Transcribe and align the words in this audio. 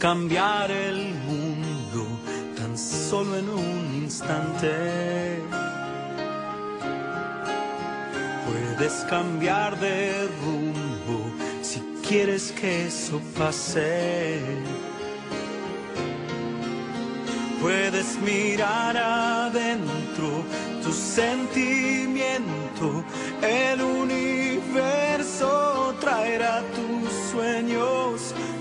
Cambiar 0.00 0.70
el 0.70 1.14
mundo 1.26 2.06
tan 2.56 2.78
solo 2.78 3.36
en 3.36 3.50
un 3.50 3.94
instante. 4.02 5.42
Puedes 8.46 9.04
cambiar 9.10 9.78
de 9.78 10.26
rumbo 10.42 11.30
si 11.60 11.80
quieres 12.08 12.50
que 12.52 12.86
eso 12.86 13.20
pase. 13.36 14.40
Puedes 17.60 18.18
mirar 18.22 18.96
adentro 18.96 20.42
tu 20.82 20.92
sentimiento, 20.92 23.04
el 23.42 23.82
universo 23.82 25.94
traerá 26.00 26.62
tus 26.74 27.12
sueños 27.30 27.89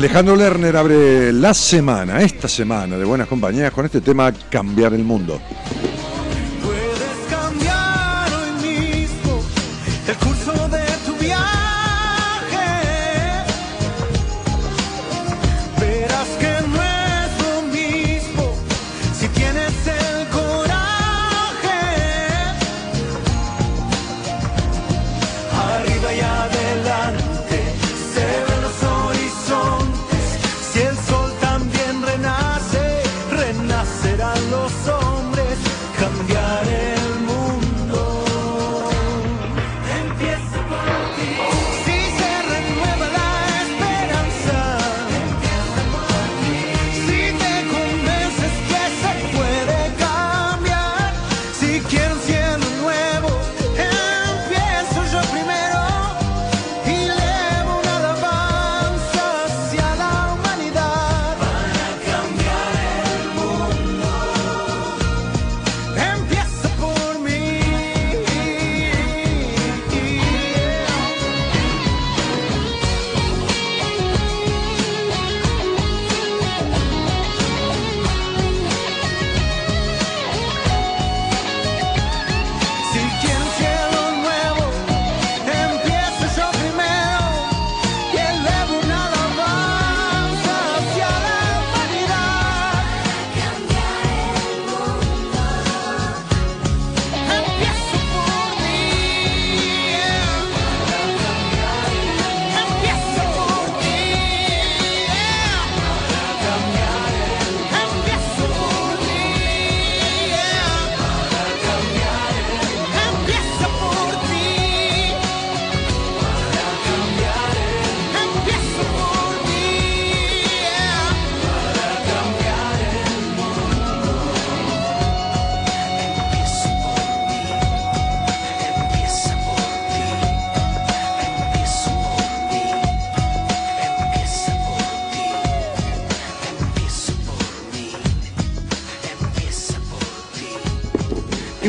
Alejandro 0.00 0.34
Lerner 0.34 0.74
abre 0.78 1.30
la 1.30 1.52
semana, 1.52 2.22
esta 2.22 2.48
semana 2.48 2.96
de 2.96 3.04
Buenas 3.04 3.28
Compañías, 3.28 3.70
con 3.70 3.84
este 3.84 4.00
tema 4.00 4.32
Cambiar 4.32 4.94
el 4.94 5.04
Mundo. 5.04 5.38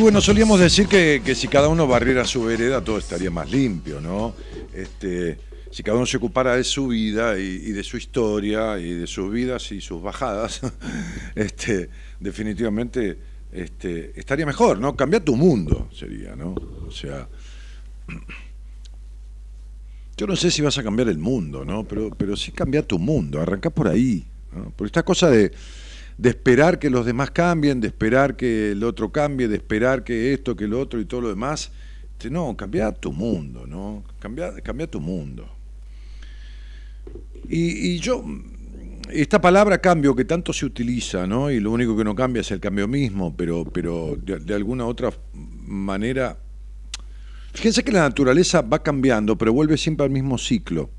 Bueno, 0.01 0.19
solíamos 0.19 0.59
decir 0.59 0.88
que, 0.88 1.21
que 1.24 1.36
si 1.36 1.48
cada 1.48 1.68
uno 1.68 1.86
barriera 1.86 2.25
su 2.25 2.44
vereda, 2.44 2.83
todo 2.83 2.98
estaría 2.98 3.30
más 3.30 3.51
limpio, 3.51 4.01
¿no? 4.01 4.33
Este, 4.74 5.38
si 5.69 5.83
cada 5.83 5.98
uno 5.98 6.07
se 6.07 6.18
ocupara 6.18 6.56
de 6.56 6.63
su 6.63 6.88
vida 6.88 7.38
y, 7.38 7.71
de 7.71 7.83
su 7.83 7.98
historia 7.98 8.80
y 8.80 8.94
de 8.94 9.07
sus 9.07 9.31
vidas 9.31 9.71
y 9.71 9.80
sus 9.80 10.01
bajadas, 10.01 10.62
este, 11.36 11.89
definitivamente 12.19 13.18
este, 13.51 14.19
estaría 14.19 14.45
mejor, 14.45 14.80
¿no? 14.80 14.95
Cambia 14.95 15.24
tu 15.24 15.36
mundo, 15.36 15.88
sería, 15.94 16.36
¿no? 16.36 16.56
O 16.88 16.92
sea, 16.92 17.30
yo 20.18 20.27
no 20.27 20.36
sé 20.36 20.50
si 20.50 20.63
vas 20.63 20.77
a 20.80 20.83
cambiar 20.83 21.09
el 21.09 21.19
mundo, 21.19 21.63
¿no? 21.63 21.83
Pero, 21.83 22.09
pero 22.09 22.36
sí 22.36 22.51
cambia 22.51 22.81
tu 22.81 22.97
mundo, 22.97 23.39
arranca 23.39 23.69
por 23.69 23.88
ahí, 23.88 24.25
¿no? 24.51 24.71
Por 24.71 24.88
esta 24.88 25.04
cosa 25.04 25.30
de, 25.30 25.51
de 26.17 26.29
esperar 26.29 26.79
que 26.79 26.89
los 26.89 27.05
demás 27.05 27.31
cambien, 27.31 27.81
de 27.81 27.87
esperar 27.87 28.35
que 28.35 28.71
el 28.71 28.83
otro 28.83 29.11
cambie, 29.11 29.47
de 29.47 29.57
esperar 29.57 30.03
que 30.03 30.33
esto, 30.33 30.55
que 30.55 30.65
el 30.65 30.73
otro 30.73 30.99
y 30.99 31.05
todo 31.05 31.21
lo 31.21 31.29
demás, 31.29 31.71
este, 32.21 32.29
no, 32.29 32.55
cambia 32.55 32.91
tu 32.91 33.11
mundo, 33.11 33.65
¿no? 33.65 34.03
Cambia, 34.19 34.53
cambia 34.61 34.85
tu 34.85 34.99
mundo. 34.99 35.49
Y, 37.49 37.93
y 37.93 37.99
yo, 37.99 38.23
esta 39.09 39.41
palabra 39.41 39.79
cambio 39.79 40.15
que 40.15 40.23
tanto 40.23 40.53
se 40.53 40.67
utiliza, 40.67 41.25
¿no? 41.25 41.49
Y 41.49 41.59
lo 41.59 41.71
único 41.71 41.97
que 41.97 42.03
no 42.03 42.13
cambia 42.13 42.41
es 42.41 42.51
el 42.51 42.59
cambio 42.59 42.87
mismo, 42.87 43.35
pero, 43.35 43.65
pero 43.65 44.15
de, 44.21 44.37
de 44.37 44.53
alguna 44.53 44.85
otra 44.85 45.11
manera. 45.65 46.37
Fíjense 47.53 47.83
que 47.83 47.91
la 47.91 48.01
naturaleza 48.01 48.61
va 48.61 48.83
cambiando, 48.83 49.35
pero 49.35 49.51
vuelve 49.51 49.75
siempre 49.75 50.05
al 50.05 50.11
mismo 50.11 50.37
ciclo. 50.37 50.91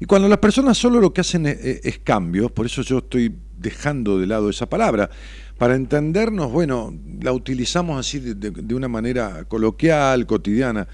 Y 0.00 0.06
cuando 0.06 0.28
las 0.28 0.38
personas 0.38 0.76
solo 0.78 1.00
lo 1.00 1.12
que 1.12 1.20
hacen 1.20 1.46
es, 1.46 1.58
es, 1.62 1.98
cambios, 2.00 2.50
por 2.50 2.66
eso 2.66 2.82
yo 2.82 2.98
estoy 2.98 3.34
dejando 3.56 4.18
de 4.18 4.26
lado 4.26 4.50
esa 4.50 4.68
palabra, 4.68 5.10
para 5.58 5.74
entendernos, 5.74 6.50
bueno, 6.50 6.92
la 7.22 7.32
utilizamos 7.32 7.98
así 7.98 8.18
de, 8.18 8.34
de, 8.34 8.50
de 8.50 8.74
una 8.74 8.88
manera 8.88 9.44
coloquial, 9.44 10.26
cotidiana, 10.26 10.88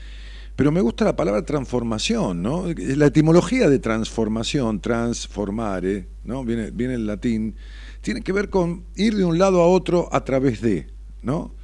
pero 0.61 0.73
me 0.73 0.82
gusta 0.82 1.06
la 1.06 1.17
palabra 1.17 1.43
transformación, 1.43 2.43
¿no? 2.43 2.67
La 2.76 3.06
etimología 3.06 3.70
de 3.70 3.79
transformación, 3.79 4.82
transformare, 4.82 6.08
¿no? 6.25 6.44
Viene, 6.44 6.70
viene 6.70 6.94
el 6.97 7.06
latín, 7.06 7.56
tiene 8.02 8.20
que 8.20 8.31
ver 8.32 8.50
con 8.50 8.85
ir 8.94 9.17
de 9.17 9.25
un 9.25 9.38
lado 9.38 9.62
a 9.62 9.67
otro 9.67 10.11
a 10.12 10.23
través 10.23 10.61
de, 10.61 10.88
¿no? 11.23 11.55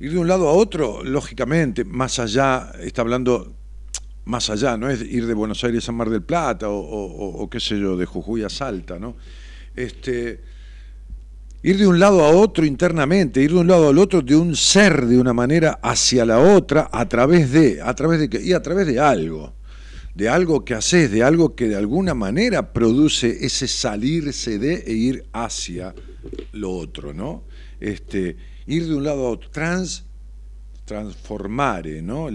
Ir 0.00 0.12
de 0.12 0.18
un 0.18 0.28
lado 0.28 0.48
a 0.48 0.52
otro, 0.52 1.02
lógicamente, 1.02 1.86
más 1.86 2.18
allá, 2.18 2.72
está 2.82 3.00
hablando 3.00 3.56
más 4.26 4.50
allá, 4.50 4.76
no 4.76 4.90
es 4.90 5.02
ir 5.02 5.26
de 5.26 5.34
Buenos 5.34 5.62
Aires 5.62 5.88
a 5.88 5.92
Mar 5.92 6.10
del 6.10 6.22
Plata 6.22 6.66
o, 6.68 7.48
qué 7.48 7.60
sé 7.60 7.78
yo, 7.78 7.96
de 7.96 8.06
Jujuy 8.06 8.42
a 8.42 8.48
Salta, 8.48 8.98
¿no? 8.98 9.16
Este, 9.76 10.40
ir 11.62 11.78
de 11.78 11.86
un 11.86 12.00
lado 12.00 12.24
a 12.24 12.30
otro 12.30 12.66
internamente, 12.66 13.40
ir 13.40 13.52
de 13.52 13.58
un 13.58 13.68
lado 13.68 13.88
al 13.88 13.98
otro 13.98 14.22
de 14.22 14.34
un 14.34 14.56
ser 14.56 15.06
de 15.06 15.18
una 15.18 15.32
manera 15.32 15.78
hacia 15.80 16.24
la 16.24 16.40
otra 16.40 16.90
a 16.92 17.08
través 17.08 17.52
de, 17.52 17.80
a 17.80 17.94
través 17.94 18.28
de 18.28 18.42
y 18.42 18.52
a 18.52 18.60
través 18.60 18.88
de 18.88 18.98
algo, 18.98 19.54
de 20.16 20.28
algo 20.28 20.64
que 20.64 20.74
haces, 20.74 21.08
de 21.12 21.22
algo 21.22 21.54
que 21.54 21.68
de 21.68 21.76
alguna 21.76 22.14
manera 22.14 22.72
produce 22.72 23.46
ese 23.46 23.68
salirse 23.68 24.58
de 24.58 24.74
e 24.88 24.92
ir 24.92 25.24
hacia 25.32 25.94
lo 26.50 26.72
otro, 26.72 27.14
¿no? 27.14 27.44
Este, 27.78 28.36
ir 28.66 28.88
de 28.88 28.94
un 28.96 29.04
lado 29.04 29.24
a 29.24 29.30
otro, 29.30 29.50
trans 29.50 30.05
transformare, 30.86 32.00
¿no? 32.00 32.28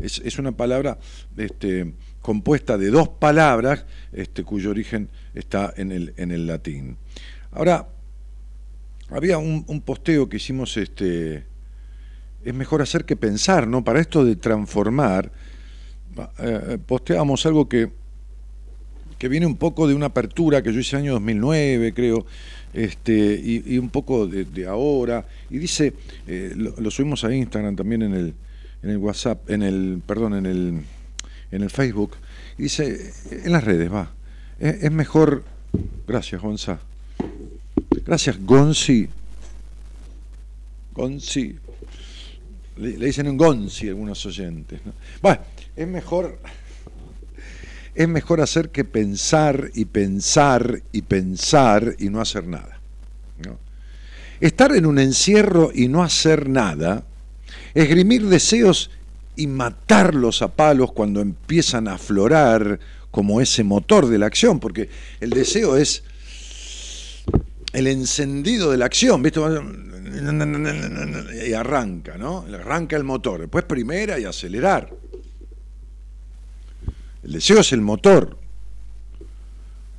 Es, 0.00 0.38
una 0.38 0.52
palabra 0.52 0.98
este, 1.36 1.92
compuesta 2.20 2.76
de 2.76 2.90
dos 2.90 3.08
palabras 3.08 3.84
este, 4.12 4.42
cuyo 4.42 4.70
origen 4.70 5.08
está 5.34 5.72
en 5.76 5.92
el, 5.92 6.14
en 6.16 6.32
el 6.32 6.46
latín. 6.46 6.96
Ahora, 7.52 7.88
había 9.10 9.38
un, 9.38 9.80
posteo 9.82 10.28
que 10.28 10.38
hicimos, 10.38 10.76
este, 10.76 11.44
es 12.44 12.54
mejor 12.54 12.82
hacer 12.82 13.04
que 13.04 13.16
pensar, 13.16 13.68
¿no? 13.68 13.84
Para 13.84 14.00
esto 14.00 14.24
de 14.24 14.34
transformar, 14.36 15.30
eh, 16.38 16.78
posteamos 16.84 17.44
algo 17.46 17.68
que, 17.68 17.92
que 19.18 19.28
viene 19.28 19.46
un 19.46 19.56
poco 19.56 19.86
de 19.86 19.94
una 19.94 20.06
apertura 20.06 20.62
que 20.62 20.72
yo 20.72 20.80
hice 20.80 20.96
en 20.96 21.02
el 21.02 21.08
año 21.08 21.12
2009, 21.14 21.92
creo, 21.94 22.26
este, 22.76 23.12
y, 23.12 23.74
y 23.74 23.78
un 23.78 23.90
poco 23.90 24.28
de, 24.28 24.66
ahora, 24.66 25.26
y 25.50 25.58
dice, 25.58 25.94
eh, 26.28 26.52
lo, 26.54 26.90
subimos 26.90 27.24
a 27.24 27.34
Instagram 27.34 27.74
también 27.74 28.02
en 28.02 28.14
el, 28.14 28.34
en 28.82 28.90
el 28.90 28.98
WhatsApp, 28.98 29.50
en 29.50 29.62
el, 29.62 30.02
perdón, 30.06 30.34
en 30.34 30.46
el, 30.46 30.80
en 31.50 31.62
el 31.62 31.70
Facebook, 31.70 32.12
y 32.58 32.64
dice, 32.64 33.12
en 33.30 33.50
las 33.50 33.64
redes, 33.64 33.92
va, 33.92 34.12
es, 34.60 34.84
es 34.84 34.92
mejor, 34.92 35.42
gracias 36.06 36.40
Gonza, 36.40 36.78
Gracias, 38.06 38.38
Gonzi. 38.44 39.08
Gonzi. 40.94 41.56
Le, 42.76 42.98
le, 42.98 43.06
dicen 43.06 43.28
un 43.28 43.36
Gonzi 43.36 43.88
algunos 43.88 44.24
oyentes. 44.26 44.80
¿no? 44.86 44.92
Bueno, 45.20 45.40
es 45.74 45.88
mejor, 45.88 46.38
es 47.96 48.08
mejor 48.08 48.42
hacer 48.42 48.68
que 48.68 48.84
pensar 48.84 49.70
y 49.74 49.86
pensar 49.86 50.82
y 50.92 51.02
pensar 51.02 51.96
y 51.98 52.10
no 52.10 52.20
hacer 52.20 52.46
nada. 52.46 52.78
Estar 54.38 54.76
en 54.76 54.84
un 54.84 54.98
encierro 54.98 55.70
y 55.74 55.88
no 55.88 56.02
hacer 56.02 56.46
nada, 56.46 57.04
esgrimir 57.72 58.26
deseos 58.26 58.90
y 59.34 59.46
matarlos 59.46 60.42
a 60.42 60.48
palos 60.48 60.92
cuando 60.92 61.22
empiezan 61.22 61.88
a 61.88 61.94
aflorar 61.94 62.78
como 63.10 63.40
ese 63.40 63.64
motor 63.64 64.08
de 64.08 64.18
la 64.18 64.26
acción, 64.26 64.60
porque 64.60 64.90
el 65.20 65.30
deseo 65.30 65.78
es 65.78 66.02
el 67.72 67.86
encendido 67.86 68.70
de 68.70 68.76
la 68.76 68.84
acción, 68.84 69.22
¿viste? 69.22 69.40
Y 71.48 71.52
arranca, 71.54 72.18
¿no? 72.18 72.44
Arranca 72.52 72.94
el 72.96 73.04
motor. 73.04 73.40
Después 73.40 73.64
primera 73.64 74.18
y 74.18 74.26
acelerar. 74.26 74.92
El 77.26 77.32
deseo 77.32 77.58
es 77.58 77.72
el 77.72 77.80
motor. 77.80 78.38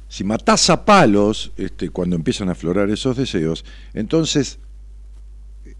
Si 0.08 0.24
matás 0.24 0.70
a 0.70 0.86
palos, 0.86 1.52
este, 1.58 1.90
cuando 1.90 2.16
empiezan 2.16 2.48
a 2.48 2.54
aflorar 2.54 2.90
esos 2.90 3.18
deseos, 3.18 3.66
entonces 3.94 4.60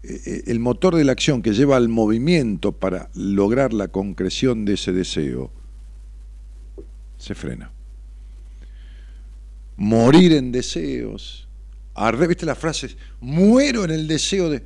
el 0.02 0.60
motor 0.60 0.94
de 0.94 1.04
la 1.04 1.12
acción 1.12 1.40
que 1.40 1.54
lleva 1.54 1.78
al 1.78 1.88
movimiento 1.88 2.72
para 2.72 3.08
lograr 3.14 3.72
la 3.72 3.88
concreción 3.88 4.66
de 4.66 4.74
ese 4.74 4.92
deseo 4.92 5.50
se 7.16 7.34
frena. 7.34 7.72
Morir 9.78 10.34
en 10.34 10.52
deseos 10.52 11.48
arder, 11.94 12.28
¿viste 12.28 12.44
las 12.44 12.58
frases? 12.58 12.98
Muero 13.20 13.84
en 13.84 13.90
el 13.90 14.06
deseo 14.06 14.50
de, 14.50 14.62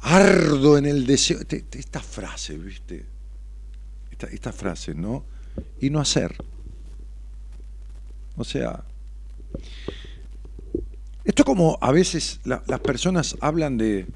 ardo 0.00 0.76
en 0.76 0.84
el 0.84 1.06
deseo. 1.06 1.38
Esta 1.72 2.00
frase, 2.00 2.58
¿viste? 2.58 3.06
Esta 4.30 4.52
frase, 4.52 4.94
¿no? 4.94 5.24
Y 5.80 5.90
no 5.90 6.00
hacer. 6.00 6.36
O 8.36 8.44
sea, 8.44 8.84
esto 11.24 11.44
como 11.44 11.78
a 11.80 11.90
veces 11.92 12.40
la, 12.44 12.62
las 12.66 12.80
personas 12.80 13.36
hablan 13.40 13.78
de, 13.78 14.06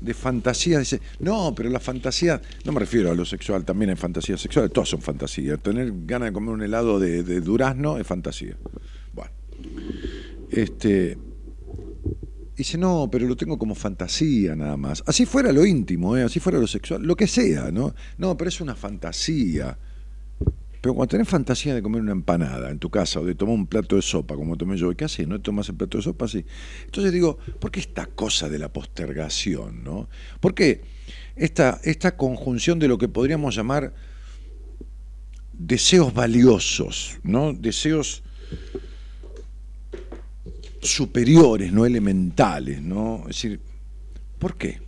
de 0.00 0.14
fantasía, 0.14 0.78
dice, 0.78 1.00
no, 1.20 1.54
pero 1.54 1.68
la 1.70 1.80
fantasía, 1.80 2.40
no 2.64 2.72
me 2.72 2.80
refiero 2.80 3.10
a 3.10 3.14
lo 3.14 3.24
sexual, 3.24 3.64
también 3.64 3.90
hay 3.90 3.96
fantasía 3.96 4.36
sexual, 4.36 4.70
todas 4.70 4.88
son 4.88 5.02
fantasías. 5.02 5.60
Tener 5.60 5.92
ganas 6.06 6.30
de 6.30 6.32
comer 6.32 6.54
un 6.54 6.62
helado 6.62 6.98
de, 6.98 7.22
de 7.22 7.40
durazno 7.40 7.98
es 7.98 8.06
fantasía. 8.06 8.56
Bueno, 9.12 9.30
este, 10.50 11.18
dice, 12.56 12.78
no, 12.78 13.08
pero 13.10 13.26
lo 13.26 13.36
tengo 13.36 13.58
como 13.58 13.74
fantasía 13.74 14.56
nada 14.56 14.76
más. 14.76 15.02
Así 15.06 15.26
fuera 15.26 15.52
lo 15.52 15.64
íntimo, 15.64 16.16
¿eh? 16.16 16.22
así 16.22 16.40
fuera 16.40 16.58
lo 16.58 16.66
sexual, 16.66 17.02
lo 17.02 17.14
que 17.14 17.26
sea, 17.26 17.70
¿no? 17.70 17.94
No, 18.16 18.36
pero 18.36 18.48
es 18.48 18.60
una 18.60 18.74
fantasía. 18.74 19.78
Pero 20.80 20.94
cuando 20.94 21.10
tenés 21.10 21.28
fantasía 21.28 21.74
de 21.74 21.82
comer 21.82 22.02
una 22.02 22.12
empanada 22.12 22.70
en 22.70 22.78
tu 22.78 22.88
casa 22.88 23.20
o 23.20 23.24
de 23.24 23.34
tomar 23.34 23.54
un 23.54 23.66
plato 23.66 23.96
de 23.96 24.02
sopa, 24.02 24.36
como 24.36 24.56
tomé 24.56 24.76
yo, 24.76 24.94
¿qué 24.96 25.04
haces? 25.04 25.26
¿No 25.26 25.40
tomas 25.40 25.68
el 25.68 25.74
plato 25.74 25.98
de 25.98 26.04
sopa? 26.04 26.28
Sí. 26.28 26.44
Entonces 26.84 27.12
digo, 27.12 27.38
¿por 27.58 27.70
qué 27.70 27.80
esta 27.80 28.06
cosa 28.06 28.48
de 28.48 28.58
la 28.58 28.72
postergación? 28.72 29.82
¿no? 29.82 30.08
¿Por 30.40 30.54
qué 30.54 30.82
esta, 31.34 31.80
esta 31.82 32.16
conjunción 32.16 32.78
de 32.78 32.88
lo 32.88 32.98
que 32.98 33.08
podríamos 33.08 33.56
llamar 33.56 33.92
deseos 35.52 36.14
valiosos, 36.14 37.18
¿no? 37.24 37.52
Deseos 37.52 38.22
superiores, 40.80 41.72
no 41.72 41.84
elementales, 41.84 42.80
¿no? 42.80 43.20
Es 43.22 43.42
decir, 43.42 43.60
¿por 44.38 44.56
qué? 44.56 44.80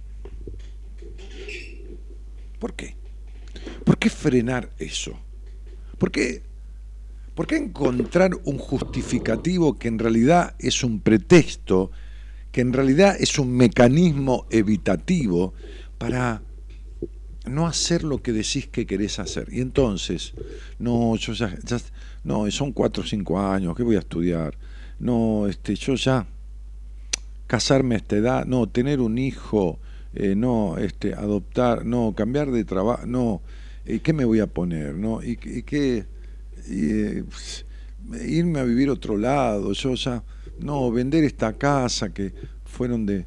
¿Por 2.61 2.75
qué? 2.75 2.95
¿Por 3.85 3.99
qué 3.99 4.09
frenar 4.09 4.71
eso? 4.79 5.19
¿Por 6.01 6.11
qué, 6.11 6.43
¿Por 7.35 7.47
qué 7.47 7.59
encontrar 7.59 8.33
un 8.45 8.57
justificativo 8.57 9.79
que 9.79 9.89
en 9.89 9.99
realidad 9.99 10.57
es 10.59 10.83
un 10.83 11.01
pretexto, 11.01 11.91
que 12.51 12.63
en 12.63 12.73
realidad 12.73 13.17
es 13.21 13.39
un 13.39 13.53
mecanismo 13.53 14.47
evitativo 14.51 15.53
para 15.99 16.43
no 17.45 17.67
hacer 17.67 18.03
lo 18.03 18.23
que 18.23 18.33
decís 18.33 18.67
que 18.67 18.87
querés 18.87 19.19
hacer? 19.19 19.49
Y 19.53 19.61
entonces, 19.61 20.33
no, 20.79 21.15
yo 21.17 21.35
ya, 21.35 21.55
no, 22.25 22.51
son 22.51 22.73
cuatro 22.73 23.03
o 23.03 23.07
cinco 23.07 23.39
años, 23.39 23.77
¿qué 23.77 23.83
voy 23.83 23.97
a 23.97 24.01
estudiar? 24.01 24.57
no, 25.01 25.49
este, 25.49 25.75
yo 25.75 25.95
ya 25.97 26.27
casarme 27.47 27.97
a 27.97 27.99
esta 27.99 28.17
edad, 28.17 28.47
no, 28.47 28.69
tener 28.69 29.01
un 29.01 29.19
hijo, 29.19 29.81
eh, 30.15 30.35
no, 30.35 30.79
este, 30.79 31.15
adoptar, 31.15 31.85
no, 31.85 32.15
cambiar 32.15 32.51
de 32.53 32.65
trabajo, 32.65 33.05
no, 33.07 33.43
¿y 33.43 33.60
qué 33.85 34.13
me 34.13 34.25
voy 34.25 34.41
a 34.41 34.47
poner? 34.47 34.95
¿no? 34.95 35.23
¿Y, 35.23 35.39
y 35.45 35.63
qué? 35.63 36.07
y, 36.69 37.23
pues, 37.23 37.65
irme 38.27 38.61
a 38.61 38.65
vivir 38.65 38.91
otro 38.91 39.17
lado, 39.17 39.73
yo 39.73 39.95
ya, 39.95 40.23
no, 40.59 40.91
vender 40.91 41.25
esta 41.25 41.53
casa 41.55 42.13
que 42.13 42.33
fueron 42.65 43.07
de, 43.07 43.27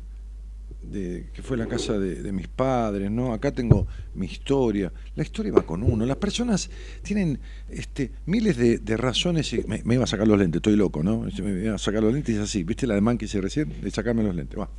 que 0.92 1.42
fue 1.42 1.58
la 1.58 1.68
casa 1.68 1.98
de, 1.98 2.32
mis 2.32 2.48
padres, 2.48 3.10
¿no? 3.10 3.34
Acá 3.34 3.52
tengo 3.52 3.88
mi 4.14 4.26
historia. 4.26 4.92
La 5.16 5.24
historia 5.24 5.52
va 5.52 5.64
con 5.64 5.82
uno. 5.82 6.06
Las 6.06 6.18
personas 6.18 6.70
tienen 7.02 7.40
este, 7.70 8.12
miles 8.26 8.58
de, 8.58 8.98
razones. 8.98 9.52
Y 9.54 9.64
me, 9.68 9.82
me, 9.84 9.96
iba 9.96 10.04
a 10.04 10.08
sacar 10.08 10.28
los 10.28 10.38
lentes, 10.38 10.60
estoy 10.60 10.76
loco, 10.76 11.02
¿no? 11.02 11.26
Me 11.42 11.64
iba 11.64 11.76
a 11.76 11.80
sacar 11.80 12.04
los 12.04 12.14
lentes 12.14 12.36
y 12.36 12.38
es 12.38 12.44
así. 12.44 12.64
¿Viste 12.64 12.86
el 12.86 12.92
ademán 12.92 13.18
que 13.18 13.26
hice 13.26 13.42
recién? 13.42 13.74
De 13.82 13.90
sacarme 13.92 14.24
los 14.24 14.36
lentes. 14.36 14.60
Va. 14.60 14.70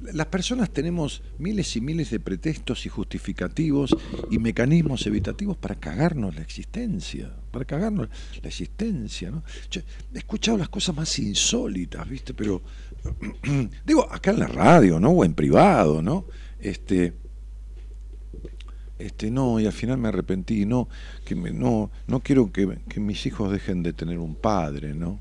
Las 0.00 0.26
personas 0.26 0.70
tenemos 0.70 1.22
miles 1.38 1.74
y 1.76 1.80
miles 1.80 2.10
de 2.10 2.20
pretextos 2.20 2.84
y 2.84 2.90
justificativos 2.90 3.96
y 4.30 4.38
mecanismos 4.38 5.06
evitativos 5.06 5.56
para 5.56 5.74
cagarnos 5.74 6.34
la 6.34 6.42
existencia, 6.42 7.32
para 7.50 7.64
cagarnos 7.64 8.08
la 8.42 8.48
existencia. 8.48 9.30
¿no? 9.30 9.42
He 10.14 10.18
escuchado 10.18 10.58
las 10.58 10.68
cosas 10.68 10.94
más 10.94 11.18
insólitas, 11.18 12.06
¿viste? 12.08 12.34
Pero, 12.34 12.62
digo, 13.86 14.06
acá 14.12 14.32
en 14.32 14.40
la 14.40 14.48
radio, 14.48 15.00
¿no? 15.00 15.10
O 15.10 15.24
en 15.24 15.32
privado, 15.32 16.02
¿no? 16.02 16.26
Este, 16.60 17.14
este, 18.98 19.30
no, 19.30 19.58
y 19.60 19.66
al 19.66 19.72
final 19.72 19.98
me 19.98 20.08
arrepentí, 20.08 20.66
no, 20.66 20.88
que 21.24 21.34
me, 21.34 21.52
no, 21.52 21.90
no 22.06 22.20
quiero 22.20 22.52
que, 22.52 22.80
que 22.88 23.00
mis 23.00 23.24
hijos 23.26 23.50
dejen 23.50 23.82
de 23.82 23.92
tener 23.92 24.18
un 24.18 24.34
padre, 24.34 24.94
¿no? 24.94 25.20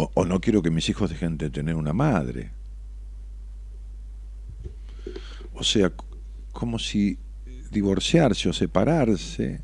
O, 0.00 0.24
no 0.24 0.40
quiero 0.40 0.62
que 0.62 0.70
mis 0.70 0.88
hijos 0.88 1.10
dejen 1.10 1.36
de 1.38 1.50
tener 1.50 1.74
una 1.74 1.92
madre. 1.92 2.52
O 5.54 5.64
sea, 5.64 5.92
como 6.52 6.78
si 6.78 7.18
divorciarse 7.72 8.48
o 8.48 8.52
separarse, 8.52 9.60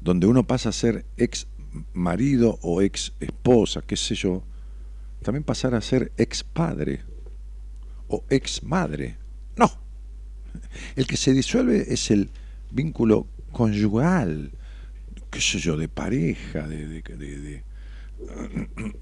donde 0.00 0.26
uno 0.26 0.46
pasa 0.46 0.70
a 0.70 0.72
ser 0.72 1.04
ex 1.18 1.46
marido 1.92 2.58
o 2.62 2.80
ex 2.80 3.12
esposa, 3.20 3.82
qué 3.82 3.96
sé 3.96 4.14
yo, 4.14 4.42
también 5.22 5.44
pasar 5.44 5.74
a 5.74 5.82
ser 5.82 6.10
ex 6.16 6.42
padre 6.42 7.02
o 8.08 8.24
ex 8.30 8.62
madre. 8.62 9.18
No. 9.56 9.70
El 10.96 11.06
que 11.06 11.18
se 11.18 11.34
disuelve 11.34 11.92
es 11.92 12.10
el 12.10 12.30
vínculo 12.70 13.26
conyugal, 13.52 14.52
qué 15.30 15.42
sé 15.42 15.58
yo, 15.58 15.76
de 15.76 15.88
pareja, 15.88 16.66
de, 16.66 17.62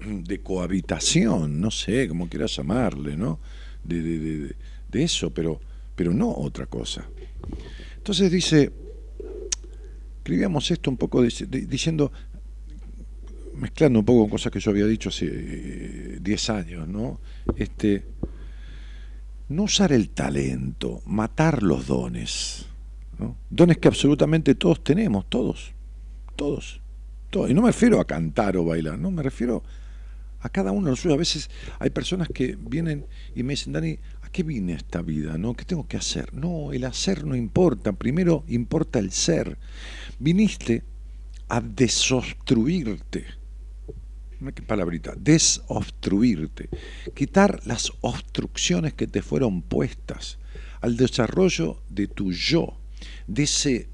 de 0.05 0.41
cohabitación, 0.41 1.59
no 1.59 1.71
sé, 1.71 2.07
como 2.07 2.27
quieras 2.27 2.55
llamarle, 2.55 3.17
¿no? 3.17 3.39
De, 3.83 4.55
eso, 4.91 5.31
pero, 5.31 5.59
pero 5.95 6.13
no 6.13 6.31
otra 6.31 6.65
cosa. 6.65 7.07
Entonces 7.97 8.31
dice, 8.31 8.71
escribíamos 10.17 10.69
esto 10.71 10.89
un 10.89 10.97
poco 10.97 11.21
diciendo, 11.21 12.11
mezclando 13.55 13.99
un 13.99 14.05
poco 14.05 14.21
con 14.21 14.29
cosas 14.29 14.51
que 14.51 14.59
yo 14.59 14.71
había 14.71 14.85
dicho 14.85 15.09
hace 15.09 16.19
10 16.19 16.49
años, 16.49 16.87
¿no? 16.87 17.19
Este, 17.55 18.05
no 19.49 19.63
usar 19.63 19.91
el 19.91 20.09
talento, 20.09 21.01
matar 21.05 21.63
los 21.63 21.87
dones. 21.87 22.65
Dones 23.49 23.77
que 23.77 23.87
absolutamente 23.89 24.55
todos 24.55 24.83
tenemos, 24.83 25.25
todos, 25.27 25.73
todos. 26.35 26.78
Y 27.31 27.53
no 27.53 27.61
me 27.61 27.67
refiero 27.67 27.99
a 27.99 28.05
cantar 28.05 28.57
o 28.57 28.65
bailar, 28.65 28.97
no, 28.97 29.11
me 29.11 29.21
refiero 29.21 29.63
a 30.39 30.49
cada 30.49 30.71
uno 30.71 30.85
de 30.85 30.91
los 30.91 31.01
suyos. 31.01 31.15
A 31.15 31.19
veces 31.19 31.49
hay 31.77 31.91
personas 31.91 32.27
que 32.33 32.57
vienen 32.59 33.05
y 33.35 33.43
me 33.43 33.53
dicen, 33.53 33.73
Dani, 33.73 33.99
¿a 34.23 34.29
qué 34.29 34.41
vine 34.43 34.73
esta 34.73 35.01
vida? 35.01 35.37
¿no? 35.37 35.53
¿Qué 35.53 35.65
tengo 35.65 35.87
que 35.87 35.97
hacer? 35.97 36.33
No, 36.33 36.73
el 36.73 36.85
hacer 36.85 37.25
no 37.25 37.35
importa, 37.35 37.93
primero 37.93 38.43
importa 38.47 38.97
el 38.99 39.11
ser. 39.11 39.57
Viniste 40.17 40.83
a 41.49 41.61
desobstruirte. 41.61 43.25
¿Qué 44.55 44.61
palabrita? 44.63 45.13
Desobstruirte. 45.15 46.69
Quitar 47.13 47.61
las 47.65 47.91
obstrucciones 48.01 48.93
que 48.93 49.05
te 49.05 49.21
fueron 49.21 49.61
puestas 49.61 50.39
al 50.81 50.95
desarrollo 50.95 51.81
de 51.89 52.07
tu 52.07 52.31
yo, 52.31 52.77
de 53.27 53.43
ese 53.43 53.89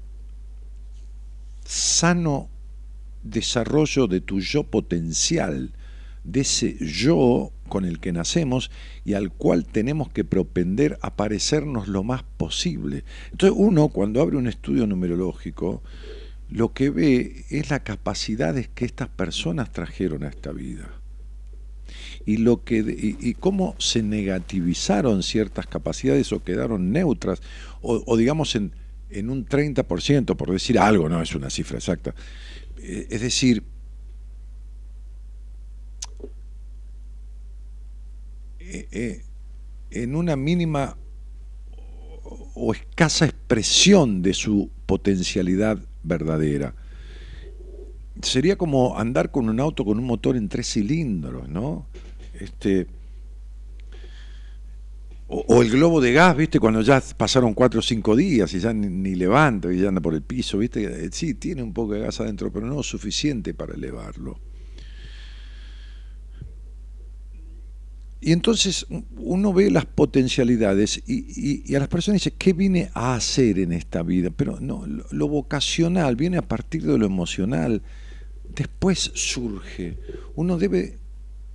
sano 1.64 2.48
desarrollo 3.30 4.06
de 4.06 4.20
tu 4.20 4.40
yo 4.40 4.64
potencial, 4.64 5.72
de 6.24 6.40
ese 6.40 6.76
yo 6.80 7.52
con 7.68 7.84
el 7.84 8.00
que 8.00 8.12
nacemos 8.12 8.70
y 9.04 9.14
al 9.14 9.30
cual 9.32 9.64
tenemos 9.64 10.08
que 10.10 10.24
propender 10.24 10.98
a 11.02 11.16
parecernos 11.16 11.88
lo 11.88 12.02
más 12.04 12.22
posible. 12.22 13.04
Entonces 13.32 13.56
uno 13.58 13.88
cuando 13.88 14.20
abre 14.20 14.36
un 14.36 14.46
estudio 14.46 14.86
numerológico, 14.86 15.82
lo 16.50 16.72
que 16.72 16.90
ve 16.90 17.44
es 17.50 17.70
las 17.70 17.80
capacidades 17.80 18.68
que 18.68 18.84
estas 18.84 19.08
personas 19.08 19.72
trajeron 19.72 20.22
a 20.22 20.28
esta 20.28 20.52
vida. 20.52 20.90
Y, 22.24 22.38
lo 22.38 22.64
que, 22.64 22.84
y, 23.20 23.34
cómo 23.34 23.76
se 23.78 24.02
negativizaron 24.02 25.22
ciertas 25.22 25.66
capacidades 25.68 26.32
o 26.32 26.42
quedaron 26.42 26.90
neutras, 26.90 27.40
o, 27.82 28.02
o 28.04 28.16
digamos 28.16 28.56
en, 28.56 28.72
en 29.10 29.30
un 29.30 29.46
30%, 29.46 30.36
por 30.36 30.50
decir 30.50 30.78
algo, 30.78 31.08
no 31.08 31.22
es 31.22 31.34
una 31.34 31.50
cifra 31.50 31.78
exacta, 31.78 32.14
es 32.86 33.20
decir, 33.20 33.64
en 39.90 40.14
una 40.14 40.36
mínima 40.36 40.96
o 42.54 42.72
escasa 42.72 43.26
expresión 43.26 44.22
de 44.22 44.34
su 44.34 44.70
potencialidad 44.86 45.78
verdadera. 46.02 46.74
Sería 48.22 48.56
como 48.56 48.98
andar 48.98 49.30
con 49.30 49.48
un 49.48 49.60
auto 49.60 49.84
con 49.84 49.98
un 49.98 50.04
motor 50.06 50.36
en 50.36 50.48
tres 50.48 50.72
cilindros, 50.72 51.48
¿no? 51.48 51.86
Este, 52.40 52.86
o, 55.28 55.62
el 55.62 55.70
globo 55.70 56.00
de 56.00 56.12
gas, 56.12 56.36
¿viste? 56.36 56.60
Cuando 56.60 56.82
ya 56.82 57.02
pasaron 57.16 57.52
cuatro 57.52 57.80
o 57.80 57.82
cinco 57.82 58.14
días 58.14 58.52
y 58.54 58.60
ya 58.60 58.72
ni, 58.72 58.88
ni, 58.88 59.16
levanta 59.16 59.72
y 59.72 59.80
ya 59.80 59.88
anda 59.88 60.00
por 60.00 60.14
el 60.14 60.22
piso, 60.22 60.58
¿viste? 60.58 61.10
Sí, 61.10 61.34
tiene 61.34 61.62
un 61.62 61.72
poco 61.72 61.94
de 61.94 62.00
gas 62.00 62.20
adentro, 62.20 62.52
pero 62.52 62.66
no 62.66 62.82
suficiente 62.82 63.52
para 63.52 63.74
elevarlo. 63.74 64.38
Y 68.20 68.32
entonces 68.32 68.86
uno 69.16 69.52
ve 69.52 69.70
las 69.70 69.84
potencialidades 69.84 71.02
y, 71.06 71.74
a 71.74 71.78
las 71.78 71.88
personas 71.88 72.22
dice, 72.22 72.36
¿qué 72.36 72.52
vine 72.52 72.90
a 72.94 73.14
hacer 73.14 73.58
en 73.58 73.72
esta 73.72 74.02
vida? 74.02 74.30
Pero 74.30 74.58
no, 74.60 74.86
lo, 74.86 75.04
lo 75.10 75.28
vocacional 75.28 76.16
viene 76.16 76.38
a 76.38 76.42
partir 76.42 76.82
de 76.82 76.98
lo 76.98 77.06
emocional. 77.06 77.82
Después 78.54 79.12
surge. 79.14 79.98
Uno 80.34 80.56
debe 80.56 80.98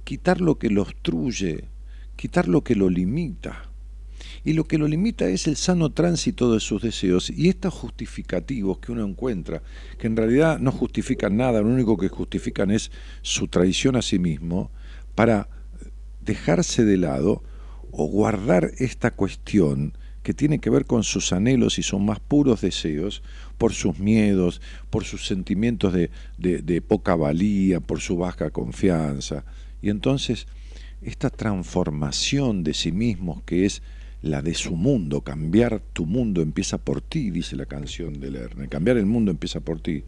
quitar 0.04 0.40
lo 0.40 0.60
que 0.60 0.70
lo 0.70 0.84
obstruye, 0.84 1.71
quitar 2.22 2.48
lo 2.48 2.64
que 2.64 2.76
lo 2.76 2.88
limita. 2.88 3.64
Y 4.44 4.54
lo 4.54 4.66
que 4.66 4.78
lo 4.78 4.88
limita 4.88 5.26
es 5.26 5.48
el 5.48 5.56
sano 5.56 5.90
tránsito 5.90 6.54
de 6.54 6.60
sus 6.60 6.84
deseos 6.84 7.32
y 7.32 7.50
estos 7.50 7.74
justificativos 7.74 8.78
que 8.78 8.92
uno 8.92 9.04
encuentra, 9.04 9.64
que 9.98 10.06
en 10.06 10.16
realidad 10.16 10.60
no 10.60 10.72
justifican 10.72 11.36
nada, 11.38 11.62
lo 11.62 11.70
único 11.70 11.98
que 11.98 12.10
justifican 12.10 12.70
es 12.70 12.92
su 13.24 13.48
traición 13.48 13.96
a 13.96 14.04
sí 14.04 14.20
mismo, 14.20 14.70
para 15.16 15.50
dejarse 16.24 16.86
de 16.86 16.98
lado 16.98 17.42
o 17.90 18.06
guardar 18.06 18.70
esta 18.78 19.10
cuestión 19.10 19.98
que 20.22 20.36
tiene 20.36 20.60
que 20.60 20.70
ver 20.70 20.86
con 20.86 21.04
sus 21.04 21.34
anhelos 21.34 21.80
y 21.80 21.84
sus 21.84 22.00
más 22.00 22.20
puros 22.20 22.62
deseos, 22.62 23.24
por 23.58 23.74
sus 23.74 23.98
miedos, 23.98 24.62
por 24.92 25.06
sus 25.06 25.26
sentimientos 25.26 25.92
de, 25.92 26.12
de, 26.38 26.62
de 26.62 26.84
poca 26.84 27.16
valía, 27.16 27.80
por 27.80 28.00
su 28.00 28.16
baja 28.16 28.52
confianza. 28.52 29.44
Y 29.82 29.90
entonces 29.90 30.46
esta 31.02 31.30
transformación 31.30 32.64
de 32.64 32.74
sí 32.74 32.92
mismos 32.92 33.42
que 33.44 33.66
es 33.66 33.82
la 34.22 34.42
de 34.42 34.54
su 34.54 34.76
mundo, 34.76 35.22
cambiar 35.22 35.82
tu 35.94 36.06
mundo 36.06 36.42
empieza 36.42 36.78
por 36.78 37.02
ti, 37.02 37.32
dice 37.32 37.56
la 37.56 37.66
canción 37.66 38.20
de 38.20 38.30
Lerner, 38.30 38.70
cambiar 38.70 38.98
el 38.98 39.08
mundo 39.08 39.32
empieza 39.32 39.62
por 39.62 39.82
ti, 39.82 40.04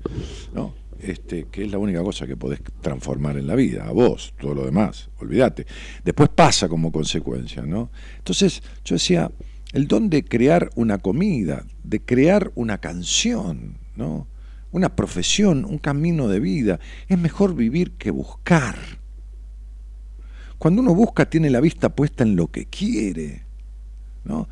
¿no? 0.53 0.75
Este, 0.99 1.47
que 1.51 1.65
es 1.65 1.71
la 1.71 1.79
única 1.79 2.01
cosa 2.03 2.27
que 2.27 2.37
podés 2.37 2.61
transformar 2.81 3.37
en 3.37 3.47
la 3.47 3.55
vida, 3.55 3.85
a 3.85 3.91
vos, 3.91 4.33
todo 4.39 4.53
lo 4.53 4.65
demás, 4.65 5.09
olvídate. 5.17 5.65
Después 6.05 6.29
pasa 6.29 6.69
como 6.69 6.91
consecuencia, 6.91 7.63
¿no? 7.63 7.89
Entonces, 8.19 8.61
yo 8.85 8.95
decía, 8.95 9.31
el 9.73 9.87
don 9.87 10.09
de 10.09 10.23
crear 10.23 10.69
una 10.75 10.99
comida, 10.99 11.65
de 11.83 11.99
crear 11.99 12.51
una 12.55 12.77
canción, 12.77 13.79
¿no? 13.95 14.27
Una 14.71 14.95
profesión, 14.95 15.65
un 15.65 15.79
camino 15.79 16.27
de 16.27 16.39
vida, 16.39 16.79
es 17.07 17.17
mejor 17.17 17.55
vivir 17.55 17.93
que 17.93 18.11
buscar. 18.11 19.02
Cuando 20.63 20.81
uno 20.81 20.95
busca 20.95 21.29
tiene 21.29 21.49
la 21.49 21.59
vista 21.59 21.89
puesta 21.93 22.23
en 22.23 22.37
lo 22.37 22.47
que 22.47 22.67
quiere. 22.67 23.43
¿no? 24.23 24.47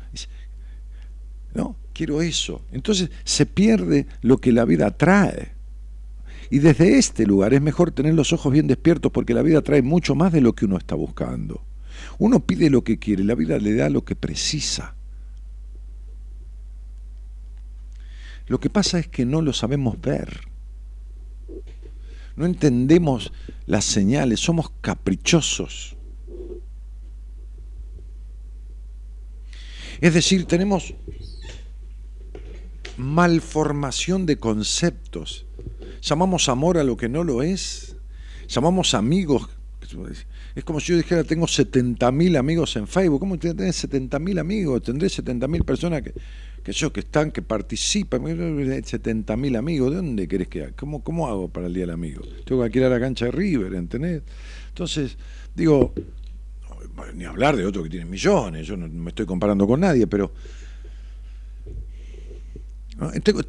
¿No? 1.54 1.74
Quiero 1.94 2.20
eso. 2.20 2.66
Entonces 2.70 3.10
se 3.24 3.46
pierde 3.46 4.06
lo 4.20 4.36
que 4.36 4.52
la 4.52 4.66
vida 4.66 4.90
trae. 4.90 5.52
Y 6.50 6.58
desde 6.58 6.98
este 6.98 7.24
lugar 7.24 7.54
es 7.54 7.62
mejor 7.62 7.92
tener 7.92 8.12
los 8.12 8.34
ojos 8.34 8.52
bien 8.52 8.66
despiertos 8.66 9.10
porque 9.10 9.32
la 9.32 9.40
vida 9.40 9.62
trae 9.62 9.80
mucho 9.80 10.14
más 10.14 10.34
de 10.34 10.42
lo 10.42 10.54
que 10.54 10.66
uno 10.66 10.76
está 10.76 10.94
buscando. 10.94 11.62
Uno 12.18 12.40
pide 12.40 12.68
lo 12.68 12.84
que 12.84 12.98
quiere, 12.98 13.24
la 13.24 13.34
vida 13.34 13.56
le 13.56 13.74
da 13.74 13.88
lo 13.88 14.04
que 14.04 14.14
precisa. 14.14 14.94
Lo 18.48 18.60
que 18.60 18.68
pasa 18.68 18.98
es 18.98 19.08
que 19.08 19.24
no 19.24 19.40
lo 19.40 19.54
sabemos 19.54 19.98
ver. 19.98 20.42
No 22.36 22.44
entendemos 22.44 23.32
las 23.64 23.86
señales, 23.86 24.40
somos 24.40 24.70
caprichosos. 24.82 25.96
Es 30.02 30.14
decir, 30.14 30.46
tenemos 30.46 30.94
malformación 32.96 34.26
de 34.26 34.36
conceptos. 34.36 35.46
Llamamos 36.02 36.48
amor 36.48 36.76
a 36.76 36.82
lo 36.82 36.96
que 36.96 37.08
no 37.08 37.22
lo 37.22 37.40
es. 37.44 37.94
Llamamos 38.48 38.94
amigos. 38.94 39.48
Es 40.56 40.64
como 40.64 40.80
si 40.80 40.88
yo 40.88 40.96
dijera, 40.96 41.22
tengo 41.22 41.46
70.000 41.46 42.36
amigos 42.36 42.74
en 42.74 42.88
Facebook. 42.88 43.20
¿Cómo 43.20 43.38
tenés 43.38 43.88
70.000 43.88 44.40
amigos? 44.40 44.82
Tendré 44.82 45.06
70.000 45.06 45.64
personas 45.64 46.02
que, 46.02 46.12
que 46.64 46.72
yo, 46.72 46.92
que 46.92 46.98
están, 46.98 47.30
que 47.30 47.42
participan. 47.42 48.22
70.000 48.22 49.56
amigos. 49.56 49.90
¿De 49.92 49.96
dónde 49.98 50.26
querés 50.26 50.48
que 50.48 50.64
haga? 50.64 50.72
¿Cómo, 50.72 51.04
¿Cómo 51.04 51.28
hago 51.28 51.46
para 51.46 51.68
el 51.68 51.74
Día 51.74 51.84
del 51.84 51.90
Amigo? 51.90 52.22
Tengo 52.44 52.68
que 52.68 52.76
ir 52.76 52.84
a 52.86 52.88
la 52.88 52.98
cancha 52.98 53.26
de 53.26 53.30
River, 53.30 53.74
¿entendés? 53.74 54.22
Entonces, 54.70 55.16
digo, 55.54 55.94
ni 57.14 57.24
hablar 57.24 57.56
de 57.56 57.66
otro 57.66 57.82
que 57.82 57.90
tiene 57.90 58.06
millones. 58.06 58.66
Yo 58.66 58.76
no 58.76 58.88
me 58.88 59.10
estoy 59.10 59.26
comparando 59.26 59.66
con 59.66 59.80
nadie, 59.80 60.06
pero 60.06 60.32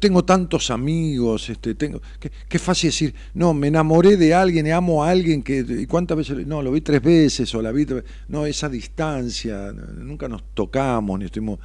tengo, 0.00 0.24
tantos 0.24 0.70
amigos, 0.70 1.48
este, 1.50 1.74
tengo, 1.74 2.00
qué, 2.48 2.58
fácil 2.58 2.88
decir, 2.88 3.14
no, 3.34 3.54
me 3.54 3.68
enamoré 3.68 4.16
de 4.16 4.34
alguien, 4.34 4.70
amo 4.72 5.04
a 5.04 5.10
alguien 5.10 5.42
que, 5.42 5.64
¿y 5.68 5.86
cuántas 5.86 6.16
veces? 6.16 6.46
No, 6.46 6.62
lo 6.62 6.72
vi 6.72 6.80
tres 6.80 7.02
veces 7.02 7.54
o 7.54 7.62
la 7.62 7.70
vi, 7.70 7.86
no, 8.28 8.46
esa 8.46 8.68
distancia, 8.68 9.72
nunca 9.72 10.28
nos 10.28 10.42
tocamos, 10.54 11.18
ni 11.18 11.26
estuvimos... 11.26 11.58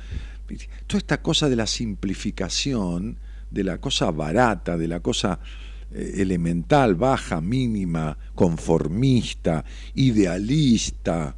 Toda 0.87 0.97
esta 0.97 1.21
cosa 1.21 1.47
de 1.47 1.55
la 1.55 1.67
simplificación, 1.67 3.17
de 3.51 3.63
la 3.63 3.77
cosa 3.79 4.09
barata, 4.11 4.77
de 4.77 4.87
la 4.87 4.99
cosa 4.99 5.39
eh, 5.91 6.15
elemental, 6.17 6.95
baja, 6.95 7.39
mínima, 7.39 8.17
conformista, 8.33 9.63
idealista, 9.93 11.35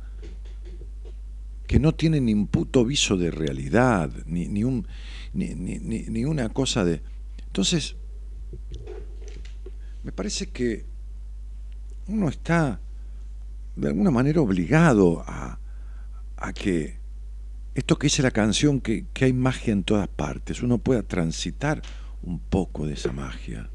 que 1.71 1.79
no 1.79 1.95
tiene 1.95 2.19
ni 2.19 2.33
un 2.33 2.47
puto 2.47 2.83
viso 2.83 3.15
de 3.15 3.31
realidad, 3.31 4.11
ni, 4.25 4.49
ni 4.49 4.65
un 4.65 4.85
ni, 5.33 5.55
ni, 5.55 6.25
una 6.25 6.49
cosa 6.49 6.83
de... 6.83 7.01
Entonces, 7.47 7.95
me 10.03 10.11
parece 10.11 10.47
que 10.47 10.85
uno 12.07 12.27
está 12.27 12.81
de 13.77 13.87
alguna 13.87 14.11
manera 14.11 14.41
obligado 14.41 15.23
a, 15.25 15.61
a 16.35 16.51
que 16.51 16.99
esto 17.73 17.97
que 17.97 18.07
dice 18.07 18.21
la 18.21 18.31
canción, 18.31 18.81
que, 18.81 19.05
que, 19.13 19.23
hay 19.23 19.31
magia 19.31 19.71
en 19.71 19.85
todas 19.85 20.09
partes, 20.09 20.61
uno 20.61 20.77
pueda 20.77 21.03
transitar 21.03 21.81
un 22.21 22.39
poco 22.39 22.85
de 22.85 22.95
esa 22.95 23.13
magia. 23.13 23.69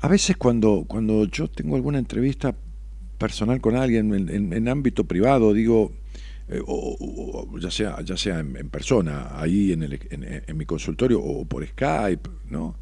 A 0.00 0.08
veces 0.08 0.38
cuando, 0.38 0.86
cuando 0.88 1.26
yo 1.26 1.50
tengo 1.50 1.76
alguna 1.76 1.98
entrevista 1.98 2.56
personal 3.18 3.60
con 3.60 3.76
alguien 3.76 4.28
en, 4.28 4.68
ámbito 4.68 5.04
privado, 5.04 5.52
digo, 5.52 5.92
eh, 6.48 6.60
o, 6.66 7.58
ya 7.58 7.70
sea, 7.70 8.00
ya 8.02 8.16
sea 8.16 8.40
en, 8.40 8.68
persona, 8.68 9.40
ahí 9.40 9.72
en, 9.72 9.82
el, 9.82 10.00
en, 10.10 10.56
mi 10.56 10.64
consultorio, 10.64 11.20
o 11.22 11.44
por 11.44 11.66
Skype, 11.66 12.28
¿no? 12.50 12.76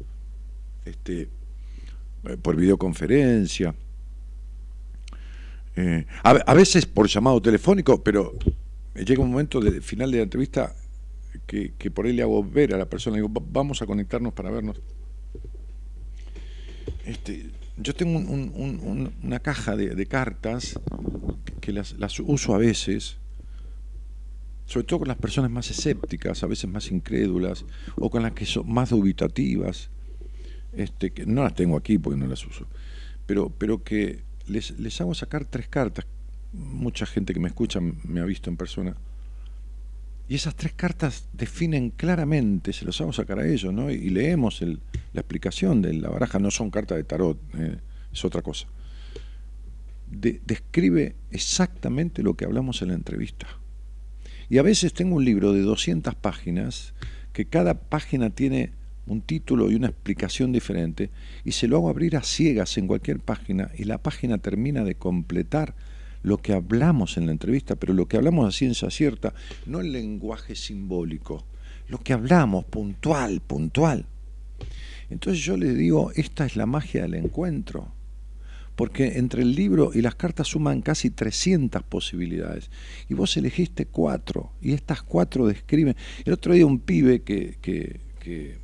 Este, 0.85 1.29
eh, 2.25 2.37
por 2.41 2.55
videoconferencia. 2.55 3.75
Eh, 5.77 6.05
a, 6.23 6.53
veces 6.53 6.85
por 6.85 7.07
llamado 7.07 7.41
telefónico, 7.41 8.01
pero 8.01 8.33
llega 8.95 9.21
un 9.21 9.31
momento 9.31 9.59
del 9.59 9.81
final 9.81 10.09
de 10.09 10.17
la 10.17 10.23
entrevista 10.23 10.73
que, 11.45 11.91
por 11.91 12.05
ahí 12.05 12.13
le 12.13 12.21
hago 12.21 12.43
ver 12.43 12.73
a 12.73 12.77
la 12.77 12.89
persona, 12.89 13.17
digo, 13.17 13.29
vamos 13.29 13.81
a 13.81 13.85
conectarnos 13.85 14.33
para 14.33 14.49
vernos. 14.51 14.81
Este, 17.05 17.51
yo 17.77 17.93
tengo 17.93 18.19
una 18.19 19.39
caja 19.39 19.75
de, 19.75 20.05
cartas 20.05 20.79
que 21.61 21.73
las, 21.73 21.93
las, 21.93 22.19
uso 22.19 22.55
a 22.55 22.57
veces 22.57 23.17
sobre 24.65 24.87
todo 24.87 24.99
con 24.99 25.07
las 25.07 25.17
personas 25.17 25.51
más 25.51 25.69
escépticas, 25.69 26.43
a 26.43 26.47
veces 26.47 26.69
más 26.69 26.91
incrédulas, 26.91 27.65
o 27.97 28.09
con 28.09 28.23
las 28.23 28.33
que 28.33 28.45
son 28.45 28.71
más 28.71 28.89
dubitativas, 28.89 29.89
este, 30.73 31.11
que 31.11 31.25
no 31.25 31.43
las 31.43 31.53
tengo 31.53 31.77
aquí 31.77 31.97
porque 31.97 32.19
no 32.19 32.27
las 32.27 32.45
uso, 32.45 32.65
pero, 33.25 33.49
pero 33.49 33.83
que 33.83 34.23
les, 34.47 34.71
les 34.79 34.99
hago 35.01 35.13
sacar 35.13 35.45
tres 35.45 35.67
cartas. 35.67 36.05
Mucha 36.51 37.05
gente 37.05 37.33
que 37.33 37.39
me 37.39 37.47
escucha 37.47 37.79
me 37.79 38.21
ha 38.21 38.25
visto 38.25 38.49
en 38.49 38.57
persona. 38.57 38.95
Y 40.27 40.35
esas 40.35 40.55
tres 40.55 40.73
cartas 40.73 41.27
definen 41.33 41.91
claramente, 41.91 42.73
se 42.73 42.85
los 42.85 42.99
hago 42.99 43.13
sacar 43.13 43.39
a 43.39 43.47
ellos, 43.47 43.71
¿no? 43.71 43.91
Y, 43.91 44.09
leemos 44.09 44.61
la 44.61 45.21
explicación 45.21 45.81
de 45.81 45.93
la 45.93 46.09
baraja, 46.09 46.39
no 46.39 46.49
son 46.49 46.71
cartas 46.71 46.97
de 46.97 47.03
tarot, 47.03 47.37
eh, 47.57 47.77
es 48.11 48.25
otra 48.25 48.41
cosa. 48.41 48.67
describe 50.07 51.15
exactamente 51.31 52.23
lo 52.23 52.35
que 52.35 52.45
hablamos 52.45 52.81
en 52.81 52.89
la 52.89 52.93
entrevista. 52.95 53.47
Y 54.49 54.57
a 54.57 54.63
veces 54.63 54.93
tengo 54.93 55.15
un 55.15 55.25
libro 55.25 55.53
de 55.53 55.61
200 55.61 56.15
páginas, 56.15 56.93
que 57.33 57.45
cada 57.45 57.73
página 57.75 58.29
tiene 58.29 58.71
un 59.07 59.21
título 59.21 59.69
y 59.69 59.75
una 59.75 59.87
explicación 59.87 60.51
diferente, 60.51 61.11
y 61.43 61.51
se 61.51 61.67
lo 61.67 61.77
hago 61.77 61.89
abrir 61.89 62.15
a 62.15 62.23
ciegas 62.23 62.77
en 62.77 62.87
cualquier 62.87 63.19
página, 63.19 63.71
y 63.77 63.83
la 63.83 63.99
página 63.99 64.39
termina 64.39 64.83
de 64.83 64.95
completar 64.95 65.75
lo 66.25 66.37
que 66.37 66.53
hablamos 66.53 67.17
en 67.17 67.27
la 67.27 67.31
entrevista, 67.31 67.75
pero 67.75 67.93
lo 67.93 68.07
que 68.07 68.17
hablamos 68.17 68.47
a 68.47 68.51
ciencia 68.51 68.89
cierta, 68.89 69.33
no 69.67 69.79
el 69.79 69.91
lenguaje 69.91 70.55
simbólico, 70.55 71.45
lo 71.87 71.99
que 71.99 72.13
hablamos 72.13 72.65
puntual, 72.65 73.41
puntual. 73.41 74.05
Entonces 75.11 75.43
yo 75.43 75.55
le 75.55 75.73
digo, 75.75 76.11
esta 76.15 76.45
es 76.45 76.55
la 76.55 76.65
magia 76.65 77.03
del 77.03 77.13
encuentro 77.15 77.91
porque 78.75 79.17
entre 79.17 79.41
el 79.43 79.55
libro 79.55 79.91
y 79.93 80.01
las 80.01 80.15
cartas 80.15 80.47
suman 80.49 80.81
casi 80.81 81.09
300 81.09 81.81
posibilidades. 81.83 82.69
Y 83.07 83.13
vos 83.13 83.37
elegiste 83.37 83.85
cuatro, 83.85 84.51
y 84.61 84.73
estas 84.73 85.01
cuatro 85.01 85.47
describen. 85.47 85.95
El 86.25 86.33
otro 86.33 86.53
día 86.53 86.65
un 86.65 86.79
pibe 86.79 87.21
que, 87.21 87.57
que, 87.61 88.59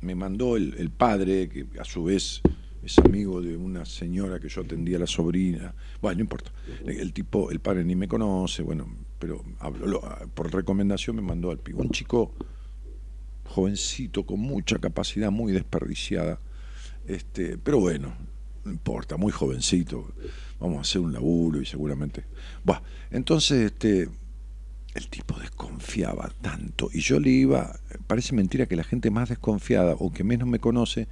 me 0.00 0.14
mandó 0.14 0.56
el, 0.56 0.90
padre, 0.90 1.48
que 1.48 1.66
a 1.80 1.84
su 1.84 2.04
vez 2.04 2.42
es 2.88 2.98
amigo 2.98 3.42
de 3.42 3.54
una 3.54 3.84
señora 3.84 4.40
que 4.40 4.48
yo 4.48 4.62
atendía 4.62 4.98
la 4.98 5.06
sobrina. 5.06 5.74
Bueno, 6.00 6.16
no 6.16 6.22
importa. 6.22 6.50
El 6.86 7.12
tipo, 7.12 7.50
el 7.50 7.60
padre 7.60 7.84
ni 7.84 7.94
me 7.94 8.08
conoce, 8.08 8.62
bueno, 8.62 8.88
pero 9.18 9.44
por 10.34 10.52
recomendación 10.52 11.16
me 11.16 11.22
mandó 11.22 11.50
al 11.50 11.58
pibe. 11.58 11.80
Un 11.80 11.90
chico 11.90 12.32
jovencito, 13.44 14.24
con 14.24 14.40
mucha 14.40 14.78
capacidad, 14.78 15.30
muy 15.30 15.52
desperdiciada. 15.52 16.40
Este, 17.06 17.58
pero 17.58 17.78
bueno, 17.78 18.14
no 18.64 18.72
importa, 18.72 19.18
muy 19.18 19.32
jovencito, 19.32 20.10
vamos 20.58 20.78
a 20.78 20.80
hacer 20.80 21.02
un 21.02 21.12
laburo 21.12 21.60
y 21.60 21.66
seguramente. 21.66 22.24
Bueno, 22.64 22.82
entonces 23.10 23.70
este, 23.70 24.08
el 24.94 25.08
tipo 25.08 25.38
desconfiaba 25.38 26.32
tanto 26.40 26.88
y 26.92 27.00
yo 27.00 27.20
le 27.20 27.30
iba, 27.30 27.78
parece 28.06 28.34
mentira 28.34 28.64
que 28.64 28.76
la 28.76 28.84
gente 28.84 29.10
más 29.10 29.28
desconfiada 29.28 29.94
o 29.98 30.10
que 30.10 30.24
menos 30.24 30.48
me 30.48 30.58
conoce 30.58 31.06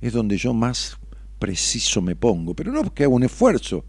es 0.00 0.12
donde 0.12 0.36
yo 0.36 0.52
más 0.52 0.98
preciso 1.42 2.00
me 2.00 2.14
pongo, 2.14 2.54
pero 2.54 2.70
no 2.70 2.84
porque 2.84 3.02
hago 3.02 3.16
un 3.16 3.24
esfuerzo. 3.24 3.84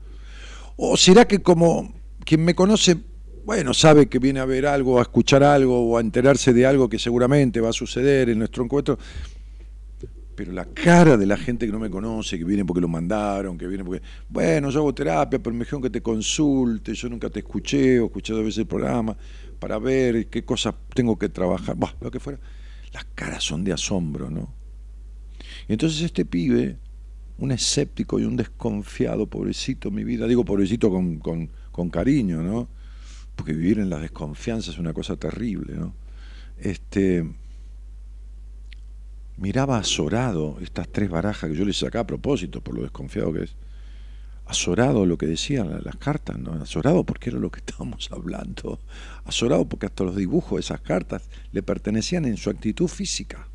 ¿O 0.75 0.97
será 0.97 1.25
que 1.25 1.43
como 1.43 1.93
quien 2.25 2.43
me 2.43 2.55
conoce, 2.55 2.97
bueno, 3.45 3.75
sabe 3.75 4.07
que 4.09 4.17
viene 4.17 4.39
a 4.39 4.45
ver 4.45 4.65
algo, 4.65 4.97
a 4.97 5.03
escuchar 5.03 5.43
algo 5.43 5.87
o 5.87 5.99
a 5.99 6.01
enterarse 6.01 6.51
de 6.51 6.65
algo 6.65 6.89
que 6.89 6.97
seguramente 6.97 7.61
va 7.61 7.69
a 7.69 7.73
suceder 7.73 8.29
en 8.29 8.39
nuestro 8.39 8.63
encuentro? 8.63 8.97
pero 10.35 10.51
la 10.51 10.65
cara 10.65 11.15
de 11.15 11.27
la 11.27 11.37
gente 11.37 11.67
que 11.67 11.71
no 11.71 11.77
me 11.77 11.91
conoce, 11.91 12.39
que 12.39 12.43
viene 12.43 12.65
porque 12.65 12.81
lo 12.81 12.87
mandaron, 12.87 13.55
que 13.55 13.67
viene 13.67 13.83
porque, 13.83 14.01
bueno, 14.29 14.71
yo 14.71 14.79
hago 14.79 14.91
terapia, 14.91 15.37
pero 15.37 15.53
me 15.53 15.59
dijeron 15.59 15.83
que 15.83 15.91
te 15.91 16.01
consulte, 16.01 16.95
yo 16.95 17.07
nunca 17.07 17.29
te 17.29 17.41
escuché 17.41 17.99
o 17.99 18.07
escuché 18.07 18.33
dos 18.33 18.43
veces 18.43 18.57
el 18.57 18.65
programa 18.65 19.15
para 19.59 19.77
ver 19.77 20.25
qué 20.29 20.43
cosas 20.43 20.73
tengo 20.95 21.19
que 21.19 21.29
trabajar, 21.29 21.75
bah, 21.77 21.95
lo 22.01 22.09
que 22.09 22.19
fuera. 22.19 22.39
Las 22.93 23.05
caras 23.13 23.43
son 23.43 23.63
de 23.63 23.73
asombro, 23.73 24.31
¿no? 24.31 24.51
Entonces 25.67 26.01
este 26.01 26.25
pibe, 26.25 26.77
un 27.43 27.51
escéptico 27.51 28.19
y 28.19 28.23
un 28.23 28.37
desconfiado, 28.37 29.27
pobrecito 29.27 29.91
mi 29.91 30.05
vida, 30.05 30.27
digo 30.27 30.45
pobrecito 30.45 30.89
con, 30.89 31.17
con, 31.19 31.49
con 31.71 31.89
cariño, 31.89 32.41
¿no? 32.41 32.69
Porque 33.35 33.51
vivir 33.51 33.79
en 33.79 33.89
la 33.89 33.99
desconfianza 33.99 34.71
es 34.71 34.77
una 34.77 34.93
cosa 34.93 35.17
terrible, 35.17 35.75
¿no? 35.75 35.93
Este, 36.57 37.25
miraba 39.35 39.77
azorado 39.77 40.57
estas 40.61 40.87
tres 40.87 41.09
barajas 41.09 41.49
que 41.49 41.55
yo 41.57 41.65
le 41.65 41.73
saqué 41.73 41.97
a 41.97 42.07
propósito, 42.07 42.61
por 42.61 42.75
lo 42.75 42.83
desconfiado 42.83 43.33
que 43.33 43.43
es. 43.43 43.55
Azorado 44.45 45.05
lo 45.05 45.17
que 45.17 45.25
decían 45.25 45.81
las 45.83 45.95
cartas, 45.97 46.37
¿no? 46.39 46.53
Azorado 46.53 47.03
porque 47.03 47.29
era 47.29 47.39
lo 47.39 47.51
que 47.51 47.59
estábamos 47.65 48.09
hablando. 48.11 48.79
Azorado 49.25 49.65
porque 49.67 49.87
hasta 49.87 50.05
los 50.05 50.15
dibujos 50.15 50.57
de 50.57 50.61
esas 50.61 50.79
cartas 50.79 51.23
le 51.51 51.61
pertenecían 51.61 52.23
en 52.23 52.37
su 52.37 52.49
actitud 52.49 52.87
física. 52.87 53.49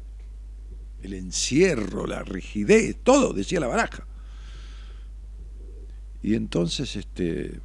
El 1.02 1.14
encierro, 1.14 2.06
la 2.06 2.22
rigidez, 2.22 2.96
todo, 3.02 3.32
decía 3.32 3.60
la 3.60 3.68
baraja. 3.68 4.06
Y 6.22 6.34
entonces 6.34 6.96
este, 6.96 7.60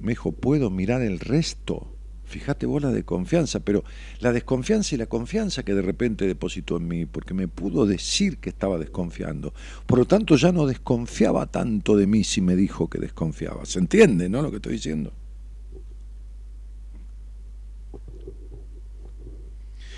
me 0.00 0.12
dijo, 0.12 0.32
¿puedo 0.32 0.70
mirar 0.70 1.02
el 1.02 1.18
resto? 1.18 1.90
Fíjate 2.26 2.66
vos 2.66 2.82
la 2.82 2.90
desconfianza, 2.90 3.60
pero 3.60 3.84
la 4.20 4.32
desconfianza 4.32 4.94
y 4.94 4.98
la 4.98 5.06
confianza 5.06 5.62
que 5.62 5.74
de 5.74 5.82
repente 5.82 6.26
depositó 6.26 6.78
en 6.78 6.88
mí, 6.88 7.06
porque 7.06 7.34
me 7.34 7.48
pudo 7.48 7.86
decir 7.86 8.38
que 8.38 8.50
estaba 8.50 8.78
desconfiando. 8.78 9.52
Por 9.86 9.98
lo 9.98 10.04
tanto, 10.06 10.36
ya 10.36 10.50
no 10.50 10.66
desconfiaba 10.66 11.46
tanto 11.46 11.96
de 11.96 12.06
mí 12.06 12.24
si 12.24 12.40
me 12.40 12.56
dijo 12.56 12.88
que 12.88 12.98
desconfiaba. 12.98 13.66
¿Se 13.66 13.78
entiende, 13.78 14.28
no, 14.28 14.42
lo 14.42 14.50
que 14.50 14.56
estoy 14.56 14.72
diciendo? 14.74 15.12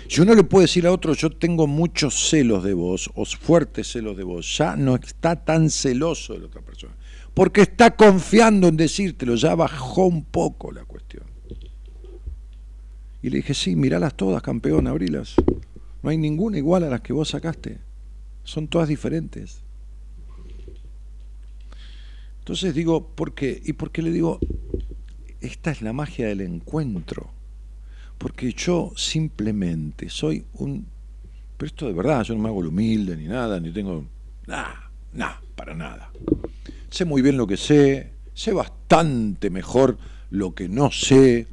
Si 0.09 0.21
uno 0.21 0.33
le 0.35 0.43
puede 0.43 0.65
decir 0.65 0.87
a 0.87 0.91
otro, 0.91 1.13
yo 1.13 1.29
tengo 1.29 1.67
muchos 1.67 2.29
celos 2.29 2.63
de 2.63 2.73
vos, 2.73 3.09
o 3.15 3.25
fuertes 3.25 3.91
celos 3.91 4.15
de 4.15 4.23
vos, 4.23 4.57
ya 4.57 4.75
no 4.77 4.95
está 4.95 5.43
tan 5.43 5.69
celoso 5.69 6.33
de 6.33 6.39
la 6.39 6.45
otra 6.45 6.61
persona, 6.61 6.95
porque 7.33 7.61
está 7.61 7.95
confiando 7.95 8.69
en 8.69 8.77
decírtelo, 8.77 9.35
ya 9.35 9.53
bajó 9.55 10.05
un 10.05 10.23
poco 10.23 10.71
la 10.71 10.85
cuestión. 10.85 11.23
Y 13.21 13.29
le 13.29 13.37
dije, 13.37 13.53
sí, 13.53 13.75
miralas 13.75 14.15
todas, 14.15 14.41
campeón, 14.41 14.87
abrilas. 14.87 15.35
No 16.01 16.09
hay 16.09 16.17
ninguna 16.17 16.57
igual 16.57 16.83
a 16.83 16.89
las 16.89 17.01
que 17.01 17.11
vos 17.11 17.29
sacaste. 17.29 17.79
Son 18.43 18.67
todas 18.67 18.87
diferentes. 18.87 19.61
Entonces 22.39 22.73
digo, 22.73 23.09
¿por 23.09 23.33
qué? 23.33 23.61
Y 23.65 23.73
porque 23.73 24.01
le 24.01 24.11
digo, 24.11 24.39
esta 25.41 25.71
es 25.71 25.81
la 25.81 25.91
magia 25.91 26.27
del 26.27 26.41
encuentro 26.41 27.36
porque 28.17 28.53
yo 28.53 28.91
simplemente 28.95 30.09
soy 30.09 30.45
un... 30.53 30.87
Pero 31.57 31.67
esto 31.67 31.87
de 31.87 31.93
verdad, 31.93 32.23
yo 32.23 32.35
no 32.35 32.41
me 32.41 32.49
hago 32.49 32.61
lo 32.61 32.69
humilde 32.69 33.15
ni 33.15 33.25
nada, 33.25 33.59
ni 33.59 33.71
tengo... 33.71 34.05
Nada, 34.45 34.91
nada, 35.13 35.41
para 35.55 35.73
nada. 35.73 36.11
Sé 36.89 37.05
muy 37.05 37.21
bien 37.21 37.37
lo 37.37 37.47
que 37.47 37.57
sé, 37.57 38.13
sé 38.33 38.53
bastante 38.53 39.49
mejor 39.49 39.97
lo 40.29 40.53
que 40.53 40.69
no 40.69 40.91
sé, 40.91 41.47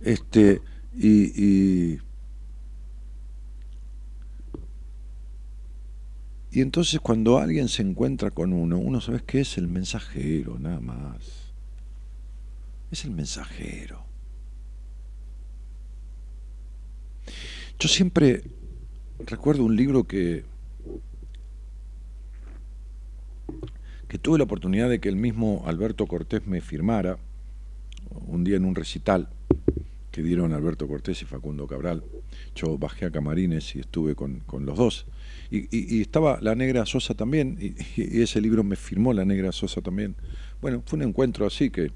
este, 0.00 0.60
y, 0.96 1.24
y, 1.34 2.00
y 6.50 6.60
entonces 6.60 7.00
cuando 7.00 7.38
alguien 7.38 7.68
se 7.68 7.82
encuentra 7.82 8.30
con 8.30 8.52
uno, 8.52 8.78
uno 8.78 9.00
sabe 9.00 9.22
que 9.24 9.40
es 9.40 9.58
el 9.58 9.68
mensajero, 9.68 10.58
nada 10.58 10.80
más. 10.80 11.52
Es 12.90 13.04
el 13.04 13.12
mensajero. 13.12 14.09
Yo 17.80 17.88
siempre 17.88 18.42
recuerdo 19.24 19.64
un 19.64 19.74
libro 19.74 20.04
que, 20.04 20.44
que 24.06 24.18
tuve 24.18 24.36
la 24.36 24.44
oportunidad 24.44 24.90
de 24.90 25.00
que 25.00 25.08
el 25.08 25.16
mismo 25.16 25.62
Alberto 25.64 26.06
Cortés 26.06 26.46
me 26.46 26.60
firmara 26.60 27.16
un 28.26 28.44
día 28.44 28.58
en 28.58 28.66
un 28.66 28.74
recital 28.74 29.30
que 30.10 30.22
dieron 30.22 30.52
Alberto 30.52 30.86
Cortés 30.86 31.22
y 31.22 31.24
Facundo 31.24 31.66
Cabral. 31.66 32.04
Yo 32.54 32.76
bajé 32.76 33.06
a 33.06 33.10
Camarines 33.10 33.74
y 33.74 33.80
estuve 33.80 34.14
con, 34.14 34.42
los 34.50 34.76
dos. 34.76 35.06
Y, 35.50 36.02
estaba 36.02 36.38
la 36.42 36.54
negra 36.54 36.84
Sosa 36.84 37.14
también, 37.14 37.56
y, 37.58 38.20
ese 38.20 38.42
libro 38.42 38.62
me 38.62 38.76
firmó 38.76 39.14
la 39.14 39.24
negra 39.24 39.52
Sosa 39.52 39.80
también. 39.80 40.16
Bueno, 40.60 40.82
fue 40.84 40.98
un 40.98 41.04
encuentro 41.04 41.46
así 41.46 41.70
que 41.70 41.92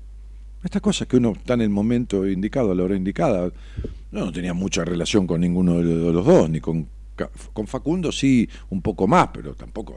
estas 0.65 0.83
cosas 0.83 1.07
que 1.07 1.17
uno 1.17 1.35
está 1.37 1.55
en 1.55 1.61
el 1.61 1.71
momento 1.71 2.27
indicado, 2.27 2.73
a 2.73 2.75
la 2.75 2.83
hora 2.83 2.97
indicada. 2.97 3.53
No, 4.11 4.33
tenía 4.33 4.55
mucha 4.55 4.85
relación 4.85 5.27
con 5.27 5.41
ninguno 5.41 5.79
de 5.79 6.13
los 6.13 6.25
dos, 6.25 6.49
ni 6.49 6.61
con, 6.61 6.89
con 7.53 7.67
Facundo 7.67 8.11
sí, 8.11 8.49
un 8.71 8.81
poco 8.81 9.07
más, 9.07 9.29
pero 9.33 9.55
tampoco. 9.55 9.97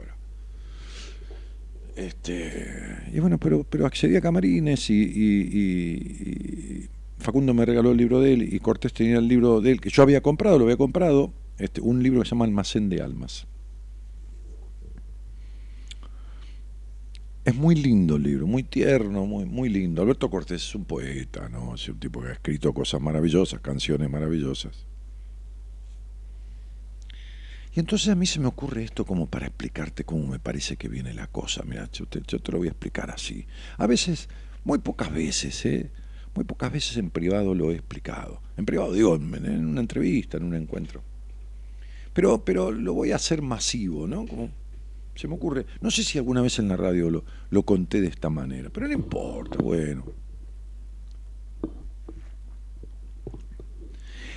Este, 1.98 2.64
y 3.12 3.18
bueno, 3.18 3.38
pero, 3.38 3.66
pero 3.68 3.84
accedí 3.84 4.14
a 4.14 4.20
Camarines 4.20 4.88
y, 4.88 6.88
Facundo 7.18 7.52
me 7.52 7.66
regaló 7.66 7.90
el 7.90 7.96
libro 7.96 8.20
de 8.20 8.34
él 8.34 8.54
y 8.54 8.60
Cortés 8.60 8.92
tenía 8.92 9.18
el 9.18 9.26
libro 9.26 9.60
de 9.60 9.72
él 9.72 9.80
que 9.80 9.90
yo 9.90 10.04
había 10.04 10.20
comprado, 10.20 10.58
lo 10.58 10.64
había 10.66 10.76
comprado, 10.76 11.32
este, 11.58 11.80
un 11.80 12.00
libro 12.00 12.20
que 12.20 12.26
se 12.26 12.36
llama 12.36 12.44
Almacén 12.44 12.88
de 12.88 13.02
Almas. 13.02 13.47
Es 17.48 17.54
muy 17.54 17.74
lindo 17.74 18.16
el 18.16 18.24
libro, 18.24 18.46
muy 18.46 18.62
tierno, 18.62 19.24
muy, 19.24 19.46
muy 19.46 19.70
lindo. 19.70 20.02
Alberto 20.02 20.28
Cortés 20.28 20.62
es 20.68 20.74
un 20.74 20.84
poeta, 20.84 21.48
¿no? 21.48 21.76
Es 21.76 21.88
un 21.88 21.98
tipo 21.98 22.20
que 22.20 22.28
ha 22.28 22.32
escrito 22.32 22.74
cosas 22.74 23.00
maravillosas, 23.00 23.60
canciones 23.60 24.10
maravillosas. 24.10 24.84
Y 27.74 27.80
entonces 27.80 28.10
a 28.10 28.14
mí 28.16 28.26
se 28.26 28.38
me 28.38 28.48
ocurre 28.48 28.84
esto 28.84 29.06
como 29.06 29.30
para 29.30 29.46
explicarte 29.46 30.04
cómo 30.04 30.26
me 30.26 30.38
parece 30.38 30.76
que 30.76 30.90
viene 30.90 31.14
la 31.14 31.26
cosa. 31.26 31.62
Mira, 31.64 31.88
yo 31.90 32.04
te, 32.04 32.20
yo 32.28 32.38
te 32.38 32.52
lo 32.52 32.58
voy 32.58 32.68
a 32.68 32.72
explicar 32.72 33.10
así. 33.10 33.46
A 33.78 33.86
veces, 33.86 34.28
muy 34.64 34.80
pocas 34.80 35.10
veces, 35.10 35.64
¿eh? 35.64 35.90
Muy 36.34 36.44
pocas 36.44 36.70
veces 36.70 36.98
en 36.98 37.08
privado 37.08 37.54
lo 37.54 37.70
he 37.70 37.76
explicado. 37.76 38.42
En 38.58 38.66
privado 38.66 38.92
digo, 38.92 39.14
en, 39.14 39.66
una 39.66 39.80
entrevista, 39.80 40.36
en 40.36 40.44
un 40.44 40.54
encuentro. 40.54 41.02
Pero, 42.12 42.44
pero 42.44 42.72
lo 42.72 42.92
voy 42.92 43.12
a 43.12 43.16
hacer 43.16 43.40
masivo, 43.40 44.06
¿no? 44.06 44.26
Como 44.26 44.50
se 45.18 45.26
me 45.26 45.34
ocurre, 45.34 45.66
no 45.80 45.90
sé 45.90 46.04
si 46.04 46.16
alguna 46.16 46.42
vez 46.42 46.60
en 46.60 46.68
la 46.68 46.76
radio 46.76 47.10
lo, 47.50 47.62
conté 47.64 48.00
de 48.00 48.06
esta 48.06 48.30
manera, 48.30 48.70
pero 48.70 48.86
no 48.86 48.92
importa, 48.92 49.58
bueno. 49.58 50.04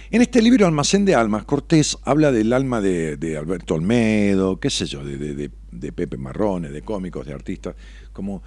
En 0.10 0.24
este 0.24 0.42
libro 0.42 0.66
Almacén 0.66 1.06
de 1.06 1.14
Almas, 1.14 1.46
Cortés 1.46 2.00
habla 2.02 2.32
del 2.32 2.52
alma 2.52 2.82
de, 2.82 3.38
Alberto 3.38 3.76
Olmedo, 3.76 4.60
qué 4.60 4.72
sé 4.72 4.88
yo, 4.88 5.04
de, 5.04 5.52
Pepe 5.92 6.18
Marrones, 6.18 6.72
de 6.72 6.82
cómicos, 6.82 7.28
de 7.28 7.34
artistas, 7.34 7.76
como 8.12 8.42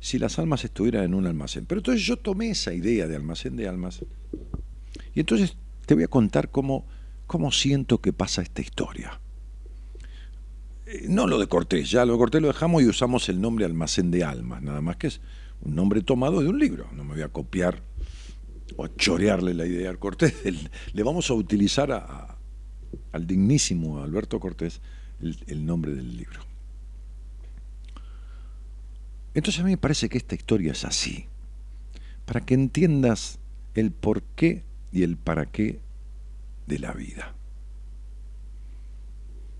si, 0.00 0.18
las 0.18 0.38
almas 0.38 0.64
estuvieran 0.64 1.04
en 1.04 1.12
un 1.12 1.26
almacén. 1.26 1.66
Pero 1.66 1.80
entonces 1.80 2.06
yo 2.06 2.16
tomé 2.16 2.48
esa 2.48 2.72
idea 2.72 3.06
de 3.06 3.16
almacén 3.16 3.54
de 3.54 3.68
almas 3.68 4.00
y 5.14 5.20
entonces 5.20 5.58
te 5.84 5.94
voy 5.94 6.04
a 6.04 6.08
contar 6.08 6.50
cómo 6.50 6.86
siento 7.52 8.00
que 8.00 8.14
pasa 8.14 8.40
esta 8.40 8.62
historia. 8.62 9.20
No 11.08 11.26
lo 11.26 11.38
de 11.38 11.46
Cortés, 11.46 11.90
ya 11.90 12.04
lo 12.04 12.12
de 12.12 12.18
Cortés 12.18 12.40
lo 12.40 12.48
dejamos 12.48 12.82
y 12.82 12.86
usamos 12.86 13.28
el 13.28 13.40
nombre 13.40 13.64
Almacén 13.64 14.10
de 14.10 14.24
Almas, 14.24 14.62
nada 14.62 14.80
más 14.80 14.96
que 14.96 15.08
es 15.08 15.20
un 15.62 15.74
nombre 15.74 16.02
tomado 16.02 16.40
de 16.40 16.48
un 16.48 16.58
libro. 16.58 16.86
No 16.92 17.04
me 17.04 17.14
voy 17.14 17.22
a 17.22 17.28
copiar 17.28 17.82
o 18.76 18.84
a 18.84 18.94
chorearle 18.94 19.54
la 19.54 19.66
idea 19.66 19.90
a 19.90 19.96
Cortés. 19.96 20.34
le 20.92 21.02
vamos 21.02 21.30
a 21.30 21.34
utilizar 21.34 21.90
al 23.12 23.26
dignísimo 23.26 24.02
Alberto 24.02 24.38
Cortés 24.40 24.80
el, 25.20 25.64
nombre 25.64 25.94
del 25.94 26.16
libro. 26.16 26.40
Entonces 29.34 29.60
a 29.60 29.64
mí 29.64 29.70
me 29.70 29.78
parece 29.78 30.08
que 30.08 30.18
esta 30.18 30.34
historia 30.34 30.72
es 30.72 30.84
así, 30.84 31.26
para 32.24 32.40
que 32.40 32.54
entiendas 32.54 33.38
el 33.74 33.90
por 33.90 34.22
qué 34.22 34.62
y 34.92 35.02
el 35.02 35.16
para 35.16 35.46
qué 35.46 35.80
de 36.66 36.78
la 36.78 36.92
vida. 36.92 37.34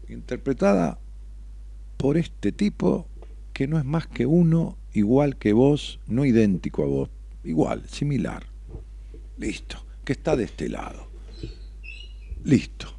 Interpretada 0.08 0.98
por 2.04 2.18
este 2.18 2.52
tipo 2.52 3.08
que 3.54 3.66
no 3.66 3.78
es 3.78 3.84
más 3.86 4.06
que 4.06 4.26
uno 4.26 4.76
igual 4.92 5.38
que 5.38 5.54
vos, 5.54 6.00
no 6.06 6.26
idéntico 6.26 6.82
a 6.82 6.86
vos, 6.86 7.08
igual, 7.44 7.88
similar. 7.88 8.44
Listo, 9.38 9.82
que 10.04 10.12
está 10.12 10.36
de 10.36 10.44
este 10.44 10.68
lado. 10.68 11.08
Listo. 12.44 12.94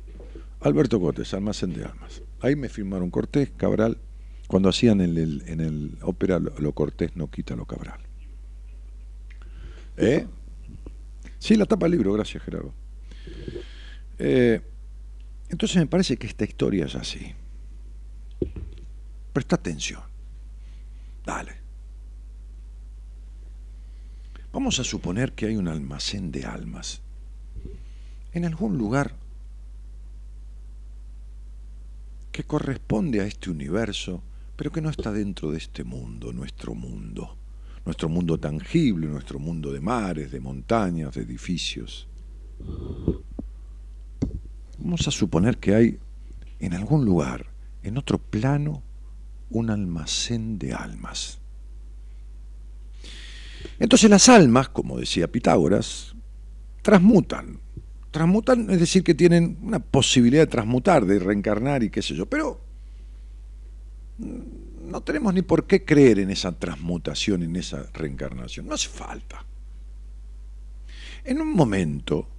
Alberto 0.62 1.00
Cortés, 1.00 1.36
Almacén 1.36 1.74
de 1.74 1.86
Almas. 1.86 2.24
Ahí 2.42 2.56
me 2.56 2.68
firmaron 2.68 3.12
Cortés, 3.12 3.52
Cabral. 3.56 4.00
Cuando 4.48 4.70
hacían 4.70 5.02
en 5.02 5.16
el, 5.16 5.44
en 5.46 5.60
el 5.62 6.00
ópera 6.02 6.40
lo, 6.40 6.72
Cortés 6.72 7.16
no 7.16 7.30
quita 7.30 7.56
lo 7.56 7.66
Cabral. 7.66 8.00
¿Eh? 9.98 10.26
Sí, 11.38 11.56
la 11.58 11.68
tapa 11.68 11.86
del 11.86 11.92
libro, 11.92 12.12
gracias 12.12 12.42
Gerardo. 12.42 12.74
Eh, 14.18 14.62
entonces 15.50 15.78
me 15.78 15.86
parece 15.86 16.18
que 16.18 16.26
esta 16.26 16.44
historia 16.44 16.86
es 16.86 16.96
así. 16.96 17.36
Presta 19.36 19.58
atención. 19.58 20.02
Dale. 21.26 21.52
Vamos 24.54 24.80
a 24.80 24.86
suponer 24.86 25.34
que 25.34 25.48
hay 25.48 25.58
un 25.58 25.68
almacén 25.68 26.32
de 26.32 26.46
almas 26.46 27.02
en 28.32 28.46
algún 28.46 28.78
lugar 28.78 29.14
que 32.32 32.46
corresponde 32.46 33.20
a 33.20 33.26
este 33.26 33.50
universo, 33.50 34.24
pero 34.56 34.72
que 34.72 34.80
no 34.80 34.90
está 34.90 35.12
dentro 35.12 35.52
de 35.52 35.58
este 35.58 35.84
mundo, 35.84 36.32
nuestro 36.32 36.74
mundo, 36.74 37.36
nuestro 37.84 38.08
mundo 38.08 38.40
tangible, 38.40 39.08
nuestro 39.08 39.38
mundo 39.38 39.74
de 39.74 39.82
mares, 39.82 40.32
de 40.32 40.40
montañas, 40.40 41.14
de 41.14 41.24
edificios. 41.24 42.08
Vamos 44.80 45.06
a 45.10 45.12
suponer 45.12 45.58
que 45.58 45.76
hay 45.76 46.00
en 46.60 46.74
algún 46.74 47.04
lugar, 47.04 47.48
en 47.84 47.98
otro 47.98 48.18
plano, 48.18 48.82
un 49.50 49.70
almacén 49.70 50.58
de 50.58 50.74
almas. 50.74 51.40
Entonces 53.80 54.10
las 54.10 54.30
almas, 54.30 54.70
como 54.70 55.00
decía 55.00 55.32
Pitágoras, 55.32 56.16
transmutan. 56.82 57.60
Transmutan, 58.12 58.70
es 58.70 58.80
decir, 58.80 59.04
que 59.04 59.14
tienen 59.14 59.58
una 59.62 59.80
posibilidad 59.80 60.44
de 60.44 60.48
transmutar, 60.48 61.06
de 61.06 61.20
reencarnar 61.20 61.84
y 61.84 61.90
qué 61.90 62.02
sé 62.02 62.16
yo, 62.16 62.26
pero 62.26 62.62
no 64.18 65.02
tenemos 65.02 65.34
ni 65.34 65.42
por 65.42 65.68
qué 65.68 65.84
creer 65.84 66.20
en 66.20 66.30
esa 66.30 66.54
transmutación, 66.58 67.44
en 67.44 67.56
esa 67.56 67.90
reencarnación. 67.94 68.68
No 68.68 68.76
hace 68.76 68.88
falta. 68.88 69.46
En 71.24 71.42
un 71.42 71.54
momento, 71.54 72.30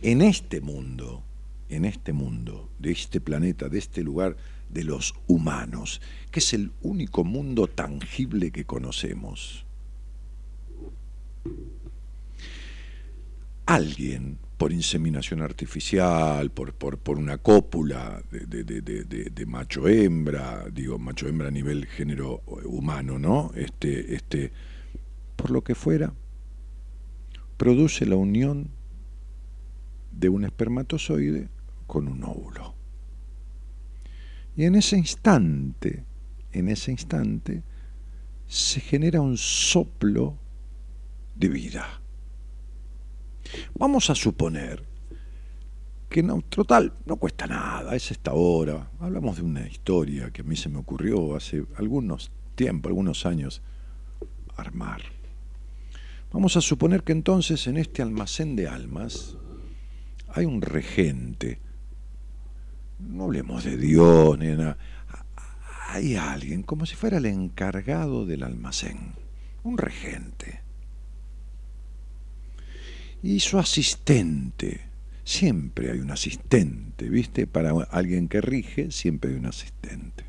en 0.00 0.22
este 0.22 0.60
mundo, 0.60 1.22
en 1.68 1.84
este 1.84 2.12
mundo, 2.12 2.70
de 2.78 2.92
este 2.92 3.20
planeta, 3.20 3.68
de 3.68 3.78
este 3.78 4.02
lugar, 4.02 4.36
de 4.72 4.84
los 4.84 5.14
humanos, 5.26 6.00
que 6.30 6.40
es 6.40 6.54
el 6.54 6.72
único 6.82 7.24
mundo 7.24 7.66
tangible 7.66 8.50
que 8.50 8.64
conocemos. 8.64 9.66
Alguien, 13.66 14.38
por 14.56 14.72
inseminación 14.72 15.42
artificial, 15.42 16.50
por, 16.50 16.74
por, 16.74 17.18
una 17.18 17.38
cópula 17.38 18.22
de, 18.30 18.64
de 18.64 19.46
macho-hembra, 19.46 20.66
digo 20.72 20.98
macho-hembra 20.98 21.48
a 21.48 21.50
nivel 21.50 21.86
género 21.86 22.42
humano, 22.64 23.18
¿no? 23.18 23.52
Este, 23.54 24.14
este, 24.14 24.52
por 25.36 25.50
lo 25.50 25.62
que 25.62 25.74
fuera, 25.74 26.14
produce 27.56 28.06
la 28.06 28.16
unión 28.16 28.70
de 30.12 30.28
un 30.28 30.44
espermatozoide 30.44 31.48
con 31.86 32.08
un 32.08 32.24
óvulo. 32.24 32.81
Y 34.56 34.64
en 34.64 34.74
ese 34.74 34.96
instante, 34.96 36.04
en 36.52 36.68
ese 36.68 36.90
instante, 36.90 37.62
se 38.46 38.80
genera 38.80 39.20
un 39.20 39.36
soplo 39.36 40.38
de 41.34 41.48
vida. 41.48 42.00
Vamos 43.74 44.10
a 44.10 44.14
suponer 44.14 44.84
que 46.08 46.22
no, 46.22 46.42
total, 46.42 46.92
no 47.06 47.16
cuesta 47.16 47.46
nada, 47.46 47.96
es 47.96 48.10
esta 48.10 48.34
hora. 48.34 48.90
Hablamos 49.00 49.36
de 49.36 49.42
una 49.42 49.66
historia 49.66 50.30
que 50.30 50.42
a 50.42 50.44
mí 50.44 50.56
se 50.56 50.68
me 50.68 50.78
ocurrió 50.78 51.34
hace 51.34 51.64
algunos 51.76 52.30
tiempos, 52.54 52.90
algunos 52.90 53.24
años, 53.24 53.62
armar. 54.56 55.00
Vamos 56.30 56.56
a 56.56 56.60
suponer 56.60 57.02
que 57.02 57.12
entonces 57.12 57.66
en 57.66 57.78
este 57.78 58.02
almacén 58.02 58.56
de 58.56 58.68
almas 58.68 59.36
hay 60.28 60.44
un 60.44 60.60
regente 60.60 61.60
no 63.08 63.24
hablemos 63.24 63.64
de 63.64 63.76
Dios 63.76 64.38
ni 64.38 64.48
nada, 64.48 64.76
hay 65.88 66.16
alguien 66.16 66.62
como 66.62 66.86
si 66.86 66.94
fuera 66.94 67.18
el 67.18 67.26
encargado 67.26 68.24
del 68.24 68.42
almacén, 68.44 69.12
un 69.62 69.76
regente. 69.76 70.60
Y 73.22 73.40
su 73.40 73.58
asistente, 73.58 74.80
siempre 75.22 75.90
hay 75.90 75.98
un 75.98 76.10
asistente, 76.10 77.08
¿viste? 77.08 77.46
Para 77.46 77.72
alguien 77.90 78.28
que 78.28 78.40
rige, 78.40 78.90
siempre 78.90 79.30
hay 79.30 79.36
un 79.36 79.46
asistente. 79.46 80.24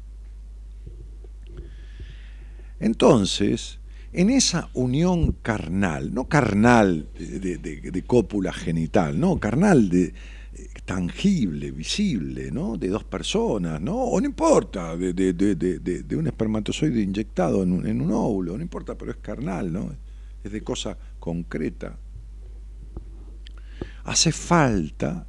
Entonces, 2.79 3.79
en 4.12 4.29
esa 4.29 4.69
unión 4.73 5.31
carnal, 5.31 6.13
no 6.13 6.27
carnal 6.27 7.07
de, 7.17 7.57
de 7.57 8.03
cópula 8.03 8.51
genital, 8.51 9.19
no, 9.19 9.39
carnal 9.39 9.89
de, 9.89 10.13
tangible, 10.85 11.71
visible, 11.71 12.51
¿no? 12.51 12.77
De 12.77 12.89
dos 12.89 13.03
personas, 13.03 13.79
¿no? 13.79 13.95
O 13.95 14.19
no 14.19 14.25
importa, 14.25 14.97
de, 14.97 15.13
de, 15.13 16.15
un 16.15 16.27
espermatozoide 16.27 17.01
inyectado 17.01 17.63
en 17.63 17.71
un, 17.71 17.87
en 17.87 18.01
un, 18.01 18.11
óvulo, 18.11 18.57
no 18.57 18.63
importa, 18.63 18.97
pero 18.97 19.11
es 19.11 19.17
carnal, 19.17 19.71
¿no? 19.71 19.95
Es 20.43 20.51
de 20.51 20.61
cosa 20.61 20.97
concreta. 21.19 21.97
Hace 24.03 24.33
falta 24.33 25.25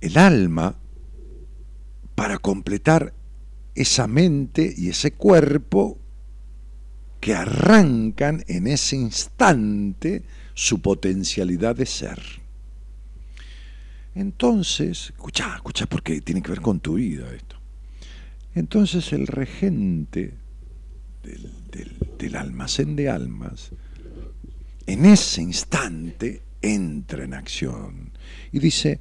el 0.00 0.18
alma 0.18 0.76
para 2.16 2.38
completar 2.38 3.14
esa 3.74 4.08
mente 4.08 4.74
y 4.76 4.88
ese 4.88 5.12
cuerpo 5.12 5.98
que 7.20 7.34
arrancan 7.34 8.42
en 8.48 8.66
ese 8.66 8.96
instante 8.96 10.24
su 10.54 10.80
potencialidad 10.80 11.76
de 11.76 11.86
ser. 11.86 12.20
Entonces, 14.14 15.10
escucha, 15.10 15.54
escucha 15.56 15.86
porque 15.86 16.20
tiene 16.20 16.42
que 16.42 16.50
ver 16.50 16.60
con 16.60 16.80
tu 16.80 16.94
vida 16.94 17.32
esto. 17.34 17.56
Entonces 18.54 19.12
el 19.12 19.26
regente 19.26 20.34
del, 22.18 22.36
almacén 22.36 22.96
de 22.96 23.08
almas, 23.08 23.70
en 24.86 25.04
ese 25.06 25.42
instante 25.42 26.42
entra 26.60 27.24
en 27.24 27.34
acción 27.34 28.10
y 28.52 28.58
dice, 28.58 29.00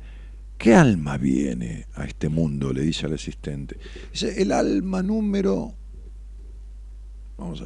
¿qué 0.57 0.73
alma 0.73 1.17
viene 1.17 1.87
a 1.95 2.05
este 2.05 2.29
mundo? 2.29 2.71
Le 2.71 2.81
dice 2.81 3.07
al 3.07 3.13
asistente. 3.13 3.77
Dice, 4.11 4.41
el 4.41 4.51
alma 4.51 5.03
número 5.03 5.75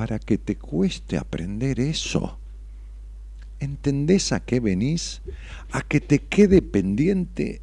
Para 0.00 0.18
que 0.18 0.38
te 0.38 0.56
cueste 0.56 1.18
aprender 1.18 1.78
eso. 1.78 2.38
¿Entendés 3.58 4.32
a 4.32 4.40
qué 4.40 4.58
venís? 4.58 5.20
A 5.72 5.82
que 5.82 6.00
te 6.00 6.20
quede 6.20 6.62
pendiente 6.62 7.60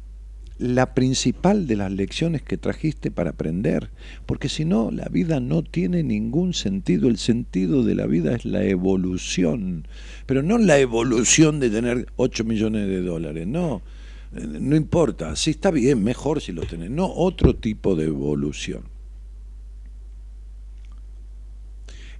la 0.56 0.94
principal 0.94 1.66
de 1.66 1.74
las 1.74 1.90
lecciones 1.90 2.42
que 2.42 2.56
trajiste 2.56 3.10
para 3.10 3.30
aprender, 3.30 3.90
porque 4.24 4.48
si 4.48 4.64
no, 4.64 4.92
la 4.92 5.08
vida 5.08 5.40
no 5.40 5.64
tiene 5.64 6.04
ningún 6.04 6.54
sentido. 6.54 7.08
El 7.08 7.18
sentido 7.18 7.82
de 7.82 7.96
la 7.96 8.06
vida 8.06 8.36
es 8.36 8.44
la 8.44 8.62
evolución, 8.62 9.88
pero 10.26 10.44
no 10.44 10.58
la 10.58 10.78
evolución 10.78 11.58
de 11.58 11.70
tener 11.70 12.06
8 12.14 12.44
millones 12.44 12.86
de 12.86 13.02
dólares, 13.02 13.48
no, 13.48 13.82
no 14.30 14.76
importa, 14.76 15.34
si 15.34 15.50
está 15.50 15.72
bien, 15.72 16.04
mejor 16.04 16.40
si 16.40 16.52
los 16.52 16.68
tenés, 16.68 16.92
no 16.92 17.12
otro 17.12 17.56
tipo 17.56 17.96
de 17.96 18.04
evolución. 18.04 18.84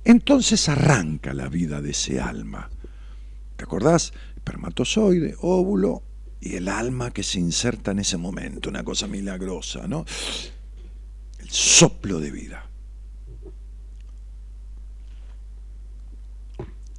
Entonces 0.09 0.71
arranca 0.71 1.35
la 1.35 1.51
vida 1.51 1.83
de 1.83 1.91
ese 1.91 2.19
alma. 2.19 2.71
¿Te 3.59 3.65
acordás? 3.65 4.15
Espermatozoide, 4.37 5.37
óvulo 5.43 6.03
y 6.41 6.55
el 6.55 6.69
alma 6.69 7.11
que 7.11 7.23
se 7.23 7.39
inserta 7.39 7.91
en 7.91 7.99
ese 7.99 8.17
momento, 8.17 8.71
una 8.71 8.83
cosa 8.83 9.07
milagrosa, 9.07 9.87
¿no? 9.87 10.07
El 11.39 11.51
soplo 11.51 12.21
de 12.21 12.31
vida. 12.31 12.65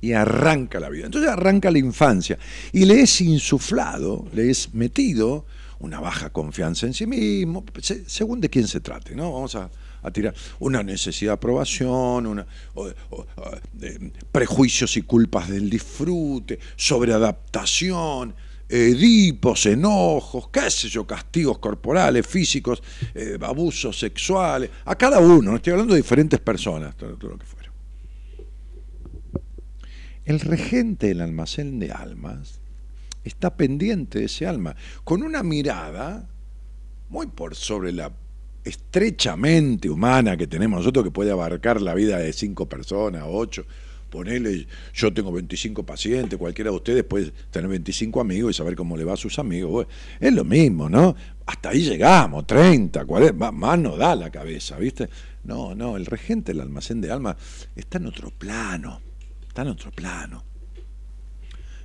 y 0.01 0.13
arranca 0.13 0.79
la 0.79 0.87
vida. 0.87 1.07
Entonces 1.07 1.29
arranca 1.29 1.71
la 1.71 1.79
infancia 1.79 2.39
y 2.71 2.85
le 2.85 3.01
es 3.01 3.19
insuflado, 3.19 4.29
le 4.33 4.49
es 4.49 4.73
metido 4.73 5.45
una 5.79 5.99
baja 5.99 6.29
confianza 6.29 6.85
en 6.85 6.93
sí 6.93 7.05
mismo, 7.05 7.65
según 8.07 8.39
de 8.39 8.49
quién 8.49 8.65
se 8.65 8.79
trate, 8.79 9.13
¿no? 9.13 9.33
Vamos 9.33 9.55
a, 9.55 9.69
a 10.01 10.11
tirar 10.11 10.33
una 10.59 10.83
necesidad 10.83 11.31
de 11.31 11.35
aprobación, 11.35 12.45
prejuicios 14.31 14.97
y 14.97 15.01
culpas 15.03 15.49
del 15.49 15.69
disfrute, 15.69 16.59
sobreadaptación, 16.75 18.35
edipos, 18.69 19.65
enojos, 19.65 20.49
qué 20.49 20.69
sé 20.69 20.89
yo, 20.89 21.05
castigos 21.05 21.57
corporales, 21.57 22.25
físicos, 22.25 22.83
eh, 23.15 23.37
abusos 23.41 23.97
sexuales, 23.97 24.69
a 24.85 24.95
cada 24.95 25.19
uno, 25.19 25.51
no 25.51 25.55
estoy 25.55 25.71
hablando 25.71 25.95
de 25.95 26.01
diferentes 26.01 26.39
personas, 26.39 26.95
todo, 26.95 27.15
todo 27.17 27.31
lo 27.31 27.37
que 27.39 27.45
fuera. 27.45 27.71
El 30.25 30.39
regente 30.39 31.07
del 31.07 31.21
almacén 31.21 31.79
de 31.79 31.91
almas 31.91 32.59
está 33.23 33.55
pendiente 33.57 34.19
de 34.19 34.25
ese 34.25 34.45
alma, 34.45 34.75
con 35.03 35.23
una 35.23 35.41
mirada 35.41 36.29
muy 37.09 37.25
por 37.25 37.55
sobre 37.55 37.91
la 37.91 38.11
estrechamente 38.63 39.89
humana 39.89 40.37
que 40.37 40.47
tenemos 40.47 40.79
nosotros, 40.79 41.05
que 41.05 41.11
puede 41.11 41.31
abarcar 41.31 41.81
la 41.81 41.93
vida 41.93 42.17
de 42.17 42.33
cinco 42.33 42.67
personas, 42.67 43.23
ocho. 43.27 43.65
Ponele, 44.09 44.65
yo 44.91 45.13
tengo 45.13 45.31
25 45.31 45.85
pacientes, 45.85 46.39
cualquiera 46.39 46.71
de 46.71 46.77
ustedes 46.77 47.03
puede 47.03 47.31
tener 47.51 47.69
25 47.69 48.19
amigos 48.19 48.55
y 48.55 48.57
saber 48.57 48.75
cómo 48.75 48.97
le 48.97 49.03
va 49.03 49.13
a 49.13 49.17
sus 49.17 49.37
amigos. 49.37 49.85
Es 50.19 50.33
lo 50.33 50.43
mismo, 50.43 50.89
¿no? 50.89 51.15
Hasta 51.45 51.69
ahí 51.69 51.81
llegamos, 51.81 52.47
30, 52.47 53.05
40, 53.05 53.51
más, 53.51 53.77
no 53.77 53.97
da 53.97 54.15
la 54.15 54.31
cabeza, 54.31 54.77
¿viste? 54.77 55.09
No, 55.43 55.75
no, 55.75 55.95
el 55.95 56.07
regente 56.07 56.53
del 56.53 56.61
almacén 56.61 57.01
de 57.01 57.11
alma 57.11 57.37
está 57.75 57.99
en 57.99 58.07
otro 58.07 58.31
plano, 58.31 58.99
está 59.47 59.61
en 59.61 59.67
otro 59.67 59.91
plano. 59.91 60.43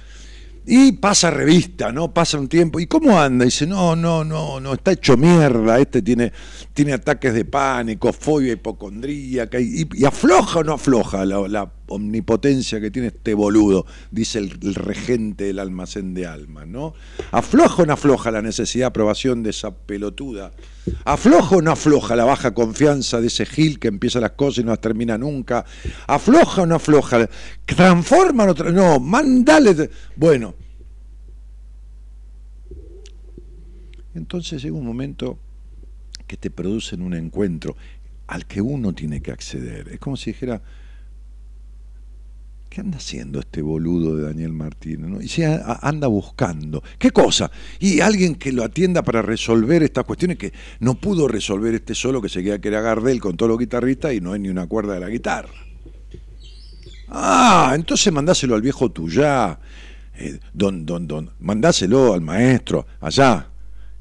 Y 0.70 0.92
pasa 0.92 1.32
revista, 1.32 1.94
¿no? 1.94 2.14
Pasa 2.14 2.38
un 2.38 2.50
tiempo. 2.50 2.78
¿Y 2.82 2.88
cómo 2.88 3.18
anda? 3.18 3.46
Dice, 3.46 3.66
no, 3.66 3.96
no, 3.96 4.26
no, 4.26 4.60
no, 4.60 4.74
está 4.74 4.92
hecho 4.92 5.16
mierda. 5.16 5.80
Este 5.80 6.02
tiene, 6.02 6.34
tiene 6.74 6.92
ataques 6.92 7.34
de 7.34 7.46
pánico, 7.46 8.12
fobia 8.12 8.52
hipocondríaca. 8.52 9.62
Y, 9.62 9.88
y 9.94 10.04
afloja 10.04 10.60
o 10.60 10.64
no 10.66 10.74
afloja 10.74 11.24
la, 11.24 11.48
la 11.48 11.72
omnipotencia 11.88 12.80
que 12.82 12.92
tiene 12.92 13.10
este 13.10 13.34
boludo, 13.34 13.86
dice 14.12 14.40
el, 14.40 14.52
regente 14.76 15.46
del 15.46 15.60
almacén 15.60 16.14
de 16.14 16.26
almas, 16.28 16.68
¿no? 16.68 16.94
¿Afloja 17.32 17.84
o 17.84 17.86
no 17.86 17.94
afloja 17.94 18.32
la 18.32 18.42
necesidad 18.42 18.84
de 18.84 18.88
aprobación 18.88 19.44
de 19.44 19.50
esa 19.52 19.72
pelotuda? 19.76 20.52
¿Afloja 21.06 21.56
o 21.58 21.62
no 21.62 21.72
afloja 21.72 22.16
la 22.16 22.24
baja 22.26 22.54
confianza 22.54 23.20
de 23.22 23.28
ese 23.28 23.46
Gil 23.46 23.80
que 23.80 23.88
empieza 23.88 24.20
las 24.20 24.32
cosas 24.32 24.60
y 24.60 24.64
no 24.66 24.72
las 24.72 24.82
termina 24.82 25.18
nunca? 25.18 25.66
¿Afloja 26.08 26.62
o 26.62 26.66
no 26.66 26.76
afloja? 26.76 27.30
¿Transforma 27.66 28.44
o 28.44 28.48
no? 28.48 28.56
tra- 28.56 28.72
No, 28.74 29.00
mandale. 29.00 29.90
Bueno. 30.16 30.56
Entonces 34.16 34.62
llega 34.64 34.76
un 34.76 34.86
momento 34.86 35.38
que 36.26 36.38
te 36.38 36.50
producen 36.50 37.02
un 37.02 37.14
encuentro 37.14 37.76
al 38.28 38.46
que 38.46 38.62
uno 38.62 38.94
tiene 38.94 39.22
que 39.22 39.32
acceder. 39.32 39.88
Es 39.90 40.00
como 40.00 40.18
si 40.18 40.32
dijera, 40.32 40.62
¿qué 42.78 42.82
anda 42.82 42.98
haciendo 42.98 43.40
este 43.40 43.64
boludo 43.64 44.16
de 44.16 44.26
Daniel 44.26 44.54
Martínez? 44.54 45.10
no? 45.10 45.20
Y 45.20 45.28
se 45.28 45.46
anda 45.82 46.06
buscando. 46.06 46.84
¿Qué 47.00 47.10
cosa? 47.10 47.50
Y 47.80 48.02
alguien 48.02 48.36
que 48.36 48.52
lo 48.52 48.64
atienda 48.64 49.02
para 49.02 49.24
resolver 49.24 49.82
estas 49.82 50.04
cuestiones 50.04 50.38
que 50.38 50.54
no 50.80 50.94
pudo 50.94 51.28
resolver 51.28 51.74
este 51.74 51.96
solo, 51.96 52.22
que 52.22 52.30
se 52.30 52.44
queda 52.44 52.60
que 52.60 52.68
era 52.68 52.82
Gardel 52.82 53.20
con 53.20 53.36
todos 53.36 53.50
los 53.50 53.58
guitarristas 53.58 54.14
y 54.14 54.22
no 54.22 54.34
hay 54.34 54.42
ni 54.42 54.50
una 54.50 54.68
cuerda 54.68 54.94
de 54.94 55.00
la 55.00 55.10
guitarra. 55.10 55.50
Ah, 57.08 57.74
entonces 57.74 58.14
mandáselo 58.14 58.54
al 58.54 58.62
viejo 58.62 58.92
tuyá, 58.92 59.60
eh, 60.16 60.38
don, 60.54 60.86
don, 60.86 61.08
don, 61.08 61.32
mandáselo 61.40 62.14
al 62.14 62.22
maestro 62.22 62.86
allá, 63.02 63.50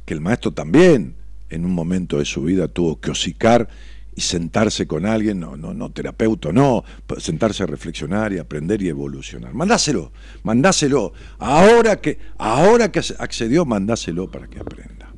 que 0.05 0.13
el 0.13 0.21
maestro 0.21 0.53
también 0.53 1.15
en 1.49 1.65
un 1.65 1.73
momento 1.73 2.19
de 2.19 2.27
su 2.27 2.43
vida 2.43 2.69
tuvo 2.69 3.01
que 3.01 3.11
hocicar 3.11 3.71
y 4.17 4.23
sentarse 4.23 4.87
con 4.87 5.05
alguien, 5.05 5.39
no, 5.39 5.59
no, 5.59 5.75
no, 5.75 5.93
terapeuta, 5.93 6.51
no, 6.51 6.83
sentarse 7.19 7.63
a 7.63 7.67
reflexionar 7.67 8.33
y 8.33 8.39
aprender 8.39 8.81
y 8.81 8.89
evolucionar. 8.89 9.53
Mandáselo, 9.53 10.11
mandáselo. 10.43 11.13
Ahora 11.39 12.01
que, 12.01 12.19
ahora 12.39 12.91
que 12.91 13.01
accedió, 13.19 13.67
mandáselo 13.67 14.31
para 14.31 14.49
que 14.49 14.59
aprenda. 14.59 15.13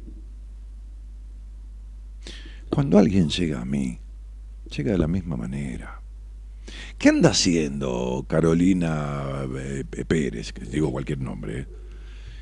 Cuando 2.68 2.98
alguien 2.98 3.28
llega 3.28 3.60
a 3.60 3.64
mí, 3.64 4.00
llega 4.76 4.92
de 4.92 4.98
la 4.98 5.08
misma 5.08 5.36
manera. 5.36 6.02
¿Qué 6.98 7.10
anda 7.10 7.30
haciendo 7.30 8.26
Carolina 8.28 9.46
eh, 9.56 9.84
Pérez? 10.08 10.52
Que 10.52 10.64
digo 10.64 10.90
cualquier 10.90 11.20
nombre. 11.20 11.60
¿eh? 11.60 11.66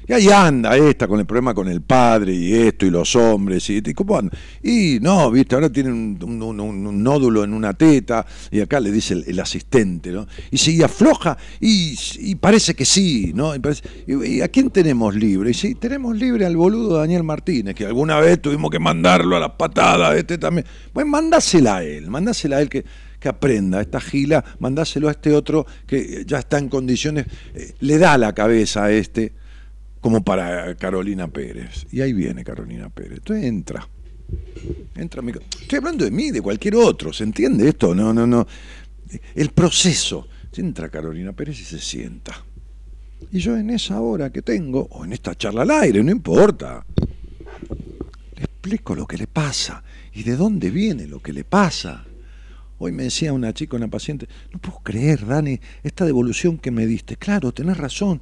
Y 0.08 0.12
ahí 0.12 0.28
anda 0.28 0.76
esta 0.76 1.08
con 1.08 1.18
el 1.18 1.26
problema 1.26 1.52
con 1.52 1.68
el 1.68 1.82
padre 1.82 2.32
y 2.32 2.54
esto 2.54 2.86
y 2.86 2.90
los 2.90 3.16
hombres. 3.16 3.68
¿Y, 3.70 3.82
y 3.84 3.94
cómo 3.94 4.16
anda? 4.16 4.36
Y 4.62 4.98
no, 5.00 5.30
viste, 5.32 5.56
ahora 5.56 5.70
tiene 5.70 5.90
un, 5.90 7.02
nódulo 7.02 7.42
en 7.42 7.52
una 7.52 7.74
teta 7.74 8.24
y 8.50 8.60
acá 8.60 8.78
le 8.78 8.92
dice 8.92 9.24
el, 9.26 9.40
asistente, 9.40 10.10
¿no? 10.10 10.26
Y 10.50 10.58
si 10.58 10.80
afloja 10.82 11.36
y, 11.60 11.98
y 12.18 12.36
parece 12.36 12.74
que 12.74 12.84
sí, 12.84 13.32
¿no? 13.34 13.52
Y, 14.06 14.40
a 14.40 14.48
quién 14.48 14.70
tenemos 14.70 15.14
libre? 15.14 15.50
Y 15.50 15.54
sí, 15.54 15.74
tenemos 15.74 16.16
libre 16.16 16.46
al 16.46 16.56
boludo 16.56 16.98
Daniel 16.98 17.24
Martínez, 17.24 17.74
que 17.74 17.86
alguna 17.86 18.20
vez 18.20 18.40
tuvimos 18.40 18.70
que 18.70 18.78
mandarlo 18.78 19.36
a 19.36 19.40
las 19.40 19.50
patadas, 19.52 20.16
este 20.16 20.38
también. 20.38 20.66
Pues 20.92 21.04
mandásela 21.04 21.78
a 21.78 21.84
él, 21.84 22.08
mandásela 22.10 22.58
a 22.58 22.60
él 22.62 22.68
que, 22.68 22.84
que 23.18 23.28
aprenda 23.28 23.80
esta 23.80 24.00
gila, 24.00 24.44
mandáselo 24.60 25.08
a 25.08 25.10
este 25.10 25.32
otro 25.32 25.66
que 25.86 26.24
ya 26.26 26.38
está 26.38 26.58
en 26.58 26.68
condiciones, 26.68 27.26
eh, 27.54 27.74
le 27.80 27.98
da 27.98 28.16
la 28.18 28.32
cabeza 28.32 28.84
a 28.84 28.92
este 28.92 29.32
como 30.06 30.22
para 30.22 30.72
Carolina 30.76 31.26
Pérez. 31.26 31.84
Y 31.90 32.00
ahí 32.00 32.12
viene 32.12 32.44
Carolina 32.44 32.88
Pérez. 32.90 33.18
Entonces 33.18 33.44
entra. 33.44 33.88
Entra 34.94 35.20
mi- 35.20 35.32
Estoy 35.60 35.78
hablando 35.78 36.04
de 36.04 36.12
mí, 36.12 36.30
de 36.30 36.40
cualquier 36.40 36.76
otro, 36.76 37.12
¿se 37.12 37.24
entiende 37.24 37.68
esto? 37.68 37.92
No, 37.92 38.14
no, 38.14 38.24
no. 38.24 38.46
El 39.34 39.48
proceso. 39.50 40.28
Entra 40.54 40.88
Carolina 40.90 41.32
Pérez 41.32 41.60
y 41.60 41.64
se 41.64 41.80
sienta. 41.80 42.40
Y 43.32 43.40
yo 43.40 43.56
en 43.56 43.68
esa 43.70 44.00
hora 44.00 44.30
que 44.30 44.42
tengo, 44.42 44.86
o 44.92 45.04
en 45.04 45.12
esta 45.12 45.34
charla 45.34 45.62
al 45.62 45.72
aire, 45.72 46.04
no 46.04 46.12
importa, 46.12 46.86
le 48.36 48.42
explico 48.44 48.94
lo 48.94 49.06
que 49.08 49.18
le 49.18 49.26
pasa 49.26 49.82
y 50.14 50.22
de 50.22 50.36
dónde 50.36 50.70
viene 50.70 51.08
lo 51.08 51.20
que 51.20 51.32
le 51.32 51.42
pasa. 51.42 52.04
Hoy 52.78 52.92
me 52.92 53.02
decía 53.02 53.32
una 53.32 53.52
chica, 53.52 53.76
una 53.76 53.88
paciente, 53.88 54.28
no 54.52 54.60
puedo 54.60 54.78
creer, 54.84 55.26
Dani, 55.26 55.58
esta 55.82 56.04
devolución 56.04 56.58
que 56.58 56.70
me 56.70 56.86
diste. 56.86 57.16
Claro, 57.16 57.52
tenés 57.52 57.76
razón, 57.76 58.20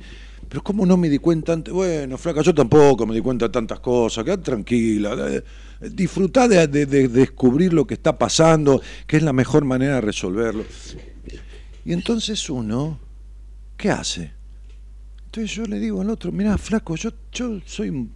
pero 0.54 0.62
¿cómo 0.62 0.86
no 0.86 0.96
me 0.96 1.08
di 1.08 1.18
cuenta 1.18 1.52
antes? 1.52 1.74
Bueno, 1.74 2.16
flaca, 2.16 2.40
yo 2.40 2.54
tampoco 2.54 3.04
me 3.08 3.14
di 3.16 3.20
cuenta 3.20 3.46
de 3.46 3.52
tantas 3.52 3.80
cosas, 3.80 4.22
quedate 4.22 4.44
tranquila, 4.44 5.16
disfrutá 5.80 6.46
de, 6.46 6.68
de- 6.68 6.86
de 6.86 7.08
descubrir 7.08 7.72
lo 7.72 7.84
que 7.88 7.94
está 7.94 8.16
pasando, 8.16 8.80
que 9.04 9.16
es 9.16 9.24
la 9.24 9.32
mejor 9.32 9.64
manera 9.64 9.96
de 9.96 10.00
resolverlo. 10.02 10.64
Y 11.84 11.92
entonces 11.92 12.48
uno, 12.48 13.00
¿qué 13.76 13.90
hace? 13.90 14.30
Entonces 15.24 15.50
yo 15.50 15.64
le 15.64 15.80
digo 15.80 16.00
al 16.02 16.10
otro, 16.10 16.30
mirá, 16.30 16.56
flaco, 16.56 16.94
yo, 16.94 17.10
yo 17.32 17.58
soy 17.66 17.88
un- 17.88 18.12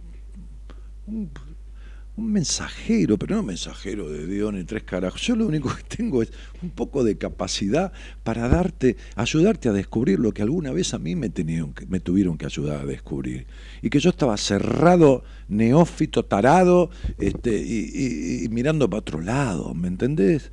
un 2.19 2.31
mensajero, 2.31 3.17
pero 3.17 3.35
no 3.37 3.43
mensajero 3.43 4.09
de 4.09 4.27
Dios 4.27 4.53
ni 4.53 4.63
tres 4.63 4.83
carajos. 4.83 5.21
Yo 5.21 5.35
lo 5.35 5.47
único 5.47 5.69
que 5.75 5.83
tengo 5.97 6.21
es 6.21 6.31
un 6.61 6.69
poco 6.69 7.03
de 7.03 7.17
capacidad 7.17 7.91
para 8.23 8.47
darte, 8.47 8.97
ayudarte 9.15 9.69
a 9.69 9.73
descubrir 9.73 10.19
lo 10.19 10.33
que 10.33 10.41
alguna 10.41 10.71
vez 10.71 10.93
a 10.93 10.99
mí 10.99 11.15
me, 11.15 11.29
tenían 11.29 11.73
me 11.87 11.99
tuvieron 11.99 12.37
que 12.37 12.45
ayudar 12.45 12.81
a 12.81 12.85
descubrir. 12.85 13.47
Y 13.81 13.89
que 13.89 13.99
yo 13.99 14.09
estaba 14.11 14.37
cerrado, 14.37 15.23
neófito, 15.47 16.23
tarado, 16.25 16.89
este, 17.17 17.57
y, 17.59 17.89
y- 17.93 18.43
y 18.45 18.49
mirando 18.49 18.89
para 18.89 18.99
otro 18.99 19.21
lado, 19.21 19.73
¿me 19.73 19.87
entendés? 19.87 20.51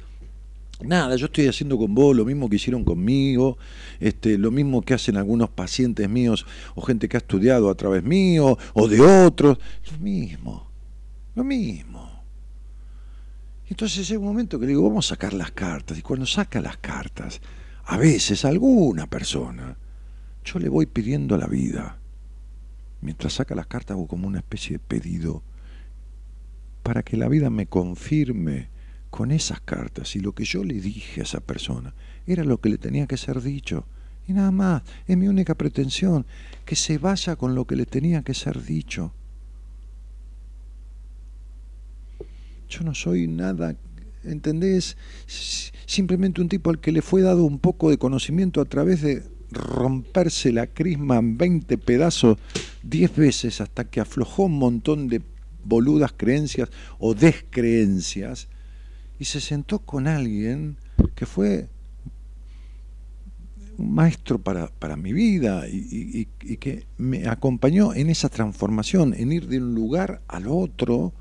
Nada, 0.82 1.16
yo 1.16 1.24
estoy 1.26 1.46
haciendo 1.46 1.78
con 1.78 1.94
vos 1.94 2.14
lo 2.14 2.26
mismo 2.26 2.50
que 2.50 2.56
hicieron 2.56 2.84
conmigo, 2.84 3.56
este, 3.98 4.36
lo 4.36 4.50
mismo 4.50 4.82
que 4.82 4.92
hacen 4.92 5.16
algunos 5.16 5.48
pacientes 5.48 6.06
míos 6.08 6.44
o 6.74 6.82
gente 6.82 7.08
que 7.08 7.16
ha 7.16 7.18
estudiado 7.18 7.70
a 7.70 7.74
través 7.74 8.02
mío 8.02 8.58
o 8.74 8.86
de 8.86 9.00
otros, 9.00 9.56
lo 9.90 9.98
mismo, 10.00 10.68
lo 11.36 11.44
mismo. 11.44 12.24
Entonces 13.68 14.08
llega 14.08 14.20
un 14.20 14.26
momento 14.26 14.58
que 14.58 14.66
le 14.66 14.70
digo, 14.70 14.88
vamos 14.88 15.06
a 15.06 15.10
sacar 15.10 15.34
las 15.34 15.52
cartas. 15.52 15.98
Y 15.98 16.02
cuando 16.02 16.26
saca 16.26 16.60
las 16.60 16.78
cartas, 16.78 17.40
a 17.84 17.96
veces 17.96 18.44
alguna 18.44 19.06
persona, 19.06 19.76
yo 20.44 20.58
le 20.58 20.68
voy 20.68 20.86
pidiendo 20.86 21.36
la 21.36 21.46
vida. 21.46 21.98
Mientras 23.00 23.34
saca 23.34 23.54
las 23.54 23.66
cartas 23.66 23.94
hago 23.94 24.08
como 24.08 24.26
una 24.26 24.38
especie 24.38 24.78
de 24.78 24.78
pedido 24.78 25.42
para 26.82 27.02
que 27.02 27.16
la 27.16 27.28
vida 27.28 27.50
me 27.50 27.66
confirme 27.66 28.68
con 29.10 29.30
esas 29.30 29.60
cartas 29.60 30.14
y 30.16 30.20
lo 30.20 30.32
que 30.32 30.44
yo 30.44 30.64
le 30.64 30.74
dije 30.74 31.20
a 31.20 31.24
esa 31.24 31.40
persona 31.40 31.94
era 32.26 32.44
lo 32.44 32.60
que 32.60 32.68
le 32.68 32.78
tenía 32.78 33.06
que 33.06 33.16
ser 33.16 33.42
dicho. 33.42 33.86
Y 34.28 34.32
nada 34.32 34.50
más, 34.50 34.82
es 35.06 35.16
mi 35.16 35.28
única 35.28 35.54
pretensión, 35.54 36.26
que 36.64 36.76
se 36.76 36.98
vaya 36.98 37.36
con 37.36 37.54
lo 37.54 37.66
que 37.66 37.76
le 37.76 37.86
tenía 37.86 38.22
que 38.22 38.34
ser 38.34 38.62
dicho. 38.62 39.12
Yo 42.68 42.82
no 42.82 42.94
soy 42.94 43.26
nada, 43.26 43.76
¿entendés? 44.24 44.96
Simplemente 45.26 46.40
un 46.40 46.48
tipo 46.48 46.70
al 46.70 46.80
que 46.80 46.92
le 46.92 47.02
fue 47.02 47.22
dado 47.22 47.44
un 47.44 47.58
poco 47.58 47.90
de 47.90 47.98
conocimiento 47.98 48.60
a 48.60 48.64
través 48.64 49.02
de 49.02 49.22
romperse 49.50 50.52
la 50.52 50.66
crisma 50.66 51.18
en 51.18 51.38
20 51.38 51.78
pedazos 51.78 52.38
10 52.82 53.16
veces 53.16 53.60
hasta 53.60 53.84
que 53.84 54.00
aflojó 54.00 54.44
un 54.44 54.58
montón 54.58 55.08
de 55.08 55.22
boludas 55.64 56.12
creencias 56.16 56.68
o 56.98 57.14
descreencias 57.14 58.48
y 59.18 59.24
se 59.24 59.40
sentó 59.40 59.80
con 59.80 60.06
alguien 60.08 60.76
que 61.14 61.26
fue 61.26 61.68
un 63.78 63.94
maestro 63.94 64.38
para, 64.38 64.68
para 64.68 64.96
mi 64.96 65.12
vida 65.12 65.68
y, 65.68 66.28
y, 66.42 66.56
que 66.56 66.86
me 66.96 67.28
acompañó 67.28 67.92
en 67.94 68.08
esa 68.08 68.28
transformación, 68.28 69.12
en 69.14 69.32
ir 69.32 69.48
de 69.48 69.58
un 69.58 69.74
lugar 69.74 70.22
al 70.28 70.46
otro 70.48 71.12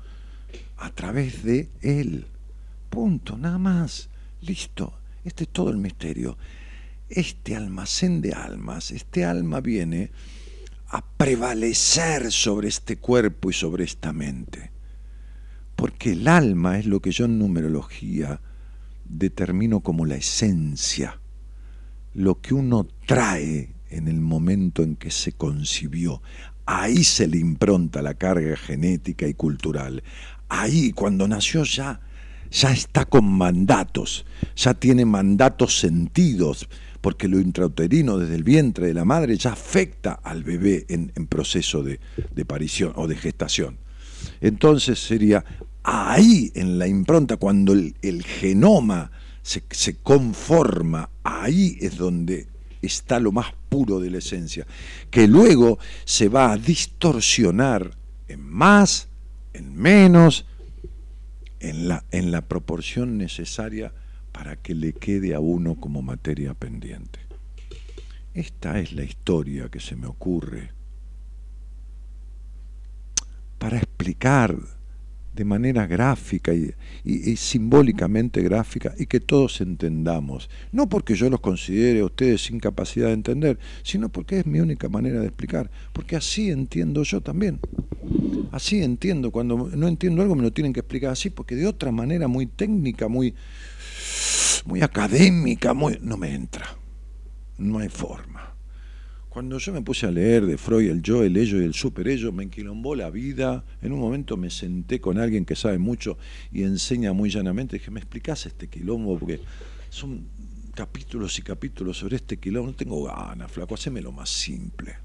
a 0.76 0.90
través 0.90 1.42
de 1.42 1.70
él. 1.80 2.26
Punto, 2.90 3.36
nada 3.36 3.58
más. 3.58 4.08
Listo. 4.40 4.98
Este 5.24 5.44
es 5.44 5.50
todo 5.50 5.70
el 5.70 5.76
misterio. 5.76 6.38
Este 7.08 7.56
almacén 7.56 8.20
de 8.20 8.32
almas, 8.32 8.90
este 8.90 9.24
alma 9.24 9.60
viene 9.60 10.10
a 10.88 11.04
prevalecer 11.04 12.30
sobre 12.30 12.68
este 12.68 12.96
cuerpo 12.96 13.50
y 13.50 13.52
sobre 13.52 13.84
esta 13.84 14.12
mente. 14.12 14.70
Porque 15.74 16.12
el 16.12 16.28
alma 16.28 16.78
es 16.78 16.86
lo 16.86 17.00
que 17.00 17.10
yo 17.10 17.24
en 17.24 17.38
numerología 17.38 18.40
determino 19.04 19.80
como 19.80 20.06
la 20.06 20.16
esencia, 20.16 21.20
lo 22.14 22.40
que 22.40 22.54
uno 22.54 22.86
trae 23.06 23.74
en 23.90 24.08
el 24.08 24.20
momento 24.20 24.82
en 24.82 24.96
que 24.96 25.10
se 25.10 25.32
concibió. 25.32 26.22
Ahí 26.64 27.04
se 27.04 27.28
le 27.28 27.38
impronta 27.38 28.02
la 28.02 28.14
carga 28.14 28.56
genética 28.56 29.28
y 29.28 29.34
cultural. 29.34 30.02
Ahí, 30.48 30.92
cuando 30.92 31.26
nació 31.26 31.64
ya, 31.64 32.00
ya 32.50 32.70
está 32.70 33.04
con 33.04 33.26
mandatos, 33.26 34.24
ya 34.54 34.74
tiene 34.74 35.04
mandatos 35.04 35.78
sentidos, 35.78 36.68
porque 37.00 37.28
lo 37.28 37.40
intrauterino 37.40 38.18
desde 38.18 38.34
el 38.34 38.44
vientre 38.44 38.88
de 38.88 38.94
la 38.94 39.04
madre 39.04 39.36
ya 39.36 39.52
afecta 39.52 40.12
al 40.12 40.42
bebé 40.42 40.86
en, 40.88 41.10
proceso 41.26 41.82
de, 41.82 42.00
de 42.34 42.44
parición 42.44 42.92
o 42.96 43.06
de 43.06 43.16
gestación. 43.16 43.78
Entonces 44.40 44.98
sería 44.98 45.44
ahí 45.86 46.50
en 46.54 46.78
la 46.78 46.88
impronta, 46.88 47.36
cuando 47.36 47.72
el, 47.72 48.24
genoma 48.24 49.12
se, 49.42 49.62
se, 49.70 49.96
conforma, 49.96 51.10
ahí 51.22 51.78
es 51.80 51.96
donde 51.96 52.48
está 52.82 53.20
lo 53.20 53.30
más 53.30 53.52
puro 53.68 54.00
de 54.00 54.10
la 54.10 54.18
esencia, 54.18 54.66
que 55.10 55.28
luego 55.28 55.78
se 56.04 56.28
va 56.28 56.52
a 56.52 56.58
distorsionar 56.58 57.96
en 58.26 58.40
más, 58.42 59.05
en 59.56 59.74
menos, 59.74 60.46
en 61.60 61.88
la, 61.88 62.04
en 62.10 62.30
la 62.30 62.42
proporción 62.42 63.18
necesaria 63.18 63.92
para 64.32 64.56
que 64.56 64.74
le 64.74 64.92
quede 64.92 65.34
a 65.34 65.40
uno 65.40 65.76
como 65.76 66.02
materia 66.02 66.54
pendiente. 66.54 67.20
Esta 68.34 68.78
es 68.78 68.92
la 68.92 69.02
historia 69.02 69.70
que 69.70 69.80
se 69.80 69.96
me 69.96 70.06
ocurre 70.06 70.72
para 73.58 73.78
explicar 73.78 74.75
de 75.36 75.44
manera 75.44 75.86
gráfica 75.86 76.52
y, 76.52 77.36
simbólicamente 77.36 78.42
gráfica 78.42 78.94
y 78.98 79.06
que 79.06 79.20
todos 79.20 79.60
entendamos. 79.60 80.48
No 80.72 80.88
porque 80.88 81.14
yo 81.14 81.28
los 81.30 81.40
considere 81.40 82.00
a 82.00 82.06
ustedes 82.06 82.44
sin 82.44 82.58
capacidad 82.58 83.08
de 83.08 83.12
entender, 83.12 83.58
sino 83.82 84.08
porque 84.08 84.40
es 84.40 84.46
mi 84.46 84.60
única 84.60 84.88
manera 84.88 85.20
de 85.20 85.26
explicar. 85.26 85.70
Porque 85.92 86.16
así 86.16 86.50
entiendo 86.50 87.02
yo 87.02 87.20
también. 87.20 87.60
Así 88.50 88.82
entiendo. 88.82 89.30
Cuando 89.30 89.70
no 89.76 89.88
entiendo 89.88 90.22
algo 90.22 90.34
me 90.34 90.42
lo 90.42 90.52
tienen 90.52 90.72
que 90.72 90.80
explicar 90.80 91.12
así, 91.12 91.30
porque 91.30 91.54
de 91.54 91.66
otra 91.66 91.92
manera 91.92 92.26
muy 92.26 92.46
técnica, 92.46 93.06
muy, 93.06 93.34
muy 94.64 94.80
académica, 94.80 95.74
muy, 95.74 95.98
no 96.00 96.16
me 96.16 96.34
entra. 96.34 96.66
No 97.58 97.78
hay 97.78 97.88
forma. 97.88 98.55
Cuando 99.36 99.58
yo 99.58 99.70
me 99.70 99.82
puse 99.82 100.06
a 100.06 100.10
leer 100.10 100.46
de 100.46 100.56
Freud, 100.56 100.90
el 100.90 101.02
yo, 101.02 101.22
el 101.22 101.36
ello 101.36 101.60
y 101.60 101.66
el 101.66 101.74
super 101.74 102.08
ello, 102.08 102.32
me 102.32 102.44
enquilombó 102.44 102.94
la 102.94 103.10
vida. 103.10 103.66
En 103.82 103.92
un 103.92 104.00
momento 104.00 104.38
me 104.38 104.48
senté 104.48 104.98
con 104.98 105.18
alguien 105.18 105.44
que 105.44 105.54
sabe 105.54 105.76
mucho 105.76 106.16
y 106.50 106.62
enseña 106.62 107.12
muy 107.12 107.28
llanamente. 107.28 107.76
Dije, 107.76 107.90
¿me 107.90 108.00
explicás 108.00 108.46
este 108.46 108.68
quilombo? 108.68 109.18
Porque 109.18 109.42
son 109.90 110.26
capítulos 110.74 111.38
y 111.38 111.42
capítulos 111.42 111.98
sobre 111.98 112.16
este 112.16 112.38
quilombo. 112.38 112.70
No 112.70 112.76
tengo 112.78 113.04
ganas, 113.04 113.52
flaco, 113.52 113.74
hacémelo 113.74 114.10
más 114.10 114.30
simple. 114.30 114.96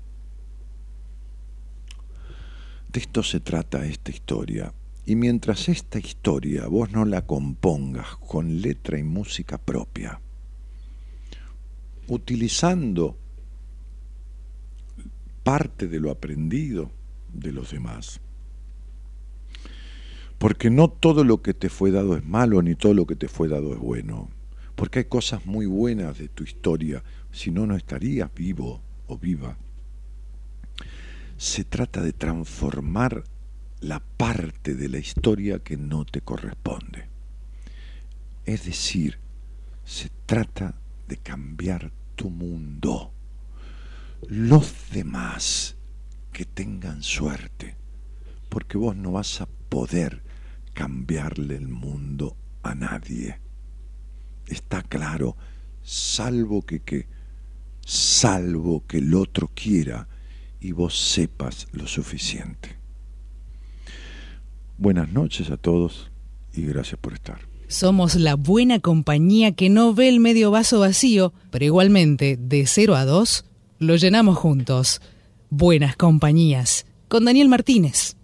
De 2.87 3.01
esto 3.01 3.23
se 3.23 3.41
trata 3.41 3.85
esta 3.85 4.11
historia. 4.11 4.73
Y 5.05 5.17
mientras 5.17 5.67
esta 5.67 5.99
historia 5.99 6.67
vos 6.67 6.89
no 6.93 7.03
la 7.03 7.25
compongas 7.25 8.15
con 8.15 8.61
letra 8.61 8.97
y 8.97 9.03
música 9.03 9.57
propia, 9.57 10.21
utilizando 12.07 13.17
parte 15.43 15.87
de 15.87 15.99
lo 15.99 16.11
aprendido 16.11 16.91
de 17.33 17.51
los 17.51 17.71
demás. 17.71 18.21
Porque 20.37 20.69
no 20.69 20.89
todo 20.89 21.23
lo 21.23 21.41
que 21.41 21.53
te 21.53 21.69
fue 21.69 21.91
dado 21.91 22.15
es 22.15 22.25
malo, 22.25 22.61
ni 22.61 22.75
todo 22.75 22.93
lo 22.93 23.05
que 23.05 23.15
te 23.15 23.27
fue 23.27 23.47
dado 23.47 23.73
es 23.73 23.79
bueno. 23.79 24.29
Porque 24.75 24.99
hay 24.99 25.05
cosas 25.05 25.45
muy 25.45 25.67
buenas 25.67 26.17
de 26.17 26.29
tu 26.29 26.43
historia, 26.43 27.03
si 27.31 27.51
no, 27.51 27.67
no 27.67 27.75
estarías 27.75 28.33
vivo 28.33 28.81
o 29.07 29.17
viva. 29.17 29.57
Se 31.37 31.63
trata 31.63 32.01
de 32.01 32.13
transformar 32.13 33.23
la 33.81 33.99
parte 33.99 34.75
de 34.75 34.89
la 34.89 34.99
historia 34.99 35.59
que 35.59 35.77
no 35.77 36.05
te 36.05 36.21
corresponde. 36.21 37.07
Es 38.45 38.65
decir, 38.65 39.19
se 39.85 40.09
trata 40.25 40.75
de 41.07 41.17
cambiar 41.17 41.91
tu 42.15 42.29
mundo. 42.29 43.11
Los 44.27 44.73
demás 44.91 45.75
que 46.31 46.45
tengan 46.45 47.03
suerte, 47.03 47.75
porque 48.49 48.77
vos 48.77 48.95
no 48.95 49.13
vas 49.13 49.41
a 49.41 49.47
poder 49.69 50.23
cambiarle 50.73 51.55
el 51.55 51.67
mundo 51.67 52.37
a 52.63 52.75
nadie. 52.75 53.39
Está 54.47 54.83
claro, 54.83 55.37
salvo 55.81 56.61
que, 56.61 56.79
que 56.79 57.07
salvo 57.85 58.85
que 58.87 58.99
el 58.99 59.13
otro 59.15 59.49
quiera 59.53 60.07
y 60.59 60.71
vos 60.71 60.97
sepas 60.97 61.67
lo 61.71 61.87
suficiente. 61.87 62.77
Buenas 64.77 65.11
noches 65.11 65.49
a 65.49 65.57
todos 65.57 66.11
y 66.53 66.63
gracias 66.63 66.99
por 66.99 67.13
estar. 67.13 67.39
Somos 67.67 68.15
la 68.15 68.35
buena 68.35 68.79
compañía 68.79 69.53
que 69.53 69.69
no 69.69 69.93
ve 69.93 70.09
el 70.09 70.19
medio 70.19 70.51
vaso 70.51 70.79
vacío, 70.79 71.33
pero 71.51 71.63
igualmente, 71.63 72.37
de 72.37 72.65
0 72.67 72.95
a 72.95 73.05
2, 73.05 73.45
lo 73.81 73.95
llenamos 73.95 74.37
juntos. 74.37 75.01
Buenas 75.49 75.95
compañías, 75.97 76.85
con 77.07 77.25
Daniel 77.25 77.49
Martínez. 77.49 78.15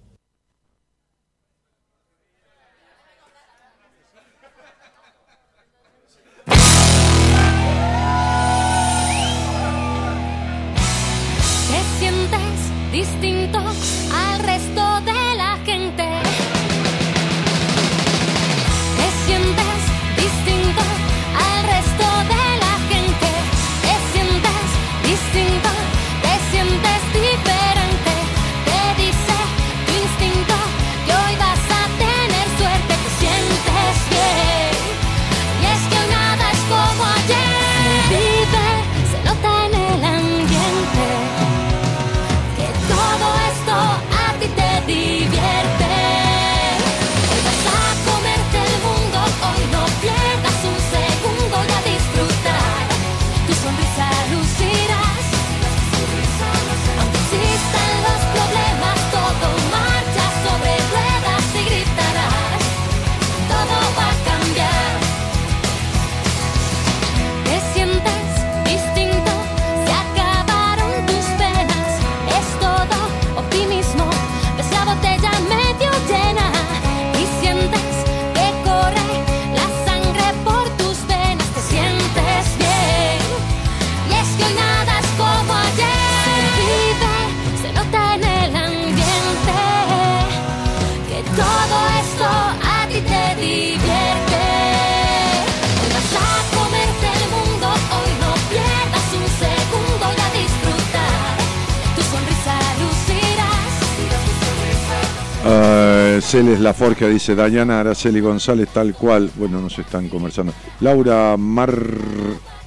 Celes 106.28 106.60
La 106.60 106.74
Forja 106.74 107.08
dice 107.08 107.36
Dayana 107.36 107.80
Araceli 107.80 108.20
González, 108.20 108.68
tal 108.74 108.94
cual. 108.94 109.32
Bueno, 109.38 109.62
no 109.62 109.70
se 109.70 109.80
están 109.80 110.10
conversando. 110.10 110.54
Laura 110.82 111.38
Mar. 111.38 111.74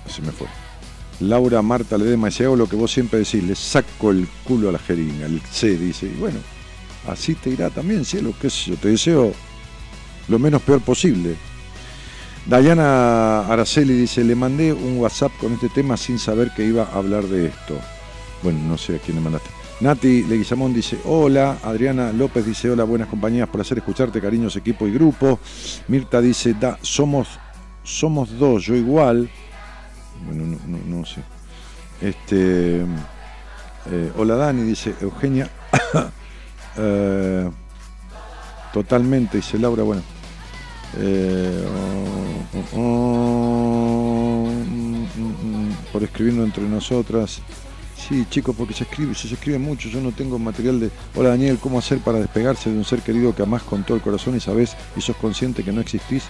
Se 0.08 0.22
me 0.22 0.32
fue. 0.32 0.46
Laura 1.20 1.60
Marta 1.60 1.98
Ledema 1.98 2.28
dice: 2.28 2.46
Hago 2.46 2.56
lo 2.56 2.66
que 2.66 2.76
vos 2.76 2.90
siempre 2.90 3.18
decís, 3.18 3.44
le 3.44 3.54
saco 3.54 4.12
el 4.12 4.26
culo 4.44 4.70
a 4.70 4.72
la 4.72 4.78
jeringa. 4.78 5.26
El 5.26 5.42
C 5.42 5.76
dice: 5.76 6.06
Y 6.06 6.18
bueno, 6.18 6.38
así 7.06 7.34
te 7.34 7.50
irá 7.50 7.68
también, 7.68 8.06
cielo. 8.06 8.32
¿Qué 8.40 8.48
sé 8.48 8.70
yo? 8.70 8.76
Te 8.78 8.88
deseo 8.88 9.34
lo 10.28 10.38
menos 10.38 10.62
peor 10.62 10.80
posible. 10.80 11.36
Dayana 12.46 13.40
Araceli 13.40 13.92
dice: 13.92 14.24
Le 14.24 14.36
mandé 14.36 14.72
un 14.72 14.96
WhatsApp 14.96 15.32
con 15.38 15.52
este 15.52 15.68
tema 15.68 15.98
sin 15.98 16.18
saber 16.18 16.50
que 16.56 16.64
iba 16.64 16.84
a 16.84 16.96
hablar 16.96 17.24
de 17.24 17.48
esto. 17.48 17.78
Bueno, 18.42 18.58
no 18.66 18.78
sé 18.78 18.96
a 18.96 18.98
quién 19.00 19.18
le 19.18 19.22
mandaste. 19.22 19.59
Nati 19.80 20.24
Leguizamón 20.24 20.74
dice 20.74 20.98
hola, 21.06 21.56
Adriana 21.62 22.12
López 22.12 22.44
dice 22.44 22.70
hola, 22.70 22.84
buenas 22.84 23.08
compañías, 23.08 23.48
por 23.48 23.62
hacer 23.62 23.78
escucharte, 23.78 24.20
cariños, 24.20 24.54
equipo 24.56 24.86
y 24.86 24.92
grupo. 24.92 25.38
Mirta 25.88 26.20
dice, 26.20 26.52
da, 26.52 26.78
somos, 26.82 27.28
somos 27.82 28.38
dos, 28.38 28.64
yo 28.64 28.74
igual. 28.74 29.30
Bueno, 30.26 30.58
no, 30.86 31.06
sé. 31.06 31.22
Este, 32.02 32.82
eh, 33.90 34.12
hola 34.18 34.36
Dani, 34.36 34.62
dice 34.62 34.94
Eugenia. 35.00 35.48
Eh, 36.76 37.50
totalmente, 38.72 39.38
dice 39.38 39.58
Laura, 39.58 39.82
bueno. 39.82 40.02
Eh, 40.98 41.66
oh, 42.54 42.78
oh, 42.78 42.80
oh, 42.80 44.50
mm, 44.50 45.02
mm, 45.02 45.66
mm, 45.66 45.76
por 45.92 46.04
escribirnos 46.04 46.46
entre 46.46 46.62
nosotras. 46.68 47.42
Sí, 48.10 48.26
chicos, 48.28 48.56
porque 48.58 48.74
se 48.74 48.82
escribe, 48.82 49.14
se 49.14 49.32
escribe 49.32 49.60
mucho. 49.60 49.88
Yo 49.88 50.00
no 50.00 50.10
tengo 50.10 50.36
material 50.36 50.80
de. 50.80 50.90
Hola 51.14 51.28
Daniel, 51.28 51.60
¿cómo 51.60 51.78
hacer 51.78 52.00
para 52.00 52.18
despegarse 52.18 52.68
de 52.68 52.76
un 52.76 52.84
ser 52.84 53.02
querido 53.02 53.36
que 53.36 53.44
amás 53.44 53.62
con 53.62 53.84
todo 53.84 53.96
el 53.96 54.02
corazón 54.02 54.36
y 54.36 54.40
sabes 54.40 54.76
y 54.96 55.00
sos 55.00 55.14
consciente 55.14 55.62
que 55.62 55.70
no 55.70 55.80
existís 55.80 56.24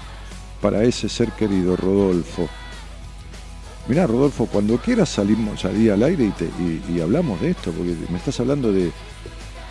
para 0.61 0.85
ese 0.85 1.09
ser 1.09 1.33
querido, 1.33 1.77
Rodolfo? 1.77 2.51
Mirá, 3.89 4.07
Rodolfo, 4.07 4.45
cuando 4.45 4.77
quieras 4.77 5.09
salimos 5.09 5.63
salir 5.63 5.93
al 5.93 6.03
aire 6.03 6.31
y, 6.87 7.01
hablamos 7.01 7.41
de 7.41 7.53
esto, 7.53 7.73
porque 7.73 7.97
me 8.11 8.19
estás 8.19 8.39
hablando 8.41 8.71
de. 8.71 8.93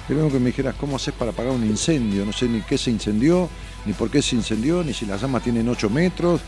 Primero 0.07 0.31
que 0.31 0.39
me 0.39 0.47
dijeras 0.47 0.73
cómo 0.79 0.95
haces 0.95 1.13
para 1.13 1.29
apagar 1.29 1.51
un 1.51 1.63
incendio. 1.63 2.25
No 2.25 2.33
sé 2.33 2.47
ni 2.47 2.61
qué 2.61 2.79
se 2.79 2.89
incendió, 2.89 3.47
ni 3.85 3.93
por 3.93 4.09
qué 4.09 4.23
se 4.23 4.35
incendió, 4.35 4.83
ni 4.83 4.95
si 4.95 5.05
las 5.05 5.21
llamas 5.21 5.43
tienen 5.43 5.69
8 5.69 5.91
metros, 5.91 6.41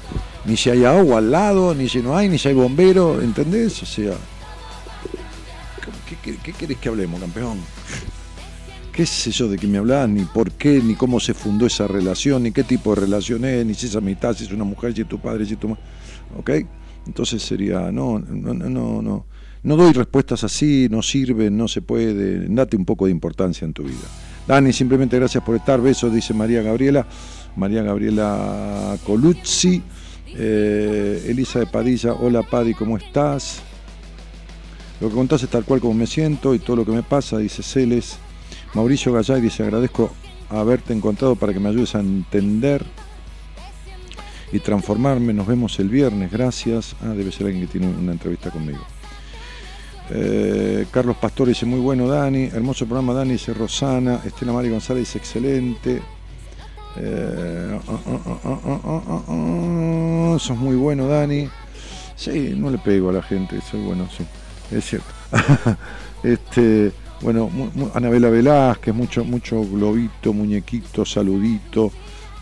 ni 0.43 0.57
si 0.57 0.72
hay 0.72 0.86
agua 0.86 1.20
al 1.20 1.30
lado, 1.30 1.76
ni 1.76 1.88
si 1.88 1.99
no 1.99 2.18
hay, 2.18 2.30
ni 2.30 2.39
si 2.39 2.47
hay 2.47 2.55
bombero, 2.55 3.22
¿entendés? 3.22 3.84
O 3.84 3.86
sea. 3.86 4.18
¿Qué, 6.24 6.38
qué, 6.43 6.53
querés 6.53 6.78
que 6.78 6.89
hablemos, 6.89 7.19
campeón? 7.19 7.57
¿Qué 8.91 9.05
sé 9.05 9.32
yo 9.32 9.47
de 9.47 9.57
qué 9.57 9.67
me 9.67 9.78
hablás? 9.78 10.09
Ni 10.09 10.24
por 10.26 10.51
qué, 10.51 10.82
ni 10.84 10.95
cómo 10.95 11.19
se 11.19 11.34
fundó 11.34 11.65
esa 11.65 11.88
relación, 11.88 12.43
ni 12.43 12.51
qué 12.51 12.63
tipo 12.63 12.93
de 12.93 13.01
relación 13.01 13.45
es, 13.45 13.65
ni 13.65 13.74
si 13.74 13.88
es 13.88 13.95
amistad, 13.95 14.36
si 14.36 14.43
es 14.43 14.51
una 14.51 14.65
mujer, 14.65 14.93
si 14.93 15.01
es 15.01 15.07
tu 15.07 15.19
padre, 15.19 15.45
si 15.45 15.53
es 15.53 15.59
tu 15.59 15.69
madre. 15.69 15.82
¿Ok? 16.38 16.49
Entonces 17.07 17.41
sería, 17.41 17.91
no, 17.91 18.19
no, 18.19 18.53
no, 18.53 19.01
no, 19.01 19.26
no. 19.63 19.76
Doy 19.76 19.93
respuestas 19.93 20.43
así, 20.43 20.88
no 20.91 21.01
sirve, 21.01 21.49
no 21.49 21.67
se 21.67 21.82
puede. 21.82 22.47
Date 22.47 22.76
un 22.76 22.86
poco 22.86 23.05
de 23.05 23.11
importancia 23.11 23.65
en 23.65 23.74
tu 23.74 23.84
vida. 23.84 24.07
Dani, 24.47 24.74
simplemente 24.74 25.17
gracias 25.17 25.43
por 25.43 25.55
estar. 25.55 25.80
Besos, 25.82 26.13
dice 26.13 26.34
María 26.34 26.61
Gabriela. 26.61 27.07
María 27.55 27.84
Gabriela 27.84 28.97
Coluzzi. 29.05 29.82
Eh, 30.34 31.26
Elisa 31.28 31.59
de 31.59 31.65
Padilla, 31.67 32.13
hola 32.13 32.41
Padi, 32.43 32.74
¿cómo 32.74 32.97
estás? 32.97 33.61
Lo 35.02 35.10
que 35.10 35.16
contás 35.16 35.41
es 35.41 35.49
tal 35.49 35.66
cual 35.66 35.82
como 35.82 35.95
me 35.95 36.06
siento 36.06 36.54
y 36.54 36.60
todo 36.60 36.78
lo 36.78 36.86
que 36.86 36.91
me 36.91 37.02
pasa, 37.02 37.39
dice 37.39 37.64
Celes. 37.64 38.20
Mauricio 38.76 39.12
Gallay 39.12 39.41
dice, 39.41 39.64
agradezco 39.64 40.12
haberte 40.47 40.93
encontrado 40.93 41.36
para 41.36 41.54
que 41.54 41.60
me 41.60 41.70
ayudes 41.70 41.95
a 41.95 42.02
entender 42.02 42.86
y 44.52 44.60
transformarme. 44.60 45.34
Nos 45.34 45.47
vemos 45.47 45.80
el 45.80 45.89
viernes, 45.89 46.32
gracias. 46.32 46.95
Ah, 47.02 47.10
debe 47.16 47.32
ser 47.32 47.47
alguien 47.47 47.66
que 47.66 47.72
tiene 47.72 47.88
una 47.88 48.12
entrevista 48.12 48.52
conmigo. 48.52 48.86
Eh, 50.12 50.86
Carlos 50.91 51.16
Pastor 51.18 51.47
dice, 51.47 51.66
muy 51.66 51.80
bueno 51.80 52.08
Dani, 52.08 52.43
hermoso 52.43 52.86
programa 52.86 53.14
Dani, 53.14 53.34
dice 53.34 53.56
Rosana, 53.56 54.20
Estela 54.24 54.54
Mari 54.54 54.70
González 54.70 55.08
dice, 55.08 55.18
excelente. 55.18 55.99
Eh, 56.97 57.80
oh, 57.88 57.99
oh, 58.06 59.24
oh, 60.34 60.39
Sos 60.39 60.58
muy 60.58 60.76
bueno 60.76 61.08
Dani. 61.08 61.49
Sí, 62.16 62.54
no 62.56 62.70
le 62.70 62.78
pego 62.78 63.10
a 63.10 63.14
la 63.14 63.24
gente, 63.24 63.60
soy 63.62 63.82
bueno, 63.82 64.08
sí 64.16 64.24
es 64.72 64.86
cierto. 64.86 65.07
este, 66.24 66.91
bueno, 67.22 67.49
Anabela 67.93 68.30
Velázquez, 68.30 68.93
mucho, 68.93 69.24
mucho 69.24 69.61
globito, 69.63 70.34
muñequito, 70.34 71.05
saludito, 71.05 71.91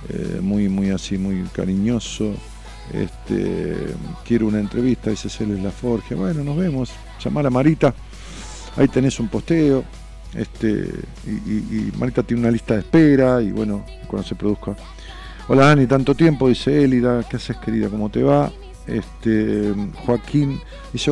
eh, 0.09 0.39
muy, 0.41 0.69
muy 0.69 0.89
así, 0.91 1.17
muy 1.17 1.43
cariñoso. 1.53 2.33
Este, 2.93 3.75
quiero 4.25 4.47
una 4.47 4.59
entrevista, 4.59 5.09
dice 5.09 5.29
Celes 5.29 5.61
La 5.61 5.71
Forge. 5.71 6.15
Bueno, 6.15 6.43
nos 6.43 6.57
vemos. 6.57 6.91
Llamar 7.23 7.45
a 7.45 7.49
Marita. 7.49 7.93
Ahí 8.77 8.87
tenés 8.87 9.19
un 9.19 9.27
posteo. 9.27 9.83
Este, 10.33 10.89
y, 11.25 11.29
y- 11.51 11.91
Marita 11.97 12.23
tiene 12.23 12.41
una 12.43 12.51
lista 12.51 12.75
de 12.75 12.79
espera. 12.79 13.41
Y 13.41 13.51
bueno, 13.51 13.85
cuando 14.07 14.27
se 14.27 14.35
produzca. 14.35 14.75
Hola 15.49 15.65
Dani, 15.65 15.85
tanto 15.87 16.15
tiempo, 16.15 16.47
dice 16.47 16.83
Élida. 16.83 17.23
¿Qué 17.29 17.37
haces, 17.37 17.57
querida? 17.57 17.89
¿Cómo 17.89 18.09
te 18.09 18.23
va? 18.23 18.51
Este, 18.89 19.73
Joaquín 20.05 20.59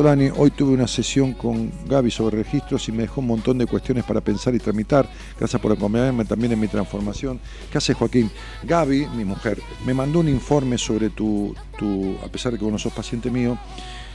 Dani, 0.02 0.30
hoy 0.36 0.50
tuve 0.50 0.72
una 0.72 0.88
sesión 0.88 1.32
con 1.34 1.70
Gaby 1.86 2.10
sobre 2.10 2.38
registros 2.38 2.88
y 2.88 2.92
me 2.92 3.02
dejó 3.02 3.20
un 3.20 3.28
montón 3.28 3.58
de 3.58 3.66
cuestiones 3.66 4.04
para 4.04 4.20
pensar 4.20 4.54
y 4.54 4.58
tramitar. 4.58 5.08
Gracias 5.38 5.60
por 5.62 5.70
acompañarme 5.72 6.24
también 6.24 6.52
en 6.52 6.60
mi 6.60 6.66
transformación. 6.68 7.38
¿Qué 7.70 7.78
hace 7.78 7.94
Joaquín? 7.94 8.30
Gaby, 8.64 9.06
mi 9.16 9.24
mujer, 9.24 9.60
me 9.86 9.94
mandó 9.94 10.20
un 10.20 10.28
informe 10.28 10.76
sobre 10.78 11.10
tu, 11.10 11.54
a 12.24 12.28
pesar 12.28 12.52
de 12.52 12.58
que 12.58 12.64
vos 12.64 12.72
no 12.72 12.78
sos 12.78 12.92
paciente 12.92 13.30
mío, 13.30 13.56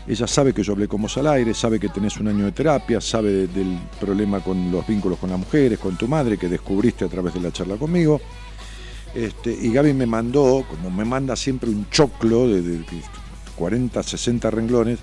ella 0.05 0.27
sabe 0.27 0.53
que 0.53 0.63
yo 0.63 0.73
hablé 0.73 0.89
con 0.89 1.01
vos 1.01 1.17
al 1.17 1.27
aire, 1.27 1.53
sabe 1.53 1.79
que 1.79 1.87
tenés 1.87 2.17
un 2.17 2.27
año 2.27 2.43
de 2.43 2.51
terapia, 2.51 2.99
sabe 2.99 3.31
de- 3.31 3.47
del 3.47 3.79
problema 4.01 4.41
con 4.41 4.69
los 4.69 4.85
vínculos 4.85 5.17
con 5.17 5.29
las 5.29 5.39
mujeres, 5.39 5.79
con 5.79 5.95
tu 5.95 6.09
madre, 6.09 6.37
que 6.37 6.49
descubriste 6.49 7.05
a 7.05 7.07
través 7.07 7.33
de 7.33 7.39
la 7.39 7.53
charla 7.53 7.77
conmigo. 7.77 8.19
Este, 9.15 9.51
y 9.53 9.71
Gaby 9.71 9.93
me 9.93 10.05
mandó, 10.05 10.65
como 10.69 10.89
me 10.91 11.05
manda 11.05 11.35
siempre 11.37 11.69
un 11.69 11.87
choclo 11.89 12.47
de 12.49 12.61
40, 13.55 14.01
60 14.03 14.49
renglones, 14.51 14.99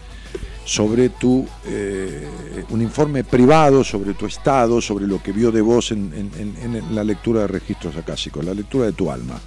sobre 0.64 1.08
tu, 1.08 1.46
eh, 1.66 2.28
un 2.70 2.82
informe 2.82 3.24
privado 3.24 3.82
sobre 3.82 4.14
tu 4.14 4.26
estado, 4.26 4.80
sobre 4.80 5.06
lo 5.06 5.20
que 5.22 5.32
vio 5.32 5.50
de 5.50 5.60
vos 5.60 5.90
en, 5.90 6.10
la 6.92 7.02
lectura 7.02 7.40
de 7.42 7.46
registros 7.48 7.96
acásicos, 7.96 8.44
la 8.44 8.54
lectura 8.54 8.86
de 8.86 8.92
tu 8.92 9.10
alma. 9.10 9.40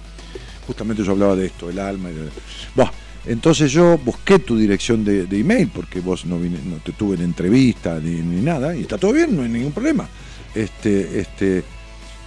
Justamente 0.66 1.02
yo 1.04 1.12
hablaba 1.12 1.36
de 1.36 1.46
esto, 1.46 1.70
el 1.70 1.78
alma. 1.78 2.10
Y 2.10 3.30
entonces 3.30 3.72
yo 3.72 3.96
busqué 3.98 4.38
tu 4.40 4.56
dirección 4.56 5.02
de, 5.04 5.26
de 5.26 5.38
email, 5.38 5.68
porque 5.74 6.00
vos 6.00 6.26
no, 6.26 6.38
vine- 6.38 6.62
no 6.64 6.76
te 6.76 6.92
tuve 6.92 7.16
en 7.16 7.22
entrevista 7.22 7.98
ni, 8.00 8.20
ni 8.20 8.42
nada, 8.42 8.76
y 8.76 8.82
está 8.82 8.98
todo 8.98 9.12
bien, 9.12 9.34
no 9.36 9.42
hay 9.44 9.48
ningún 9.48 9.72
problema. 9.72 10.06
Este, 10.54 11.20
este, 11.20 11.64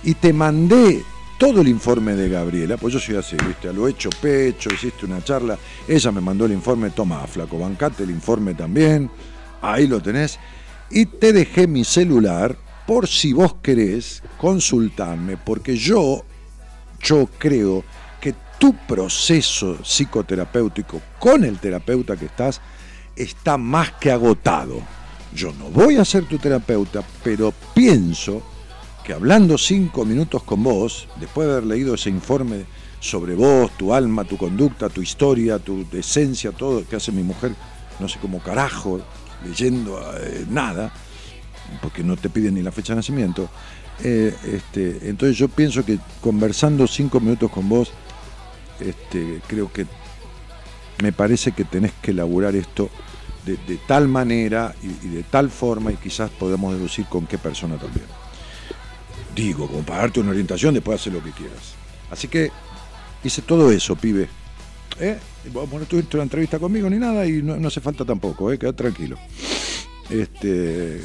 y 0.03 0.13
te 0.15 0.33
mandé 0.33 1.03
todo 1.37 1.61
el 1.61 1.67
informe 1.67 2.15
de 2.15 2.29
Gabriela, 2.29 2.77
pues 2.77 2.93
yo 2.93 2.99
soy 2.99 3.15
así, 3.15 3.35
viste, 3.45 3.69
a 3.69 3.73
lo 3.73 3.87
hecho 3.87 4.09
pecho, 4.21 4.69
hiciste 4.73 5.05
una 5.05 5.23
charla, 5.23 5.57
ella 5.87 6.11
me 6.11 6.21
mandó 6.21 6.45
el 6.45 6.51
informe, 6.51 6.89
toma, 6.89 7.25
flaco, 7.27 7.59
bancate 7.59 8.03
el 8.03 8.09
informe 8.09 8.55
también, 8.55 9.09
ahí 9.61 9.87
lo 9.87 10.01
tenés, 10.01 10.39
y 10.89 11.05
te 11.05 11.33
dejé 11.33 11.67
mi 11.67 11.83
celular 11.83 12.57
por 12.87 13.07
si 13.07 13.33
vos 13.33 13.55
querés 13.61 14.23
consultarme, 14.37 15.37
porque 15.37 15.75
yo, 15.75 16.23
yo 17.01 17.29
creo 17.37 17.83
que 18.19 18.33
tu 18.57 18.75
proceso 18.87 19.77
psicoterapéutico 19.83 21.01
con 21.19 21.43
el 21.43 21.59
terapeuta 21.59 22.15
que 22.15 22.25
estás 22.25 22.61
está 23.15 23.57
más 23.57 23.91
que 23.93 24.11
agotado. 24.11 24.81
Yo 25.33 25.51
no 25.53 25.65
voy 25.65 25.97
a 25.97 26.05
ser 26.05 26.25
tu 26.25 26.37
terapeuta, 26.37 27.03
pero 27.23 27.53
pienso 27.73 28.41
que 29.07 29.13
hablando 29.13 29.57
cinco 29.57 30.03
minutos 30.03 30.43
con 30.43 30.63
vos, 30.63 31.07
después 31.17 31.47
de 31.47 31.53
haber 31.53 31.65
leído 31.65 31.95
ese 31.95 32.09
informe 32.09 32.65
sobre 32.99 33.35
vos, 33.35 33.71
tu 33.77 33.93
alma, 33.93 34.25
tu 34.25 34.35
conducta, 34.35 34.89
tu 34.89 35.01
historia, 35.01 35.59
tu 35.59 35.87
esencia, 35.93 36.51
todo 36.51 36.85
que 36.85 36.97
hace 36.97 37.13
mi 37.13 37.23
mujer, 37.23 37.53
no 38.01 38.09
sé 38.09 38.19
cómo 38.19 38.39
carajo, 38.39 38.99
leyendo 39.45 39.97
eh, 40.17 40.45
nada, 40.49 40.91
porque 41.81 42.03
no 42.03 42.17
te 42.17 42.29
piden 42.29 42.55
ni 42.55 42.61
la 42.61 42.73
fecha 42.73 42.91
de 42.91 42.97
nacimiento. 42.97 43.49
eh, 44.03 44.35
este, 44.43 45.07
entonces 45.07 45.37
yo 45.37 45.47
pienso 45.47 45.85
que 45.85 45.99
conversando 46.19 46.85
cinco 46.85 47.21
minutos 47.21 47.49
con 47.49 47.69
vos, 47.69 47.93
este, 48.81 49.39
creo 49.47 49.71
que 49.71 49.87
me 51.01 51.13
parece 51.13 51.53
que 51.53 51.63
tenés 51.63 51.93
que 52.01 52.11
elaborar 52.11 52.57
esto 52.57 52.89
de, 53.45 53.77
tal 53.87 54.09
manera 54.09 54.75
y, 54.83 55.07
y 55.07 55.09
de 55.11 55.23
tal 55.23 55.49
forma 55.49 55.93
y 55.93 55.95
quizás 55.95 56.29
podamos 56.29 56.73
deducir 56.73 57.05
con 57.05 57.25
qué 57.25 57.37
persona 57.37 57.77
también. 57.77 58.26
Digo, 59.37 59.67
como 59.67 59.83
para 59.83 59.99
darte 59.99 60.19
una 60.19 60.31
orientación, 60.31 60.73
después 60.73 60.99
hacer 60.99 61.13
lo 61.13 61.23
que 61.23 61.31
quieras. 61.31 61.75
Así 62.11 62.27
que 62.27 62.51
hice 63.23 63.41
todo 63.43 63.71
eso, 63.71 63.95
pibe. 63.95 64.27
¿Eh? 64.99 65.17
No 65.53 65.85
tuviste 65.85 66.17
una 66.17 66.23
entrevista 66.23 66.59
conmigo 66.59 66.89
ni 66.89 66.97
nada 66.97 67.25
y 67.25 67.41
no, 67.43 67.67
hace 67.67 67.79
falta 67.79 68.03
tampoco, 68.03 68.51
¿eh? 68.51 68.57
tranquilo. 68.57 69.15
Este, 70.09 71.01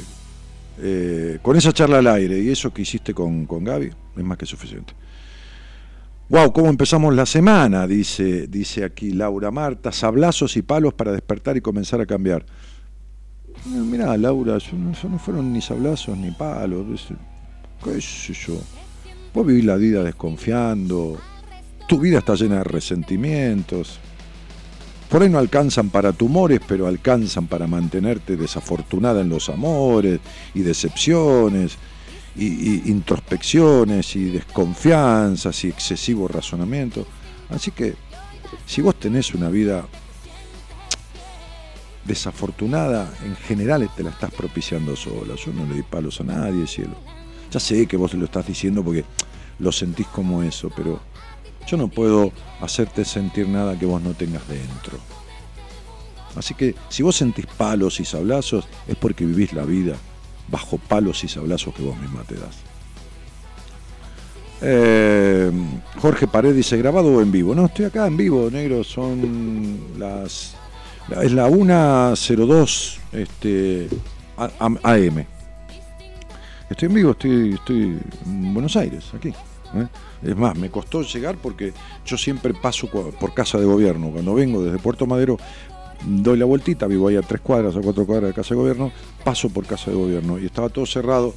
Eh, 0.79 1.37
con 1.43 1.55
esa 1.55 1.71
charla 1.71 1.99
al 1.99 2.07
aire 2.07 2.39
y 2.39 2.49
eso 2.49 2.73
que 2.73 2.81
hiciste 2.81 3.13
con, 3.13 3.45
con 3.45 3.63
Gaby 3.63 3.91
es 4.17 4.23
más 4.23 4.39
que 4.39 4.47
suficiente. 4.47 4.93
Wow, 6.29 6.51
¿cómo 6.51 6.69
empezamos 6.69 7.13
la 7.13 7.27
semana? 7.27 7.85
Dice, 7.85 8.47
dice 8.47 8.83
aquí 8.83 9.11
Laura 9.11 9.51
Marta, 9.51 9.91
sablazos 9.91 10.57
y 10.57 10.63
palos 10.63 10.95
para 10.95 11.11
despertar 11.11 11.55
y 11.57 11.61
comenzar 11.61 12.01
a 12.01 12.07
cambiar. 12.07 12.43
Mirá, 13.65 14.17
Laura, 14.17 14.57
eso 14.57 14.75
no 14.75 15.19
fueron 15.19 15.53
ni 15.53 15.61
sablazos 15.61 16.17
ni 16.17 16.31
palos. 16.31 16.87
¿Qué 17.83 18.01
sé 18.01 18.33
yo? 18.33 18.59
Vos 19.33 19.45
vivís 19.45 19.65
la 19.65 19.75
vida 19.75 20.03
desconfiando, 20.03 21.19
tu 21.87 21.99
vida 21.99 22.19
está 22.19 22.35
llena 22.35 22.57
de 22.57 22.63
resentimientos. 22.63 23.99
Por 25.09 25.21
ahí 25.21 25.29
no 25.29 25.37
alcanzan 25.37 25.89
para 25.89 26.11
tumores, 26.11 26.59
pero 26.67 26.87
alcanzan 26.87 27.47
para 27.47 27.67
mantenerte 27.67 28.37
desafortunada 28.37 29.21
en 29.21 29.29
los 29.29 29.49
amores 29.49 30.19
y 30.53 30.61
decepciones 30.61 31.77
y 32.35 32.89
introspecciones 32.89 34.15
y 34.15 34.25
desconfianzas 34.25 35.63
y 35.65 35.67
excesivo 35.67 36.27
razonamiento. 36.27 37.05
Así 37.49 37.71
que 37.71 37.95
si 38.65 38.81
vos 38.81 38.95
tenés 38.95 39.33
una 39.35 39.49
vida 39.49 39.85
desafortunada, 42.05 43.11
en 43.23 43.35
general 43.35 43.89
te 43.95 44.03
la 44.03 44.09
estás 44.09 44.31
propiciando 44.31 44.95
sola. 44.95 45.35
Yo 45.35 45.53
no 45.53 45.65
le 45.65 45.75
di 45.75 45.83
palos 45.83 46.19
a 46.21 46.23
nadie, 46.23 46.65
cielo. 46.67 46.95
Ya 47.53 47.59
sé 47.59 47.85
que 47.85 47.97
vos 47.97 48.11
lo 48.15 48.25
estás 48.25 48.47
diciendo 48.47 48.83
porque 48.83 49.05
lo 49.59 49.71
sentís 49.71 50.07
como 50.07 50.41
eso, 50.41 50.71
pero 50.75 50.99
yo 51.67 51.77
no 51.77 51.87
puedo 51.87 52.31
hacerte 52.61 53.05
sentir 53.05 53.47
nada 53.47 53.77
que 53.77 53.85
vos 53.85 54.01
no 54.01 54.15
tengas 54.15 54.47
dentro. 54.47 54.97
Así 56.35 56.55
que 56.55 56.73
si 56.89 57.03
vos 57.03 57.15
sentís 57.15 57.45
palos 57.45 57.99
y 57.99 58.05
sablazos, 58.05 58.65
es 58.87 58.95
porque 58.95 59.23
vivís 59.23 59.53
la 59.53 59.65
vida 59.65 59.95
bajo 60.47 60.79
palos 60.79 61.23
y 61.23 61.27
sablazos 61.27 61.75
que 61.75 61.83
vos 61.83 61.95
misma 61.99 62.23
te 62.23 62.35
das. 62.35 62.55
Eh, 64.61 65.51
Jorge 66.01 66.25
Pared 66.25 66.55
dice, 66.55 66.75
¿grabado 66.77 67.13
o 67.13 67.21
en 67.21 67.31
vivo? 67.31 67.53
No, 67.53 67.65
estoy 67.65 67.85
acá 67.85 68.07
en 68.07 68.17
vivo, 68.17 68.49
negro, 68.49 68.83
son 68.83 69.79
las... 69.99 70.55
Es 71.21 71.33
la 71.33 71.47
1.02 71.49 72.97
este, 73.11 73.89
AM. 74.37 75.32
Estoy 76.73 76.87
en 76.87 76.93
vivo, 76.95 77.11
estoy, 77.11 77.53
estoy 77.53 77.99
en 78.25 78.53
Buenos 78.53 78.75
Aires, 78.75 79.05
aquí. 79.13 79.29
¿eh? 79.29 79.87
Es 80.23 80.35
más, 80.35 80.57
me 80.57 80.69
costó 80.71 81.03
llegar 81.03 81.37
porque 81.37 81.71
yo 82.03 82.17
siempre 82.17 82.53
paso 82.53 82.87
por 82.89 83.33
casa 83.35 83.59
de 83.59 83.65
gobierno. 83.65 84.09
Cuando 84.09 84.33
vengo 84.33 84.63
desde 84.63 84.79
Puerto 84.79 85.05
Madero, 85.05 85.37
doy 86.03 86.35
la 86.37 86.45
vueltita, 86.45 86.87
vivo 86.87 87.07
ahí 87.09 87.15
a 87.15 87.21
tres 87.21 87.41
cuadras, 87.41 87.75
a 87.75 87.81
cuatro 87.81 88.07
cuadras 88.07 88.29
de 88.29 88.33
casa 88.33 88.49
de 88.49 88.55
gobierno, 88.61 88.91
paso 89.23 89.49
por 89.49 89.65
casa 89.67 89.91
de 89.91 89.97
gobierno 89.97 90.39
y 90.39 90.45
estaba 90.47 90.69
todo 90.69 90.85
cerrado. 90.87 91.35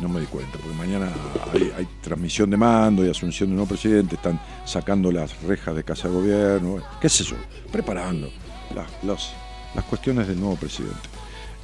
No 0.00 0.08
me 0.08 0.20
di 0.20 0.26
cuenta, 0.26 0.52
porque 0.58 0.76
mañana 0.76 1.08
hay, 1.52 1.86
transmisión 2.00 2.48
de 2.50 2.56
mando 2.56 3.04
y 3.04 3.10
asunción 3.10 3.48
de 3.50 3.56
nuevo 3.56 3.68
presidente, 3.68 4.14
están 4.14 4.40
sacando 4.64 5.10
las 5.10 5.42
rejas 5.42 5.74
de 5.74 5.82
casa 5.82 6.06
de 6.08 6.14
gobierno, 6.14 6.76
qué 7.00 7.08
sé 7.08 7.24
yo, 7.24 7.34
preparando 7.72 8.30
las, 8.76 8.86
las- 9.02 9.32
las 9.74 9.84
cuestiones 9.86 10.28
del 10.28 10.38
nuevo 10.38 10.54
presidente. 10.56 10.96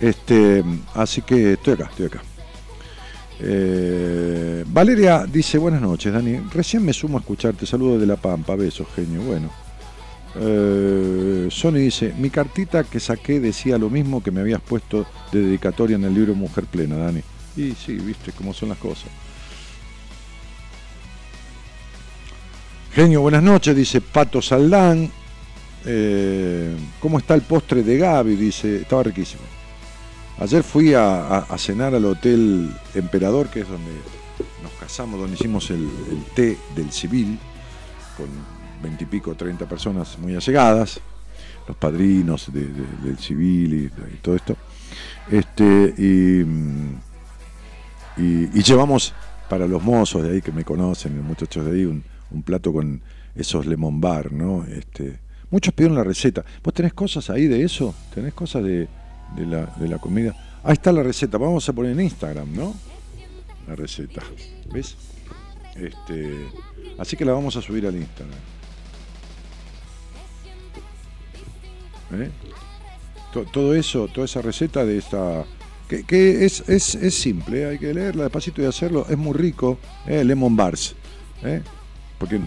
Este, 0.01 0.63
así 0.95 1.23
que 1.23 1.53
estoy 1.55 1.75
acá, 1.75 1.85
estoy 1.91 2.07
acá. 2.07 2.23
Eh, 3.39 4.65
Valeria 4.67 5.27
dice, 5.31 5.59
buenas 5.59 5.81
noches, 5.83 6.13
Dani. 6.13 6.39
Recién 6.53 6.85
me 6.85 6.93
sumo 6.93 7.19
a 7.19 7.21
escucharte. 7.21 7.67
Saludos 7.67 8.01
de 8.01 8.07
La 8.07 8.17
Pampa. 8.17 8.57
Besos, 8.57 8.87
genio. 8.95 9.23
Bueno. 9.23 9.51
Eh, 10.39 11.49
Sony 11.51 11.79
dice, 11.79 12.13
mi 12.19 12.29
cartita 12.31 12.85
que 12.85 13.01
saqué 13.01 13.41
decía 13.41 13.79
lo 13.79 13.89
mismo 13.89 14.23
que 14.23 14.31
me 14.31 14.41
habías 14.41 14.61
puesto 14.61 15.07
de 15.33 15.41
dedicatoria 15.41 15.97
en 15.97 16.05
el 16.05 16.15
libro 16.15 16.35
Mujer 16.35 16.65
Plena, 16.65 16.97
Dani. 16.97 17.23
Y 17.57 17.73
sí, 17.73 17.95
viste 17.95 18.33
cómo 18.33 18.53
son 18.53 18.69
las 18.71 18.79
cosas. 18.79 19.09
Genio, 22.93 23.23
buenas 23.23 23.43
noches, 23.43 23.75
dice 23.75 24.01
Pato 24.01 24.41
Saldán. 24.43 25.11
Eh, 25.85 26.75
¿Cómo 27.01 27.19
está 27.19 27.35
el 27.35 27.43
postre 27.43 27.83
de 27.83 27.99
Gaby? 27.99 28.37
Dice, 28.37 28.83
estaba 28.83 29.05
riquísimo. 29.05 29.43
Ayer 30.39 30.63
fui 30.63 30.93
a, 30.95 31.47
cenar 31.57 31.95
al 31.95 32.05
Hotel 32.05 32.71
Emperador, 32.95 33.49
que 33.49 33.61
es 33.61 33.69
donde 33.69 33.91
nos 34.63 34.73
casamos, 34.73 35.19
donde 35.19 35.35
hicimos 35.35 35.71
el, 35.71 35.89
té 36.35 36.59
del 36.75 36.93
civil, 36.93 37.39
con 38.17 38.27
veintipico, 38.83 39.35
treinta 39.35 39.67
personas 39.67 40.19
muy 40.19 40.35
allegadas, 40.35 41.01
los 41.67 41.77
padrinos 41.79 42.53
de- 42.53 42.67
de- 42.67 42.97
del 43.05 43.19
civil 43.19 43.75
y, 43.75 44.17
todo 44.19 44.37
esto. 44.37 44.57
Este, 45.31 45.95
y 45.97 46.45
llevamos 48.63 49.15
para 49.49 49.67
los 49.67 49.83
mozos 49.83 50.23
de 50.23 50.33
ahí 50.33 50.43
que 50.43 50.53
me 50.53 50.65
conocen, 50.65 51.17
los 51.17 51.25
muchachos 51.25 51.65
de 51.65 51.73
ahí, 51.73 51.85
un, 51.87 52.05
un 52.31 52.43
plato 52.43 52.73
con 52.75 53.01
esos 53.35 53.65
lemon 53.67 54.01
bar, 54.01 54.33
¿no? 54.33 54.65
Este, 54.65 55.19
muchos 55.51 55.73
pidieron 55.73 55.97
la 55.97 56.05
receta. 56.05 56.45
¿Vos 56.63 56.75
tenés 56.75 56.93
cosas 56.93 57.31
ahí 57.31 57.47
de 57.47 57.63
eso? 57.63 57.95
¿Tenés 58.15 58.35
cosas 58.35 58.65
de, 58.65 58.89
de 59.35 59.47
la, 59.47 59.67
de 59.77 59.89
la 59.89 59.99
comida? 59.99 60.35
Ahí 60.63 60.75
está 60.75 60.93
la 60.93 61.03
receta. 61.03 61.39
Vamos 61.39 61.69
a 61.69 61.73
poner 61.73 61.93
en 61.93 62.01
Instagram, 62.01 62.53
¿no? 62.55 62.75
La 63.67 63.75
receta. 63.77 64.23
¿Ves? 64.73 64.97
Este, 65.75 66.49
así 66.99 67.17
que 67.17 67.25
la 67.25 67.33
vamos 67.33 67.57
a 67.57 67.63
subir 67.63 67.87
al 67.87 67.97
Instagram. 67.97 68.39
¿Eh? 72.13 72.31
To- 73.33 73.45
Todo 73.45 73.75
eso, 73.75 74.09
toda 74.09 74.25
esa 74.25 74.43
receta 74.43 74.85
de 74.85 74.99
esta. 74.99 75.45
Que, 75.89 76.45
es, 76.45 76.69
es, 76.69 76.97
es 76.97 77.15
simple, 77.15 77.63
¿eh? 77.63 77.67
hay 77.67 77.79
que 77.79 77.95
leerla 77.95 78.25
despacito 78.25 78.61
y 78.61 78.65
hacerlo. 78.65 79.07
Es 79.09 79.17
muy 79.17 79.35
rico, 79.35 79.79
¿eh? 80.07 80.25
Lemon 80.25 80.57
Bars. 80.57 80.97
¿eh? 81.45 81.63
Porque 82.19 82.41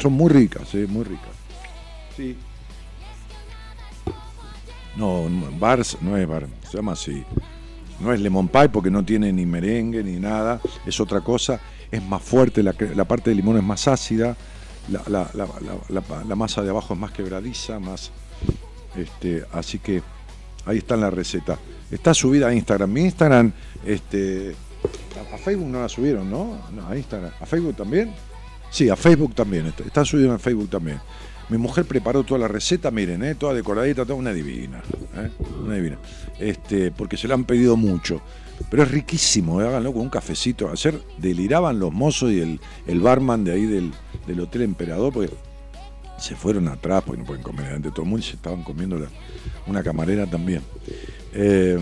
son 0.00 0.12
muy 0.12 0.30
ricas, 0.30 0.74
¿eh? 0.74 0.86
muy 0.88 1.04
ricas. 1.04 1.28
Sí. 2.16 2.34
No, 4.98 5.26
Bars 5.58 5.96
no 6.02 6.16
es 6.16 6.26
bar, 6.26 6.46
se 6.68 6.76
llama 6.76 6.92
así. 6.92 7.24
No 8.00 8.12
es 8.12 8.20
lemon 8.20 8.48
pie 8.48 8.68
porque 8.68 8.90
no 8.90 9.04
tiene 9.04 9.32
ni 9.32 9.46
merengue 9.46 10.02
ni 10.02 10.18
nada, 10.18 10.60
es 10.84 11.00
otra 11.00 11.20
cosa, 11.20 11.60
es 11.90 12.02
más 12.02 12.20
fuerte, 12.22 12.62
la, 12.62 12.72
parte 12.72 13.30
de 13.30 13.36
limón 13.36 13.56
es 13.56 13.62
más 13.62 13.88
ácida, 13.88 14.36
la, 14.88 16.36
masa 16.36 16.62
de 16.62 16.70
abajo 16.70 16.94
es 16.94 17.00
más 17.00 17.12
quebradiza, 17.12 17.78
más. 17.78 18.10
Este, 18.96 19.44
así 19.52 19.78
que 19.78 20.02
ahí 20.66 20.78
está 20.78 20.96
la 20.96 21.10
receta. 21.10 21.58
Está 21.90 22.12
subida 22.12 22.48
a 22.48 22.54
Instagram. 22.54 22.90
Mi 22.90 23.02
Instagram, 23.02 23.52
este, 23.84 24.54
a, 25.32 25.38
Facebook 25.38 25.68
no 25.68 25.80
la 25.80 25.88
subieron, 25.88 26.30
¿no? 26.30 26.58
No, 26.72 26.88
a 26.88 26.96
Instagram. 26.96 27.32
¿A 27.40 27.46
Facebook 27.46 27.76
también? 27.76 28.12
Sí, 28.70 28.88
a 28.88 28.96
Facebook 28.96 29.34
también. 29.34 29.72
Está, 29.84 30.04
subido 30.04 30.32
en 30.32 30.40
Facebook 30.40 30.68
también. 30.68 31.00
Mi 31.50 31.56
mujer 31.56 31.86
preparó 31.86 32.24
toda 32.24 32.40
la 32.40 32.48
receta, 32.48 32.90
miren, 32.90 33.24
¿eh? 33.24 33.34
toda 33.34 33.54
decoradita, 33.54 34.04
toda 34.04 34.16
una 34.16 34.32
divina. 34.32 34.82
¿eh? 35.16 35.30
Una 35.64 35.76
divina. 35.76 35.98
Este, 36.38 36.90
porque 36.90 37.16
se 37.16 37.26
la 37.26 37.34
han 37.34 37.44
pedido 37.44 37.76
mucho. 37.76 38.20
Pero 38.70 38.82
es 38.82 38.90
riquísimo, 38.90 39.62
¿eh? 39.62 39.66
háganlo 39.66 39.92
con 39.92 40.02
un 40.02 40.08
cafecito. 40.10 40.70
Ayer 40.70 41.00
deliraban 41.16 41.78
los 41.78 41.92
mozos 41.92 42.32
y 42.32 42.40
el, 42.40 42.60
el 42.86 43.00
barman 43.00 43.44
de 43.44 43.52
ahí 43.52 43.64
del, 43.64 43.92
del 44.26 44.40
Hotel 44.40 44.62
Emperador, 44.62 45.12
porque 45.12 45.30
se 46.18 46.34
fueron 46.36 46.68
atrás, 46.68 47.02
porque 47.06 47.20
no 47.20 47.26
pueden 47.26 47.42
comer 47.42 47.64
delante 47.66 47.88
de 47.88 47.92
todo 47.94 48.02
el 48.02 48.10
mundo, 48.10 48.26
y 48.26 48.28
se 48.28 48.36
estaban 48.36 48.62
comiendo 48.62 48.98
la- 48.98 49.08
una 49.66 49.82
camarera 49.82 50.26
también. 50.26 50.62
Eh, 51.32 51.78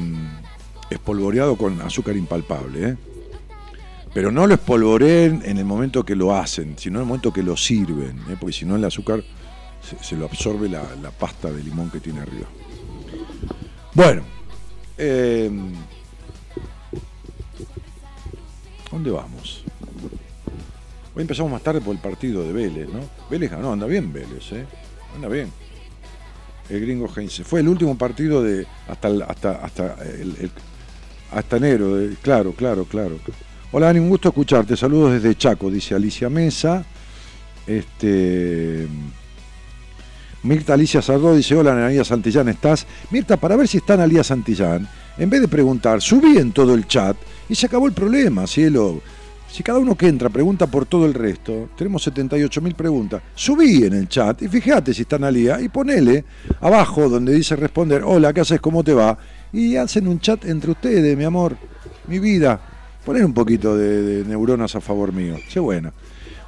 espolvoreado 0.91 1.57
con 1.57 1.81
azúcar 1.81 2.17
impalpable, 2.17 2.91
¿eh? 2.91 2.97
Pero 4.15 4.31
no 4.31 4.47
lo 4.47 4.55
espolvoreen 4.55 5.43
en 5.45 5.59
el 5.59 5.65
momento 5.65 6.05
que 6.05 6.15
lo 6.15 6.35
hacen, 6.35 6.75
sino 6.79 6.99
en 6.99 7.03
el 7.03 7.09
momento 7.09 7.33
que 7.33 7.43
lo 7.43 7.57
sirven, 7.57 8.17
¿eh? 8.31 8.37
porque 8.39 8.55
si 8.55 8.65
no 8.65 8.77
el 8.77 8.85
azúcar 8.85 9.23
se, 9.89 10.03
se 10.03 10.17
lo 10.17 10.25
absorbe 10.27 10.69
la, 10.69 10.83
la 11.03 11.11
pasta 11.11 11.51
de 11.51 11.63
limón 11.63 11.91
que 11.91 12.01
tiene 12.01 12.21
arriba. 12.21 12.47
Bueno, 13.95 14.23
eh, 14.99 15.51
¿dónde 18.91 19.11
vamos? 19.11 19.63
Hoy 21.15 21.23
empezamos 21.23 21.51
más 21.51 21.63
tarde 21.63 21.81
por 21.81 21.95
el 21.95 22.01
partido 22.01 22.43
de 22.45 22.53
Vélez, 22.53 22.89
¿no? 22.89 23.01
Vélez 23.31 23.51
ganó, 23.51 23.73
anda 23.73 23.87
bien 23.87 24.13
Vélez, 24.13 24.53
¿eh? 24.53 24.67
Anda 25.15 25.29
bien. 25.29 25.51
El 26.69 26.81
gringo 26.81 27.09
Heinze. 27.17 27.45
Fue 27.45 27.61
el 27.61 27.69
último 27.69 27.97
partido 27.97 28.43
de 28.43 28.67
hasta 28.89 29.09
el- 29.09 29.23
hasta 29.23 29.53
hasta 29.53 29.95
el- 30.05 30.37
el- 30.41 30.51
hasta 31.33 31.57
enero, 31.57 31.95
de- 31.97 32.17
claro, 32.17 32.53
claro, 32.53 32.85
claro. 32.85 33.19
Hola, 33.73 33.87
Dani, 33.87 34.01
un 34.01 34.09
gusto 34.11 34.29
escucharte. 34.29 34.77
Saludos 34.77 35.13
desde 35.15 35.35
Chaco, 35.37 35.71
dice 35.71 35.95
Alicia 35.95 36.29
Mesa. 36.29 36.85
Este 37.67 38.87
Mirta 40.47 40.75
Alicia 40.75 41.03
Sardó 41.03 41.35
dice, 41.35 41.57
hola 41.57 41.73
Analia 41.73 42.05
Santillán, 42.05 42.49
¿estás? 42.49 42.87
Mirta, 43.11 43.37
para 43.37 43.57
ver 43.57 43.67
si 43.67 43.79
está 43.79 43.95
Analia 43.95 44.23
Santillán, 44.23 44.89
en 45.19 45.29
vez 45.29 45.41
de 45.41 45.49
preguntar, 45.49 46.01
subí 46.01 46.39
en 46.39 46.53
todo 46.53 46.73
el 46.75 46.87
chat 46.87 47.17
y 47.49 47.57
se 47.57 47.67
acabó 47.67 47.89
el 47.89 47.93
problema, 47.93 48.47
cielo. 48.47 49.03
Si 49.51 49.65
cada 49.65 49.81
uno 49.81 49.97
que 49.97 50.07
entra 50.07 50.29
pregunta 50.29 50.69
por 50.69 50.87
todo 50.87 51.05
el 51.05 51.15
resto, 51.15 51.71
tenemos 51.77 52.05
78 52.05 52.61
mil 52.61 52.75
preguntas. 52.77 53.23
Subí 53.35 53.85
en 53.85 53.95
el 53.95 54.09
chat 54.09 54.41
y 54.43 54.49
fíjate 54.49 54.95
si 54.95 55.03
están 55.03 55.25
al 55.25 55.35
día 55.35 55.61
y 55.61 55.69
ponele 55.69 56.25
abajo 56.61 57.09
donde 57.09 57.35
dice 57.35 57.57
responder, 57.57 58.03
hola, 58.05 58.33
¿qué 58.33 58.41
haces? 58.43 58.61
¿Cómo 58.61 58.85
te 58.85 58.95
va? 58.95 59.19
Y 59.53 59.75
hacen 59.75 60.07
un 60.07 60.21
chat 60.21 60.45
entre 60.45 60.71
ustedes, 60.71 61.17
mi 61.17 61.25
amor, 61.25 61.57
mi 62.07 62.21
vida. 62.21 62.61
Poner 63.05 63.25
un 63.25 63.35
poquito 63.35 63.77
de, 63.77 64.03
de 64.03 64.25
neuronas 64.25 64.77
a 64.77 64.81
favor 64.81 65.13
mío. 65.13 65.37
Sé 65.49 65.59
buena. 65.59 65.93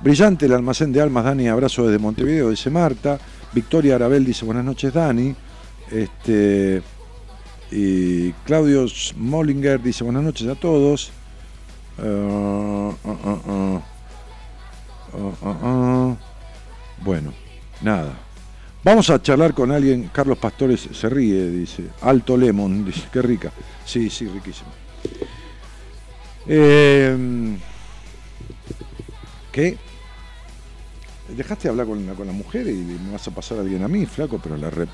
Brillante 0.00 0.46
el 0.46 0.52
almacén 0.52 0.92
de 0.92 1.00
almas, 1.00 1.24
Dani, 1.24 1.48
abrazo 1.48 1.84
desde 1.84 1.98
Montevideo, 1.98 2.50
dice 2.50 2.70
Marta. 2.70 3.18
Victoria 3.52 3.96
Arabel 3.96 4.24
dice 4.24 4.44
buenas 4.44 4.64
noches, 4.64 4.92
Dani. 4.92 5.34
Este, 5.90 6.82
y 7.70 8.32
Claudio 8.44 8.86
Mollinger 9.16 9.82
dice 9.82 10.04
buenas 10.04 10.22
noches 10.22 10.48
a 10.48 10.54
todos. 10.54 11.10
Uh, 11.98 12.94
uh, 13.04 13.82
uh. 15.52 16.16
Bueno, 17.02 17.32
nada. 17.80 18.12
Vamos 18.84 19.10
a 19.10 19.20
charlar 19.20 19.54
con 19.54 19.72
alguien. 19.72 20.10
Carlos 20.12 20.38
Pastores 20.38 20.88
se 20.92 21.08
ríe, 21.08 21.50
dice. 21.50 21.84
Alto 22.02 22.36
Lemon, 22.36 22.84
dice. 22.84 23.02
Qué 23.12 23.22
rica. 23.22 23.52
Sí, 23.84 24.08
sí, 24.10 24.26
riquísima. 24.28 24.70
Eh, 26.46 27.56
¿Qué? 29.52 29.76
Dejaste 31.36 31.64
de 31.64 31.70
hablar 31.70 31.86
con 31.86 32.06
la, 32.06 32.14
con 32.14 32.26
la 32.26 32.32
mujer 32.32 32.66
y 32.68 32.74
me 32.74 33.12
vas 33.12 33.28
a 33.28 33.30
pasar 33.30 33.58
a 33.58 33.60
alguien 33.60 33.82
a 33.82 33.88
mí, 33.88 34.06
flaco, 34.06 34.40
pero 34.42 34.56
la 34.56 34.70
rep. 34.70 34.88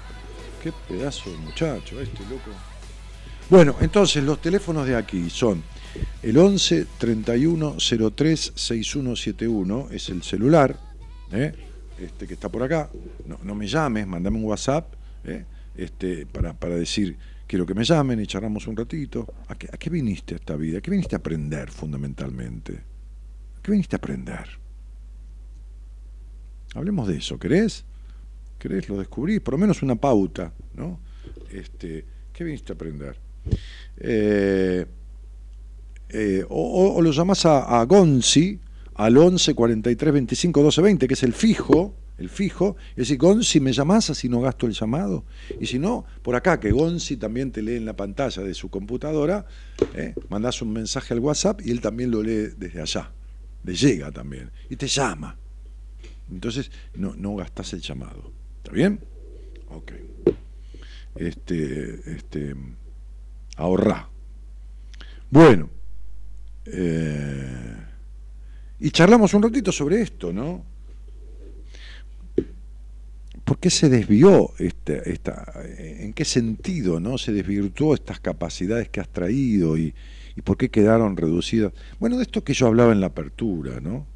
Qué 0.62 0.72
pedazo 0.88 1.30
de 1.30 1.36
muchacho 1.38 2.00
este, 2.00 2.22
loco. 2.24 2.50
Bueno, 3.50 3.76
entonces 3.80 4.24
los 4.24 4.40
teléfonos 4.40 4.86
de 4.86 4.96
aquí 4.96 5.28
son 5.28 5.62
el 6.22 6.38
11 6.38 6.86
31 6.98 7.76
03 7.76 8.52
6171, 8.54 9.88
es 9.90 10.08
el 10.08 10.22
celular, 10.22 10.76
¿eh? 11.30 11.52
este, 11.98 12.26
que 12.26 12.34
está 12.34 12.48
por 12.48 12.62
acá. 12.62 12.90
No, 13.26 13.38
no 13.42 13.54
me 13.54 13.66
llames, 13.66 14.06
mandame 14.06 14.38
un 14.38 14.44
WhatsApp 14.44 14.94
¿eh? 15.24 15.44
este, 15.76 16.26
para, 16.26 16.54
para 16.54 16.76
decir, 16.76 17.16
quiero 17.46 17.66
que 17.66 17.74
me 17.74 17.84
llamen 17.84 18.20
y 18.20 18.26
charlamos 18.26 18.66
un 18.66 18.76
ratito. 18.76 19.26
¿A 19.48 19.54
qué, 19.54 19.68
¿A 19.72 19.76
qué 19.76 19.90
viniste 19.90 20.34
a 20.34 20.38
esta 20.38 20.56
vida? 20.56 20.78
¿A 20.78 20.80
qué 20.80 20.90
viniste 20.90 21.14
a 21.14 21.18
aprender 21.18 21.70
fundamentalmente? 21.70 22.72
¿A 23.58 23.62
qué 23.62 23.70
viniste 23.70 23.96
a 23.96 23.98
aprender? 23.98 24.63
Hablemos 26.74 27.08
de 27.08 27.16
eso, 27.18 27.38
¿querés? 27.38 27.84
¿Querés? 28.58 28.88
Lo 28.88 28.98
descubrís, 28.98 29.40
por 29.40 29.54
lo 29.54 29.58
menos 29.58 29.82
una 29.82 29.94
pauta, 29.96 30.52
¿no? 30.74 30.98
Este, 31.50 32.04
¿Qué 32.32 32.44
viniste 32.44 32.72
a 32.72 32.74
aprender? 32.74 33.16
Eh, 33.98 34.86
eh, 36.08 36.44
o, 36.48 36.94
o- 36.96 37.02
lo 37.02 37.10
llamás 37.12 37.44
a, 37.46 37.80
a 37.80 37.84
Gonzi 37.84 38.58
al 38.94 39.16
11 39.16 39.54
43 39.54 40.12
25 40.14 40.62
12 40.62 40.82
20, 40.82 41.08
que 41.08 41.14
es 41.14 41.22
el 41.22 41.32
fijo, 41.32 41.94
el 42.18 42.28
fijo, 42.28 42.76
y 42.96 43.00
decís, 43.00 43.18
Gonzi, 43.18 43.60
¿me 43.60 43.72
llamás 43.72 44.10
así 44.10 44.28
no 44.28 44.40
gasto 44.40 44.66
el 44.66 44.72
llamado? 44.72 45.24
Y 45.60 45.66
si 45.66 45.78
no, 45.78 46.04
por 46.22 46.34
acá, 46.36 46.58
que 46.60 46.70
Gonzi 46.70 47.16
también 47.16 47.50
te 47.50 47.60
lee 47.62 47.76
en 47.76 47.84
la 47.84 47.94
pantalla 47.96 48.42
de 48.42 48.54
su 48.54 48.68
computadora, 48.70 49.46
eh, 49.94 50.14
mandás 50.28 50.62
un 50.62 50.72
mensaje 50.72 51.12
al 51.14 51.20
WhatsApp 51.20 51.60
y 51.64 51.70
él 51.70 51.80
también 51.80 52.10
lo 52.10 52.22
lee 52.22 52.50
desde 52.56 52.80
allá, 52.80 53.10
le 53.64 53.74
llega 53.74 54.10
también, 54.12 54.50
y 54.70 54.76
te 54.76 54.86
llama. 54.86 55.36
Entonces, 56.30 56.70
no, 56.94 57.14
no 57.16 57.36
gastás 57.36 57.72
el 57.74 57.80
llamado. 57.80 58.32
¿Está 58.58 58.72
bien? 58.72 59.00
Ok. 59.68 59.92
Este, 61.16 62.16
este, 62.16 62.54
ahorrá. 63.56 64.08
Bueno. 65.30 65.70
eh, 66.66 67.76
y 68.80 68.90
charlamos 68.90 69.32
un 69.34 69.42
ratito 69.42 69.72
sobre 69.72 70.02
esto, 70.02 70.32
¿no? 70.32 70.64
¿Por 73.44 73.58
qué 73.58 73.68
se 73.70 73.88
desvió 73.90 74.52
esta, 74.58 74.94
esta, 74.94 75.52
en 75.78 76.12
qué 76.14 76.24
sentido 76.24 76.98
no 76.98 77.18
se 77.18 77.32
desvirtuó 77.32 77.94
estas 77.94 78.18
capacidades 78.20 78.88
que 78.88 79.00
has 79.00 79.08
traído 79.08 79.76
y, 79.76 79.94
y 80.34 80.42
por 80.42 80.56
qué 80.56 80.70
quedaron 80.70 81.16
reducidas? 81.16 81.72
Bueno, 82.00 82.16
de 82.16 82.22
esto 82.22 82.42
que 82.42 82.54
yo 82.54 82.66
hablaba 82.66 82.92
en 82.92 83.00
la 83.00 83.08
apertura, 83.08 83.80
¿no? 83.80 84.06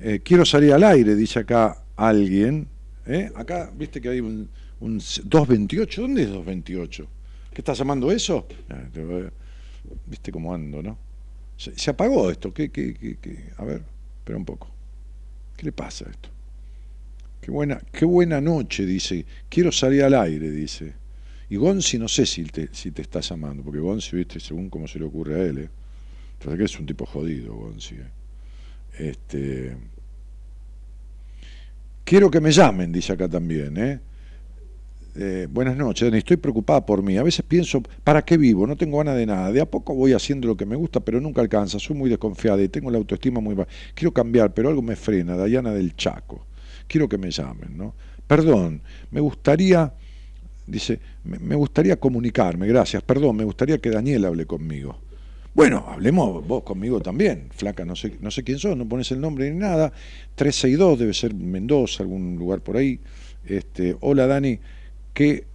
Eh, 0.00 0.20
quiero 0.22 0.44
salir 0.44 0.72
al 0.72 0.84
aire, 0.84 1.14
dice 1.14 1.40
acá 1.40 1.82
alguien. 1.96 2.68
¿eh? 3.06 3.30
Acá, 3.34 3.70
viste 3.74 4.00
que 4.00 4.08
hay 4.10 4.20
un, 4.20 4.48
un 4.80 4.98
228. 4.98 6.02
¿Dónde 6.02 6.22
es 6.22 6.28
228? 6.28 7.06
¿Qué 7.52 7.60
estás 7.60 7.78
llamando 7.78 8.10
eso? 8.10 8.46
Ah, 8.68 8.82
Viste 10.06 10.32
cómo 10.32 10.52
ando, 10.52 10.82
¿no? 10.82 10.98
Se, 11.56 11.90
apagó 11.90 12.30
esto. 12.30 12.52
¿Qué, 12.52 12.70
qué, 12.70 12.94
qué? 12.94 13.50
A 13.56 13.64
ver, 13.64 13.82
espera 14.18 14.36
un 14.36 14.44
poco. 14.44 14.68
¿Qué 15.56 15.64
le 15.64 15.72
pasa 15.72 16.06
a 16.06 16.10
esto? 16.10 16.28
Qué 17.40 17.50
buena, 17.50 17.80
qué 17.92 18.04
buena 18.04 18.40
noche, 18.40 18.84
dice. 18.84 19.24
Quiero 19.48 19.70
salir 19.72 20.02
al 20.02 20.14
aire, 20.14 20.50
dice. 20.50 20.92
Y 21.48 21.56
Gonzi 21.56 21.98
no 21.98 22.08
sé 22.08 22.26
si 22.26 22.44
te, 22.44 22.68
si 22.72 22.90
te 22.90 23.02
está 23.02 23.20
llamando, 23.20 23.62
porque 23.62 23.78
Gonzi, 23.78 24.16
viste, 24.16 24.40
según 24.40 24.68
cómo 24.68 24.88
se 24.88 24.98
le 24.98 25.04
ocurre 25.04 25.34
a 25.36 25.44
él, 25.44 25.58
¿eh? 25.58 25.68
Que 26.40 26.64
es 26.64 26.78
un 26.78 26.86
tipo 26.86 27.06
jodido, 27.06 27.54
Gonzi. 27.54 27.94
¿eh? 27.94 28.10
Este, 28.98 29.76
quiero 32.04 32.30
que 32.30 32.40
me 32.40 32.50
llamen, 32.50 32.92
dice 32.92 33.12
acá 33.12 33.28
también. 33.28 33.76
¿eh? 33.76 34.00
Eh, 35.16 35.48
buenas 35.50 35.76
noches, 35.76 36.12
estoy 36.12 36.36
preocupada 36.36 36.84
por 36.84 37.02
mí. 37.02 37.16
A 37.16 37.22
veces 37.22 37.44
pienso, 37.46 37.82
¿para 38.04 38.22
qué 38.22 38.36
vivo? 38.36 38.66
No 38.66 38.76
tengo 38.76 38.98
ganas 38.98 39.16
de 39.16 39.26
nada. 39.26 39.52
De 39.52 39.60
a 39.60 39.66
poco 39.66 39.94
voy 39.94 40.12
haciendo 40.12 40.48
lo 40.48 40.56
que 40.56 40.66
me 40.66 40.76
gusta, 40.76 41.00
pero 41.00 41.20
nunca 41.20 41.40
alcanza. 41.40 41.78
Soy 41.78 41.96
muy 41.96 42.10
desconfiada 42.10 42.62
y 42.62 42.68
tengo 42.68 42.90
la 42.90 42.98
autoestima 42.98 43.40
muy 43.40 43.54
baja. 43.54 43.70
Quiero 43.94 44.12
cambiar, 44.12 44.52
pero 44.54 44.68
algo 44.68 44.82
me 44.82 44.96
frena. 44.96 45.36
Dayana 45.36 45.72
del 45.72 45.94
Chaco. 45.96 46.46
Quiero 46.86 47.08
que 47.08 47.18
me 47.18 47.30
llamen, 47.30 47.76
¿no? 47.76 47.94
Perdón, 48.26 48.82
me 49.10 49.20
gustaría, 49.20 49.92
dice, 50.66 51.00
me 51.24 51.54
gustaría 51.54 51.96
comunicarme, 51.96 52.66
gracias. 52.66 53.02
Perdón, 53.02 53.36
me 53.36 53.44
gustaría 53.44 53.78
que 53.78 53.90
Daniel 53.90 54.24
hable 54.24 54.46
conmigo. 54.46 54.98
Bueno, 55.56 55.86
hablemos 55.88 56.46
vos 56.46 56.64
conmigo 56.64 57.00
también, 57.00 57.48
flaca, 57.50 57.86
no 57.86 57.96
sé, 57.96 58.18
no 58.20 58.30
sé 58.30 58.44
quién 58.44 58.58
sos, 58.58 58.76
no 58.76 58.86
pones 58.86 59.10
el 59.10 59.22
nombre 59.22 59.50
ni 59.50 59.58
nada. 59.58 59.90
362 60.34 60.98
debe 60.98 61.14
ser 61.14 61.32
Mendoza, 61.32 62.02
algún 62.02 62.36
lugar 62.36 62.60
por 62.60 62.76
ahí. 62.76 63.00
Este, 63.42 63.96
hola 64.00 64.26
Dani, 64.26 64.58
qué, 65.14 65.46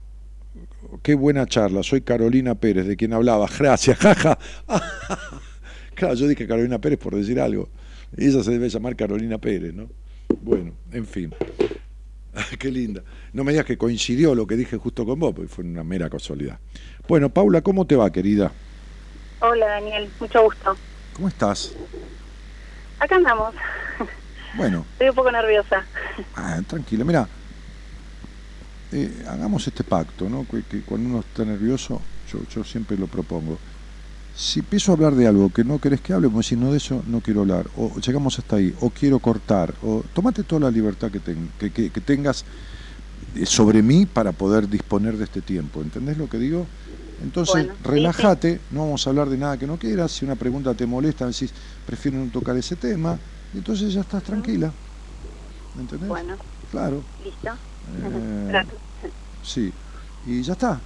qué 1.04 1.14
buena 1.14 1.46
charla. 1.46 1.84
Soy 1.84 2.02
Carolina 2.02 2.56
Pérez, 2.56 2.88
de 2.88 2.98
quien 2.98 3.14
hablaba. 3.14 3.48
Gracias, 3.60 4.00
jaja. 4.00 4.40
claro, 5.94 6.16
yo 6.16 6.28
dije 6.28 6.48
Carolina 6.48 6.82
Pérez 6.82 6.98
por 6.98 7.16
decir 7.16 7.40
algo. 7.40 7.70
Ella 8.18 8.42
se 8.42 8.50
debe 8.50 8.70
llamar 8.70 8.96
Carolina 8.96 9.38
Pérez, 9.38 9.72
¿no? 9.72 9.88
Bueno, 10.42 10.74
en 10.92 11.06
fin. 11.06 11.32
Qué 12.58 12.72
linda. 12.72 13.04
No 13.34 13.44
me 13.44 13.52
digas 13.52 13.68
que 13.68 13.78
coincidió 13.78 14.34
lo 14.34 14.48
que 14.48 14.58
dije 14.58 14.78
justo 14.78 15.06
con 15.06 15.20
vos, 15.20 15.32
porque 15.36 15.48
fue 15.48 15.64
una 15.64 15.84
mera 15.84 16.10
casualidad. 16.10 16.60
Bueno, 17.08 17.32
Paula, 17.32 17.62
¿cómo 17.62 17.86
te 17.86 17.96
va, 17.96 18.12
querida? 18.12 18.52
Hola 19.42 19.68
Daniel, 19.68 20.14
mucho 20.20 20.44
gusto. 20.44 20.78
¿Cómo 21.14 21.28
estás? 21.28 21.76
Acá 23.00 23.16
andamos. 23.16 23.54
Bueno, 24.58 24.86
Estoy 24.94 25.10
un 25.10 25.16
poco 25.16 25.32
nerviosa. 25.32 25.88
ah, 26.36 26.62
tranquila, 26.68 27.04
mira, 27.04 27.28
eh, 28.92 29.24
hagamos 29.28 29.66
este 29.68 29.84
pacto, 29.84 30.30
¿no? 30.30 30.46
Que, 30.48 30.64
que 30.64 30.84
cuando 30.84 31.10
uno 31.10 31.20
está 31.22 31.44
nervioso, 31.46 32.02
yo, 32.28 32.44
yo 32.46 32.64
siempre 32.64 32.98
lo 32.98 33.08
propongo. 33.08 33.60
Si 34.34 34.60
empiezo 34.60 34.92
a 34.92 34.96
hablar 34.96 35.14
de 35.16 35.28
algo 35.28 35.50
que 35.50 35.64
no 35.64 35.80
querés 35.80 36.02
que 36.02 36.14
hable, 36.14 36.30
pues 36.30 36.48
si 36.48 36.56
no 36.56 36.72
de 36.72 36.78
eso 36.78 37.04
no 37.06 37.20
quiero 37.22 37.42
hablar, 37.42 37.66
o 37.76 38.00
llegamos 38.00 38.38
hasta 38.40 38.56
ahí, 38.58 38.74
o 38.80 38.90
quiero 38.92 39.20
cortar, 39.20 39.74
o 39.82 40.04
tomate 40.14 40.44
toda 40.44 40.62
la 40.62 40.72
libertad 40.72 41.12
que, 41.12 41.20
ten- 41.20 41.52
que, 41.58 41.72
que- 41.72 41.90
que 41.92 42.00
tengas 42.02 42.46
eh, 43.36 43.46
sobre 43.46 43.82
mí 43.82 44.06
para 44.06 44.32
poder 44.32 44.70
disponer 44.70 45.18
de 45.18 45.26
este 45.26 45.42
tiempo. 45.42 45.82
¿Entendés 45.82 46.18
lo 46.18 46.28
que 46.30 46.38
digo? 46.38 46.68
Entonces, 47.24 47.54
Bueno, 47.54 47.74
sí, 47.76 47.84
relájate, 47.84 48.62
no 48.72 48.82
vamos 48.82 49.06
a 49.06 49.10
hablar 49.10 49.30
de 49.30 49.38
nada 49.38 49.58
que 49.58 49.68
no 49.68 49.78
quieras. 49.78 50.12
Si 50.12 50.26
una 50.26 50.36
pregunta 50.36 50.74
te 50.74 50.86
molesta, 50.86 51.28
decís, 51.28 51.54
prefiero 51.86 52.18
no 52.18 52.32
tocar 52.32 52.58
ese 52.58 52.76
tema, 52.76 53.18
y 53.54 53.58
entonces 53.58 53.94
ya 53.94 54.02
estás 54.02 54.24
tranquila. 54.24 54.74
¿Entendés? 55.78 56.10
Bueno, 56.10 56.36
Claro, 56.72 57.04
listo. 57.24 57.50
Eh, 57.50 58.48
Gracias. 58.50 58.76
sí. 59.44 59.72
Y 60.26 60.42
ya 60.42 60.54
está. 60.54 60.80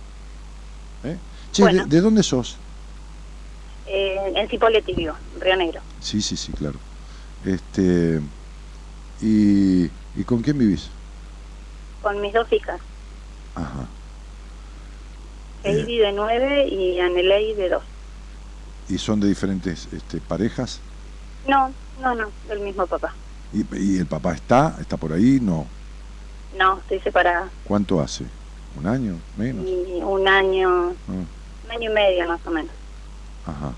¿Eh? 1.03 1.17
Che, 1.51 1.61
Bueno. 1.61 1.83
¿de, 1.85 1.95
de 1.95 2.01
dónde 2.01 2.23
sos? 2.23 2.57
Eh, 3.87 4.17
en 4.35 4.49
Cipolletti 4.49 4.93
vivo, 4.93 5.13
Río 5.39 5.55
Negro. 5.55 5.79
Sí, 6.01 6.21
sí, 6.21 6.35
sí, 6.35 6.51
claro. 6.53 6.79
Este, 7.45 8.19
y, 9.21 9.83
¿Y 10.15 10.23
con 10.25 10.41
quién 10.41 10.57
vivís? 10.57 10.89
Con 12.01 12.19
mis 12.21 12.33
dos 12.33 12.51
hijas, 12.51 12.79
Ajá. 13.55 13.87
Heidi 15.65 15.97
de 15.99 16.11
nueve 16.11 16.67
y 16.67 16.99
Anelei 16.99 17.53
de 17.55 17.69
dos. 17.69 17.83
¿Y 18.87 18.97
son 18.97 19.19
de 19.19 19.27
diferentes 19.27 19.87
este, 19.91 20.19
parejas? 20.19 20.79
No, 21.47 21.71
no, 22.01 22.15
no, 22.15 22.27
del 22.47 22.59
mismo 22.59 22.85
papá. 22.85 23.13
¿Y, 23.53 23.63
y 23.77 23.97
el 23.97 24.05
papá 24.05 24.33
está? 24.33 24.75
¿Está 24.79 24.97
por 24.97 25.11
ahí? 25.13 25.39
No. 25.41 25.65
No, 26.57 26.77
estoy 26.79 26.99
separada. 26.99 27.49
¿Cuánto 27.67 27.99
hace? 27.99 28.25
¿Un 28.77 28.87
año? 28.87 29.15
¿Menos? 29.37 29.65
Y 29.67 30.01
un 30.03 30.27
año, 30.27 30.89
Ah, 31.07 31.11
un 31.65 31.71
año 31.71 31.91
y 31.91 31.93
medio 31.93 32.27
más 32.27 32.39
o 32.45 32.51
menos. 32.51 32.71
ajá. 33.45 33.71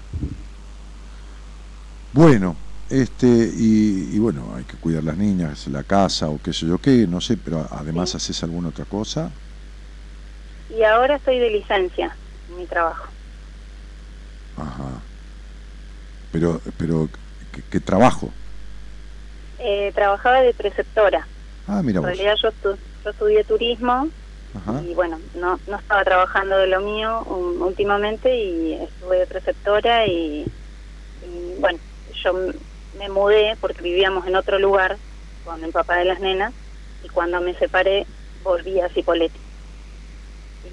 Bueno, 2.13 2.55
este, 2.89 3.27
y, 3.27 4.15
y 4.15 4.19
bueno, 4.19 4.53
hay 4.55 4.63
que 4.63 4.77
cuidar 4.77 5.03
las 5.03 5.17
niñas, 5.17 5.67
la 5.67 5.83
casa 5.83 6.29
o 6.29 6.39
qué 6.41 6.51
sé 6.53 6.65
yo 6.65 6.77
qué, 6.79 7.05
no 7.07 7.21
sé, 7.21 7.37
pero 7.37 7.65
además 7.69 8.11
Sí. 8.11 8.17
haces 8.17 8.43
alguna 8.43 8.69
otra 8.69 8.85
cosa. 8.85 9.29
Y 10.69 10.83
ahora 10.83 11.15
estoy 11.15 11.39
de 11.39 11.49
licencia 11.49 12.17
en 12.47 12.55
mi 12.55 12.67
trabajo. 12.67 13.13
Ajá. 14.55 15.03
Pero, 16.31 16.59
pero, 16.77 17.09
¿qué, 17.51 17.63
qué 17.69 17.79
trabajo? 17.79 18.33
Eh, 19.59 19.91
trabajaba 19.93 20.41
de 20.41 20.53
preceptora. 20.53 21.27
Ah, 21.65 21.81
mira 21.83 21.99
En 21.99 22.05
realidad 22.05 22.35
yo, 22.41 22.49
estu- 22.49 22.79
yo 23.03 23.09
estudié 23.09 23.43
turismo 23.43 24.09
Ajá. 24.53 24.81
y 24.83 24.93
bueno, 24.93 25.19
no, 25.33 25.59
no 25.65 25.77
estaba 25.77 26.03
trabajando 26.03 26.57
de 26.57 26.67
lo 26.67 26.81
mío 26.81 27.23
um, 27.23 27.61
últimamente 27.61 28.35
y 28.35 28.73
estuve 28.83 29.19
de 29.19 29.27
preceptora 29.27 30.05
y, 30.05 30.45
y, 31.21 31.55
bueno, 31.59 31.79
yo 32.23 32.33
me 32.93 33.09
mudé 33.09 33.55
porque 33.59 33.81
vivíamos 33.81 34.25
en 34.27 34.35
otro 34.35 34.59
lugar 34.59 34.99
con 35.43 35.63
el 35.63 35.71
papá 35.71 35.97
de 35.97 36.05
las 36.05 36.19
nenas 36.19 36.53
y 37.01 37.07
cuando 37.09 37.41
me 37.41 37.55
separé 37.57 38.05
volví 38.43 38.79
a 38.79 38.89
Cipolletti. 38.89 39.46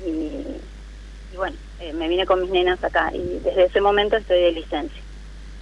Y, 0.06 0.60
y 1.32 1.36
bueno, 1.36 1.56
eh, 1.78 1.92
me 1.92 2.08
vine 2.08 2.26
con 2.26 2.40
mis 2.40 2.50
nenas 2.50 2.82
acá 2.82 3.10
y 3.12 3.38
desde 3.40 3.66
ese 3.66 3.80
momento 3.80 4.16
estoy 4.16 4.40
de 4.40 4.52
licencia. 4.52 5.02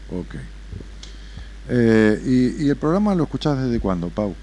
Ok. 0.08 0.34
Eh, 1.68 2.18
y, 2.24 2.66
¿Y 2.66 2.70
el 2.70 2.76
programa 2.76 3.14
lo 3.14 3.24
escuchás 3.24 3.62
desde 3.62 3.78
cuándo, 3.80 4.10
Pau? 4.10 4.34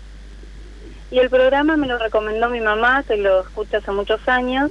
Y 1.11 1.19
el 1.19 1.29
programa 1.29 1.75
me 1.75 1.87
lo 1.87 1.97
recomendó 1.97 2.49
mi 2.49 2.61
mamá, 2.61 3.03
que 3.07 3.17
lo 3.17 3.41
escucha 3.41 3.77
hace 3.77 3.91
muchos 3.91 4.19
años, 4.27 4.69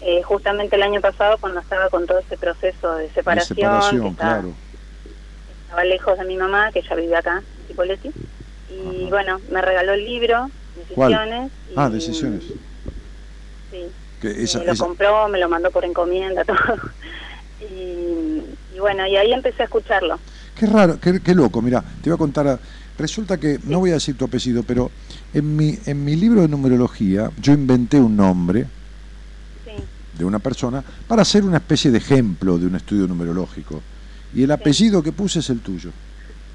eh, 0.00 0.22
justamente 0.22 0.76
el 0.76 0.82
año 0.82 1.00
pasado 1.00 1.36
cuando 1.38 1.60
estaba 1.60 1.88
con 1.90 2.06
todo 2.06 2.20
ese 2.20 2.36
proceso 2.38 2.94
de 2.94 3.04
De 3.04 3.10
separación, 3.12 3.56
que 3.56 4.08
estaba, 4.10 4.40
claro. 4.40 4.54
estaba 5.48 5.84
lejos 5.84 6.16
de 6.16 6.24
mi 6.26 6.36
mamá, 6.36 6.70
que 6.72 6.78
ella 6.78 6.96
vive 6.96 7.16
acá, 7.16 7.42
en 7.58 7.66
Cipolletti. 7.66 8.10
Y 8.68 9.00
Ajá. 9.02 9.10
bueno, 9.10 9.40
me 9.50 9.60
regaló 9.62 9.92
el 9.94 10.04
libro, 10.04 10.46
¿Cuál? 10.94 11.10
Decisiones. 11.12 11.52
y- 11.68 11.74
Ah, 11.76 11.90
Decisiones. 11.90 12.44
Sí, 13.70 13.92
Que 14.20 14.42
esa, 14.42 14.58
me 14.58 14.66
lo 14.66 14.72
esa- 14.72 14.84
compró, 14.86 15.28
me 15.28 15.38
lo 15.38 15.48
mandó 15.48 15.70
por 15.70 15.84
encomienda, 15.84 16.44
todo. 16.46 16.56
Y, 17.60 18.42
y 18.74 18.78
bueno, 18.78 19.06
y 19.06 19.16
ahí 19.16 19.32
empecé 19.32 19.62
a 19.62 19.64
escucharlo. 19.66 20.18
Qué 20.54 20.66
raro, 20.66 20.98
qué, 21.00 21.20
qué 21.20 21.34
loco, 21.34 21.62
mira, 21.62 21.82
te 22.02 22.10
voy 22.10 22.14
a 22.14 22.18
contar, 22.18 22.60
resulta 22.98 23.38
que, 23.38 23.58
no 23.64 23.78
voy 23.80 23.90
a 23.90 23.94
decir 23.94 24.16
tu 24.16 24.24
apellido, 24.24 24.62
pero 24.62 24.90
en 25.32 25.56
mi, 25.56 25.78
en 25.86 26.04
mi 26.04 26.16
libro 26.16 26.42
de 26.42 26.48
numerología 26.48 27.30
yo 27.38 27.52
inventé 27.52 27.98
un 28.00 28.16
nombre 28.16 28.66
Sí, 29.64 29.72
de 30.18 30.24
una 30.24 30.38
persona 30.38 30.82
para 31.06 31.22
hacer 31.22 31.44
una 31.44 31.58
especie 31.58 31.90
de 31.90 31.98
ejemplo 31.98 32.58
de 32.58 32.66
un 32.66 32.76
estudio 32.76 33.06
numerológico. 33.06 33.82
Y 34.34 34.42
el 34.42 34.50
apellido 34.50 35.02
que 35.02 35.12
puse 35.12 35.38
es 35.40 35.50
el 35.50 35.60
tuyo, 35.60 35.90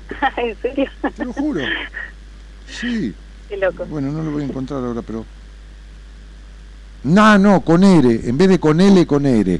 ¿en 0.37 0.55
serio? 0.61 0.89
te 1.15 1.25
lo 1.25 1.33
juro. 1.33 1.61
Sí, 2.67 3.13
Qué 3.47 3.57
loco. 3.57 3.85
bueno, 3.85 4.11
no 4.11 4.23
lo 4.23 4.31
voy 4.31 4.41
a 4.41 4.45
encontrar 4.47 4.83
ahora, 4.83 5.01
pero... 5.03 5.23
No, 7.05 7.37
no, 7.37 7.61
con 7.61 7.83
R, 7.83 8.21
en 8.23 8.37
vez 8.37 8.49
de 8.49 8.59
con 8.59 8.81
L, 8.81 9.05
con 9.07 9.25
R. 9.25 9.55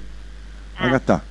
Acá 0.77 0.93
Ah. 0.93 0.95
está. 0.97 1.23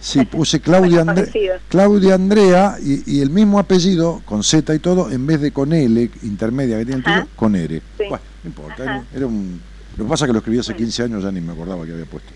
Sí, 0.00 0.24
puse 0.24 0.60
Claudia, 0.60 0.98
Bueno, 0.98 1.10
Andre- 1.12 1.24
parecido. 1.26 1.54
Claudia 1.68 2.14
Andrea 2.14 2.76
y, 2.80 3.16
y 3.16 3.20
el 3.22 3.30
mismo 3.30 3.58
apellido, 3.58 4.22
con 4.24 4.42
Z 4.44 4.72
y 4.74 4.78
todo, 4.78 5.10
en 5.10 5.26
vez 5.26 5.40
de 5.40 5.50
con 5.52 5.72
L, 5.72 6.10
intermedia 6.22 6.78
que 6.78 6.84
tiene 6.84 6.98
el 6.98 7.04
tuyo, 7.04 7.26
con 7.34 7.56
R. 7.56 7.78
Sí. 7.98 8.04
Bueno, 8.08 8.24
no 8.44 8.48
importa, 8.48 8.82
Ajá. 8.84 9.04
era, 9.14 9.26
un... 9.26 9.60
Lo 9.96 10.04
que 10.04 10.10
pasa 10.10 10.24
es 10.24 10.28
que 10.28 10.32
lo 10.34 10.38
escribí 10.38 10.58
hace 10.58 10.72
Bueno. 10.72 10.84
15 10.86 11.02
años, 11.04 11.22
ya 11.24 11.32
ni 11.32 11.40
me 11.40 11.52
acordaba 11.52 11.84
que 11.86 11.92
había 11.92 12.04
puesto. 12.04 12.30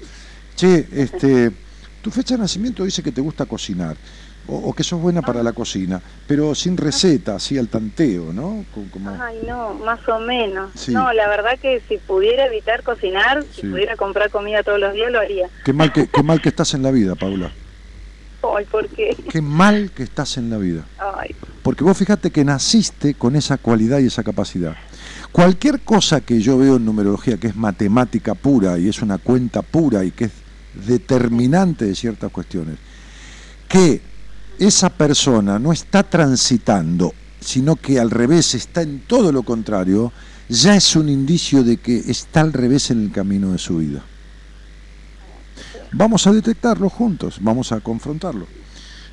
Che, 0.57 0.89
este, 0.93 1.53
tu 2.03 2.11
fecha 2.11 2.35
de 2.35 2.41
nacimiento 2.41 2.85
dice 2.85 3.03
que 3.03 3.13
te 3.13 3.21
gusta 3.21 3.45
cocinar, 3.47 3.97
o, 4.51 4.69
o 4.69 4.73
que 4.75 4.83
sos 4.83 5.01
buena 5.01 5.23
para 5.23 5.43
la 5.43 5.53
cocina, 5.53 6.01
pero 6.27 6.55
sin 6.55 6.77
receta, 6.77 7.37
así 7.37 7.57
al 7.57 7.69
tanteo, 7.69 8.33
¿no? 8.33 8.65
Como, 8.93 9.11
Ay, 9.23 9.39
no, 9.47 9.75
más 9.75 10.07
o 10.09 10.19
menos. 10.21 10.71
Sí. 10.75 10.93
No, 10.93 11.13
la 11.13 11.29
verdad 11.29 11.59
que 11.61 11.81
si 11.89 11.99
pudiera 11.99 12.47
evitar 12.47 12.83
cocinar, 12.83 13.43
Sí. 13.55 13.63
si 13.63 13.67
pudiera 13.69 13.97
comprar 13.97 14.31
comida 14.31 14.63
todos 14.63 14.81
los 14.81 14.93
días, 14.93 15.11
lo 15.13 15.21
haría. 15.21 15.49
qué, 15.65 15.73
mal 15.73 15.93
que, 15.93 16.09
qué 16.09 16.23
mal 16.23 16.41
que 16.41 16.49
estás 16.51 16.75
en 16.75 16.83
la 16.83 16.91
vida, 16.91 17.15
Paula. 17.15 17.51
Ay, 18.57 18.65
¿por 18.65 18.89
qué? 18.89 19.15
Qué 19.31 19.43
mal 19.43 19.91
que 19.95 20.03
estás 20.03 20.39
en 20.39 20.49
la 20.49 20.57
vida. 20.57 20.85
Ay, 20.99 21.35
Porque 21.63 21.85
vos 21.85 21.97
fíjate 21.97 22.31
que 22.31 22.43
naciste 22.43 23.13
con 23.15 23.37
esa 23.37 23.59
cualidad 23.59 23.99
y 23.99 24.07
esa 24.07 24.23
capacidad. 24.23 24.75
Cualquier 25.31 25.81
cosa 25.81 26.23
que 26.23 26.41
yo 26.41 26.57
veo 26.57 26.77
en 26.77 26.85
numerología 26.87 27.37
que 27.37 27.49
es 27.49 27.57
matemática 27.57 28.35
pura 28.35 28.79
y 28.79 28.89
es 28.89 29.03
una 29.03 29.19
cuenta 29.19 29.61
pura 29.63 30.05
y 30.05 30.11
que 30.11 30.25
es 30.25 30.33
determinante 30.87 31.85
de 31.85 31.95
ciertas 31.95 32.31
cuestiones, 32.33 32.77
que 33.69 34.01
esa 34.61 34.91
persona 34.91 35.59
no 35.59 35.73
está 35.73 36.03
transitando, 36.03 37.15
sino 37.41 37.77
que 37.77 37.99
al 37.99 38.11
revés 38.11 38.55
está 38.55 38.83
en 38.83 39.01
todo 39.01 39.33
lo 39.33 39.43
contrario, 39.43 40.13
ya 40.49 40.77
es 40.77 40.95
un 40.97 41.09
indicio 41.09 41.65
de 41.65 41.79
que 41.79 41.97
está 41.97 42.43
al 42.43 42.53
revés 42.53 42.91
en 42.91 43.03
el 43.03 43.11
camino 43.11 43.53
de 43.53 43.59
su 43.59 43.79
vida. 43.79 44.05
Vamos 45.93 46.27
a 46.27 46.33
detectarlo 46.33 46.91
juntos, 46.91 47.39
vamos 47.41 47.73
a 47.73 47.81
confrontarlo. 47.81 48.47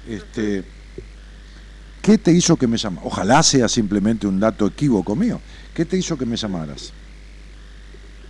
Este, 0.07 0.65
¿Qué 2.01 2.17
te 2.17 2.31
hizo 2.31 2.57
que 2.57 2.67
me 2.67 2.77
llamaras? 2.77 3.05
Ojalá 3.07 3.41
sea 3.41 3.69
simplemente 3.69 4.27
un 4.27 4.39
dato 4.39 4.67
equívoco 4.67 5.15
mío. 5.15 5.39
¿Qué 5.73 5.85
te 5.85 5.97
hizo 5.97 6.17
que 6.17 6.25
me 6.25 6.35
llamaras? 6.35 6.91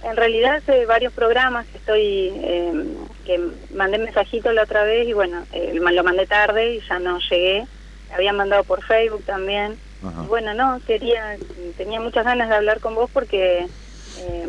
En 0.04 0.16
realidad 0.16 0.56
hace 0.58 0.86
varios 0.86 1.14
programas 1.14 1.66
estoy, 1.74 2.32
eh, 2.36 2.74
que 3.26 3.42
mandé 3.74 3.98
mensajito 3.98 4.52
la 4.52 4.64
otra 4.64 4.84
vez 4.84 5.08
y 5.08 5.14
bueno, 5.14 5.44
eh, 5.54 5.74
lo 5.74 6.04
mandé 6.04 6.26
tarde 6.26 6.76
y 6.76 6.82
ya 6.88 7.00
no 7.00 7.20
llegué. 7.30 7.66
Había 8.14 8.32
mandado 8.32 8.64
por 8.64 8.84
Facebook 8.84 9.24
también. 9.26 9.76
Ajá. 10.04 10.24
Y 10.24 10.28
bueno, 10.28 10.54
no, 10.54 10.80
quería, 10.86 11.38
tenía 11.76 12.00
muchas 12.00 12.24
ganas 12.24 12.50
de 12.50 12.56
hablar 12.56 12.80
con 12.80 12.96
vos 12.96 13.10
porque, 13.12 13.68
eh, 14.20 14.48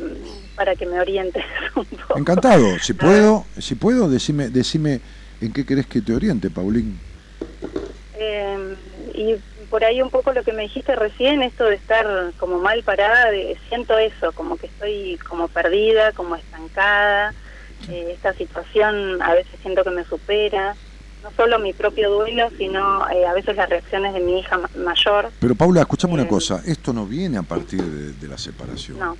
para 0.54 0.76
que 0.76 0.86
me 0.86 1.00
orientes 1.00 1.44
un 1.74 1.86
poco. 1.86 2.18
Encantado. 2.18 2.78
Si 2.78 2.92
puedo, 2.92 3.44
si 3.58 3.74
puedo, 3.74 4.08
decime, 4.08 4.50
decime 4.50 5.00
en 5.40 5.52
qué 5.52 5.64
querés 5.64 5.86
que 5.86 6.02
te 6.02 6.12
oriente, 6.12 6.50
Paulín. 6.50 6.98
Eh, 8.14 8.74
y 9.14 9.36
por 9.70 9.84
ahí 9.84 10.00
un 10.02 10.10
poco 10.10 10.32
lo 10.32 10.42
que 10.42 10.52
me 10.52 10.62
dijiste 10.62 10.94
recién, 10.96 11.42
esto 11.42 11.64
de 11.64 11.74
estar 11.76 12.32
como 12.38 12.58
mal 12.58 12.82
parada, 12.82 13.30
de, 13.30 13.56
siento 13.68 13.96
eso, 13.98 14.32
como 14.32 14.56
que 14.56 14.66
estoy 14.66 15.18
como 15.28 15.48
perdida, 15.48 16.12
como 16.12 16.36
estancada. 16.36 17.34
Eh, 17.88 18.12
esta 18.14 18.32
situación 18.34 19.22
a 19.22 19.34
veces 19.34 19.52
siento 19.62 19.84
que 19.84 19.90
me 19.90 20.04
supera. 20.04 20.74
No 21.22 21.30
solo 21.36 21.58
mi 21.58 21.72
propio 21.72 22.10
duelo, 22.10 22.48
sino 22.56 23.08
eh, 23.10 23.26
a 23.26 23.32
veces 23.32 23.56
las 23.56 23.68
reacciones 23.68 24.14
de 24.14 24.20
mi 24.20 24.38
hija 24.40 24.56
ma- 24.58 24.70
mayor. 24.76 25.30
Pero 25.40 25.54
Paula, 25.54 25.80
escuchame 25.80 26.14
una 26.14 26.22
Eh, 26.24 26.28
cosa. 26.28 26.62
Esto 26.64 26.92
no 26.92 27.06
viene 27.06 27.38
a 27.38 27.42
partir 27.42 27.82
de, 27.82 28.12
de 28.12 28.28
la 28.28 28.38
separación. 28.38 28.98
No. 28.98 29.16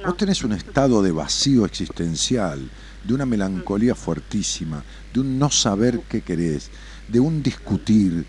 No. 0.00 0.08
Vos 0.08 0.16
tenés 0.16 0.42
un 0.44 0.52
estado 0.52 1.02
de 1.02 1.12
vacío 1.12 1.64
existencial, 1.64 2.68
de 3.04 3.14
una 3.14 3.26
melancolía 3.26 3.94
fuertísima, 3.94 4.82
de 5.12 5.20
un 5.20 5.38
no 5.38 5.50
saber 5.50 6.00
qué 6.08 6.22
querés, 6.22 6.70
de 7.08 7.20
un 7.20 7.42
discutir, 7.42 8.24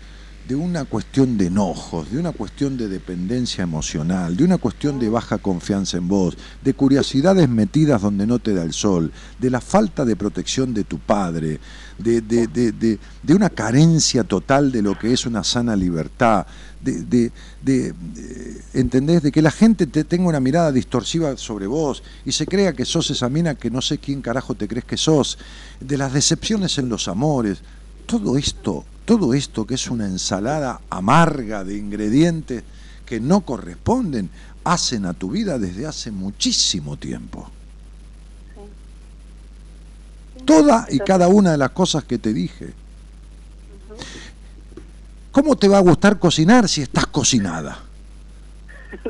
de 0.46 0.54
una 0.54 0.84
cuestión 0.84 1.36
de 1.36 1.46
enojos, 1.46 2.10
de 2.12 2.18
una 2.18 2.30
cuestión 2.30 2.76
de 2.76 2.86
dependencia 2.88 3.64
emocional, 3.64 4.36
de 4.36 4.44
una 4.44 4.58
cuestión 4.58 4.98
de 5.00 5.08
baja 5.08 5.38
confianza 5.38 5.96
en 5.96 6.06
vos, 6.06 6.36
de 6.62 6.72
curiosidades 6.74 7.48
metidas 7.48 8.02
donde 8.02 8.26
no 8.26 8.38
te 8.38 8.54
da 8.54 8.62
el 8.62 8.72
sol, 8.72 9.10
de 9.40 9.50
la 9.50 9.60
falta 9.60 10.04
de 10.04 10.14
protección 10.14 10.72
de 10.72 10.84
tu 10.84 10.98
padre, 11.00 11.58
de, 11.98 12.20
de- 12.20 12.46
de- 12.46 12.70
de- 12.72 13.34
una 13.34 13.50
carencia 13.50 14.22
total 14.22 14.70
de 14.70 14.82
lo 14.82 14.96
que 14.96 15.12
es 15.12 15.26
una 15.26 15.42
sana 15.42 15.74
libertad, 15.74 16.46
de, 16.80 17.32
de- 17.62 17.94
¿entendés? 18.72 19.22
De 19.22 19.32
que 19.32 19.42
la 19.42 19.50
gente 19.50 19.86
te 19.86 20.04
tenga 20.04 20.28
una 20.28 20.40
mirada 20.40 20.70
distorsiva 20.70 21.36
sobre 21.36 21.66
vos 21.66 22.02
y 22.24 22.30
se 22.32 22.46
crea 22.46 22.72
que 22.72 22.84
sos 22.84 23.10
esa 23.10 23.28
mina 23.28 23.56
que 23.56 23.70
no 23.70 23.82
sé 23.82 23.98
quién 23.98 24.22
carajo 24.22 24.54
te 24.54 24.68
crees 24.68 24.84
que 24.84 24.96
sos, 24.96 25.38
de 25.80 25.98
las 25.98 26.12
decepciones 26.12 26.78
en 26.78 26.88
los 26.88 27.08
amores, 27.08 27.58
todo 28.06 28.36
esto, 28.38 28.84
todo 29.06 29.32
esto 29.32 29.64
que 29.64 29.76
es 29.76 29.88
una 29.88 30.04
ensalada 30.04 30.80
amarga 30.90 31.64
de 31.64 31.78
ingredientes 31.78 32.64
que 33.06 33.20
no 33.20 33.42
corresponden, 33.42 34.28
hacen 34.64 35.06
a 35.06 35.14
tu 35.14 35.30
vida 35.30 35.58
desde 35.58 35.86
hace 35.86 36.10
muchísimo 36.10 36.96
tiempo. 36.96 37.48
Toda 40.44 40.86
y 40.90 40.98
cada 40.98 41.28
una 41.28 41.52
de 41.52 41.58
las 41.58 41.70
cosas 41.70 42.04
que 42.04 42.18
te 42.18 42.34
dije. 42.34 42.74
¿Cómo 45.30 45.56
te 45.56 45.68
va 45.68 45.78
a 45.78 45.82
gustar 45.82 46.18
cocinar 46.18 46.68
si 46.68 46.82
estás 46.82 47.06
cocinada? 47.06 47.78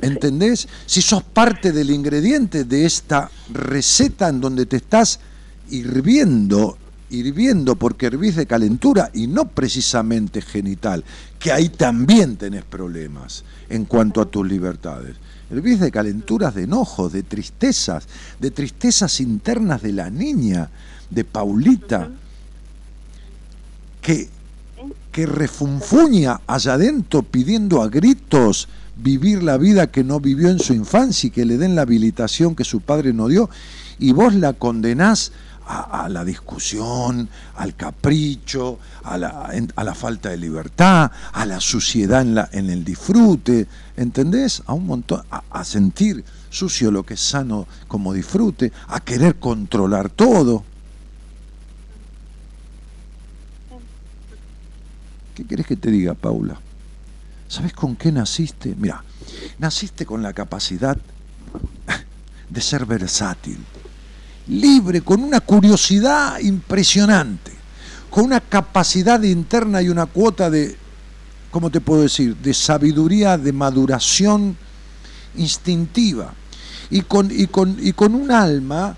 ¿Entendés? 0.02 0.68
Si 0.84 1.00
sos 1.00 1.22
parte 1.22 1.72
del 1.72 1.90
ingrediente 1.90 2.64
de 2.64 2.84
esta 2.84 3.30
receta 3.50 4.28
en 4.28 4.40
donde 4.40 4.66
te 4.66 4.76
estás 4.76 5.20
hirviendo, 5.70 6.76
hirviendo 7.10 7.76
porque 7.76 8.06
hervís 8.06 8.36
de 8.36 8.46
calentura 8.46 9.10
y 9.14 9.26
no 9.26 9.48
precisamente 9.48 10.40
genital, 10.40 11.04
que 11.38 11.52
ahí 11.52 11.68
también 11.68 12.36
tenés 12.36 12.64
problemas 12.64 13.44
en 13.68 13.84
cuanto 13.84 14.20
a 14.20 14.26
tus 14.26 14.46
libertades. 14.46 15.16
Hervís 15.50 15.80
de 15.80 15.90
calenturas 15.90 16.54
de 16.54 16.64
enojos, 16.64 17.12
de 17.12 17.22
tristezas, 17.22 18.06
de 18.40 18.50
tristezas 18.50 19.20
internas 19.20 19.82
de 19.82 19.92
la 19.92 20.10
niña, 20.10 20.70
de 21.10 21.24
Paulita, 21.24 22.10
que 24.02 24.28
que 25.16 25.24
refunfuña 25.24 26.42
allá 26.46 26.74
adentro 26.74 27.22
pidiendo 27.22 27.80
a 27.80 27.88
gritos 27.88 28.68
vivir 28.98 29.42
la 29.42 29.56
vida 29.56 29.86
que 29.86 30.04
no 30.04 30.20
vivió 30.20 30.50
en 30.50 30.58
su 30.58 30.74
infancia 30.74 31.28
y 31.28 31.30
que 31.30 31.46
le 31.46 31.56
den 31.56 31.74
la 31.74 31.82
habilitación 31.82 32.54
que 32.54 32.64
su 32.64 32.82
padre 32.82 33.14
no 33.14 33.26
dio, 33.26 33.48
y 33.98 34.12
vos 34.12 34.34
la 34.34 34.52
condenás 34.52 35.32
a, 35.66 36.08
la 36.08 36.24
discusión, 36.24 37.28
al 37.56 37.74
capricho, 37.74 38.78
a 39.02 39.18
la, 39.18 39.50
a 39.74 39.84
la 39.84 39.94
falta 39.94 40.28
de 40.30 40.36
libertad, 40.36 41.10
a 41.32 41.46
la 41.46 41.60
suciedad 41.60 42.22
en, 42.22 42.34
la, 42.34 42.48
en 42.52 42.70
el 42.70 42.84
disfrute, 42.84 43.66
¿entendés? 43.96 44.62
A 44.66 44.74
un 44.74 44.86
montón, 44.86 45.22
a, 45.30 45.42
a 45.50 45.64
sentir 45.64 46.24
sucio 46.50 46.90
lo 46.90 47.04
que 47.04 47.14
es 47.14 47.20
sano 47.20 47.66
como 47.88 48.12
disfrute, 48.12 48.72
a 48.88 49.00
querer 49.00 49.36
controlar 49.36 50.08
todo. 50.08 50.64
¿Qué 55.34 55.44
querés 55.44 55.66
que 55.66 55.76
te 55.76 55.90
diga, 55.90 56.14
Paula? 56.14 56.58
¿Sabes 57.48 57.72
con 57.72 57.94
qué 57.94 58.10
naciste? 58.10 58.74
Mira, 58.76 59.04
naciste 59.58 60.06
con 60.06 60.22
la 60.22 60.32
capacidad 60.32 60.96
de 62.48 62.60
ser 62.60 62.86
versátil, 62.86 63.58
libre, 64.48 65.00
con 65.00 65.22
una 65.22 65.40
curiosidad 65.40 66.38
impresionante, 66.40 67.52
con 68.10 68.24
una 68.24 68.40
capacidad 68.40 69.22
interna 69.22 69.82
y 69.82 69.88
una 69.88 70.06
cuota 70.06 70.50
de, 70.50 70.76
¿cómo 71.50 71.70
te 71.70 71.80
puedo 71.80 72.02
decir?, 72.02 72.36
de 72.36 72.54
sabiduría, 72.54 73.38
de 73.38 73.52
maduración 73.52 74.56
instintiva, 75.36 76.32
y 76.90 77.02
con, 77.02 77.30
y 77.30 77.46
con, 77.48 77.76
y 77.80 77.92
con 77.92 78.14
un 78.14 78.30
alma 78.30 78.96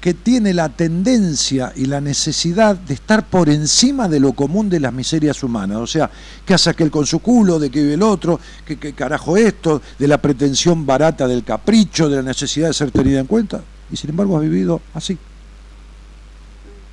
que 0.00 0.14
tiene 0.14 0.54
la 0.54 0.70
tendencia 0.70 1.72
y 1.76 1.84
la 1.84 2.00
necesidad 2.00 2.74
de 2.74 2.94
estar 2.94 3.26
por 3.28 3.50
encima 3.50 4.08
de 4.08 4.18
lo 4.18 4.32
común 4.32 4.70
de 4.70 4.80
las 4.80 4.94
miserias 4.94 5.42
humanas. 5.42 5.76
O 5.76 5.86
sea, 5.86 6.10
¿qué 6.46 6.54
hace 6.54 6.70
aquel 6.70 6.90
con 6.90 7.04
su 7.04 7.18
culo? 7.18 7.58
¿De 7.58 7.70
qué 7.70 7.82
vive 7.82 7.94
el 7.94 8.02
otro? 8.02 8.40
¿Qué, 8.64 8.78
qué 8.78 8.94
carajo 8.94 9.36
esto? 9.36 9.82
¿De 9.98 10.08
la 10.08 10.16
pretensión 10.16 10.86
barata 10.86 11.28
del 11.28 11.44
capricho? 11.44 12.08
¿De 12.08 12.16
la 12.16 12.22
necesidad 12.22 12.68
de 12.68 12.74
ser 12.74 12.90
tenida 12.90 13.20
en 13.20 13.26
cuenta? 13.26 13.62
Y 13.92 13.96
sin 13.96 14.10
embargo 14.10 14.36
has 14.36 14.42
vivido 14.42 14.80
así. 14.94 15.18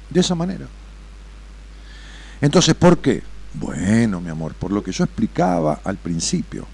De 0.09 0.19
esa 0.19 0.35
manera. 0.35 0.67
Entonces, 2.41 2.75
¿por 2.75 2.99
qué? 2.99 3.23
Bueno, 3.53 4.21
mi 4.21 4.29
amor, 4.29 4.53
por 4.53 4.71
lo 4.71 4.83
que 4.83 4.91
yo 4.91 5.03
explicaba 5.03 5.81
al 5.83 5.97
principio. 5.97 6.67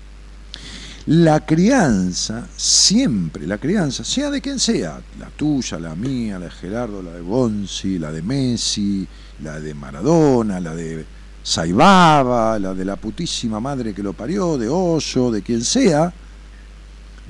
La 1.05 1.45
crianza, 1.45 2.47
siempre, 2.55 3.45
la 3.45 3.57
crianza, 3.57 4.03
sea 4.03 4.30
de 4.30 4.41
quien 4.41 4.59
sea, 4.59 5.01
la 5.19 5.30
tuya, 5.30 5.78
la 5.78 5.95
mía, 5.95 6.39
la 6.39 6.45
de 6.45 6.51
Gerardo, 6.51 7.01
la 7.01 7.11
de 7.11 7.21
Bonzi, 7.21 7.99
la 7.99 8.11
de 8.11 8.21
Messi, 8.21 9.05
la 9.41 9.59
de 9.59 9.74
Maradona, 9.74 10.61
la 10.61 10.74
de 10.74 11.05
Saibaba, 11.43 12.57
la 12.57 12.74
de 12.74 12.86
la 12.86 12.95
putísima 12.95 13.59
madre 13.59 13.93
que 13.93 14.01
lo 14.01 14.13
parió, 14.13 14.57
de 14.57 14.69
Oso, 14.69 15.30
de 15.30 15.41
quien 15.41 15.63
sea, 15.63 16.13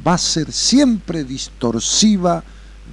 va 0.05 0.13
a 0.13 0.19
ser 0.19 0.51
siempre 0.51 1.23
distorsiva 1.23 2.43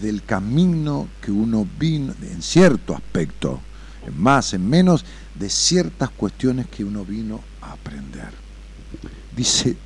del 0.01 0.23
camino 0.25 1.09
que 1.21 1.31
uno 1.31 1.67
vino, 1.79 2.15
en 2.23 2.43
cierto 2.43 2.95
aspecto, 2.95 3.61
en 4.07 4.21
más, 4.21 4.55
en 4.55 4.69
menos, 4.69 5.05
de 5.35 5.49
ciertas 5.49 6.11
cuestiones 6.11 6.67
que 6.69 6.85
uno 6.85 7.05
vino 7.05 7.41
a 7.61 7.73
aprender. 7.73 8.31
Dice, 9.37 9.77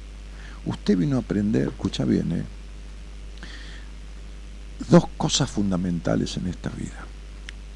usted 0.66 0.96
vino 0.96 1.16
a 1.16 1.20
aprender, 1.20 1.68
escucha 1.68 2.04
bien, 2.04 2.32
¿eh? 2.32 2.44
dos 4.88 5.04
cosas 5.16 5.50
fundamentales 5.50 6.36
en 6.36 6.46
esta 6.46 6.70
vida. 6.70 7.06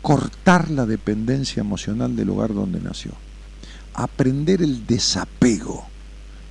Cortar 0.03 0.71
la 0.71 0.87
dependencia 0.87 1.61
emocional 1.61 2.15
del 2.17 2.29
lugar 2.29 2.55
donde 2.55 2.81
nació. 2.81 3.13
Aprender 3.95 4.63
el 4.63 4.87
desapego. 4.87 5.87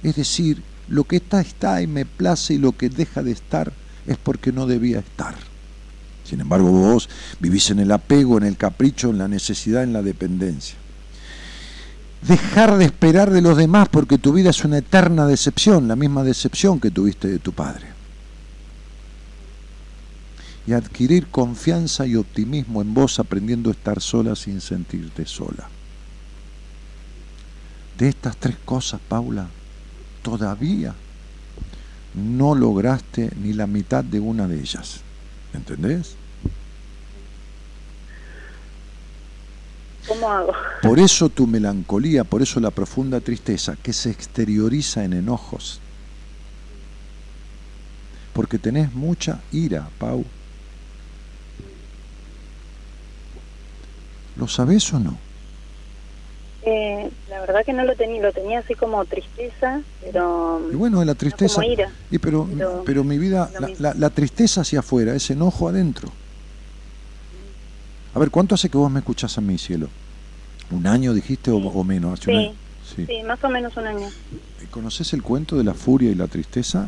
Es 0.03 0.15
decir, 0.15 0.61
lo 0.87 1.03
que 1.03 1.17
está 1.17 1.41
está 1.41 1.81
y 1.81 1.87
me 1.87 2.05
place 2.05 2.53
y 2.53 2.57
lo 2.57 2.71
que 2.73 2.89
deja 2.89 3.23
de 3.23 3.31
estar 3.31 3.71
es 4.05 4.17
porque 4.17 4.51
no 4.51 4.67
debía 4.67 4.99
estar. 4.99 5.35
Sin 6.27 6.41
embargo, 6.41 6.69
vos 6.69 7.07
vivís 7.39 7.69
en 7.69 7.79
el 7.79 7.91
apego, 7.91 8.37
en 8.37 8.43
el 8.43 8.57
capricho, 8.57 9.09
en 9.09 9.17
la 9.17 9.29
necesidad, 9.29 9.83
en 9.83 9.93
la 9.93 10.01
dependencia. 10.01 10.75
Dejar 12.21 12.77
de 12.77 12.83
esperar 12.83 13.31
de 13.31 13.41
los 13.41 13.55
demás 13.55 13.87
porque 13.87 14.17
tu 14.17 14.33
vida 14.33 14.49
es 14.49 14.65
una 14.65 14.79
eterna 14.79 15.25
decepción, 15.25 15.87
la 15.87 15.95
misma 15.95 16.23
decepción 16.23 16.81
que 16.81 16.91
tuviste 16.91 17.29
de 17.29 17.39
tu 17.39 17.53
padre. 17.53 17.87
Y 20.65 20.73
adquirir 20.73 21.27
confianza 21.27 22.05
y 22.05 22.17
optimismo 22.17 22.81
en 22.81 22.93
vos 22.93 23.19
aprendiendo 23.19 23.69
a 23.69 23.73
estar 23.73 24.01
sola 24.01 24.35
sin 24.35 24.59
sentirte 24.59 25.25
sola. 25.25 25.69
De 27.97 28.09
estas 28.09 28.35
tres 28.35 28.57
cosas, 28.65 28.99
Paula, 29.07 29.47
todavía 30.23 30.93
no 32.13 32.53
lograste 32.53 33.31
ni 33.41 33.53
la 33.53 33.65
mitad 33.65 34.03
de 34.03 34.19
una 34.19 34.45
de 34.45 34.59
ellas. 34.59 35.07
¿Entendés? 35.53 36.16
¿Cómo 40.07 40.29
hago? 40.31 40.53
Por 40.81 40.99
eso 40.99 41.29
tu 41.29 41.45
melancolía, 41.47 42.23
por 42.23 42.41
eso 42.41 42.59
la 42.59 42.71
profunda 42.71 43.19
tristeza 43.19 43.75
que 43.81 43.93
se 43.93 44.09
exterioriza 44.09 45.03
en 45.03 45.13
enojos. 45.13 45.79
Porque 48.33 48.57
tenés 48.57 48.93
mucha 48.93 49.39
ira, 49.51 49.87
Pau. 49.99 50.23
¿Lo 54.37 54.47
sabés 54.47 54.93
o 54.93 54.99
no? 54.99 55.17
Eh, 56.63 57.09
la 57.29 57.39
verdad 57.41 57.61
que 57.65 57.73
no 57.73 57.83
lo 57.83 57.95
tenía, 57.95 58.21
lo 58.21 58.31
tenía 58.31 58.59
así 58.59 58.75
como 58.75 59.03
tristeza, 59.05 59.81
pero 60.01 60.61
Y 60.71 60.75
bueno, 60.75 60.99
la 60.99 61.13
no 61.13 61.15
tristeza. 61.15 61.55
como 61.55 61.67
ira. 61.71 61.91
Y 62.11 62.19
pero, 62.19 62.47
pero- 62.53 62.83
pero 62.85 63.03
mi 63.03 63.17
vida, 63.17 63.49
la, 63.59 63.69
la- 63.79 63.93
la 63.93 64.09
tristeza 64.09 64.61
hacia 64.61 64.79
afuera, 64.79 65.15
es 65.15 65.29
enojo 65.31 65.67
adentro. 65.69 66.11
A 68.17 68.19
ver, 68.19 68.31
¿cuánto 68.31 68.55
hace 68.55 68.67
que 68.69 68.79
vos 68.79 68.89
me 68.89 68.97
escuchás 68.97 69.37
a 69.37 69.41
mí, 69.41 69.59
cielo? 69.59 69.89
¿Un 70.71 70.87
año 70.87 71.13
dijiste 71.13 71.51
o, 71.51 71.57
o 71.57 71.83
menos? 71.83 72.19
Hace 72.19 72.31
un 72.31 72.37
Sí, 72.39 72.45
año. 72.47 72.55
Sí. 72.95 73.05
sí, 73.05 73.23
más 73.27 73.43
o 73.43 73.49
menos 73.49 73.77
un 73.77 73.85
año. 73.85 74.07
¿Conoces 74.71 75.13
el 75.13 75.21
cuento 75.21 75.55
de 75.55 75.63
la 75.63 75.75
furia 75.75 76.09
y 76.09 76.15
la 76.15 76.25
tristeza? 76.25 76.87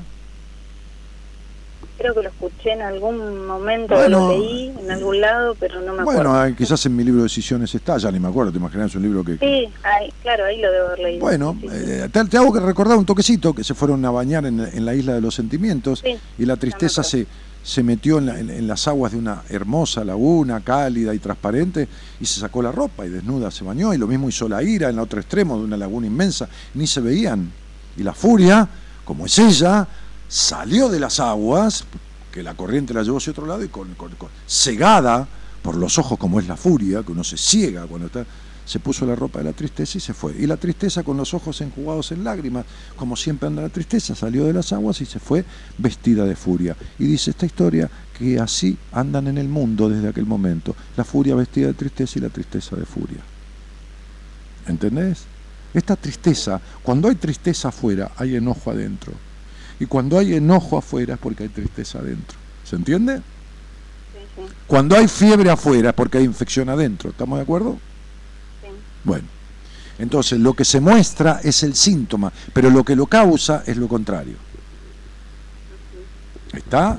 Creo 1.99 2.15
que 2.15 2.23
lo 2.23 2.29
escuché 2.29 2.71
en 2.71 2.81
algún 2.81 3.45
momento, 3.45 3.93
Bueno, 3.93 4.29
lo 4.31 4.39
leí 4.39 4.73
en 4.79 4.89
algún 4.89 5.21
lado, 5.21 5.55
pero 5.59 5.81
no 5.81 5.93
me 5.93 6.03
Bueno, 6.03 6.31
acuerdo. 6.31 6.53
ah, 6.53 6.57
quizás 6.57 6.83
en 6.87 6.95
mi 6.95 7.03
libro 7.03 7.19
de 7.21 7.25
decisiones 7.25 7.75
está, 7.75 7.99
ya 7.99 8.09
ni 8.11 8.19
me 8.19 8.27
acuerdo, 8.29 8.51
te 8.51 8.57
imaginas 8.57 8.95
un 8.95 9.03
libro 9.03 9.23
que... 9.23 9.37
Sí, 9.37 9.69
ahí, 9.83 10.11
claro, 10.23 10.45
ahí 10.45 10.59
lo 10.59 10.71
debo 10.71 10.87
haber 10.87 10.99
leído. 10.99 11.19
Bueno, 11.19 11.57
Sí, 11.61 11.67
sí. 11.69 11.75
eh, 11.75 12.09
te, 12.11 12.25
te 12.25 12.37
hago 12.37 12.51
que 12.51 12.59
recordar 12.59 12.97
un 12.97 13.05
toquecito, 13.05 13.53
que 13.53 13.63
se 13.63 13.75
fueron 13.75 14.03
a 14.03 14.09
bañar 14.09 14.47
en, 14.47 14.61
en 14.61 14.83
la 14.83 14.95
isla 14.95 15.13
de 15.13 15.21
los 15.21 15.35
sentimientos 15.35 16.03
y 16.39 16.45
la 16.45 16.57
tristeza 16.57 17.03
se, 17.03 17.27
se 17.69 17.83
metió 17.83 18.17
en, 18.17 18.25
la- 18.25 18.39
en- 18.39 18.49
en 18.49 18.67
las 18.67 18.87
aguas 18.87 19.11
de 19.11 19.19
una 19.19 19.43
hermosa 19.47 20.03
laguna, 20.03 20.61
cálida 20.61 21.13
y 21.13 21.19
transparente, 21.19 21.87
y 22.19 22.25
se 22.25 22.39
sacó 22.39 22.63
la 22.63 22.71
ropa 22.71 23.05
y 23.05 23.09
desnuda 23.09 23.51
se 23.51 23.63
bañó, 23.63 23.93
y 23.93 23.97
lo 23.99 24.07
mismo 24.07 24.27
hizo 24.27 24.49
la 24.49 24.63
ira 24.63 24.89
en 24.89 24.95
el 24.95 24.99
otro 25.01 25.19
extremo 25.19 25.55
de 25.57 25.65
una 25.65 25.77
laguna 25.77 26.07
inmensa, 26.07 26.49
ni 26.73 26.87
se 26.87 26.99
veían. 26.99 27.51
Y 27.95 28.01
la 28.01 28.13
furia, 28.15 28.67
como 29.05 29.27
es 29.27 29.37
ella, 29.37 29.87
salió 30.27 30.89
de 30.89 30.99
las 30.99 31.19
aguas, 31.19 31.83
que 32.31 32.41
la 32.41 32.55
corriente 32.55 32.91
la 32.93 33.03
llevó 33.03 33.17
hacia 33.17 33.31
otro 33.31 33.45
lado 33.45 33.63
y 33.63 33.67
con, 33.67 33.93
con- 33.93 34.15
con- 34.15 34.29
cegada 34.47 35.27
por 35.61 35.75
los 35.75 35.97
ojos 35.99 36.17
como 36.17 36.39
es 36.39 36.47
la 36.47 36.55
furia, 36.57 37.03
que 37.03 37.11
uno 37.11 37.23
se 37.23 37.37
ciega 37.37 37.85
cuando 37.85 38.07
está, 38.07 38.25
se 38.69 38.79
puso 38.79 39.03
la 39.03 39.15
ropa 39.15 39.39
de 39.39 39.45
la 39.45 39.53
tristeza 39.53 39.97
y 39.97 40.01
se 40.01 40.13
fue. 40.13 40.35
Y 40.37 40.45
la 40.45 40.55
tristeza 40.55 41.01
con 41.01 41.17
los 41.17 41.33
ojos 41.33 41.59
enjugados 41.61 42.11
en 42.11 42.23
lágrimas, 42.23 42.67
como 42.95 43.15
siempre 43.15 43.47
anda 43.47 43.63
la 43.63 43.69
tristeza, 43.69 44.13
salió 44.13 44.45
de 44.45 44.53
las 44.53 44.71
aguas 44.71 45.01
y 45.01 45.07
se 45.07 45.17
fue 45.17 45.43
vestida 45.79 46.23
de 46.23 46.35
furia. 46.35 46.77
Y 46.99 47.05
dice 47.05 47.31
esta 47.31 47.47
historia 47.47 47.89
que 48.15 48.39
así 48.39 48.77
andan 48.91 49.25
en 49.25 49.39
el 49.39 49.47
mundo 49.47 49.89
desde 49.89 50.09
aquel 50.09 50.27
momento, 50.27 50.75
la 50.95 51.03
furia 51.03 51.33
vestida 51.33 51.65
de 51.65 51.73
tristeza 51.73 52.19
y 52.19 52.21
la 52.21 52.29
tristeza 52.29 52.75
de 52.75 52.85
furia. 52.85 53.21
¿Entendés? 54.67 55.23
Esta 55.73 55.95
tristeza, 55.95 56.61
cuando 56.83 57.07
hay 57.07 57.15
tristeza 57.15 57.69
afuera, 57.69 58.11
hay 58.17 58.35
enojo 58.35 58.69
adentro. 58.69 59.13
Y 59.79 59.87
cuando 59.87 60.19
hay 60.19 60.35
enojo 60.35 60.77
afuera 60.77 61.15
es 61.15 61.19
porque 61.19 61.41
hay 61.41 61.49
tristeza 61.49 61.97
adentro. 61.97 62.37
¿Se 62.63 62.75
entiende? 62.75 63.19
Cuando 64.67 64.95
hay 64.95 65.07
fiebre 65.07 65.49
afuera 65.49 65.89
es 65.89 65.95
porque 65.95 66.19
hay 66.19 66.25
infección 66.25 66.69
adentro. 66.69 67.09
¿Estamos 67.09 67.39
de 67.39 67.43
acuerdo? 67.43 67.79
Bueno, 69.09 69.27
entonces 69.97 70.39
lo 70.39 70.53
que 70.53 70.63
se 70.63 70.79
muestra 70.79 71.41
es 71.43 71.63
el 71.63 71.73
síntoma, 71.73 72.31
pero 72.53 72.69
lo 72.69 72.83
que 72.83 72.95
lo 72.95 73.07
causa 73.07 73.63
es 73.65 73.75
lo 73.75 73.87
contrario. 73.87 74.35
¿Está? 76.53 76.95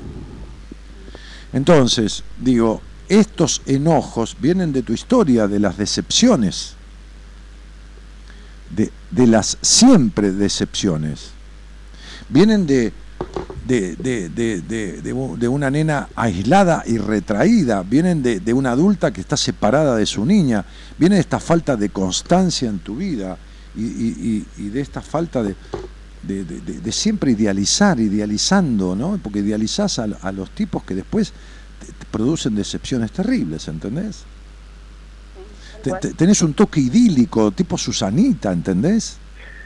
Entonces, 1.52 2.24
digo, 2.36 2.82
estos 3.08 3.62
enojos 3.66 4.36
vienen 4.40 4.72
de 4.72 4.82
tu 4.82 4.92
historia, 4.92 5.46
de 5.46 5.61
las 5.61 5.76
decepciones, 5.76 6.74
de, 8.70 8.90
de 9.12 9.26
las 9.28 9.56
siempre 9.62 10.32
decepciones. 10.32 11.30
Vienen 12.28 12.66
de, 12.66 12.92
de, 13.62 13.97
de- 13.97 14.31
de- 14.31 14.62
de- 14.62 15.03
de 15.03 15.12
u- 15.12 15.37
de 15.37 15.47
una 15.49 15.70
nena 15.70 16.09
aislada 16.14 16.83
y 16.87 16.97
retraída, 16.99 17.83
vienen 17.83 18.22
de, 18.22 18.41
de 18.41 18.53
una 18.55 18.72
adulta 18.72 19.12
que 19.12 19.20
está 19.20 19.37
separada 19.37 19.97
de 19.97 20.07
su 20.07 20.24
niña, 20.24 20.64
viene 20.97 21.16
de 21.16 21.20
esta 21.20 21.41
falta 21.41 21.76
de 21.76 21.91
constancia 21.91 22.68
en 22.68 22.81
tu 22.81 22.97
vida 22.97 23.39
y, 23.74 23.85
y- 24.57 24.68
de 24.70 24.81
esta 24.81 25.03
falta 25.03 25.43
de, 25.43 25.57
siempre 26.93 27.33
idealizar, 27.33 28.01
idealizando, 28.01 28.97
¿no? 28.97 29.18
Porque 29.22 29.41
idealizás 29.41 29.99
a, 29.99 30.05
a 30.05 30.33
los 30.33 30.51
tipos 30.51 30.83
que 30.85 30.95
después 30.95 31.33
te- 31.78 31.93
te 31.93 32.07
producen 32.11 32.55
decepciones 32.55 33.12
terribles, 33.12 33.68
¿entendés? 33.68 34.24
Te- 35.83 35.93
te- 36.01 36.14
tenés 36.14 36.43
un 36.43 36.55
toque 36.55 36.81
idílico, 36.81 37.53
tipo 37.53 37.78
Susanita, 37.78 38.53
¿entendés? 38.53 39.19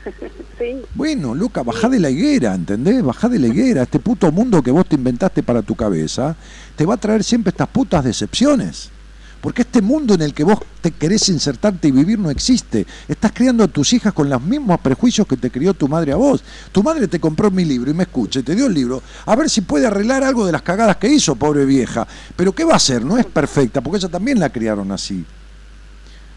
Sí, 0.59 0.83
Bueno, 0.95 1.35
Luca, 1.35 1.65
bajá 1.65 1.89
de 1.89 1.99
la 1.99 2.11
higuera, 2.11 2.55
¿entendés? 2.55 3.03
Bajá 3.03 3.29
de 3.29 3.41
la 3.41 3.49
higuera. 3.49 3.83
Este 3.83 3.99
puto 3.99 4.31
mundo 4.31 4.63
que 4.63 4.71
vos 4.71 4.87
te 4.87 4.95
inventaste 4.95 5.43
para 5.43 5.63
tu 5.63 5.75
cabeza 5.75 6.37
te 6.77 6.87
va 6.87 6.95
a 6.95 6.99
traer 6.99 7.25
siempre 7.25 7.51
estas 7.51 7.69
putas 7.69 8.05
decepciones. 8.05 8.91
Porque 9.41 9.63
este 9.63 9.83
mundo 9.83 10.15
en 10.15 10.23
el 10.23 10.33
que 10.33 10.43
vos 10.43 10.59
te 10.81 10.91
querés 10.91 11.29
insertarte 11.29 11.89
y 11.89 11.91
vivir 11.91 12.19
no 12.19 12.31
existe. 12.31 12.87
Estás 13.07 13.33
criando 13.33 13.65
a 13.65 13.69
tus 13.69 13.93
hijas 13.93 14.15
con 14.15 14.31
los 14.31 14.41
mismos 14.41 14.81
prejuicios 14.81 15.27
que 15.27 15.37
te 15.37 15.51
crió 15.51 15.75
tu 15.75 15.87
madre 15.87 16.13
a 16.13 16.17
vos. 16.17 16.43
Tu 16.73 16.83
madre 16.83 17.09
te 17.09 17.21
compró 17.21 17.51
mi 17.51 17.65
libro 17.65 17.91
y 17.91 17.95
me 17.95 18.05
escucha 18.05 18.41
y 18.41 18.43
te 18.43 18.55
dio 18.55 18.69
el 18.69 18.75
libro 18.75 19.03
a 19.27 19.37
ver 19.37 19.51
si 19.51 19.61
puede 19.61 19.87
arreglar 19.87 20.25
algo 20.25 20.47
de 20.47 20.53
las 20.53 20.63
cagadas 20.63 20.97
que 20.97 21.09
hizo, 21.09 21.37
pobre 21.37 21.67
vieja. 21.67 22.07
Pero 22.37 22.55
¿qué 22.55 22.65
va 22.65 22.73
a 22.73 22.77
hacer? 22.77 23.05
No 23.05 23.19
es 23.19 23.27
perfecta, 23.27 23.83
porque 23.83 23.99
ella 23.99 24.09
también 24.09 24.41
la 24.41 24.49
criaron 24.49 24.91
así. 24.93 25.27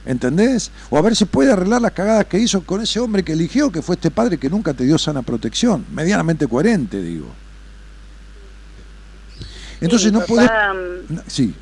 ¿Entendés? 0.08 0.72
O 0.90 0.98
a 0.98 1.02
ver 1.02 1.16
si 1.18 1.26
puede 1.26 1.52
arreglar 1.52 1.82
las 1.82 1.92
cagadas 1.92 2.26
que 2.28 2.40
hizo 2.40 2.64
con 2.64 2.82
ese 2.82 3.00
hombre 3.00 3.24
que 3.24 3.34
eligió, 3.34 3.70
que 3.72 3.82
fue 3.82 3.96
este 3.96 4.10
padre 4.10 4.38
que 4.38 4.50
nunca 4.50 4.74
te 4.74 4.86
dio 4.86 4.98
sana 4.98 5.22
protección. 5.22 5.86
Medianamente 5.92 6.48
coherente, 6.48 7.02
digo. 7.02 7.28
Entonces 9.82 10.08
Sí, 10.10 10.14
no 10.14 10.22
podés... 10.26 10.48
papá, 10.48 10.74
mm, 10.74 11.18
Sí, 11.28 11.54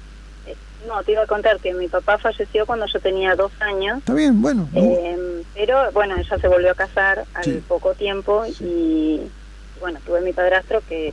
No, 0.87 1.01
te 1.03 1.13
iba 1.13 1.23
a 1.23 1.25
contar 1.27 1.59
que 1.59 1.73
mi 1.73 1.87
papá 1.87 2.19
falleció 2.19 2.67
cuando 2.67 2.85
yo 2.85 2.99
tenía 2.99 3.35
dos 3.35 3.51
años. 3.59 3.97
está 3.97 4.13
bien, 4.13 4.39
bueno. 4.39 4.69
no- 4.71 4.79
Eh, 4.79 5.43
pero 5.55 5.91
bueno, 5.93 6.15
ella 6.15 6.37
se 6.39 6.47
volvió 6.47 6.69
a 6.71 6.75
casar 6.75 7.25
al 7.33 7.43
Sí. 7.43 7.63
poco 7.67 7.93
tiempo 7.95 8.43
y 8.59 9.21
bueno, 9.81 9.99
tuve 10.05 10.21
mi 10.21 10.31
padrastro 10.31 10.81
que 10.87 11.11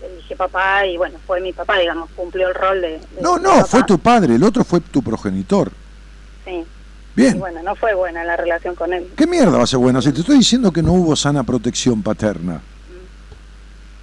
le 0.00 0.16
dije 0.16 0.36
papá 0.36 0.86
y 0.86 0.96
bueno, 0.96 1.18
fue 1.26 1.40
mi 1.40 1.52
papá, 1.52 1.78
digamos, 1.80 2.08
cumplió 2.14 2.46
el 2.48 2.54
rol 2.54 2.80
de... 2.80 2.88
de 2.90 3.20
no, 3.20 3.38
no, 3.38 3.50
papá. 3.50 3.64
fue 3.64 3.82
tu 3.82 3.98
padre, 3.98 4.36
el 4.36 4.44
otro 4.44 4.62
fue 4.62 4.80
tu 4.80 5.02
progenitor. 5.02 5.72
Sí, 6.44 6.50
y 6.50 7.20
Bien. 7.20 7.38
bueno, 7.38 7.62
no 7.62 7.74
fue 7.76 7.94
buena 7.94 8.24
la 8.24 8.36
relación 8.36 8.74
con 8.74 8.92
él. 8.92 9.08
¿Qué 9.16 9.26
mierda 9.26 9.58
va 9.58 9.64
a 9.64 9.66
ser 9.66 9.78
buena? 9.78 10.00
Si 10.00 10.12
te 10.12 10.20
estoy 10.20 10.38
diciendo 10.38 10.72
que 10.72 10.82
no 10.82 10.92
hubo 10.92 11.14
sana 11.14 11.42
protección 11.42 12.02
paterna. 12.02 12.60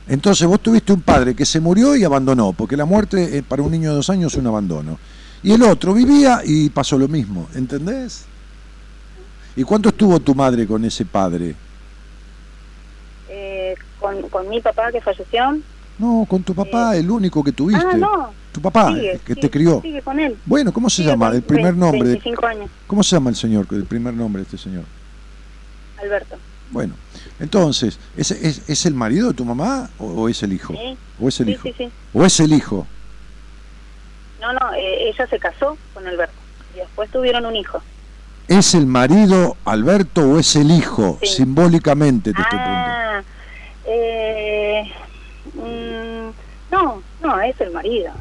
Entonces 0.08 0.48
vos 0.48 0.60
tuviste 0.60 0.92
un 0.92 1.02
padre 1.02 1.36
que 1.36 1.46
se 1.46 1.60
murió 1.60 1.96
y 1.96 2.04
abandonó, 2.04 2.54
porque 2.54 2.76
la 2.76 2.86
muerte 2.86 3.38
eh, 3.38 3.44
para 3.44 3.62
un 3.62 3.72
niño 3.72 3.90
de 3.90 3.96
dos 3.98 4.10
años 4.10 4.34
es 4.34 4.40
un 4.40 4.48
abandono. 4.48 4.98
Y 5.44 5.52
el 5.54 5.62
otro 5.64 5.94
vivía 5.94 6.42
y 6.44 6.70
pasó 6.70 6.98
lo 6.98 7.08
mismo, 7.08 7.48
¿entendés? 7.54 8.26
¿Y 9.56 9.64
cuánto 9.64 9.90
estuvo 9.90 10.20
tu 10.20 10.34
madre 10.34 10.66
con 10.66 10.84
ese 10.84 11.06
padre? 11.06 11.56
Eh, 13.30 13.76
con, 14.00 14.22
con 14.30 14.50
mi 14.50 14.60
papá 14.62 14.92
que 14.92 15.00
falleció. 15.02 15.60
No, 16.00 16.26
con 16.28 16.44
tu 16.44 16.56
papá, 16.56 16.96
el 16.96 17.10
único 17.12 17.44
que 17.44 17.52
tuviste. 17.52 17.86
Ah, 17.86 17.98
no. 17.98 18.34
Tu 18.52 18.62
papá, 18.62 18.89
sigue, 18.93 19.12
el 19.14 19.20
que 19.20 19.34
sigue, 19.36 19.41
te 19.41 19.50
crió. 19.50 19.82
Sigue 19.82 20.02
con 20.02 20.20
él. 20.20 20.38
Bueno, 20.45 20.74
¿cómo 20.74 20.89
se 20.89 21.04
llama? 21.04 21.30
El 21.30 21.43
primer 21.43 21.74
20, 21.76 21.80
nombre. 21.80 22.00
de- 22.10 22.14
25 22.16 22.45
años, 22.47 22.70
¿Cómo 22.88 23.04
se 23.04 23.16
llama 23.16 23.30
el 23.30 23.36
señor? 23.36 23.68
El 23.72 23.86
primer 23.86 24.14
nombre 24.14 24.41
de 24.41 24.43
este 24.45 24.58
señor. 24.58 24.84
Alberto. 26.02 26.36
Bueno, 26.72 26.93
entonces, 27.39 28.00
¿es, 28.16 28.32
es, 28.32 28.68
es 28.70 28.86
el 28.86 28.93
marido 28.93 29.30
de 29.30 29.34
tu 29.34 29.43
mamá 29.45 29.89
o, 29.97 30.06
o 30.06 30.30
es 30.30 30.41
el 30.43 30.54
hijo? 30.54 30.74
Sí. 30.74 30.97
¿O 31.20 31.28
es 31.28 31.39
el 31.39 31.45
Sí, 31.47 31.52
hijo? 31.54 31.64
sí, 31.64 31.74
sí. 31.78 31.89
¿O 32.14 32.26
es 32.26 32.39
el 32.39 32.54
hijo? 32.54 32.88
No, 34.41 34.54
no, 34.54 34.74
eh, 34.74 35.10
ella 35.10 35.28
se 35.28 35.38
casó 35.39 35.78
con 35.93 36.08
Alberto 36.08 36.34
y 36.76 36.78
después 36.80 37.10
tuvieron 37.12 37.45
un 37.45 37.56
hijo. 37.56 37.82
¿Es 38.47 38.74
el 38.74 38.86
marido 38.88 39.58
Alberto 39.66 40.22
o 40.22 40.39
es 40.39 40.56
el 40.56 40.72
hijo? 40.72 41.20
Simbólicamente 41.22 42.34
te 42.34 42.41
estoy 42.41 42.58
preguntando. 42.58 42.93
Ah, 42.95 43.24
eh, 43.86 44.91
mm, 45.54 46.72
no, 46.72 47.04
no, 47.22 47.41
es 47.41 47.60
el 47.62 47.72
marido. 47.72 48.12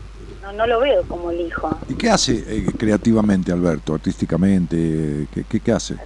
No, 0.48 0.52
no 0.52 0.66
lo 0.66 0.80
veo 0.80 1.02
como 1.04 1.30
el 1.30 1.40
hijo. 1.42 1.78
¿Y 1.88 1.94
qué 1.94 2.10
hace 2.10 2.42
eh, 2.46 2.66
creativamente 2.78 3.52
Alberto, 3.52 3.94
artísticamente? 3.94 5.28
¿Qué, 5.32 5.44
qué, 5.44 5.60
qué 5.60 5.72
hace? 5.72 5.96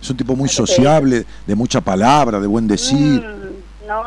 Es 0.00 0.08
un 0.10 0.16
tipo 0.16 0.34
muy 0.34 0.46
¿A 0.46 0.50
qué 0.50 0.56
te 0.56 0.66
sociable, 0.66 1.26
de 1.46 1.54
mucha 1.54 1.80
palabra, 1.82 2.40
de 2.40 2.46
buen 2.46 2.66
decir. 2.66 3.20
Mm, 3.20 3.86
no. 3.86 4.02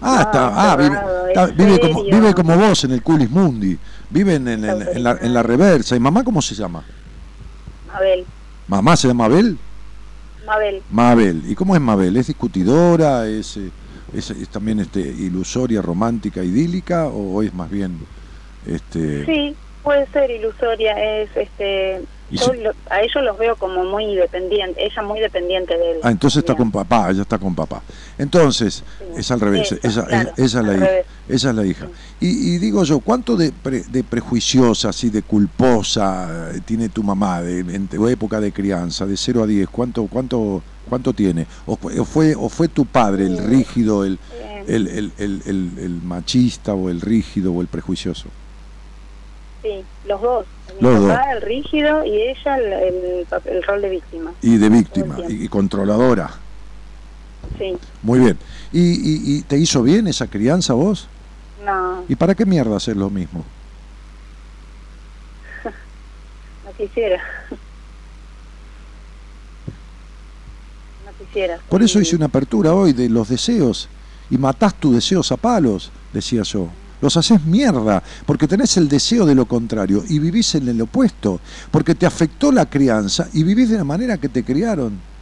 Ah, 0.00 0.14
no, 0.14 0.20
está, 0.20 0.72
ah, 0.72 0.76
vive, 0.76 0.96
está- 1.28 1.44
es 1.44 1.56
vive, 1.56 1.80
como, 1.80 2.04
vive 2.04 2.34
como 2.34 2.56
vos 2.56 2.84
en 2.84 2.90
el 2.92 3.02
Culis 3.02 3.30
Mundi. 3.30 3.78
Vive 4.10 4.34
en, 4.34 4.48
en- 4.48 4.64
en- 4.64 4.88
en 4.96 5.02
la, 5.02 5.18
en 5.20 5.32
la 5.34 5.42
reversa. 5.42 5.94
¿Y 5.94 6.00
mamá 6.00 6.24
cómo 6.24 6.42
se 6.42 6.54
llama? 6.54 6.82
Mabel, 7.92 8.24
¿Mamá 8.66 8.96
se 8.96 9.06
llama 9.08 9.26
Abel? 9.26 9.56
Mabel. 10.44 10.82
Mabel. 10.90 11.42
¿Y 11.48 11.54
cómo 11.54 11.74
es 11.76 11.80
Mabel? 11.80 12.16
¿Es 12.16 12.26
discutidora? 12.26 13.26
¿Es, 13.28 13.56
es, 14.12 14.30
es 14.30 14.48
también 14.48 14.80
este, 14.80 15.00
ilusoria, 15.00 15.80
romántica, 15.82 16.42
idílica? 16.42 17.06
¿O, 17.06 17.36
o 17.36 17.42
es 17.42 17.54
más 17.54 17.70
bien... 17.70 17.98
Este, 18.66 19.24
Sí, 19.24 19.54
puede 19.82 20.06
ser 20.08 20.30
ilusoria. 20.30 20.92
Es, 21.22 21.30
este, 21.36 22.02
yo 22.30 22.52
si- 22.52 22.60
lo- 22.60 22.72
a 22.90 23.00
ellos 23.02 23.22
los 23.24 23.38
veo 23.38 23.54
como 23.56 23.84
muy 23.84 24.16
dependiente. 24.16 24.84
Ella 24.84 25.02
muy 25.02 25.20
dependiente 25.20 25.76
de 25.78 25.92
él. 25.92 25.98
Ah, 26.02 26.10
entonces 26.10 26.38
está 26.38 26.54
con 26.56 26.72
papá, 26.72 27.08
ella 27.10 27.22
está 27.22 27.38
con 27.38 27.54
papá. 27.54 27.82
Entonces, 28.18 28.82
Sí. 28.98 29.04
es 29.16 29.30
al 29.30 29.40
revés, 29.40 29.70
Eso, 29.72 30.00
ella, 30.00 30.04
claro, 30.08 30.30
es 30.36 30.54
la 30.54 30.62
hija. 30.62 30.72
revés. 30.86 31.06
Ella 31.28 31.50
es 31.50 31.54
la 31.56 31.66
hija. 31.66 31.86
Y, 32.20 32.54
y 32.54 32.58
digo 32.58 32.82
yo, 32.84 32.98
¿cuánto 33.00 33.36
de, 33.36 33.52
pre- 33.52 33.84
de 33.88 34.02
prejuiciosa, 34.02 34.88
así 34.88 35.10
de 35.10 35.22
culposa 35.22 36.50
eh, 36.54 36.60
tiene 36.64 36.88
tu 36.88 37.02
mamá 37.02 37.42
de, 37.42 37.60
en 37.60 37.86
tu 37.88 38.08
época 38.08 38.40
de 38.40 38.52
crianza, 38.52 39.06
de 39.06 39.16
0 39.16 39.44
a 39.44 39.46
10? 39.46 39.68
¿Cuánto, 39.68 40.06
cuánto, 40.06 40.62
cuánto 40.88 41.12
tiene? 41.12 41.46
¿O 41.66 41.76
fue, 41.76 41.98
o 42.00 42.04
fue, 42.04 42.34
o 42.34 42.48
fue 42.48 42.68
tu 42.68 42.86
padre 42.86 43.26
el 43.26 43.38
rígido, 43.38 44.04
el, 44.04 44.18
Eh, 44.32 44.64
el, 44.68 44.86
el, 44.88 45.12
el, 45.18 45.42
el- 45.46 45.78
el 45.78 46.02
machista 46.02 46.74
o 46.74 46.90
el 46.90 47.00
rígido 47.00 47.52
o 47.52 47.60
el 47.60 47.68
prejuicioso? 47.68 48.28
Sí, 49.66 49.84
los 50.04 50.22
dos. 50.22 50.46
Mi 50.76 50.82
Los 50.82 51.04
papá, 51.10 51.32
el 51.32 51.42
rígido, 51.42 52.04
y 52.04 52.10
ella 52.22 52.56
el, 52.56 52.72
el, 52.72 53.26
pap- 53.28 53.46
el 53.46 53.62
rol 53.64 53.82
de 53.82 53.88
víctima. 53.88 54.32
Y 54.40 54.58
de 54.58 54.68
víctima, 54.68 55.16
y, 55.28 55.48
controladora. 55.48 56.30
Sí, 57.58 57.76
Muy 58.02 58.20
bien. 58.20 58.38
¿Y, 58.72 58.80
y, 58.80 59.38
y 59.38 59.42
te 59.42 59.56
hizo 59.58 59.82
bien 59.82 60.06
esa 60.06 60.28
crianza 60.28 60.74
vos? 60.74 61.08
no, 61.64 62.04
¿Y 62.08 62.14
para 62.14 62.34
qué 62.36 62.46
mierda 62.46 62.76
hacer 62.76 62.96
lo 62.96 63.10
mismo? 63.10 63.44
no 65.64 66.72
quisiera. 66.76 67.20
No 71.04 71.12
quisiera. 71.26 71.58
Por 71.68 71.82
eso 71.82 71.98
hice 72.00 72.14
una 72.14 72.26
apertura 72.26 72.72
hoy 72.72 72.92
de 72.92 73.08
los 73.08 73.28
deseos 73.28 73.88
y 74.30 74.38
matás 74.38 74.74
tus 74.74 74.94
deseos 74.94 75.32
a 75.32 75.36
palos, 75.36 75.90
decía 76.12 76.42
yo. 76.42 76.68
Los 77.00 77.16
haces 77.16 77.44
mierda 77.44 78.02
porque 78.24 78.48
tenés 78.48 78.76
el 78.76 78.88
deseo 78.88 79.26
de 79.26 79.34
lo 79.34 79.46
contrario 79.46 80.02
y 80.08 80.18
vivís 80.18 80.54
en 80.54 80.68
el 80.68 80.80
opuesto, 80.80 81.40
porque 81.70 81.94
te 81.94 82.06
afectó 82.06 82.50
la 82.52 82.66
crianza 82.66 83.28
y 83.32 83.42
vivís 83.42 83.70
de 83.70 83.78
la 83.78 83.84
manera 83.84 84.16
que 84.18 84.28
te 84.28 84.44
criaron. 84.44 85.16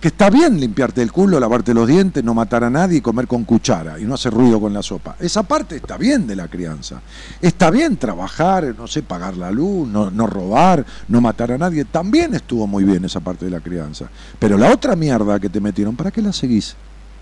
Que 0.00 0.08
está 0.08 0.30
bien 0.30 0.60
limpiarte 0.60 1.02
el 1.02 1.10
culo, 1.10 1.40
lavarte 1.40 1.74
los 1.74 1.88
dientes, 1.88 2.22
no 2.22 2.32
matar 2.32 2.62
a 2.62 2.70
nadie 2.70 2.98
y 2.98 3.00
comer 3.00 3.26
con 3.26 3.42
cuchara 3.42 3.98
y 3.98 4.04
no 4.04 4.14
hacer 4.14 4.32
ruido 4.32 4.60
con 4.60 4.72
la 4.72 4.80
sopa. 4.80 5.16
Esa 5.18 5.42
parte 5.42 5.74
está 5.74 5.96
bien 5.96 6.24
de 6.24 6.36
la 6.36 6.46
crianza. 6.46 7.02
Está 7.42 7.68
bien 7.72 7.96
trabajar, 7.96 8.76
no 8.78 8.86
sé, 8.86 9.02
pagar 9.02 9.36
la 9.36 9.50
luz, 9.50 9.88
no, 9.88 10.08
no 10.08 10.28
robar, 10.28 10.86
no 11.08 11.20
matar 11.20 11.50
a 11.50 11.58
nadie. 11.58 11.84
También 11.84 12.32
estuvo 12.36 12.68
muy 12.68 12.84
bien 12.84 13.04
esa 13.06 13.18
parte 13.18 13.46
de 13.46 13.50
la 13.50 13.60
crianza. 13.60 14.08
Pero 14.38 14.56
la 14.56 14.70
otra 14.72 14.94
mierda 14.94 15.40
que 15.40 15.48
te 15.48 15.60
metieron, 15.60 15.96
¿para 15.96 16.12
qué 16.12 16.22
la 16.22 16.32
seguís 16.32 16.76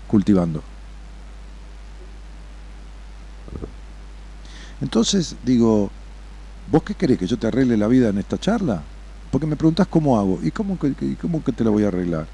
cultivando? 0.07 0.61
Entonces, 4.81 5.35
digo, 5.43 5.91
¿vos 6.67 6.83
qué 6.83 6.95
querés 6.95 7.17
que 7.19 7.27
yo 7.27 7.37
te 7.39 7.47
arregle 7.47 7.77
la 7.77 7.87
vida 7.87 8.09
en 8.09 8.17
esta 8.19 8.37
charla? 8.37 8.83
Porque 9.31 9.47
me 9.47 9.57
preguntás 9.57 9.87
cómo 9.87 10.17
hago. 10.19 10.43
¿Y 10.43 10.51
cómo 10.51 10.77
que, 10.79 10.95
que- 10.95 11.17
cómo 11.17 11.43
que 11.43 11.53
te 11.53 11.63
la 11.63 11.69
voy 11.71 11.83
a 11.83 11.89
arreglar? 11.89 12.27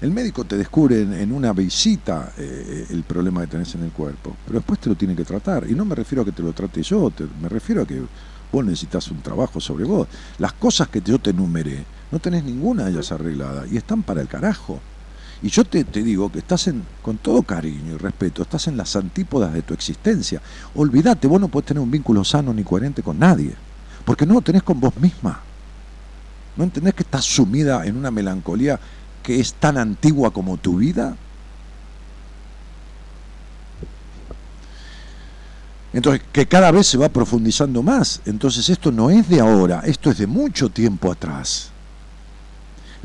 El 0.00 0.10
médico 0.10 0.44
te 0.44 0.56
descubre 0.56 1.00
en, 1.02 1.12
en 1.14 1.32
una 1.32 1.52
visita 1.52 2.32
eh, 2.36 2.86
el 2.90 3.04
problema 3.04 3.40
que 3.42 3.46
tenés 3.48 3.74
en 3.74 3.82
el 3.84 3.92
cuerpo, 3.92 4.38
pero 4.44 4.58
después 4.58 4.78
te 4.80 4.88
lo 4.88 4.96
tiene 4.96 5.16
que 5.16 5.24
tratar. 5.24 5.68
Y 5.70 5.74
no 5.74 5.84
me 5.84 5.94
refiero 5.94 6.22
a 6.22 6.24
que 6.24 6.32
te 6.32 6.42
lo 6.42 6.52
trate 6.52 6.82
yo, 6.82 7.10
te- 7.10 7.26
me 7.28 7.48
refiero 7.48 7.82
a 7.82 7.86
que 7.86 8.02
vos 8.50 8.64
necesitas 8.64 9.10
un 9.10 9.22
trabajo 9.22 9.60
sobre 9.60 9.84
vos. 9.84 10.08
Las 10.38 10.52
cosas 10.54 10.88
que 10.88 11.00
yo 11.00 11.18
te 11.20 11.30
enumeré, 11.30 11.88
no 12.10 12.20
tenés 12.20 12.44
ninguna 12.44 12.84
de 12.84 12.90
ellas 12.92 13.12
arreglada 13.12 13.66
y 13.66 13.76
están 13.76 14.02
para 14.02 14.20
el 14.20 14.28
carajo. 14.28 14.84
Y 15.44 15.50
yo 15.50 15.62
te, 15.62 15.84
te 15.84 16.02
digo 16.02 16.32
que 16.32 16.38
estás 16.38 16.68
en, 16.68 16.82
con 17.02 17.18
todo 17.18 17.42
cariño 17.42 17.96
y 17.96 17.98
respeto, 17.98 18.40
estás 18.40 18.66
en 18.66 18.78
las 18.78 18.96
antípodas 18.96 19.52
de 19.52 19.60
tu 19.60 19.74
existencia. 19.74 20.40
Olvídate, 20.74 21.28
vos 21.28 21.38
no 21.38 21.48
podés 21.48 21.66
tener 21.66 21.82
un 21.82 21.90
vínculo 21.90 22.24
sano 22.24 22.54
ni 22.54 22.64
coherente 22.64 23.02
con 23.02 23.18
nadie, 23.18 23.54
porque 24.06 24.24
no 24.24 24.32
lo 24.32 24.40
tenés 24.40 24.62
con 24.62 24.80
vos 24.80 24.96
misma. 24.96 25.42
¿No 26.56 26.64
entendés 26.64 26.94
que 26.94 27.02
estás 27.02 27.26
sumida 27.26 27.84
en 27.84 27.98
una 27.98 28.10
melancolía 28.10 28.80
que 29.22 29.38
es 29.38 29.52
tan 29.52 29.76
antigua 29.76 30.30
como 30.30 30.56
tu 30.56 30.78
vida? 30.78 31.14
Entonces, 35.92 36.22
que 36.32 36.46
cada 36.46 36.70
vez 36.70 36.86
se 36.86 36.96
va 36.96 37.10
profundizando 37.10 37.82
más. 37.82 38.22
Entonces, 38.24 38.70
esto 38.70 38.90
no 38.90 39.10
es 39.10 39.28
de 39.28 39.40
ahora, 39.40 39.82
esto 39.84 40.10
es 40.10 40.16
de 40.16 40.26
mucho 40.26 40.70
tiempo 40.70 41.12
atrás. 41.12 41.73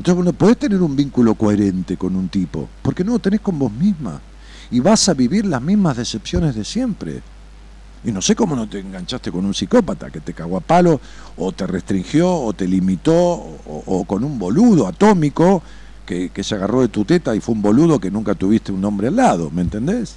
Entonces, 0.00 0.16
bueno, 0.16 0.32
podés 0.32 0.56
tener 0.56 0.80
un 0.80 0.96
vínculo 0.96 1.34
coherente 1.34 1.98
con 1.98 2.16
un 2.16 2.30
tipo, 2.30 2.70
porque 2.80 3.04
no 3.04 3.12
lo 3.12 3.18
tenés 3.18 3.40
con 3.40 3.58
vos 3.58 3.70
misma. 3.70 4.18
Y 4.70 4.80
vas 4.80 5.06
a 5.10 5.12
vivir 5.12 5.44
las 5.44 5.60
mismas 5.60 5.98
decepciones 5.98 6.54
de 6.54 6.64
siempre. 6.64 7.20
Y 8.02 8.10
no 8.10 8.22
sé 8.22 8.34
cómo 8.34 8.56
no 8.56 8.66
te 8.66 8.78
enganchaste 8.78 9.30
con 9.30 9.44
un 9.44 9.52
psicópata 9.52 10.08
que 10.08 10.20
te 10.20 10.32
cagó 10.32 10.56
a 10.56 10.60
palo, 10.60 11.02
o 11.36 11.52
te 11.52 11.66
restringió, 11.66 12.32
o 12.32 12.54
te 12.54 12.66
limitó, 12.66 13.14
o, 13.14 13.82
o 13.84 14.04
con 14.06 14.24
un 14.24 14.38
boludo 14.38 14.86
atómico 14.86 15.62
que, 16.06 16.30
que 16.30 16.44
se 16.44 16.54
agarró 16.54 16.80
de 16.80 16.88
tu 16.88 17.04
teta 17.04 17.36
y 17.36 17.40
fue 17.40 17.54
un 17.54 17.60
boludo 17.60 18.00
que 18.00 18.10
nunca 18.10 18.34
tuviste 18.34 18.72
un 18.72 18.82
hombre 18.86 19.08
al 19.08 19.16
lado, 19.16 19.50
¿me 19.50 19.60
entendés? 19.60 20.16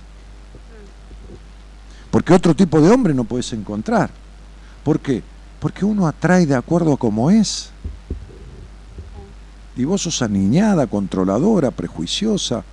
Porque 2.09 2.33
otro 2.33 2.55
tipo 2.55 2.79
de 2.79 2.89
hombre 2.89 3.13
no 3.13 3.25
puedes 3.25 3.51
encontrar. 3.51 4.11
¿Por 4.85 5.01
qué? 5.01 5.21
Porque 5.59 5.83
uno 5.83 6.07
atrae 6.07 6.45
de 6.45 6.55
acuerdo 6.55 6.93
a 6.93 6.97
cómo 6.97 7.29
es. 7.29 7.72
Y 9.75 9.85
vos 9.85 10.03
sos 10.03 10.21
aniñada, 10.21 10.87
controladora, 10.87 11.71
prejuiciosa, 11.71 12.63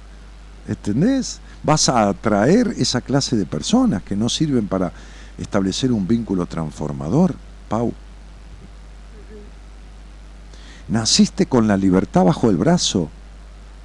¿entendés? 0.68 1.40
Vas 1.62 1.89
a 1.89 2.09
atraer 2.09 2.74
esa 2.78 3.01
clase 3.01 3.36
de 3.36 3.47
personas 3.47 4.02
que 4.02 4.16
no 4.16 4.28
sirven 4.28 4.66
para 4.66 4.93
establecer 5.39 5.93
un 5.93 6.06
vínculo 6.06 6.47
transformador, 6.47 7.35
Pau. 7.68 7.93
Naciste 10.89 11.47
con 11.47 11.68
la 11.68 11.77
libertad 11.77 12.24
bajo 12.24 12.51
el 12.51 12.56
brazo, 12.56 13.09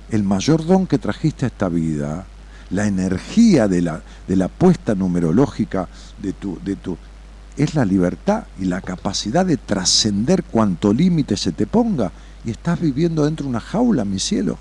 el 0.09 0.23
mayor 0.23 0.65
don 0.65 0.87
que 0.87 0.97
trajiste 0.97 1.45
a 1.45 1.47
esta 1.47 1.69
vida, 1.69 2.25
la 2.71 2.87
energía 2.87 3.67
de 3.67 3.81
la, 3.81 4.01
de 4.27 4.35
la 4.35 4.47
puesta 4.47 4.95
numerológica 4.95 5.87
de 6.21 6.33
tu, 6.33 6.59
de 6.63 6.75
tu, 6.75 6.97
es 7.57 7.75
la 7.75 7.85
libertad 7.85 8.45
y 8.59 8.65
la 8.65 8.81
capacidad 8.81 9.45
de 9.45 9.57
trascender 9.57 10.43
cuanto 10.43 10.93
límite 10.93 11.37
se 11.37 11.51
te 11.51 11.67
ponga. 11.67 12.11
Y 12.45 12.51
estás 12.51 12.79
viviendo 12.79 13.25
dentro 13.25 13.43
de 13.45 13.49
una 13.49 13.59
jaula, 13.59 14.05
mi 14.05 14.19
cielo. 14.19 14.57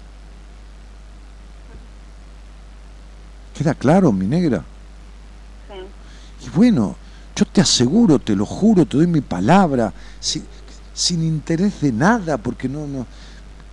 ¿Queda 3.56 3.74
claro, 3.74 4.10
mi 4.12 4.26
negra? 4.26 4.64
Sí. 5.68 6.46
Y 6.46 6.50
bueno, 6.56 6.96
yo 7.36 7.44
te 7.44 7.60
aseguro, 7.60 8.18
te 8.18 8.34
lo 8.34 8.46
juro, 8.46 8.86
te 8.86 8.96
doy 8.96 9.06
mi 9.06 9.20
palabra, 9.20 9.92
si- 10.20 10.42
sin 10.92 11.22
interés 11.22 11.80
de 11.80 11.92
nada, 11.92 12.36
porque 12.38 12.68
no, 12.68 12.86
no, 12.86 13.06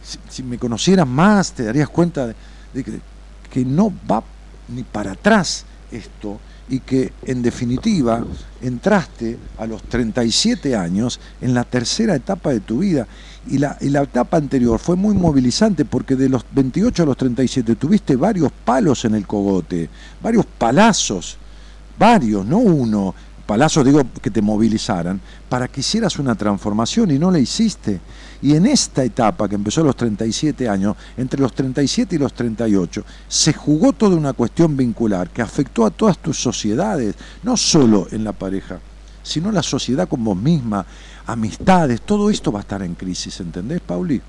si, 0.03 0.19
si 0.29 0.43
me 0.43 0.57
conocieras 0.57 1.07
más 1.07 1.51
te 1.53 1.63
darías 1.63 1.89
cuenta 1.89 2.27
de, 2.27 2.35
de 2.73 2.83
que, 2.83 2.99
que 3.51 3.65
no 3.65 3.91
va 4.09 4.23
ni 4.67 4.83
para 4.83 5.11
atrás 5.13 5.65
esto 5.91 6.39
y 6.69 6.79
que 6.79 7.11
en 7.25 7.41
definitiva 7.41 8.23
entraste 8.61 9.37
a 9.57 9.65
los 9.65 9.83
37 9.83 10.75
años 10.75 11.19
en 11.41 11.53
la 11.53 11.63
tercera 11.63 12.15
etapa 12.15 12.51
de 12.51 12.61
tu 12.61 12.79
vida 12.79 13.07
y 13.47 13.57
la, 13.57 13.77
etapa 14.03 14.37
anterior 14.37 14.79
fue 14.79 14.95
muy 14.95 15.15
movilizante 15.15 15.85
porque 15.85 16.15
de 16.15 16.29
los 16.29 16.45
28 16.51 17.03
a 17.03 17.05
los 17.07 17.17
37 17.17 17.75
tuviste 17.75 18.15
varios 18.15 18.51
palos 18.51 19.03
en 19.05 19.15
el 19.15 19.25
cogote, 19.25 19.89
varios 20.21 20.45
palazos, 20.45 21.37
varios, 21.97 22.45
no 22.45 22.59
uno, 22.59 23.15
palazos 23.47 23.83
digo 23.83 24.03
que 24.21 24.29
te 24.29 24.41
movilizaran, 24.41 25.19
para 25.49 25.67
que 25.67 25.81
hicieras 25.81 26.19
una 26.19 26.35
transformación 26.35 27.11
y 27.11 27.19
no 27.19 27.31
la 27.31 27.39
hiciste. 27.39 27.99
Y 28.43 28.55
en 28.55 28.65
esta 28.65 29.03
etapa 29.03 29.49
que 29.49 29.55
empezó 29.55 29.81
a 29.81 29.85
los 29.85 29.95
37 29.95 30.69
años, 30.69 30.95
entre 31.17 31.41
los 31.41 31.53
37 31.53 32.15
y 32.15 32.19
los 32.19 32.33
38, 32.33 33.03
se 33.27 33.53
jugó 33.53 33.91
toda 33.93 34.15
una 34.15 34.33
cuestión 34.33 34.77
vincular 34.77 35.29
que 35.31 35.41
afectó 35.41 35.85
a 35.85 35.91
todas 35.91 36.19
tus 36.19 36.37
sociedades, 36.37 37.15
no 37.43 37.57
solo 37.57 38.07
en 38.11 38.23
la 38.23 38.31
pareja, 38.33 38.79
sino 39.23 39.51
la 39.51 39.63
sociedad 39.63 40.07
con 40.07 40.23
vos 40.23 40.37
misma, 40.37 40.85
amistades, 41.31 42.01
todo 42.01 42.29
esto 42.29 42.51
va 42.51 42.59
a 42.59 42.61
estar 42.61 42.81
en 42.83 42.95
crisis, 42.95 43.39
¿entendés, 43.39 43.81
Pauli? 43.81 44.21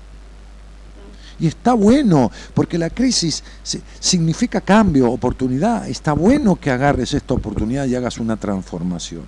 Y 1.39 1.47
está 1.47 1.73
bueno, 1.73 2.31
porque 2.53 2.77
la 2.77 2.89
crisis 2.89 3.43
si- 3.63 3.81
significa 3.99 4.61
cambio, 4.61 5.11
oportunidad. 5.11 5.87
Está 5.89 6.13
bueno 6.13 6.55
que 6.55 6.69
agarres 6.71 7.13
esta 7.13 7.33
oportunidad 7.33 7.85
y 7.85 7.95
hagas 7.95 8.19
una 8.19 8.37
transformación. 8.37 9.23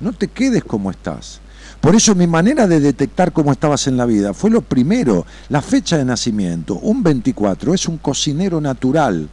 No 0.00 0.12
te 0.12 0.28
quedes 0.28 0.64
como 0.64 0.90
estás. 0.90 1.40
Por 1.80 1.94
eso 1.94 2.14
mi 2.14 2.26
manera 2.26 2.66
de 2.66 2.80
detectar 2.80 3.32
cómo 3.32 3.52
estabas 3.52 3.86
en 3.86 3.96
la 3.96 4.06
vida 4.06 4.32
fue 4.34 4.50
lo 4.50 4.62
primero, 4.62 5.26
la 5.50 5.60
fecha 5.62 5.96
de 5.98 6.04
nacimiento. 6.04 6.74
Un 6.76 7.02
24 7.02 7.74
es 7.74 7.86
un 7.86 7.98
cocinero 7.98 8.60
natural, 8.60 9.28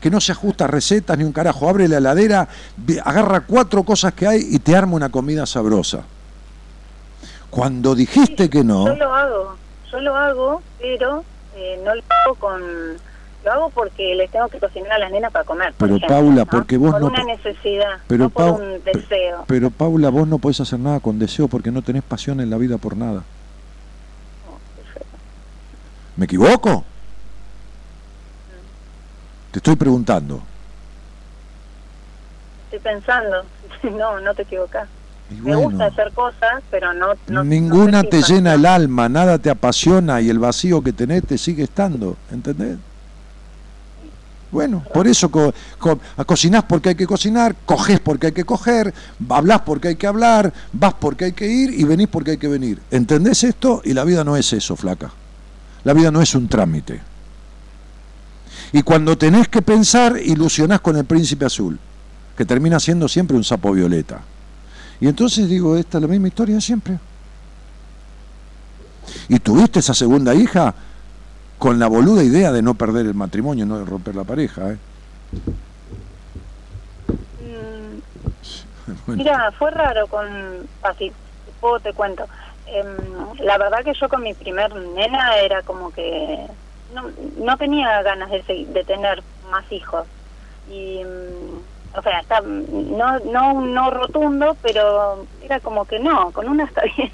que 0.00 0.10
no 0.10 0.20
se 0.20 0.32
ajusta 0.32 0.64
a 0.64 0.68
recetas 0.68 1.16
ni 1.18 1.24
un 1.24 1.32
carajo. 1.32 1.68
Abre 1.68 1.88
la 1.88 1.96
heladera, 1.98 2.46
agarra 3.02 3.40
cuatro 3.46 3.82
cosas 3.82 4.12
que 4.12 4.26
hay 4.26 4.46
y 4.50 4.58
te 4.58 4.76
arma 4.76 4.94
una 4.94 5.08
comida 5.08 5.46
sabrosa. 5.46 6.02
Cuando 7.56 7.94
dijiste 7.94 8.50
que 8.50 8.62
no... 8.62 8.84
Yo 8.86 8.94
lo 8.96 9.14
hago, 9.14 9.56
yo 9.90 10.00
lo 10.00 10.14
hago, 10.14 10.62
pero 10.78 11.24
eh, 11.56 11.80
no 11.82 11.94
lo 11.94 12.02
hago 12.10 12.34
con... 12.34 12.60
Lo 13.44 13.52
hago 13.52 13.70
porque 13.70 14.14
les 14.14 14.30
tengo 14.30 14.46
que 14.48 14.58
cocinar 14.58 14.92
a 14.92 14.98
las 14.98 15.10
nenas 15.10 15.32
para 15.32 15.44
comer. 15.44 15.72
por 15.72 15.86
Pero, 15.88 15.96
ejemplo, 15.96 16.16
Paula, 16.16 16.36
¿no? 16.44 16.46
porque 16.46 16.76
vos 16.76 16.90
por 16.92 17.00
no 17.00 17.06
una 17.06 17.20
po- 17.22 17.26
necesidad, 17.28 17.98
Pero, 18.08 18.24
no 18.24 18.30
por 18.30 18.60
un 18.60 18.82
deseo. 18.84 19.44
Pero 19.46 19.70
Paula, 19.70 20.10
vos 20.10 20.28
no 20.28 20.38
podés 20.38 20.60
hacer 20.60 20.78
nada 20.80 21.00
con 21.00 21.18
deseo 21.18 21.48
porque 21.48 21.70
no 21.70 21.80
tenés 21.80 22.02
pasión 22.02 22.40
en 22.40 22.50
la 22.50 22.58
vida 22.58 22.76
por 22.76 22.94
nada. 22.96 23.22
¿Me 26.16 26.24
equivoco? 26.26 26.84
Te 29.52 29.58
estoy 29.60 29.76
preguntando. 29.76 30.42
Estoy 32.64 32.80
pensando, 32.80 33.44
no, 33.84 34.20
no 34.20 34.34
te 34.34 34.42
equivocas. 34.42 34.88
Y 35.30 35.40
Me 35.40 35.56
gusta 35.56 35.86
hacer 35.86 36.12
cosas, 36.12 36.62
pero 36.70 36.92
no... 36.94 37.08
no 37.28 37.42
ninguna 37.42 38.02
no 38.02 38.08
te 38.08 38.22
si 38.22 38.34
llena 38.34 38.54
el 38.54 38.64
alma, 38.64 39.08
nada 39.08 39.38
te 39.38 39.50
apasiona 39.50 40.20
y 40.20 40.28
el 40.30 40.38
vacío 40.38 40.82
que 40.82 40.92
tenés 40.92 41.24
te 41.24 41.36
sigue 41.36 41.64
estando, 41.64 42.16
¿entendés? 42.30 42.78
Bueno, 44.52 44.84
por 44.94 45.08
eso 45.08 45.28
co- 45.28 45.52
co- 45.78 45.98
cocinás 46.24 46.62
porque 46.64 46.90
hay 46.90 46.94
que 46.94 47.06
cocinar, 47.06 47.56
cogés 47.66 47.98
porque 47.98 48.28
hay 48.28 48.32
que 48.32 48.44
coger, 48.44 48.94
hablás 49.28 49.62
porque 49.62 49.88
hay 49.88 49.96
que 49.96 50.06
hablar, 50.06 50.52
vas 50.72 50.94
porque 50.94 51.26
hay 51.26 51.32
que 51.32 51.48
ir 51.48 51.70
y 51.78 51.82
venís 51.82 52.06
porque 52.06 52.32
hay 52.32 52.36
que 52.38 52.46
venir. 52.48 52.80
¿Entendés 52.92 53.42
esto? 53.42 53.82
Y 53.84 53.92
la 53.92 54.04
vida 54.04 54.22
no 54.22 54.36
es 54.36 54.52
eso, 54.52 54.76
flaca. 54.76 55.10
La 55.82 55.92
vida 55.92 56.12
no 56.12 56.22
es 56.22 56.34
un 56.36 56.46
trámite. 56.46 57.00
Y 58.72 58.82
cuando 58.82 59.18
tenés 59.18 59.48
que 59.48 59.62
pensar, 59.62 60.16
ilusionás 60.24 60.80
con 60.80 60.96
el 60.96 61.04
príncipe 61.04 61.44
azul, 61.44 61.78
que 62.36 62.44
termina 62.44 62.78
siendo 62.78 63.08
siempre 63.08 63.36
un 63.36 63.44
sapo 63.44 63.72
violeta. 63.72 64.20
Y 65.00 65.08
entonces 65.08 65.48
digo, 65.48 65.76
esta 65.76 65.98
es 65.98 66.02
la 66.02 66.08
misma 66.08 66.28
historia 66.28 66.54
de 66.54 66.60
siempre. 66.60 66.98
Y 69.28 69.38
tuviste 69.38 69.80
esa 69.80 69.94
segunda 69.94 70.34
hija 70.34 70.74
con 71.58 71.78
la 71.78 71.86
boluda 71.86 72.22
idea 72.22 72.52
de 72.52 72.62
no 72.62 72.74
perder 72.74 73.06
el 73.06 73.14
matrimonio, 73.14 73.66
no 73.66 73.78
de 73.78 73.84
romper 73.84 74.14
la 74.14 74.24
pareja. 74.24 74.72
¿eh? 74.72 74.78
Mm, 77.40 78.00
Bueno, 79.06 79.22
Mira, 79.22 79.52
fue 79.52 79.70
raro 79.70 80.06
con... 80.06 80.26
Así, 80.82 81.12
puedo 81.60 81.80
te 81.80 81.92
cuento. 81.92 82.26
Em, 82.66 82.86
la 83.40 83.58
verdad 83.58 83.84
que 83.84 83.94
yo 83.94 84.08
con 84.08 84.22
mi 84.22 84.34
primer 84.34 84.74
nena 84.74 85.36
era 85.38 85.62
como 85.62 85.90
que... 85.90 86.46
No, 86.94 87.02
no 87.44 87.56
tenía 87.56 88.02
ganas 88.02 88.30
de, 88.30 88.66
de 88.72 88.84
tener 88.84 89.22
más 89.50 89.70
hijos. 89.70 90.06
Y... 90.70 91.02
mm, 91.04 91.75
o 91.94 92.02
sea, 92.02 92.20
está, 92.20 92.40
no, 92.40 93.18
no, 93.20 93.60
no 93.60 93.90
rotundo, 93.90 94.56
pero 94.62 95.26
era 95.42 95.60
como 95.60 95.84
que 95.84 95.98
no, 95.98 96.30
con 96.32 96.48
una 96.48 96.64
está 96.64 96.82
bien. 96.96 97.12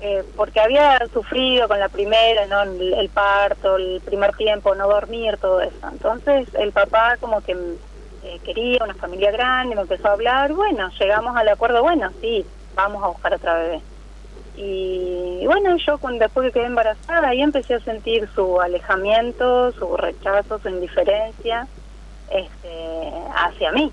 Eh, 0.00 0.24
porque 0.36 0.60
había 0.60 0.98
sufrido 1.12 1.66
con 1.66 1.80
la 1.80 1.88
primera, 1.88 2.46
¿no? 2.46 2.62
el, 2.62 3.08
parto, 3.08 3.76
el 3.76 4.00
primer 4.04 4.34
tiempo, 4.36 4.74
no 4.74 4.88
dormir, 4.88 5.36
todo 5.38 5.60
eso. 5.60 5.88
Entonces 5.90 6.48
el 6.54 6.72
papá 6.72 7.16
como 7.20 7.40
que 7.40 7.52
eh, 7.52 8.40
quería 8.44 8.84
una 8.84 8.94
familia 8.94 9.30
grande, 9.32 9.74
me 9.74 9.82
empezó 9.82 10.08
a 10.08 10.12
hablar, 10.12 10.52
bueno, 10.52 10.88
llegamos 10.98 11.36
al 11.36 11.48
acuerdo, 11.48 11.82
bueno, 11.82 12.10
sí, 12.20 12.44
vamos 12.74 13.02
a 13.02 13.08
buscar 13.08 13.34
otra 13.34 13.58
bebé. 13.58 13.80
Y 14.56 15.46
bueno, 15.46 15.76
yo 15.76 15.98
cuando, 15.98 16.24
después 16.24 16.46
que 16.46 16.58
quedé 16.58 16.66
embarazada, 16.66 17.28
ahí 17.28 17.42
empecé 17.42 17.74
a 17.74 17.80
sentir 17.80 18.28
su 18.34 18.60
alejamiento, 18.60 19.70
su 19.72 19.96
rechazo, 19.96 20.58
su 20.58 20.68
indiferencia 20.68 21.68
este, 22.30 23.10
hacia 23.34 23.72
mí. 23.72 23.90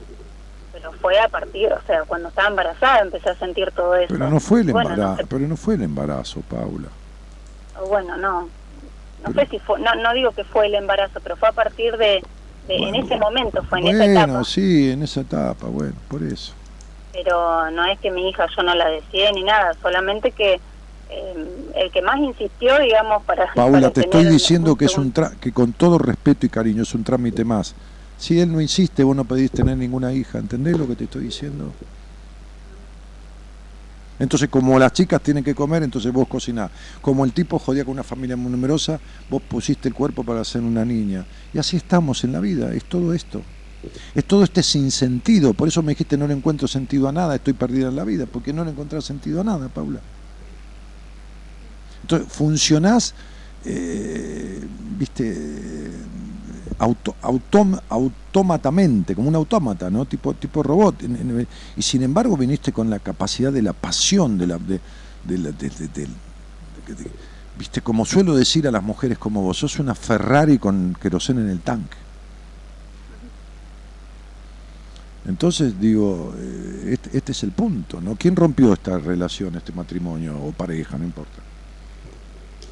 Pero 0.74 0.92
fue 0.94 1.18
a 1.20 1.30
partir, 1.30 1.72
o 1.72 1.82
sea, 1.88 2.04
cuando 2.04 2.30
estaba 2.30 2.50
embarazada 2.50 3.00
empecé 3.00 3.30
a 3.30 3.36
sentir 3.36 3.72
todo 3.72 3.96
eso. 3.96 4.14
pero 4.14 4.30
no 4.30 4.40
fue 4.40 4.62
el 4.62 4.72
Bueno, 4.72 4.90
embarazo, 4.92 5.12
no 5.12 5.18
sé, 5.18 5.26
pero 5.28 5.48
no 5.48 5.58
fue 5.58 5.76
el 5.76 5.82
embarazo, 5.84 6.42
Paula. 6.42 6.90
bueno, 7.88 8.18
no. 8.18 8.42
No 9.24 9.32
Pero- 9.34 9.42
sé 9.46 9.48
si 9.52 9.60
fue, 9.60 9.80
no, 9.80 9.96
no 9.96 10.14
digo 10.14 10.32
que 10.32 10.44
fue 10.44 10.68
el 10.68 10.76
embarazo, 10.76 11.20
pero 11.24 11.36
fue 11.38 11.50
a 11.50 11.54
partir 11.54 11.98
de, 11.98 12.22
de- 12.68 12.76
en 12.76 12.90
Bueno. 12.92 13.06
ese 13.06 13.18
momento, 13.18 13.64
fue 13.64 13.80
en 13.80 13.88
esa 13.88 13.98
Bueno, 14.06 14.24
etapa. 14.24 14.44
sí, 14.44 14.92
en 14.92 15.02
esa 15.04 15.22
etapa, 15.22 15.68
bueno, 15.68 15.94
por 16.10 16.22
eso. 16.24 16.54
pero 17.14 17.72
no 17.72 17.86
es 17.86 17.98
que 18.02 18.12
mi 18.12 18.28
hija 18.28 18.46
yo 18.56 18.62
no 18.64 18.76
la 18.76 18.90
deseé 18.90 19.32
ni 19.32 19.44
nada, 19.44 19.74
solamente 19.82 20.32
que 20.34 20.60
eh, 21.10 21.72
el 21.76 21.92
que 21.92 22.02
más 22.02 22.18
insistió, 22.20 22.78
digamos, 22.80 23.24
para... 23.24 23.46
Paula, 23.56 23.80
para 23.80 23.92
te 23.94 24.02
estoy 24.02 24.26
diciendo 24.26 24.76
que 24.76 24.86
es 24.86 24.98
un 24.98 25.14
tra 25.14 25.32
que 25.40 25.54
con 25.54 25.72
todo 25.72 25.98
respeto 25.98 26.46
y 26.46 26.50
cariño 26.50 26.84
es 26.84 26.94
un 26.94 27.04
trámite 27.06 27.46
más. 27.46 27.74
Si 28.18 28.40
él 28.40 28.52
no 28.52 28.62
insiste, 28.62 29.04
vos 29.04 29.16
no 29.16 29.26
pedís 29.26 29.52
tener 29.52 29.78
ninguna 29.78 30.14
hija, 30.14 30.40
¿entendés 30.40 30.78
lo 30.78 30.88
que 30.88 30.96
te 30.96 31.04
estoy 31.04 31.26
diciendo? 31.26 31.74
Entonces, 34.18 34.48
como 34.48 34.80
las 34.80 34.94
chicas 34.94 35.22
tienen 35.22 35.44
que 35.44 35.54
comer, 35.54 35.84
entonces 35.84 36.12
vos 36.12 36.28
cocinás. 36.28 36.72
Como 37.02 37.26
el 37.26 37.34
tipo 37.34 37.60
jodía 37.60 37.84
con 37.84 37.94
una 37.94 38.04
familia 38.04 38.38
muy 38.38 38.50
numerosa, 38.50 39.00
vos 39.30 39.42
pusiste 39.42 39.90
el 39.90 39.94
cuerpo 39.94 40.24
para 40.24 40.44
ser 40.46 40.62
una 40.62 40.86
niña. 40.86 41.26
Y 41.54 41.58
así 41.58 41.78
estamos 41.78 42.24
en 42.24 42.32
la 42.32 42.40
vida, 42.40 42.74
es 42.74 42.86
todo 42.86 43.14
esto. 43.14 43.42
Es 44.16 44.24
todo 44.24 44.44
este 44.44 44.64
sinsentido. 44.64 45.54
Por 45.54 45.68
eso 45.68 45.84
me 45.84 45.92
dijiste, 45.92 46.18
no 46.18 46.28
le 46.28 46.34
encuentro 46.34 46.68
sentido 46.68 47.10
a 47.10 47.12
nada, 47.12 47.36
estoy 47.36 47.54
perdida 47.54 47.90
en 47.90 47.96
la 47.98 48.06
vida, 48.06 48.26
porque 48.26 48.54
no 48.54 48.64
le 48.64 48.72
encontrás 48.72 49.04
sentido 49.04 49.42
a 49.42 49.44
nada, 49.44 49.68
Paula. 49.68 50.00
Entonces, 52.04 52.32
funcionás, 52.32 53.14
eh, 53.66 54.62
viste, 54.98 55.92
auto, 56.80 57.16
autom- 57.22 57.82
autómatamente, 57.90 59.16
como 59.16 59.30
un 59.30 59.36
autómata, 59.36 59.90
¿no? 59.90 60.06
Tipo, 60.06 60.34
tipo 60.34 60.64
robot. 60.64 60.96
Y 61.78 61.82
sin 61.82 62.04
embargo 62.04 62.36
viniste 62.38 62.72
con 62.72 62.90
la 62.90 63.00
capacidad 63.00 63.52
de 63.52 63.62
la 63.62 63.74
pasión, 63.74 64.38
de 64.38 64.48
la... 64.48 64.58
De- 64.58 64.80
de- 65.26 66.08
viste, 67.58 67.82
como 67.82 68.06
suelo 68.06 68.36
decir 68.36 68.68
a 68.68 68.72
las 68.72 68.84
mujeres 68.84 69.18
como 69.18 69.42
vos, 69.42 69.58
sos 69.58 69.80
una 69.80 69.96
Ferrari 69.96 70.58
con 70.60 70.96
queroseno 71.02 71.42
en 71.42 71.50
el 71.50 71.60
tanque. 71.62 71.98
Entonces 75.28 75.80
digo, 75.80 76.36
eh, 76.38 76.92
este, 76.94 77.18
este 77.18 77.32
es 77.32 77.44
el 77.44 77.52
punto, 77.52 78.00
¿no? 78.00 78.16
¿Quién 78.16 78.36
rompió 78.36 78.74
esta 78.74 79.00
relación, 79.00 79.56
este 79.56 79.72
matrimonio 79.72 80.38
o 80.38 80.52
pareja, 80.52 80.98
no 81.00 81.06
importa? 81.06 81.45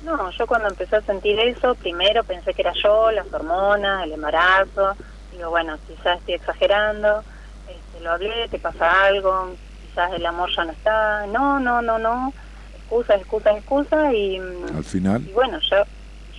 No, 0.03 0.29
yo 0.31 0.45
cuando 0.47 0.67
empecé 0.67 0.97
a 0.97 1.01
sentir 1.01 1.39
eso, 1.39 1.75
primero 1.75 2.23
pensé 2.23 2.53
que 2.53 2.61
era 2.61 2.73
yo, 2.73 3.09
las 3.11 3.31
hormonas, 3.33 4.03
el 4.03 4.11
embarazo. 4.13 4.95
Digo, 5.31 5.49
bueno, 5.49 5.77
quizás 5.87 6.19
estoy 6.19 6.35
exagerando. 6.35 7.23
Este, 7.69 8.03
lo 8.03 8.11
hablé, 8.11 8.47
te 8.49 8.59
pasa 8.59 9.05
algo, 9.05 9.55
quizás 9.81 10.11
el 10.13 10.25
amor 10.25 10.49
ya 10.55 10.65
no 10.65 10.71
está. 10.73 11.25
No, 11.27 11.59
no, 11.59 11.81
no, 11.81 11.97
no. 11.97 12.33
Excusa, 12.75 13.15
excusa, 13.15 13.51
excusa. 13.51 14.13
Y, 14.13 14.39
mm, 14.39 14.75
Al 14.77 14.83
final, 14.83 15.21
y 15.27 15.31
bueno, 15.31 15.57
yo, 15.71 15.77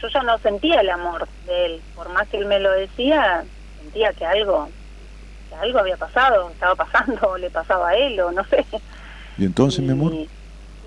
yo 0.00 0.08
ya 0.08 0.22
no 0.22 0.36
sentía 0.38 0.80
el 0.80 0.90
amor 0.90 1.26
de 1.46 1.66
él. 1.66 1.82
Por 1.94 2.10
más 2.10 2.28
que 2.28 2.36
él 2.36 2.46
me 2.46 2.58
lo 2.60 2.70
decía, 2.70 3.44
sentía 3.80 4.12
que 4.12 4.26
algo, 4.26 4.68
que 5.48 5.54
algo 5.56 5.78
había 5.78 5.96
pasado, 5.96 6.50
estaba 6.50 6.74
pasando, 6.74 7.28
o 7.30 7.38
le 7.38 7.48
pasaba 7.48 7.88
a 7.88 7.94
él, 7.96 8.20
o 8.20 8.30
no 8.30 8.44
sé. 8.44 8.64
y 9.38 9.46
entonces, 9.46 9.80
mi 9.80 9.92
amor, 9.92 10.12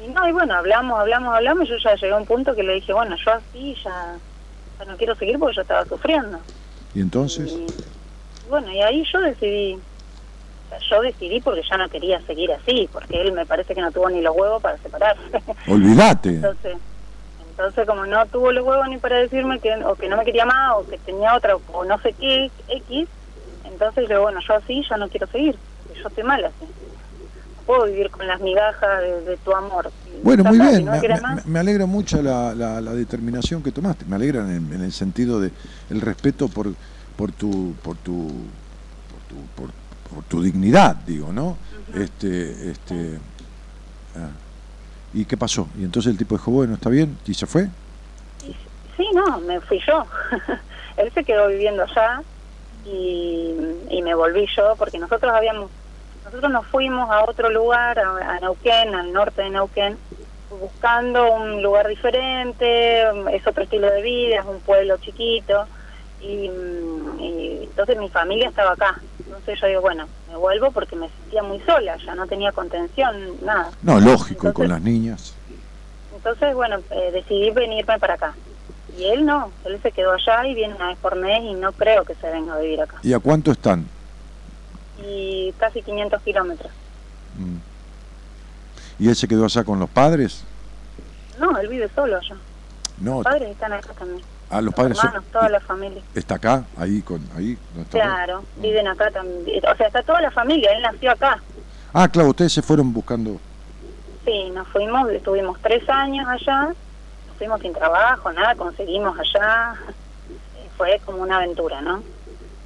Y, 0.03 0.07
no, 0.09 0.27
y 0.27 0.31
bueno, 0.31 0.53
hablamos, 0.55 0.99
hablamos, 0.99 1.35
hablamos, 1.35 1.65
y 1.65 1.71
yo 1.71 1.77
ya 1.77 1.95
llegué 1.95 2.13
a 2.13 2.17
un 2.17 2.25
punto 2.25 2.55
que 2.55 2.63
le 2.63 2.75
dije, 2.75 2.93
bueno, 2.93 3.15
yo 3.25 3.31
así 3.33 3.75
ya, 3.83 4.15
ya 4.79 4.85
no 4.85 4.97
quiero 4.97 5.15
seguir 5.15 5.39
porque 5.39 5.55
yo 5.55 5.61
estaba 5.61 5.85
sufriendo. 5.85 6.39
y 6.93 7.01
entonces, 7.01 7.51
Y, 7.51 7.67
bueno, 8.49 8.71
y 8.71 8.81
ahí 8.81 9.03
yo 9.11 9.19
decidí, 9.21 9.79
yo 10.89 11.01
decidí 11.01 11.41
porque 11.41 11.61
ya 11.69 11.77
no 11.77 11.89
quería 11.89 12.21
seguir 12.21 12.51
así, 12.51 12.87
porque 12.91 13.21
él 13.21 13.31
me 13.33 13.45
parece 13.45 13.73
que 13.73 13.81
no 13.81 13.91
tuvo 13.91 14.09
ni 14.09 14.21
los 14.21 14.35
huevos 14.35 14.61
para 14.61 14.77
separarse. 14.77 15.21
olvídate. 15.67 16.29
entonces, 16.29 16.77
entonces 17.49 17.87
como 17.87 18.05
no 18.05 18.25
tuvo 18.27 18.51
los 18.51 18.63
huevos 18.63 18.87
ni 18.89 18.97
para 18.97 19.17
decirme 19.17 19.59
que, 19.59 19.73
o 19.83 19.95
que 19.95 20.07
no 20.07 20.17
me 20.17 20.25
quería 20.25 20.45
más, 20.45 20.75
o 20.77 20.87
que 20.87 20.97
tenía 20.99 21.35
otra, 21.35 21.55
o 21.55 21.83
no 21.83 21.99
sé 22.01 22.13
qué, 22.13 22.51
X, 22.67 23.07
entonces 23.63 24.07
yo, 24.07 24.21
bueno, 24.21 24.39
yo 24.47 24.53
así 24.55 24.83
ya 24.87 24.97
no 24.97 25.09
quiero 25.09 25.27
seguir, 25.27 25.55
yo 25.95 26.07
estoy 26.07 26.23
mal 26.23 26.45
así. 26.45 26.86
Puedo 27.67 27.85
vivir 27.85 28.09
con 28.09 28.25
las 28.25 28.39
migajas 28.41 29.01
de, 29.01 29.21
de 29.21 29.37
tu 29.37 29.53
amor. 29.53 29.91
Bueno, 30.23 30.43
muy 30.45 30.57
bien, 30.57 30.85
no 30.85 30.93
me, 31.45 31.59
alegra 31.59 31.85
mucho 31.85 32.21
la, 32.23 32.55
la- 32.55 32.81
la 32.81 32.93
determinación 32.93 33.61
que 33.61 33.71
tomaste, 33.71 34.05
me 34.05 34.15
alegra 34.15 34.39
en 34.41 34.49
el, 34.49 34.73
en 34.73 34.81
el 34.81 34.91
sentido 34.91 35.39
de 35.39 35.51
el 35.91 36.01
respeto 36.01 36.47
por, 36.47 36.73
por 37.15 37.31
tu 37.33 37.75
por 37.83 37.95
tu 37.97 38.27
por 39.11 39.21
tu, 39.29 39.35
por, 39.55 39.69
por 40.15 40.23
tu 40.23 40.41
dignidad, 40.41 40.95
digo, 40.95 41.31
¿no? 41.31 41.57
Este, 41.93 42.71
este, 42.71 43.19
ah. 44.15 44.29
¿Y 45.13 45.25
qué 45.25 45.37
pasó? 45.37 45.67
Y 45.77 45.83
entonces 45.83 46.11
el 46.11 46.17
tipo 46.17 46.35
dijo, 46.35 46.49
bueno, 46.51 46.73
está 46.73 46.89
bien, 46.89 47.17
y 47.27 47.33
se 47.33 47.45
fue. 47.45 47.67
Sí, 48.95 49.05
no, 49.13 49.39
me 49.41 49.59
fui 49.61 49.79
yo. 49.87 50.05
Él 50.97 51.11
se 51.13 51.23
quedó 51.23 51.47
viviendo 51.49 51.83
allá 51.83 52.21
y, 52.85 53.55
y 53.89 54.01
me 54.01 54.15
volví 54.15 54.47
yo 54.55 54.75
porque 54.77 54.97
nosotros 54.99 55.31
habíamos, 55.33 55.69
nosotros 56.27 56.51
nos 56.51 56.67
fuimos 56.67 57.09
a 57.09 57.23
otro 57.23 57.49
lugar, 57.49 57.97
a, 57.99 58.35
a 58.35 58.39
Neuquén, 58.41 58.93
al 58.93 59.13
norte 59.13 59.43
de 59.43 59.49
Neuquén, 59.49 59.97
buscando 60.59 61.31
un 61.31 61.63
lugar 61.63 61.87
diferente, 61.87 63.03
es 63.33 63.47
otro 63.47 63.63
estilo 63.63 63.89
de 63.89 64.01
vida, 64.01 64.39
es 64.39 64.45
un 64.45 64.59
pueblo 64.59 64.97
chiquito 64.97 65.65
y, 66.21 66.49
mm, 66.49 67.19
y 67.19 67.63
entonces 67.63 67.97
mi 67.97 68.09
familia 68.09 68.49
estaba 68.49 68.73
acá. 68.73 68.99
Entonces 69.19 69.57
yo 69.61 69.67
digo, 69.67 69.81
bueno, 69.81 70.05
me 70.29 70.35
vuelvo 70.35 70.71
porque 70.71 70.97
me 70.97 71.07
sentía 71.07 71.43
muy 71.43 71.61
sola, 71.61 71.95
ya 71.95 72.13
no 72.13 72.27
tenía 72.27 72.51
contención, 72.51 73.15
nada. 73.41 73.71
No, 73.81 73.97
lógico, 73.97 74.49
y 74.49 74.51
con 74.51 74.67
las 74.67 74.81
niñas. 74.81 75.33
Entonces, 76.13 76.53
bueno, 76.55 76.79
eh, 76.91 77.11
decidí 77.13 77.51
venirme 77.51 77.99
para 77.99 78.15
acá. 78.15 78.33
Y 78.97 79.05
él 79.05 79.25
no, 79.25 79.49
él 79.63 79.79
se 79.81 79.91
quedó 79.91 80.11
allá 80.11 80.45
y 80.45 80.55
viene 80.55 80.75
una 80.75 80.87
vez 80.87 80.97
por 80.97 81.15
mes 81.15 81.41
y 81.41 81.53
no 81.53 81.71
creo 81.71 82.03
que 82.03 82.15
se 82.15 82.29
venga 82.29 82.55
a 82.55 82.59
vivir 82.59 82.81
acá. 82.81 82.97
¿Y 83.01 83.13
a 83.13 83.19
cuánto 83.19 83.51
están? 83.51 83.87
Y 85.03 85.53
casi 85.59 85.81
500 85.81 86.21
kilómetros. 86.23 86.71
Mm. 87.37 87.57
¿Y 89.03 89.09
él 89.09 89.15
se 89.15 89.27
quedó 89.27 89.45
allá 89.45 89.63
con 89.63 89.79
los 89.79 89.89
padres? 89.89 90.43
No, 91.39 91.55
él 91.57 91.67
vive 91.67 91.89
solo 91.93 92.17
allá. 92.17 92.35
No, 92.99 93.15
Los 93.17 93.23
padres 93.25 93.49
están 93.51 93.73
acá 93.73 93.93
también. 93.93 94.21
a 94.49 94.55
los 94.55 94.65
Los 94.65 94.73
padres 94.73 94.97
son- 94.97 95.23
toda 95.31 95.49
la 95.49 95.59
familia. 95.59 96.01
está 96.15 96.35
acá, 96.35 96.63
ahí 96.77 97.01
con 97.01 97.21
ahí 97.35 97.55
¿no 97.75 97.83
está? 97.83 97.99
Claro, 97.99 98.43
viven 98.57 98.87
acá 98.87 99.11
también. 99.11 99.61
O 99.71 99.75
sea, 99.75 99.87
está 99.87 100.01
toda 100.01 100.21
la 100.21 100.31
familia, 100.31 100.71
él 100.71 100.81
nació 100.81 101.11
acá. 101.11 101.39
Ah, 101.93 102.07
claro, 102.07 102.29
ustedes 102.29 102.53
se 102.53 102.61
fueron 102.61 102.91
buscando 102.93 103.39
Sí, 104.25 104.49
nos 104.49 104.67
fuimos, 104.69 105.09
estuvimos 105.11 105.57
tres 105.61 105.87
años 105.87 106.27
allá, 106.27 106.63
nos 107.27 107.37
fuimos 107.37 107.61
sin 107.61 107.71
trabajo, 107.73 108.31
nada, 108.33 108.55
conseguimos 108.55 109.17
allá. 109.19 109.75
Fue 110.77 110.99
como 111.05 111.21
una 111.23 111.37
aventura, 111.37 111.81
¿no? 111.81 112.03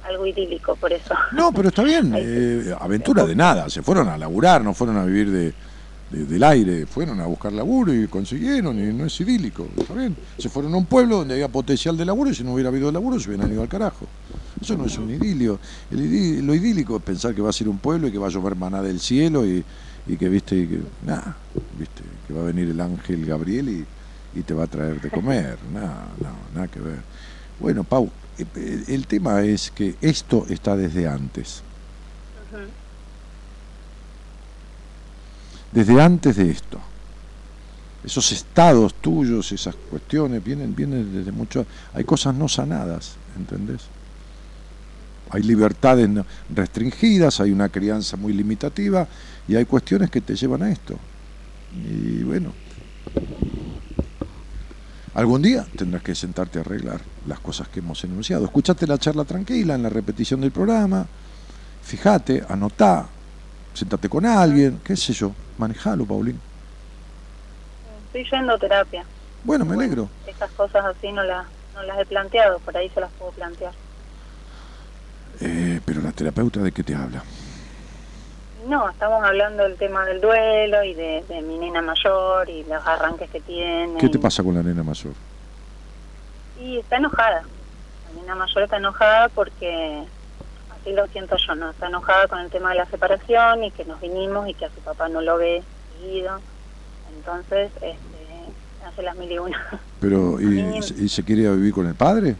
Algo 0.08 0.26
idílico, 0.26 0.76
por 0.76 0.92
eso. 0.92 1.14
No, 1.32 1.52
pero 1.52 1.68
está 1.68 1.82
bien, 1.82 2.12
eh, 2.16 2.74
aventura 2.80 3.24
de 3.24 3.34
nada, 3.36 3.70
se 3.70 3.82
fueron 3.82 4.08
a 4.08 4.18
laburar, 4.18 4.62
no 4.64 4.74
fueron 4.74 4.96
a 4.98 5.04
vivir 5.04 5.30
de, 5.30 5.54
de- 6.10 6.26
del 6.26 6.42
aire, 6.42 6.86
fueron 6.86 7.20
a 7.20 7.26
buscar 7.26 7.52
laburo 7.52 7.94
y 7.94 8.08
consiguieron, 8.08 8.78
y 8.78 8.92
no 8.92 9.06
es 9.06 9.20
idílico, 9.20 9.68
está 9.78 9.94
bien. 9.94 10.16
Se 10.36 10.48
fueron 10.48 10.74
a 10.74 10.76
un 10.76 10.86
pueblo 10.86 11.18
donde 11.18 11.34
había 11.34 11.48
potencial 11.48 11.96
de 11.96 12.04
laburo 12.04 12.30
y 12.30 12.34
si 12.34 12.42
no 12.44 12.52
hubiera 12.54 12.68
habido 12.68 12.90
laburo 12.90 13.18
se 13.20 13.28
hubieran 13.28 13.50
ido 13.52 13.62
al 13.62 13.68
carajo. 13.68 14.06
Eso 14.60 14.76
no 14.76 14.86
es 14.86 14.98
un 14.98 15.10
idilio. 15.10 15.60
El 15.90 16.44
lo 16.46 16.54
idílico 16.54 16.96
es 16.96 17.02
pensar 17.02 17.34
que 17.34 17.40
va 17.42 17.50
a 17.50 17.52
ser 17.52 17.68
un 17.68 17.78
pueblo 17.78 18.06
y 18.08 18.12
que 18.12 18.18
va 18.18 18.26
a 18.26 18.30
llover 18.30 18.54
maná 18.56 18.82
del 18.82 19.00
cielo 19.00 19.46
y, 19.46 19.64
y 20.06 20.16
que, 20.16 20.28
viste, 20.28 20.56
y 20.56 20.68
que, 20.68 20.80
nada, 21.00 21.36
viste, 21.78 22.02
que 22.26 22.32
va 22.34 22.42
a 22.42 22.44
venir 22.44 22.68
el 22.70 22.80
ángel 22.80 23.24
Gabriel 23.24 23.68
y, 23.68 23.86
y 24.38 24.42
te 24.42 24.52
va 24.54 24.64
a 24.64 24.66
traer 24.66 25.00
de 25.00 25.10
comer, 25.12 25.58
nada, 25.72 26.06
no, 26.20 26.28
nada 26.54 26.68
que 26.68 26.80
ver. 26.80 26.98
Bueno, 27.58 27.84
Pau, 27.84 28.10
el 28.38 29.06
tema 29.06 29.42
es 29.42 29.70
que 29.70 29.96
esto 30.00 30.46
está 30.48 30.76
desde 30.76 31.06
antes. 31.06 31.62
Desde 35.70 36.00
antes 36.00 36.36
de 36.36 36.50
esto. 36.50 36.78
Esos 38.04 38.32
estados 38.32 38.94
tuyos, 38.94 39.52
esas 39.52 39.74
cuestiones, 39.74 40.42
vienen, 40.42 40.74
vienen 40.74 41.12
desde 41.12 41.30
mucho. 41.30 41.66
Hay 41.94 42.04
cosas 42.04 42.34
no 42.34 42.48
sanadas, 42.48 43.14
¿entendés? 43.36 43.82
Hay 45.30 45.42
libertades 45.42 46.10
restringidas, 46.54 47.40
hay 47.40 47.52
una 47.52 47.68
crianza 47.68 48.16
muy 48.16 48.32
limitativa 48.32 49.06
y 49.48 49.54
hay 49.56 49.64
cuestiones 49.64 50.10
que 50.10 50.20
te 50.20 50.34
llevan 50.34 50.62
a 50.62 50.70
esto. 50.70 50.98
Y 51.88 52.22
bueno, 52.22 52.52
algún 55.14 55.42
día 55.42 55.66
tendrás 55.76 56.02
que 56.02 56.14
sentarte 56.14 56.58
a 56.58 56.62
arreglar 56.62 57.00
las 57.26 57.38
cosas 57.40 57.68
que 57.68 57.80
hemos 57.80 58.02
enunciado. 58.04 58.44
Escuchate 58.44 58.86
la 58.86 58.98
charla 58.98 59.24
tranquila 59.24 59.74
en 59.74 59.82
la 59.82 59.88
repetición 59.88 60.40
del 60.40 60.50
programa, 60.50 61.06
fíjate, 61.82 62.44
anotá, 62.48 63.06
sentate 63.74 64.08
con 64.08 64.24
alguien, 64.26 64.80
qué 64.84 64.96
sé 64.96 65.12
yo, 65.12 65.32
manejalo, 65.58 66.04
Paulín. 66.04 66.40
Estoy 68.06 68.24
yendo 68.30 68.54
a 68.54 68.58
terapia. 68.58 69.04
Bueno, 69.44 69.64
me 69.64 69.74
alegro. 69.74 70.08
Esas 70.26 70.50
cosas 70.52 70.84
así 70.84 71.10
no 71.12 71.22
las, 71.24 71.46
no 71.74 71.82
las 71.82 71.98
he 71.98 72.06
planteado, 72.06 72.58
por 72.60 72.76
ahí 72.76 72.88
se 72.90 73.00
las 73.00 73.10
puedo 73.12 73.32
plantear. 73.32 73.72
Eh, 75.40 75.80
pero 75.84 76.00
la 76.00 76.12
terapeuta 76.12 76.60
de 76.60 76.72
qué 76.72 76.82
te 76.82 76.94
habla? 76.94 77.22
No, 78.66 78.88
estamos 78.88 79.22
hablando 79.24 79.64
del 79.64 79.76
tema 79.76 80.04
del 80.06 80.20
duelo 80.20 80.84
y 80.84 80.94
de, 80.94 81.24
de 81.28 81.42
mi 81.42 81.58
nena 81.58 81.82
mayor 81.82 82.48
y 82.48 82.62
los 82.64 82.86
arranques 82.86 83.28
que 83.30 83.40
tiene. 83.40 83.98
¿Qué 83.98 84.08
te 84.08 84.18
pasa 84.18 84.42
con 84.42 84.54
la 84.54 84.62
nena 84.62 84.82
mayor? 84.82 85.14
Y 86.60 86.78
está 86.78 86.96
enojada. 86.96 87.42
La 88.14 88.20
nena 88.20 88.34
mayor 88.36 88.62
está 88.62 88.76
enojada 88.76 89.28
porque, 89.30 90.04
así 90.80 90.92
lo 90.92 91.06
siento 91.08 91.36
yo, 91.36 91.54
¿no? 91.56 91.70
Está 91.70 91.88
enojada 91.88 92.28
con 92.28 92.38
el 92.38 92.50
tema 92.50 92.70
de 92.70 92.76
la 92.76 92.86
separación 92.86 93.64
y 93.64 93.70
que 93.72 93.84
nos 93.84 94.00
vinimos 94.00 94.48
y 94.48 94.54
que 94.54 94.66
a 94.66 94.70
su 94.70 94.80
papá 94.80 95.08
no 95.08 95.20
lo 95.20 95.38
ve 95.38 95.62
seguido. 96.00 96.38
Entonces, 97.16 97.70
este, 97.76 97.96
hace 98.86 99.02
las 99.02 99.16
mil 99.16 99.30
y 99.32 99.38
una. 99.38 99.80
Pero, 100.00 100.40
¿y, 100.40 100.44
mí- 100.44 100.78
y 100.78 101.08
se 101.08 101.24
quiere 101.24 101.42
ir 101.42 101.48
a 101.48 101.52
vivir 101.52 101.72
con 101.74 101.86
el 101.88 101.94
padre? 101.96 102.36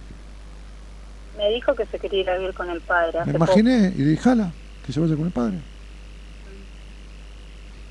Me 1.37 1.51
dijo 1.51 1.75
que 1.75 1.85
se 1.87 1.99
quería 1.99 2.21
ir 2.21 2.31
a 2.31 2.39
vivir 2.39 2.55
con 2.55 2.71
el 2.71 2.81
padre. 2.81 3.15
Me 3.15 3.21
hace 3.23 3.31
imaginé 3.37 3.93
y 3.97 4.03
dije, 4.03 4.23
jala, 4.23 4.53
que 4.87 4.93
se 4.93 5.01
vaya 5.01 5.17
con 5.17 5.27
el 5.27 5.33
padre. 5.33 5.59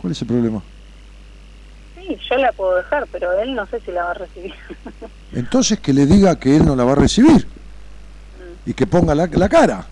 ¿Cuál 0.02 0.12
es 0.12 0.22
el 0.22 0.28
problema? 0.28 0.62
Sí, 1.96 2.18
yo 2.30 2.38
la 2.38 2.52
puedo 2.52 2.76
dejar, 2.76 3.08
pero 3.12 3.32
él 3.40 3.54
no 3.54 3.66
sé 3.68 3.80
si 3.82 3.92
la 3.92 4.06
va 4.06 4.12
a 4.12 4.16
recibir. 4.16 4.54
Entonces 5.34 5.80
que 5.80 5.94
le 5.94 6.08
diga 6.08 6.36
que 6.38 6.56
él 6.56 6.66
no 6.66 6.76
la 6.76 6.84
va 6.84 6.94
a 6.94 6.96
recibir 6.96 7.48
y 8.66 8.74
que 8.74 8.88
ponga 8.88 9.14
la, 9.14 9.28
la 9.28 9.50
cara. 9.50 9.86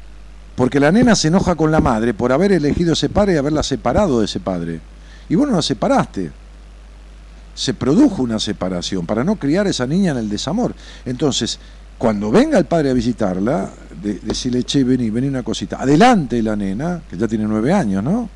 Porque 0.56 0.80
la 0.80 0.92
nena 0.92 1.16
se 1.16 1.30
enoja 1.30 1.56
con 1.56 1.72
la 1.72 1.80
madre 1.80 2.14
por 2.14 2.32
haber 2.32 2.52
elegido 2.52 2.94
ese 2.94 3.08
padre 3.08 3.34
y 3.34 3.38
haberla 3.38 3.64
separado 3.64 4.20
de 4.20 4.26
ese 4.26 4.40
padre. 4.40 4.82
Y 5.30 5.36
vos 5.36 5.48
no 5.48 5.56
la 5.56 5.62
separaste. 5.62 6.32
Se 7.54 7.74
produjo 7.74 8.24
una 8.24 8.40
separación 8.40 9.06
para 9.06 9.24
no 9.24 9.36
criar 9.36 9.68
a 9.68 9.70
esa 9.70 9.86
niña 9.86 10.12
en 10.12 10.18
el 10.18 10.30
desamor. 10.30 10.74
Entonces, 11.06 11.60
cuando 11.98 12.32
venga 12.32 12.58
el 12.58 12.66
padre 12.66 12.90
a 12.90 12.94
visitarla, 12.94 13.70
de, 14.02 14.16
decirle, 14.20 14.64
che, 14.64 14.84
vení, 14.84 15.10
vení 15.10 15.28
una 15.28 15.44
cosita. 15.44 15.78
Adelante 15.80 16.42
la 16.42 16.56
nena, 16.56 17.02
que 17.10 17.18
ya 17.18 17.28
tiene 17.28 17.46
nueve 17.46 17.72
años, 17.72 18.04
¿no? 18.04 18.30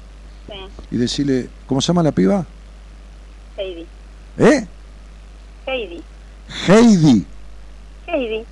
sí, 0.48 0.54
Y 0.92 0.98
decirle, 0.98 1.50
¿cómo 1.74 1.82
se 1.82 1.88
llama 1.88 2.04
la 2.04 2.12
piba? 2.12 2.46
Heidi. 3.58 3.86
¿Eh? 4.38 4.68
Heidi. 5.66 6.04
Heidi. 6.68 7.26
Heidi. 8.06 8.46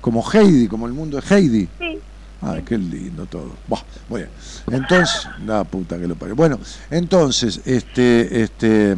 Como 0.00 0.24
Heidi, 0.32 0.68
como 0.68 0.86
el 0.86 0.94
mundo 0.94 1.20
de 1.20 1.34
Heidi. 1.36 1.68
Sí. 1.78 2.00
Ay, 2.40 2.62
qué 2.62 2.78
lindo 2.78 3.26
todo. 3.26 3.50
Buah, 3.68 3.82
muy 4.08 4.22
bien. 4.22 4.30
Entonces, 4.70 5.28
la 5.46 5.64
puta 5.64 5.98
que 5.98 6.08
lo 6.08 6.14
parió. 6.14 6.34
Bueno, 6.34 6.58
entonces, 6.90 7.60
este, 7.66 8.42
este, 8.42 8.96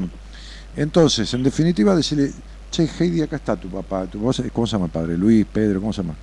entonces, 0.77 1.35
en 1.35 1.43
definitiva, 1.43 1.97
decirle, 1.97 2.31
che, 2.71 2.89
Heidi, 3.01 3.23
acá 3.23 3.35
está 3.37 3.57
tu 3.57 3.69
papá. 3.69 4.07
Tu 4.07 4.21
papá 4.25 4.49
¿Cómo 4.53 4.67
se 4.69 4.73
llama 4.73 4.87
el 4.87 4.93
padre? 4.93 5.19
Luis, 5.19 5.45
Pedro, 5.53 5.81
¿cómo 5.81 5.93
se 5.93 6.03
llama? 6.03 6.15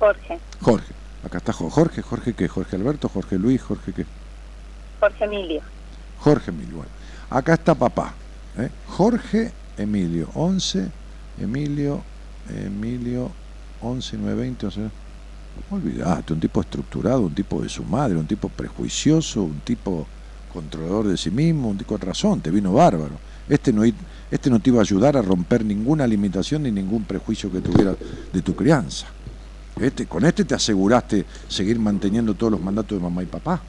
Jorge. 0.00 0.36
Jorge. 0.60 0.92
Acá 1.24 1.38
está 1.38 1.52
Jo- 1.52 1.70
Jorge. 1.70 2.02
¿Jorge 2.02 2.34
qué? 2.34 2.48
¿Jorge 2.48 2.74
Alberto? 2.74 3.08
¿Jorge 3.08 3.38
Luis? 3.38 3.62
¿Jorge 3.62 3.92
qué? 3.92 4.04
Jorge 5.00 5.24
Emilio. 5.24 5.62
Jorge 6.26 6.50
Emilio. 6.50 6.78
Bueno, 6.78 6.90
acá 7.30 7.54
está 7.54 7.72
papá. 7.76 8.12
¿eh? 8.58 8.68
Jorge 8.88 9.52
Emilio. 9.78 10.28
11, 10.34 10.88
Emilio, 11.40 12.02
Emilio, 12.50 13.30
11, 13.80 14.16
9, 14.18 14.40
20, 14.40 14.66
11. 14.66 14.90
Olvidate, 15.70 16.32
un 16.32 16.40
tipo 16.40 16.60
estructurado, 16.60 17.20
un 17.20 17.32
tipo 17.32 17.62
de 17.62 17.68
su 17.68 17.84
madre, 17.84 18.16
un 18.16 18.26
tipo 18.26 18.48
prejuicioso, 18.48 19.44
un 19.44 19.60
tipo 19.60 20.04
controlador 20.52 21.06
de 21.06 21.16
sí 21.16 21.30
mismo, 21.30 21.68
un 21.68 21.78
tipo 21.78 21.96
con 21.96 22.00
razón, 22.00 22.40
te 22.40 22.50
vino 22.50 22.72
bárbaro. 22.72 23.14
Este 23.48 23.72
no, 23.72 23.84
este 23.84 24.50
no 24.50 24.58
te 24.58 24.70
iba 24.70 24.80
a 24.80 24.82
ayudar 24.82 25.16
a 25.16 25.22
romper 25.22 25.64
ninguna 25.64 26.08
limitación 26.08 26.64
ni 26.64 26.72
ningún 26.72 27.04
prejuicio 27.04 27.52
que 27.52 27.60
tuviera 27.60 27.94
de 28.32 28.42
tu 28.42 28.56
crianza. 28.56 29.06
Este, 29.80 30.06
con 30.06 30.24
este 30.24 30.44
te 30.44 30.56
aseguraste 30.56 31.24
seguir 31.46 31.78
manteniendo 31.78 32.34
todos 32.34 32.50
los 32.50 32.60
mandatos 32.60 32.98
de 32.98 33.04
mamá 33.04 33.22
y 33.22 33.26
papá. 33.26 33.60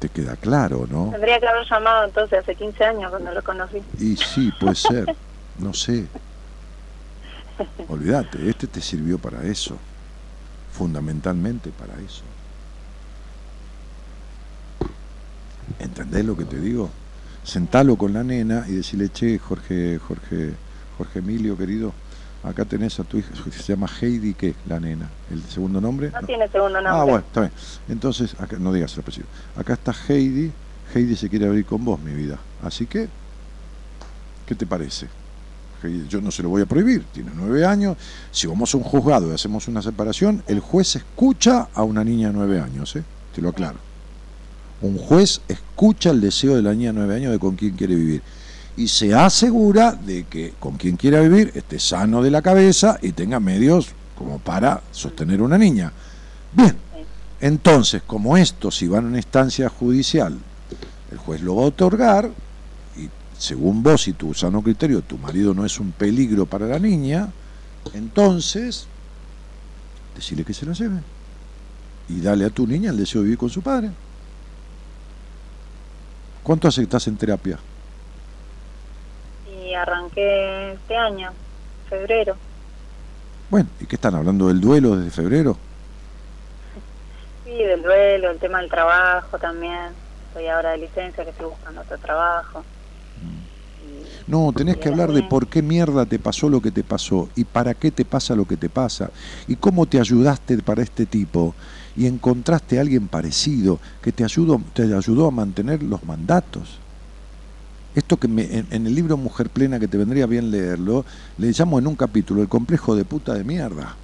Te 0.00 0.08
queda 0.08 0.34
claro, 0.34 0.88
¿no? 0.90 1.10
Tendría 1.10 1.38
que 1.38 1.46
haber 1.46 1.64
llamado 1.70 2.06
entonces 2.06 2.40
hace 2.40 2.56
15 2.56 2.84
años 2.84 3.10
cuando 3.10 3.32
lo 3.32 3.42
conocí. 3.44 3.82
Y 3.98 4.16
sí, 4.16 4.50
puede 4.58 4.74
ser, 4.74 5.14
no 5.58 5.72
sé. 5.72 6.06
Olvídate, 7.88 8.48
este 8.48 8.66
te 8.66 8.80
sirvió 8.80 9.18
para 9.18 9.44
eso, 9.44 9.76
fundamentalmente 10.72 11.70
para 11.70 11.94
eso. 12.00 12.22
¿Entendés 15.78 16.24
lo 16.24 16.36
que 16.36 16.44
te 16.44 16.58
digo? 16.58 16.90
Sentalo 17.44 17.96
con 17.96 18.12
la 18.12 18.24
nena 18.24 18.64
y 18.68 18.72
decirle, 18.72 19.10
che, 19.10 19.38
Jorge, 19.38 19.98
Jorge, 19.98 20.54
Jorge 20.98 21.18
Emilio, 21.18 21.56
querido, 21.56 21.92
acá 22.42 22.64
tenés 22.64 22.98
a 23.00 23.04
tu 23.04 23.18
hija, 23.18 23.28
se 23.50 23.72
llama 23.74 23.88
Heidi, 24.00 24.34
¿qué? 24.34 24.54
La 24.68 24.80
nena. 24.80 25.08
¿El 25.30 25.42
segundo 25.42 25.80
nombre? 25.80 26.10
No 26.10 26.20
No. 26.20 26.26
tiene 26.26 26.48
segundo 26.48 26.80
nombre. 26.80 26.92
Ah, 27.00 27.04
bueno, 27.04 27.18
está 27.18 27.40
bien. 27.40 27.52
Entonces, 27.88 28.34
acá, 28.38 28.56
no 28.58 28.72
digas 28.72 28.92
el 28.94 29.00
apellido. 29.00 29.26
Acá 29.56 29.74
está 29.74 29.94
Heidi. 30.08 30.50
Heidi 30.94 31.16
se 31.16 31.28
quiere 31.28 31.46
abrir 31.46 31.64
con 31.66 31.84
vos, 31.84 32.00
mi 32.00 32.12
vida. 32.14 32.38
Así 32.62 32.86
que, 32.86 33.08
¿qué 34.46 34.54
te 34.54 34.66
parece? 34.66 35.06
Heidi, 35.82 36.06
yo 36.08 36.20
no 36.20 36.30
se 36.30 36.42
lo 36.42 36.48
voy 36.48 36.62
a 36.62 36.66
prohibir. 36.66 37.04
Tiene 37.12 37.30
nueve 37.34 37.64
años. 37.64 37.96
Si 38.30 38.46
vamos 38.46 38.74
a 38.74 38.76
un 38.76 38.82
juzgado 38.82 39.30
y 39.30 39.34
hacemos 39.34 39.68
una 39.68 39.82
separación, 39.82 40.42
el 40.46 40.60
juez 40.60 40.96
escucha 40.96 41.68
a 41.74 41.82
una 41.84 42.02
niña 42.04 42.28
de 42.28 42.34
nueve 42.34 42.60
años, 42.60 42.96
¿eh? 42.96 43.04
Te 43.34 43.40
lo 43.40 43.50
aclaro. 43.50 43.78
Un 44.82 44.96
juez 44.98 45.42
escucha 45.46 46.10
el 46.10 46.20
deseo 46.20 46.56
de 46.56 46.62
la 46.62 46.72
niña 46.72 46.88
de 46.92 46.98
nueve 46.98 47.14
años 47.16 47.32
de 47.32 47.38
con 47.38 47.54
quién 47.56 47.76
quiere 47.76 47.94
vivir. 47.94 48.22
Y 48.76 48.88
se 48.88 49.14
asegura 49.14 49.92
de 49.92 50.24
que 50.24 50.54
con 50.58 50.76
quien 50.76 50.96
quiera 50.96 51.20
vivir 51.20 51.52
esté 51.54 51.78
sano 51.78 52.22
de 52.22 52.30
la 52.30 52.40
cabeza 52.40 52.98
y 53.02 53.12
tenga 53.12 53.40
medios 53.40 53.88
como 54.16 54.38
para 54.38 54.82
sostener 54.92 55.42
una 55.42 55.58
niña. 55.58 55.92
Bien, 56.52 56.76
entonces, 57.40 58.02
como 58.06 58.36
esto, 58.36 58.70
si 58.70 58.86
van 58.86 59.04
a 59.04 59.08
una 59.08 59.16
instancia 59.16 59.68
judicial, 59.68 60.38
el 61.10 61.18
juez 61.18 61.40
lo 61.40 61.56
va 61.56 61.62
a 61.62 61.66
otorgar, 61.66 62.30
y 62.96 63.08
según 63.38 63.82
vos 63.82 64.06
y 64.08 64.12
tu 64.12 64.34
sano 64.34 64.62
criterio, 64.62 65.02
tu 65.02 65.16
marido 65.16 65.54
no 65.54 65.64
es 65.64 65.80
un 65.80 65.92
peligro 65.92 66.44
para 66.44 66.66
la 66.66 66.78
niña, 66.78 67.28
entonces, 67.94 68.86
decirle 70.14 70.44
que 70.44 70.52
se 70.52 70.66
la 70.66 70.72
lleve. 70.72 71.00
Y 72.10 72.20
dale 72.20 72.44
a 72.44 72.50
tu 72.50 72.66
niña 72.66 72.90
el 72.90 72.98
deseo 72.98 73.22
de 73.22 73.26
vivir 73.26 73.38
con 73.38 73.48
su 73.50 73.62
padre. 73.62 73.90
¿Cuánto 76.42 76.68
hace 76.68 76.80
que 76.80 76.84
estás 76.84 77.06
en 77.06 77.16
terapia? 77.16 77.58
Y 79.70 79.74
arranqué 79.74 80.72
este 80.72 80.96
año, 80.96 81.30
febrero. 81.88 82.34
Bueno, 83.50 83.68
¿y 83.78 83.86
qué 83.86 83.94
están 83.94 84.16
hablando 84.16 84.48
del 84.48 84.60
duelo 84.60 84.96
desde 84.96 85.12
febrero? 85.12 85.56
Sí, 87.44 87.52
del 87.52 87.80
duelo, 87.80 88.32
el 88.32 88.38
tema 88.40 88.58
del 88.60 88.68
trabajo 88.68 89.38
también. 89.38 89.92
Estoy 90.26 90.48
ahora 90.48 90.72
de 90.72 90.78
licencia, 90.78 91.22
que 91.22 91.30
estoy 91.30 91.46
buscando 91.46 91.82
otro 91.82 91.98
trabajo. 91.98 92.64
No, 94.26 94.52
tenés 94.52 94.76
que 94.78 94.88
hablar 94.88 95.12
de 95.12 95.22
por 95.22 95.46
qué 95.46 95.62
mierda 95.62 96.04
te 96.04 96.18
pasó 96.18 96.48
lo 96.48 96.60
que 96.60 96.72
te 96.72 96.82
pasó 96.82 97.28
y 97.36 97.44
para 97.44 97.74
qué 97.74 97.92
te 97.92 98.04
pasa 98.04 98.34
lo 98.34 98.46
que 98.46 98.56
te 98.56 98.68
pasa 98.68 99.10
y 99.46 99.54
cómo 99.54 99.86
te 99.86 100.00
ayudaste 100.00 100.58
para 100.58 100.82
este 100.82 101.06
tipo 101.06 101.54
y 101.96 102.06
encontraste 102.06 102.78
a 102.78 102.80
alguien 102.80 103.06
parecido 103.06 103.78
que 104.02 104.10
te 104.10 104.24
ayudó, 104.24 104.60
te 104.74 104.82
ayudó 104.82 105.28
a 105.28 105.30
mantener 105.30 105.84
los 105.84 106.02
mandatos. 106.02 106.79
Esto 107.94 108.16
que 108.16 108.28
me- 108.28 108.44
en, 108.58 108.66
en 108.70 108.86
el 108.86 108.94
libro 108.94 109.16
Mujer 109.16 109.50
Plena, 109.50 109.80
que 109.80 109.88
te 109.88 109.98
vendría 109.98 110.26
bien 110.26 110.50
leerlo, 110.50 111.04
le 111.38 111.50
llamo 111.52 111.78
en 111.78 111.86
un 111.86 111.96
capítulo 111.96 112.40
el 112.42 112.48
complejo 112.48 112.94
de 112.94 113.04
puta 113.04 113.34
de 113.34 113.44
mierda. 113.44 113.96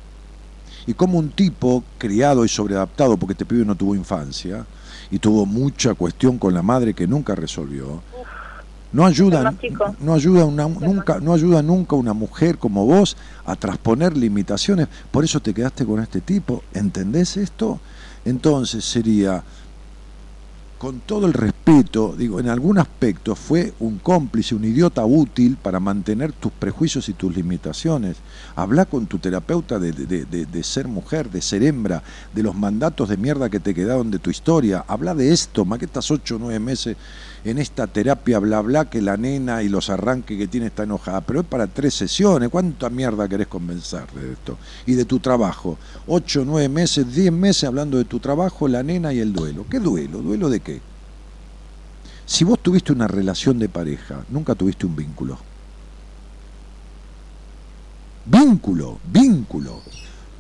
Y 0.87 0.95
como 0.95 1.19
un 1.19 1.31
tipo 1.31 1.85
criado 1.99 2.45
y 2.45 2.49
sobreadaptado, 2.49 3.17
porque 3.17 3.33
este 3.33 3.47
pibe 3.47 3.65
no 3.65 3.77
tuvo 3.77 3.95
infancia, 3.95 4.67
y 5.11 5.19
tuvo 5.19 5.47
mucha 5.47 5.95
cuestión 5.95 6.39
con 6.39 6.53
la 6.55 6.63
madre 6.63 6.95
que 6.95 7.07
nunca 7.07 7.35
resolvió, 7.35 8.03
no 8.93 9.05
ayuda, 9.05 9.43
no 10.01 10.15
ayuda 10.15 10.45
una, 10.45 10.65
nunca, 10.69 11.19
no 11.21 11.33
ayuda 11.33 11.63
nunca 11.63 11.97
una 11.97 12.13
mujer 12.13 12.57
como 12.59 12.87
vos 12.87 13.17
a 13.45 13.55
transponer 13.57 14.17
limitaciones. 14.17 14.89
Por 15.11 15.25
eso 15.25 15.41
te 15.41 15.53
quedaste 15.53 15.85
con 15.85 16.01
este 16.01 16.21
tipo. 16.21 16.63
¿Entendés 16.73 17.37
esto? 17.37 17.81
Entonces 18.25 18.85
sería, 18.85 19.43
con 20.79 21.01
todo 21.01 21.27
el 21.27 21.33
respeto, 21.33 22.15
digo, 22.17 22.39
en 22.39 22.49
algún 22.49 22.79
aspecto 22.79 23.35
fue 23.35 23.73
un 23.81 23.99
cómplice, 23.99 24.55
un 24.55 24.65
idiota 24.65 25.05
útil 25.07 25.57
para 25.57 25.81
mantener 25.81 26.33
tus 26.33 26.53
prejuicios 26.53 27.09
y 27.09 27.15
tus 27.15 27.35
limitaciones. 27.35 28.17
Habla 28.55 28.85
con 28.85 29.07
tu 29.07 29.19
terapeuta 29.19 29.79
de, 29.79 29.93
de- 29.93 30.27
de- 30.27 30.63
ser 30.63 30.89
mujer, 30.89 31.31
de 31.31 31.41
ser 31.41 31.63
hembra, 31.63 32.03
de 32.35 32.43
los 32.43 32.55
mandatos 32.55 33.09
de 33.09 33.17
mierda 33.17 33.49
que 33.49 33.61
te 33.61 33.75
quedaron 33.75 34.11
de 34.11 34.19
tu 34.19 34.31
historia. 34.31 34.85
Habla 34.87 35.15
de 35.15 35.33
esto, 35.33 35.65
más 35.65 35.79
que 35.79 35.85
estás 35.87 36.11
ocho 36.11 36.37
o 36.37 36.39
nueve 36.39 36.59
meses 36.61 36.97
en 37.47 37.59
esta 37.59 37.87
terapia 37.87 38.41
bla 38.41 38.61
bla 38.61 38.87
que 38.91 39.01
la 39.01 39.17
nena 39.17 39.63
y 39.63 39.69
los 39.69 39.89
arranques 39.89 40.37
que 40.37 40.49
tiene 40.49 40.67
está 40.67 40.83
enojada, 40.83 41.21
pero 41.21 41.41
es 41.41 41.47
para 41.47 41.69
tres 41.69 41.95
sesiones, 41.95 42.49
¿cuánta 42.49 42.91
mierda 42.91 43.29
querés 43.29 43.47
convencer 43.47 44.05
de 44.13 44.33
esto? 44.33 44.59
Y 44.85 44.95
de 44.95 45.05
tu 45.05 45.21
trabajo, 45.21 45.79
ocho, 46.09 46.45
nueve 46.45 46.69
meses, 46.69 47.15
diez 47.15 47.33
meses 47.33 47.63
hablando 47.63 47.99
de 47.99 48.05
tu 48.05 48.19
trabajo, 48.19 48.67
la 48.67 48.83
nena 48.83 49.13
y 49.13 49.21
el 49.21 49.33
duelo. 49.33 49.65
¿Qué 49.71 49.79
duelo? 49.79 50.23
¿Duelo 50.23 50.51
de 50.51 50.59
qué? 50.59 50.81
Si 52.27 52.43
vos 52.43 52.59
tuviste 52.59 52.93
una 52.93 53.07
relación 53.07 53.61
de 53.61 53.69
pareja, 53.69 54.25
nunca 54.29 54.57
tuviste 54.57 54.85
un 54.85 54.97
vínculo. 54.97 55.39
Vínculo, 58.25 58.99
vínculo 59.13 59.83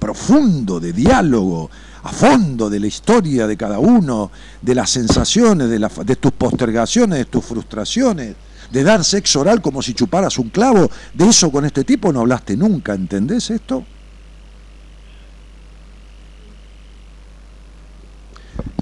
profundo 0.06 0.78
de 0.78 0.92
diálogo, 0.92 1.68
a 2.06 2.12
fondo 2.12 2.70
de 2.70 2.78
la 2.78 2.86
historia 2.86 3.48
de 3.48 3.56
cada 3.56 3.80
uno, 3.80 4.30
de 4.62 4.76
las 4.76 4.90
sensaciones, 4.90 5.68
de, 5.68 6.16
tus 6.16 6.30
postergaciones, 6.30 7.18
de 7.18 7.24
tus 7.24 7.44
frustraciones, 7.44 8.36
de 8.70 8.84
dar 8.84 9.04
sexo 9.04 9.40
oral 9.40 9.60
como 9.60 9.82
si 9.82 9.92
chuparas 9.92 10.38
un 10.38 10.50
clavo, 10.50 10.88
de 11.14 11.28
eso 11.28 11.50
con 11.50 11.64
este 11.64 11.82
tipo 11.82 12.12
no 12.12 12.20
hablaste 12.20 12.56
nunca, 12.56 12.94
¿entendés 12.94 13.50
esto? 13.50 13.84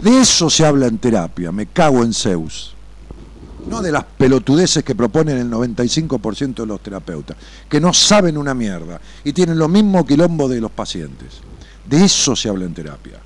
De 0.02 0.20
eso 0.20 0.50
se 0.50 0.66
habla 0.66 0.86
en 0.86 0.98
terapia, 0.98 1.50
me 1.50 1.64
cago 1.64 2.04
en 2.04 2.12
Zeus. 2.12 2.74
no 3.66 3.80
de 3.80 3.90
las 3.90 4.04
pelotudeces 4.04 4.84
que 4.84 4.94
proponen 4.94 5.38
el 5.38 5.50
95% 5.50 6.56
de 6.56 6.66
los 6.66 6.82
terapeutas, 6.82 7.38
que 7.70 7.80
no 7.80 7.94
saben 7.94 8.36
una 8.36 8.52
mierda 8.52 9.00
y 9.24 9.32
tienen 9.32 9.58
lo 9.58 9.68
mismo 9.68 10.04
quilombo 10.04 10.46
de 10.46 10.60
los 10.60 10.70
pacientes. 10.70 11.40
De 11.86 12.04
eso 12.04 12.34
se 12.34 12.48
habla 12.48 12.64
en 12.64 12.74
terapia. 12.74 13.20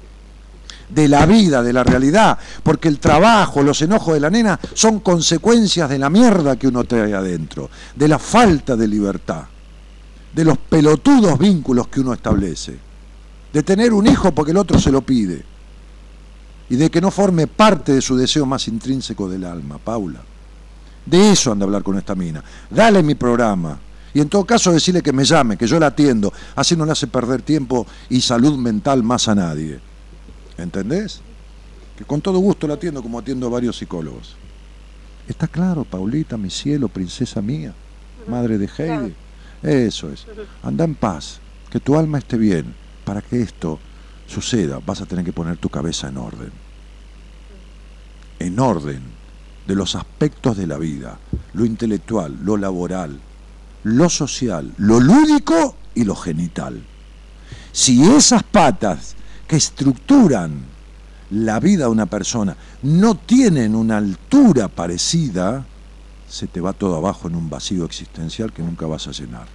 De 0.88 1.06
la 1.06 1.26
vida, 1.26 1.62
de 1.62 1.72
la 1.72 1.84
realidad, 1.84 2.38
porque 2.62 2.88
el 2.88 2.98
trabajo, 2.98 3.62
los 3.62 3.80
enojos 3.82 4.14
de 4.14 4.20
la 4.20 4.30
nena 4.30 4.58
son 4.72 5.00
consecuencias 5.00 5.88
de 5.90 5.98
la 5.98 6.08
mierda 6.08 6.56
que 6.56 6.68
uno 6.68 6.84
trae 6.84 7.14
adentro, 7.14 7.68
de 7.94 8.08
la 8.08 8.18
falta 8.18 8.74
de 8.74 8.88
libertad, 8.88 9.44
de 10.34 10.44
los 10.44 10.56
pelotudos 10.56 11.38
vínculos 11.38 11.88
que 11.88 12.00
uno 12.00 12.14
establece, 12.14 12.78
de 13.52 13.62
tener 13.62 13.92
un 13.92 14.06
hijo 14.06 14.32
porque 14.32 14.52
el 14.52 14.56
otro 14.56 14.78
se 14.78 14.90
lo 14.90 15.02
pide 15.02 15.44
y 16.70 16.76
de 16.76 16.90
que 16.90 17.00
no 17.00 17.10
forme 17.10 17.46
parte 17.46 17.92
de 17.92 18.02
su 18.02 18.16
deseo 18.16 18.46
más 18.46 18.68
intrínseco 18.68 19.28
del 19.28 19.44
alma, 19.44 19.78
Paula. 19.78 20.20
De 21.04 21.32
eso 21.32 21.52
anda 21.52 21.64
a 21.64 21.66
hablar 21.66 21.82
con 21.82 21.96
esta 21.96 22.14
mina. 22.14 22.44
Dale 22.68 23.02
mi 23.02 23.14
programa. 23.14 23.78
Y 24.14 24.20
en 24.20 24.28
todo 24.28 24.44
caso 24.44 24.72
decirle 24.72 25.02
que 25.02 25.12
me 25.12 25.24
llame, 25.24 25.56
que 25.56 25.66
yo 25.66 25.78
la 25.78 25.88
atiendo. 25.88 26.32
Así 26.56 26.76
no 26.76 26.86
le 26.86 26.92
hace 26.92 27.06
perder 27.06 27.42
tiempo 27.42 27.86
y 28.08 28.20
salud 28.20 28.56
mental 28.58 29.02
más 29.02 29.28
a 29.28 29.34
nadie. 29.34 29.80
¿Entendés? 30.56 31.20
Que 31.96 32.04
con 32.04 32.20
todo 32.20 32.38
gusto 32.38 32.66
la 32.66 32.74
atiendo 32.74 33.02
como 33.02 33.18
atiendo 33.18 33.46
a 33.46 33.50
varios 33.50 33.76
psicólogos. 33.76 34.36
Está 35.28 35.46
claro, 35.46 35.84
Paulita, 35.84 36.36
mi 36.36 36.48
cielo, 36.48 36.88
princesa 36.88 37.42
mía, 37.42 37.74
madre 38.26 38.56
de 38.56 38.68
Heidi. 38.78 39.14
Eso 39.62 40.10
es. 40.10 40.24
Anda 40.62 40.84
en 40.84 40.94
paz, 40.94 41.40
que 41.70 41.80
tu 41.80 41.98
alma 41.98 42.18
esté 42.18 42.38
bien. 42.38 42.74
Para 43.04 43.20
que 43.20 43.40
esto 43.40 43.78
suceda, 44.26 44.80
vas 44.84 45.00
a 45.00 45.06
tener 45.06 45.24
que 45.24 45.32
poner 45.32 45.56
tu 45.58 45.68
cabeza 45.68 46.08
en 46.08 46.16
orden. 46.16 46.52
En 48.38 48.58
orden 48.58 49.02
de 49.66 49.74
los 49.74 49.94
aspectos 49.94 50.56
de 50.56 50.66
la 50.66 50.78
vida, 50.78 51.18
lo 51.52 51.64
intelectual, 51.64 52.38
lo 52.42 52.56
laboral, 52.56 53.20
lo 53.96 54.08
social, 54.08 54.72
lo 54.78 55.00
lúdico 55.00 55.76
y 55.94 56.04
lo 56.04 56.14
genital. 56.14 56.82
Si 57.72 58.02
esas 58.04 58.42
patas 58.42 59.14
que 59.46 59.56
estructuran 59.56 60.64
la 61.30 61.60
vida 61.60 61.84
de 61.84 61.90
una 61.90 62.06
persona 62.06 62.56
no 62.82 63.14
tienen 63.14 63.74
una 63.74 63.98
altura 63.98 64.68
parecida, 64.68 65.66
se 66.28 66.46
te 66.46 66.60
va 66.60 66.72
todo 66.72 66.96
abajo 66.96 67.28
en 67.28 67.36
un 67.36 67.50
vacío 67.50 67.84
existencial 67.84 68.52
que 68.52 68.62
nunca 68.62 68.86
vas 68.86 69.06
a 69.08 69.12
llenar. 69.12 69.46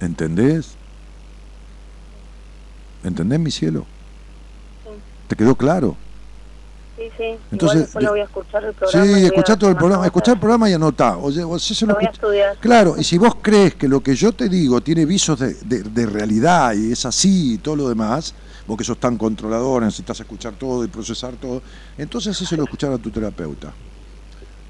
¿Entendés? 0.00 0.74
¿Entendés, 3.04 3.40
mi 3.40 3.50
cielo? 3.50 3.86
¿Te 5.28 5.36
quedó 5.36 5.54
claro? 5.54 5.96
Sí, 6.98 7.04
sí. 7.16 7.24
Entonces, 7.52 7.80
después 7.82 8.02
de- 8.02 8.06
lo 8.06 8.10
voy 8.10 8.20
a 8.20 8.24
escuchar 8.24 8.64
el 8.64 8.74
programa. 8.74 9.06
Sí, 9.06 9.24
escuchá 9.24 9.56
todo 9.56 9.70
el 9.70 9.76
programa, 9.76 10.04
escuchá 10.06 10.32
el 10.32 10.38
programa 10.40 10.68
y 10.68 10.72
anotá. 10.72 11.16
O 11.16 11.30
sea, 11.30 11.44
se 11.60 11.86
lo 11.86 11.92
Lo 11.92 11.94
voy 11.98 12.06
a 12.06 12.10
estudiar. 12.10 12.56
Claro, 12.58 12.96
y 12.98 13.04
si 13.04 13.18
vos 13.18 13.36
crees 13.40 13.76
que 13.76 13.86
lo 13.86 14.00
que 14.02 14.16
yo 14.16 14.32
te 14.32 14.48
digo 14.48 14.80
tiene 14.80 15.04
visos 15.06 15.38
de, 15.38 15.54
de- 15.54 15.84
de 15.84 16.06
realidad 16.06 16.74
y 16.74 16.90
es 16.90 17.06
así 17.06 17.54
y 17.54 17.58
todo 17.58 17.76
lo 17.76 17.88
demás, 17.88 18.34
vos 18.66 18.76
que 18.76 18.82
sos 18.82 18.98
tan 18.98 19.16
controlador, 19.16 19.82
necesitas 19.84 20.18
escuchar 20.18 20.54
todo 20.54 20.82
y 20.84 20.88
procesar 20.88 21.34
todo, 21.36 21.62
entonces 21.96 22.34
hacéselo 22.36 22.64
escuchar 22.64 22.92
a 22.92 22.98
tu 22.98 23.10
terapeuta. 23.10 23.72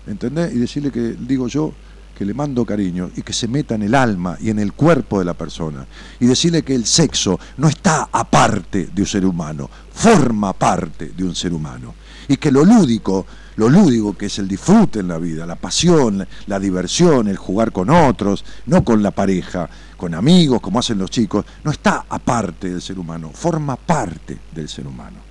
¿Entendés? 0.07 0.53
Y 0.55 0.59
decirle 0.59 0.91
que, 0.91 1.17
digo 1.19 1.49
yo, 1.49 1.73
que 2.17 2.25
le 2.25 2.35
mando 2.35 2.65
cariño 2.65 3.11
y 3.15 3.23
que 3.23 3.33
se 3.33 3.47
meta 3.47 3.75
en 3.77 3.83
el 3.83 3.95
alma 3.95 4.37
y 4.41 4.51
en 4.51 4.59
el 4.59 4.73
cuerpo 4.73 5.19
de 5.21 5.25
la 5.25 5.35
persona. 5.35 5.87
Y 6.19 6.27
decirle 6.27 6.63
que 6.63 6.75
el 6.75 6.85
sexo 6.85 7.39
no 7.59 7.69
está 7.69 8.09
aparte 8.11 8.89
de 8.93 9.03
un 9.03 9.07
ser 9.07 9.25
humano, 9.25 9.71
forma 9.93 10.53
parte 10.53 11.11
de 11.17 11.25
un 11.25 11.35
ser 11.35 11.53
humano. 11.53 11.95
Y 12.29 12.37
que 12.37 12.53
lo 12.53 12.65
lúdico, 12.65 13.27
lo 13.57 13.69
lúdico 13.69 14.17
que 14.17 14.27
es 14.27 14.39
el 14.39 14.47
disfrute 14.47 15.01
en 15.01 15.09
la 15.09 15.19
vida, 15.19 15.47
la 15.47 15.57
pasión, 15.57 16.27
la 16.47 16.61
diversión, 16.61 17.27
el 17.29 17.37
jugar 17.37 17.73
con 17.73 17.89
otros, 17.91 18.45
no 18.67 18.85
con 18.85 19.03
la 19.03 19.11
pareja, 19.11 19.69
con 19.97 20.15
amigos, 20.15 20.61
como 20.61 20.79
hacen 20.79 20.99
los 20.99 21.11
chicos, 21.11 21.45
no 21.65 21.71
está 21.71 22.05
aparte 22.09 22.71
del 22.71 22.83
ser 22.83 22.99
humano, 22.99 23.31
forma 23.33 23.77
parte 23.77 24.39
del 24.55 24.69
ser 24.69 24.87
humano 24.87 25.29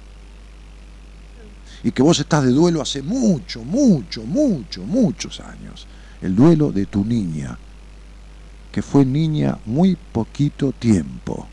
y 1.84 1.92
que 1.92 2.02
vos 2.02 2.20
estás 2.20 2.44
de 2.44 2.52
duelo 2.52 2.82
hace 2.82 3.02
mucho, 3.02 3.64
mucho, 3.64 4.24
mucho, 4.24 4.84
muchos 4.84 5.40
años. 5.40 5.88
El 6.22 6.36
duelo 6.36 6.72
de 6.72 6.86
tu 6.86 7.06
niña, 7.06 7.58
que 8.72 8.82
fue 8.82 9.06
niña 9.06 9.58
muy 9.66 9.96
poquito 9.96 10.72
tiempo. 10.72 11.48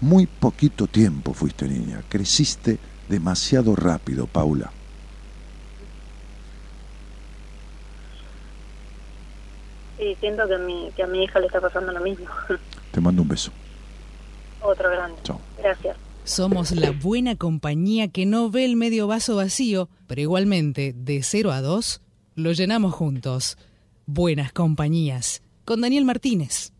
Muy 0.00 0.26
poquito 0.26 0.86
tiempo 0.86 1.32
fuiste 1.32 1.68
niña. 1.68 2.02
Creciste 2.08 2.78
demasiado 3.10 3.76
rápido, 3.76 4.26
Paula. 4.26 4.72
Sí, 9.98 10.16
siento 10.20 10.46
que 10.48 10.54
a, 10.54 10.58
mi, 10.58 10.90
que 10.96 11.02
a 11.02 11.06
mi 11.06 11.24
hija 11.24 11.38
le 11.40 11.46
está 11.46 11.60
pasando 11.60 11.92
lo 11.92 12.00
mismo. 12.00 12.26
Te 12.90 13.00
mando 13.00 13.20
un 13.20 13.28
beso. 13.28 13.52
Otro 14.62 14.90
grande. 14.90 15.18
Chao. 15.24 15.38
Gracias. 15.58 15.96
Somos 16.24 16.70
la 16.72 16.92
buena 16.92 17.36
compañía 17.36 18.08
que 18.08 18.24
no 18.24 18.50
ve 18.50 18.64
el 18.64 18.76
medio 18.76 19.06
vaso 19.06 19.36
vacío, 19.36 19.88
pero 20.06 20.20
igualmente, 20.20 20.94
de 20.96 21.22
0 21.22 21.52
a 21.52 21.60
2, 21.60 22.00
lo 22.36 22.52
llenamos 22.52 22.94
juntos. 22.94 23.58
Buenas 24.06 24.52
compañías. 24.52 25.42
Con 25.64 25.80
Daniel 25.80 26.04
Martínez. 26.04 26.72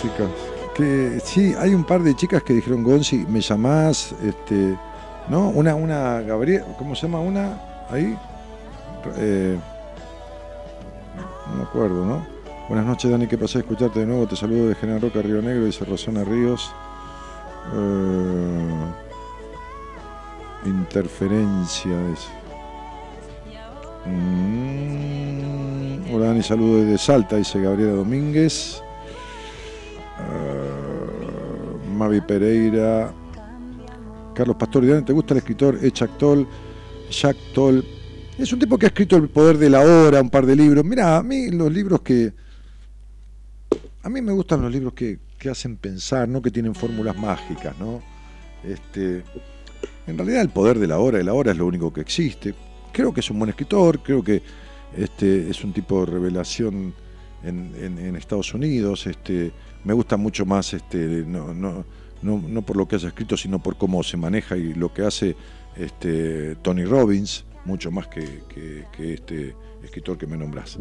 Chicas. 0.00 0.28
Que 0.74 1.20
sí, 1.24 1.54
hay 1.58 1.74
un 1.74 1.84
par 1.84 2.02
de 2.02 2.14
chicas 2.14 2.42
que 2.42 2.52
dijeron, 2.52 2.84
Gonzi, 2.84 3.26
me 3.28 3.40
llamás, 3.40 4.14
este, 4.22 4.76
¿no? 5.28 5.48
Una, 5.50 5.74
una, 5.74 6.20
Gabriel, 6.20 6.64
¿cómo 6.78 6.94
se 6.94 7.02
llama 7.02 7.20
una? 7.20 7.60
Ahí. 7.90 8.16
Eh, 9.16 9.58
no 11.50 11.56
me 11.56 11.62
acuerdo, 11.62 12.04
¿no? 12.04 12.24
Buenas 12.68 12.86
noches, 12.86 13.10
Dani, 13.10 13.26
¿qué 13.26 13.38
pasa? 13.38 13.58
Escucharte 13.58 14.00
de 14.00 14.06
nuevo. 14.06 14.26
Te 14.26 14.36
saludo 14.36 14.68
de 14.68 14.74
General 14.74 15.00
Roca, 15.00 15.22
Río 15.22 15.40
Negro, 15.42 15.64
dice 15.64 15.84
Rosana 15.84 16.22
Ríos. 16.22 16.70
Eh, 17.74 18.84
interferencia, 20.66 22.08
dice. 22.08 22.28
Mm, 24.06 25.34
hola 26.14 26.26
Dani, 26.26 26.42
saludo 26.42 26.84
desde 26.84 26.98
Salta, 26.98 27.36
dice 27.36 27.60
Gabriela 27.60 27.92
Domínguez. 27.92 28.82
Mavi 32.08 32.22
Pereira. 32.22 33.12
Carlos 34.34 34.56
Pastor, 34.56 35.04
¿te 35.04 35.12
gusta 35.12 35.34
el 35.34 35.38
escritor 35.38 35.78
Echak 35.82 36.16
Toll? 36.16 36.46
Jack 37.10 37.36
Toll. 37.52 37.84
Es 38.38 38.50
un 38.52 38.58
tipo 38.58 38.78
que 38.78 38.86
ha 38.86 38.88
escrito 38.88 39.16
El 39.16 39.28
Poder 39.28 39.58
de 39.58 39.68
la 39.68 39.80
Hora, 39.80 40.22
un 40.22 40.30
par 40.30 40.46
de 40.46 40.56
libros. 40.56 40.84
Mira, 40.86 41.18
a 41.18 41.22
mí 41.22 41.50
los 41.50 41.70
libros 41.70 42.00
que... 42.00 42.32
A 44.02 44.08
mí 44.08 44.22
me 44.22 44.32
gustan 44.32 44.62
los 44.62 44.72
libros 44.72 44.94
que, 44.94 45.18
que 45.38 45.50
hacen 45.50 45.76
pensar, 45.76 46.26
no 46.28 46.40
que 46.40 46.50
tienen 46.50 46.74
fórmulas 46.74 47.14
mágicas, 47.18 47.74
¿no? 47.78 48.00
Este, 48.64 49.22
en 50.06 50.16
realidad 50.16 50.40
el 50.40 50.48
poder 50.48 50.78
de 50.78 50.86
la 50.86 50.98
hora, 50.98 51.18
de 51.18 51.24
la 51.24 51.34
hora 51.34 51.50
es 51.52 51.58
lo 51.58 51.66
único 51.66 51.92
que 51.92 52.00
existe. 52.00 52.54
Creo 52.92 53.12
que 53.12 53.20
es 53.20 53.30
un 53.30 53.38
buen 53.38 53.50
escritor, 53.50 54.02
creo 54.02 54.22
que 54.24 54.40
este, 54.96 55.50
es 55.50 55.62
un 55.62 55.74
tipo 55.74 56.00
de 56.06 56.12
revelación 56.12 56.94
en, 57.42 57.74
en- 57.78 57.98
en 57.98 58.16
Estados 58.16 58.54
Unidos. 58.54 59.06
Este, 59.06 59.52
me 59.88 59.94
gusta 59.94 60.18
mucho 60.18 60.44
más, 60.44 60.74
este, 60.74 60.98
no, 61.26 61.54
no, 61.54 61.82
no, 62.22 62.62
por 62.62 62.76
lo 62.76 62.86
que 62.86 62.96
haya 62.96 63.08
escrito, 63.08 63.38
sino 63.38 63.58
por 63.58 63.78
cómo 63.78 64.02
se 64.02 64.18
maneja 64.18 64.54
y 64.54 64.74
lo 64.74 64.92
que 64.92 65.00
hace 65.02 65.34
este, 65.76 66.56
Tony 66.56 66.84
Robbins, 66.84 67.46
mucho 67.64 67.90
más 67.90 68.06
que, 68.08 68.42
este 68.98 69.56
escritor 69.82 70.18
que 70.18 70.26
me 70.26 70.36
nombras. 70.36 70.76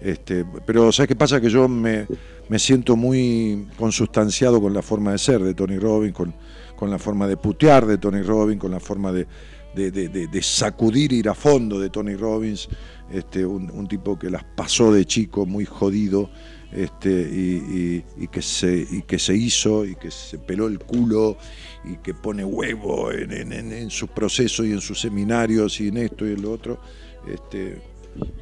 Este, 0.00 0.44
pero 0.66 0.90
¿sabes 0.90 1.06
qué 1.06 1.14
pasa? 1.14 1.40
Que 1.40 1.48
yo 1.48 1.68
me, 1.68 2.06
me 2.48 2.58
siento 2.58 2.96
muy 2.96 3.68
consustanciado 3.78 4.60
con 4.60 4.74
la 4.74 4.82
forma 4.82 5.12
de 5.12 5.18
ser 5.18 5.40
de 5.44 5.54
Tony 5.54 5.78
Robbins, 5.78 6.12
con, 6.14 6.34
con 6.74 6.90
la 6.90 6.98
forma 6.98 7.28
de 7.28 7.36
putear 7.36 7.86
de 7.86 7.98
Tony 7.98 8.22
Robbins, 8.22 8.60
con 8.60 8.72
la 8.72 8.80
forma 8.80 9.12
de- 9.12 9.28
de- 9.76 9.92
de 9.92 10.42
sacudir 10.42 11.12
ir 11.12 11.28
a 11.28 11.34
fondo 11.34 11.78
de 11.78 11.90
Tony 11.90 12.16
Robbins, 12.16 12.68
este, 13.12 13.46
un, 13.46 13.70
un 13.70 13.86
tipo 13.86 14.18
que 14.18 14.28
las 14.28 14.42
pasó 14.42 14.92
de 14.92 15.04
chico 15.04 15.46
muy 15.46 15.64
jodido 15.64 16.28
este, 16.72 17.10
y, 17.10 18.04
y- 18.16 18.28
que 18.28 18.42
se, 18.42 18.86
y 18.90 19.02
que 19.02 19.18
se 19.18 19.34
hizo 19.34 19.84
y 19.84 19.96
que 19.96 20.10
se 20.10 20.38
peló 20.38 20.66
el 20.68 20.78
culo 20.78 21.36
y 21.84 21.96
que 21.96 22.14
pone 22.14 22.44
huevo 22.44 23.10
en, 23.10 23.32
en- 23.32 23.72
en- 23.72 23.90
sus 23.90 24.08
procesos 24.10 24.66
y 24.66 24.72
en 24.72 24.80
sus 24.80 25.00
seminarios 25.00 25.80
y 25.80 25.88
en 25.88 25.96
esto 25.98 26.26
y 26.26 26.32
en 26.34 26.42
lo 26.42 26.52
otro. 26.52 26.80
Este, 27.28 27.82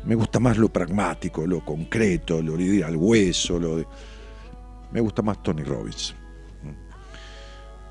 me 0.05 0.14
gusta 0.14 0.40
más 0.40 0.56
lo 0.59 0.68
pragmático, 0.68 1.46
lo 1.46 1.64
concreto, 1.64 2.42
lo 2.42 2.56
de 2.56 2.64
ir 2.64 2.84
al 2.84 2.96
hueso, 2.96 3.59
lo 3.59 3.76
de... 3.76 3.86
Me 4.92 5.00
gusta 5.00 5.22
más 5.22 5.42
Tony 5.42 5.62
Robbins. 5.62 6.14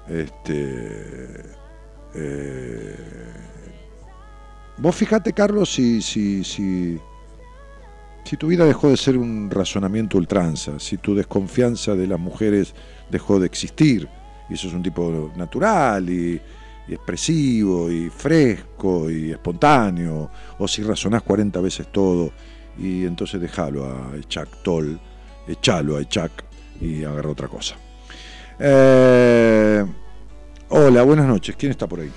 Este, 0.07 1.41
eh, 2.15 2.95
vos 4.77 4.95
fijate, 4.95 5.33
Carlos, 5.33 5.69
si, 5.73 6.01
si, 6.01 6.43
si 8.27 8.35
tu 8.35 8.47
vida 8.47 8.65
dejó 8.65 8.89
de 8.89 8.97
ser 8.97 9.17
un 9.17 9.49
razonamiento 9.49 10.17
ultranza, 10.17 10.81
si 10.81 10.97
tu 10.97 11.15
desconfianza 11.15 11.95
de 11.95 12.07
las 12.07 12.19
mujeres 12.19 12.73
dejó 13.09 13.39
de 13.39 13.45
existir, 13.45 14.09
y 14.49 14.55
eso 14.55 14.67
es 14.67 14.73
un 14.73 14.83
tipo 14.83 15.31
natural 15.37 16.09
y, 16.09 16.41
expresivo 16.89 17.89
y 17.89 18.09
fresco 18.09 19.09
y 19.09 19.31
espontáneo, 19.31 20.29
o 20.57 20.67
si 20.67 20.83
razonás 20.83 21.23
40 21.23 21.61
veces 21.61 21.87
todo 21.89 22.31
y 22.77 23.05
entonces 23.05 23.39
déjalo 23.39 23.85
a 23.85 24.11
Chuck 24.27 24.61
Toll, 24.61 24.99
echalo 25.47 25.95
a 25.95 26.03
Chuck 26.03 26.31
y 26.81 27.05
agarra 27.05 27.29
otra 27.29 27.47
cosa. 27.47 27.75
Eh, 28.59 29.85
hola, 30.69 31.03
buenas 31.03 31.27
noches. 31.27 31.55
¿Quién 31.57 31.71
está 31.71 31.87
por 31.87 32.01
ahí? 32.01 32.11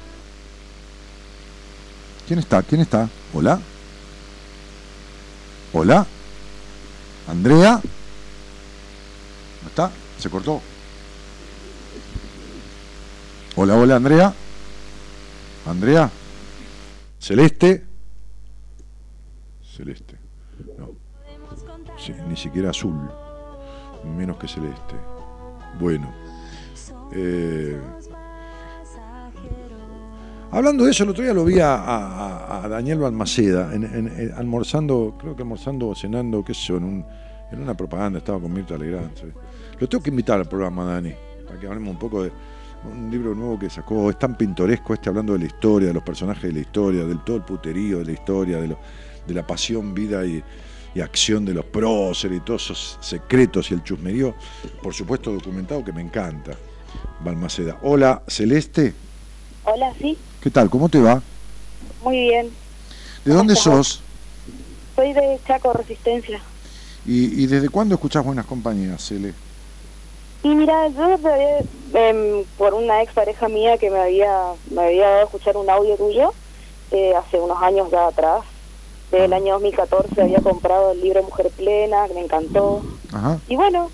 ¿Quién 2.26 2.40
está? 2.40 2.62
¿Quién 2.62 2.80
está? 2.80 3.08
Hola. 3.32 3.60
Hola. 5.72 6.04
Andrea. 7.28 7.80
¿No 9.62 9.68
está? 9.68 9.90
¿Se 10.18 10.28
cortó? 10.28 10.60
Hola, 13.54 13.76
hola, 13.76 13.96
Andrea. 13.96 14.34
Andrea. 15.66 16.10
Celeste. 17.18 17.84
Celeste. 19.62 20.16
No. 20.76 20.90
Sí, 21.98 22.14
ni 22.28 22.36
siquiera 22.36 22.70
azul. 22.70 22.98
Menos 24.04 24.38
que 24.38 24.48
celeste. 24.48 24.96
Bueno. 25.78 26.12
Eh, 27.12 27.80
hablando 30.50 30.84
de 30.84 30.90
eso, 30.90 31.04
el 31.04 31.10
otro 31.10 31.22
día 31.24 31.32
lo 31.34 31.44
vi 31.44 31.58
a, 31.60 32.66
Daniel 32.68 32.98
Balmaceda 32.98 33.74
en, 33.74 33.84
en- 33.84 34.32
almorzando, 34.36 35.14
creo 35.18 35.34
que 35.36 35.42
almorzando 35.42 35.88
o 35.88 35.94
cenando, 35.94 36.44
qué 36.44 36.54
sé 36.54 36.60
yo, 36.68 36.76
en, 36.76 36.84
un- 36.84 37.06
en 37.52 37.62
una 37.62 37.74
propaganda, 37.74 38.18
estaba 38.18 38.38
con 38.40 38.52
Mirta 38.52 38.76
Legrand. 38.78 39.14
¿sí? 39.16 39.24
Lo 39.78 39.88
tengo 39.88 40.02
que 40.02 40.10
invitar 40.10 40.38
al 40.38 40.46
programa, 40.48 40.84
Dani, 40.84 41.12
para 41.46 41.58
que 41.58 41.66
hablemos 41.66 41.90
un 41.92 41.98
poco 41.98 42.22
de 42.22 42.32
un 42.84 43.10
libro 43.10 43.34
nuevo 43.34 43.58
que 43.58 43.68
sacó, 43.68 44.08
es 44.10 44.18
tan 44.18 44.36
pintoresco 44.36 44.94
este 44.94 45.08
hablando 45.08 45.32
de 45.34 45.40
la 45.40 45.46
historia, 45.46 45.88
de 45.88 45.94
los 45.94 46.02
personajes 46.02 46.44
de 46.44 46.52
la 46.52 46.60
historia, 46.60 47.04
del 47.04 47.20
todo 47.24 47.36
el 47.38 47.42
puterío 47.42 47.98
de 47.98 48.04
la 48.06 48.12
historia, 48.12 48.58
de 48.60 49.34
la 49.34 49.46
pasión, 49.46 49.92
vida 49.92 50.24
y, 50.24 50.42
y 50.94 51.00
acción 51.00 51.44
de 51.44 51.52
los 51.54 51.64
próceres 51.66 52.38
y 52.38 52.40
todos 52.40 52.64
esos 52.64 52.98
secretos 53.00 53.70
y 53.70 53.74
el 53.74 53.82
chusmerío, 53.82 54.34
por 54.82 54.94
supuesto 54.94 55.32
documentado 55.32 55.84
que 55.84 55.92
me 55.92 56.00
encanta. 56.00 56.52
Balmaceda. 57.22 57.78
Hola, 57.82 58.22
Celeste, 58.26 58.94
Hola, 59.64 59.92
sí, 60.00 60.16
¿qué 60.40 60.50
tal? 60.50 60.70
¿Cómo 60.70 60.88
te 60.88 61.00
va? 61.00 61.22
muy 62.02 62.18
bien. 62.18 62.50
¿De 63.24 63.34
dónde 63.34 63.52
estás? 63.52 63.74
sos? 63.74 64.00
Soy 64.96 65.12
de 65.12 65.38
Chaco 65.46 65.72
Resistencia. 65.72 66.40
¿Y, 67.06 67.42
y 67.42 67.46
desde 67.46 67.68
cuándo 67.68 67.94
escuchás 67.94 68.24
Buenas 68.24 68.46
Compañías, 68.46 69.06
Cele? 69.06 69.34
Y 70.42 70.48
mira, 70.48 70.88
yo 70.88 71.18
em, 71.94 72.44
por 72.56 72.74
una 72.74 73.02
ex 73.02 73.12
pareja 73.12 73.48
mía 73.48 73.76
que 73.76 73.90
me 73.90 74.00
había, 74.00 74.32
me 74.70 74.82
había 74.82 75.08
dado 75.08 75.20
a 75.20 75.24
escuchar 75.24 75.56
un 75.56 75.68
audio 75.68 75.96
tuyo 75.96 76.32
eh, 76.90 77.14
hace 77.14 77.38
unos 77.38 77.62
años 77.62 77.90
ya 77.90 78.06
atrás. 78.06 78.42
Desde 79.10 79.26
el 79.26 79.32
año 79.32 79.54
2014 79.54 80.22
había 80.22 80.40
comprado 80.40 80.92
el 80.92 81.00
libro 81.00 81.22
Mujer 81.22 81.50
Plena, 81.50 82.06
que 82.08 82.14
me 82.14 82.24
encantó. 82.24 82.82
Ajá. 83.12 83.38
Y 83.48 83.56
bueno, 83.56 83.90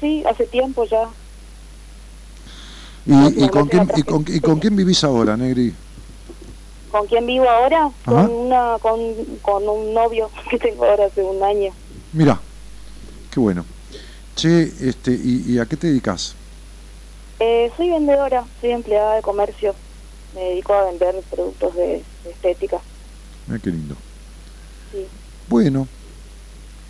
sí, 0.00 0.22
hace 0.28 0.46
tiempo 0.46 0.84
ya. 0.84 1.08
¿Y, 3.06 3.44
y 3.44 3.48
con, 3.48 3.66
quién, 3.68 3.88
y, 3.96 4.02
con, 4.02 4.24
y 4.28 4.40
con 4.40 4.60
quién 4.60 4.76
vivís 4.76 5.02
ahora, 5.02 5.36
Negri? 5.36 5.74
¿Con 6.90 7.06
quién 7.06 7.26
vivo 7.26 7.48
ahora? 7.48 7.90
Con, 8.04 8.30
una, 8.30 8.78
con, 8.80 9.00
con 9.42 9.68
un 9.68 9.92
novio 9.94 10.30
que 10.50 10.58
tengo 10.58 10.84
ahora 10.84 11.06
hace 11.06 11.22
un 11.22 11.42
año. 11.42 11.72
Mira, 12.12 12.40
qué 13.32 13.40
bueno. 13.40 13.64
Che, 14.34 14.62
este, 14.62 15.12
¿y, 15.12 15.44
y 15.46 15.58
a 15.58 15.66
qué 15.66 15.76
te 15.76 15.88
dedicas? 15.88 16.34
Eh, 17.40 17.70
soy 17.76 17.90
vendedora, 17.90 18.44
soy 18.60 18.70
empleada 18.70 19.16
de 19.16 19.22
comercio. 19.22 19.74
Me 20.34 20.40
dedico 20.42 20.72
a 20.74 20.84
vender 20.84 21.16
productos 21.30 21.74
de, 21.74 22.02
de 22.24 22.30
estética. 22.30 22.78
Mira 23.46 23.60
qué 23.62 23.70
lindo. 23.70 23.94
Sí. 24.92 25.06
Bueno, 25.48 25.86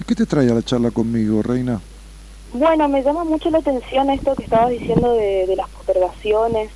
¿y 0.01 0.05
qué 0.05 0.15
te 0.15 0.27
trae 0.27 0.51
a 0.51 0.55
la 0.55 0.63
charla 0.63 0.91
conmigo, 0.91 1.43
Reina? 1.43 1.81
Bueno, 2.53 2.89
me 2.89 3.03
llama 3.03 3.25
mucho 3.25 3.51
la 3.51 3.59
atención 3.59 4.11
esto 4.11 4.35
que 4.35 4.45
estabas 4.45 4.71
diciendo 4.71 5.13
de, 5.15 5.47
de 5.47 5.57
las 5.57 5.69
postergaciones, 5.69 6.71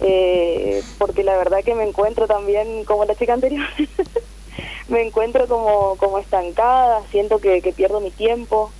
eh, 0.00 0.84
porque 0.98 1.24
la 1.24 1.36
verdad 1.36 1.58
que 1.64 1.74
me 1.74 1.84
encuentro 1.84 2.26
también 2.26 2.84
como 2.84 3.04
la 3.04 3.14
chica 3.16 3.34
anterior, 3.34 3.66
me 4.88 5.02
encuentro 5.02 5.46
como, 5.48 5.96
como 5.96 6.18
estancada, 6.18 7.06
siento 7.10 7.40
que, 7.40 7.62
que 7.62 7.72
pierdo 7.72 8.00
mi 8.00 8.12
tiempo 8.12 8.74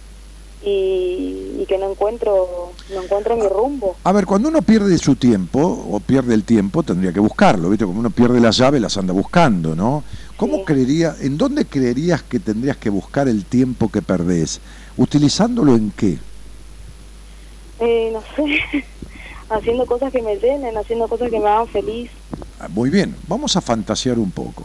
y, 0.60 1.56
y 1.60 1.66
que 1.66 1.78
no 1.78 1.90
encuentro, 1.90 2.72
no 2.88 3.02
encuentro 3.04 3.36
mi 3.36 3.48
rumbo. 3.48 3.98
A 4.04 4.12
ver, 4.12 4.24
cuando 4.24 4.48
uno 4.48 4.62
pierde 4.62 4.96
su 4.98 5.16
tiempo, 5.16 5.60
o 5.60 6.00
pierde 6.00 6.34
el 6.34 6.44
tiempo, 6.44 6.82
tendría 6.82 7.12
que 7.12 7.20
buscarlo, 7.20 7.68
¿viste? 7.68 7.84
Como 7.84 8.00
uno 8.00 8.10
pierde 8.10 8.40
las 8.40 8.56
llaves, 8.56 8.80
las 8.80 8.96
anda 8.96 9.12
buscando, 9.12 9.76
¿no? 9.76 10.04
¿Cómo 10.36 10.56
Sí. 10.56 10.64
creería, 10.64 11.14
en 11.20 11.36
dónde 11.36 11.68
creerías 11.68 12.22
que 12.22 12.40
tendrías 12.40 12.78
que 12.78 12.90
buscar 12.90 13.28
el 13.28 13.46
tiempo 13.46 13.90
que 13.90 14.00
perdés? 14.02 14.62
¿Utilizándolo 14.96 15.74
en 15.76 15.90
qué? 15.90 16.20
Eh, 17.78 18.10
no 18.12 18.22
sé, 18.34 18.42
haciendo 19.50 19.86
cosas 19.86 20.12
que 20.12 20.22
me 20.22 20.36
llenen, 20.36 20.76
haciendo 20.76 21.08
cosas 21.08 21.30
que 21.30 21.38
me 21.38 21.48
hagan 21.48 21.68
feliz. 21.68 22.10
Ah, 22.60 22.68
Muy 22.68 22.90
bien, 22.90 23.14
vamos 23.26 23.56
a 23.56 23.60
fantasear 23.60 24.18
un 24.18 24.30
poco. 24.30 24.64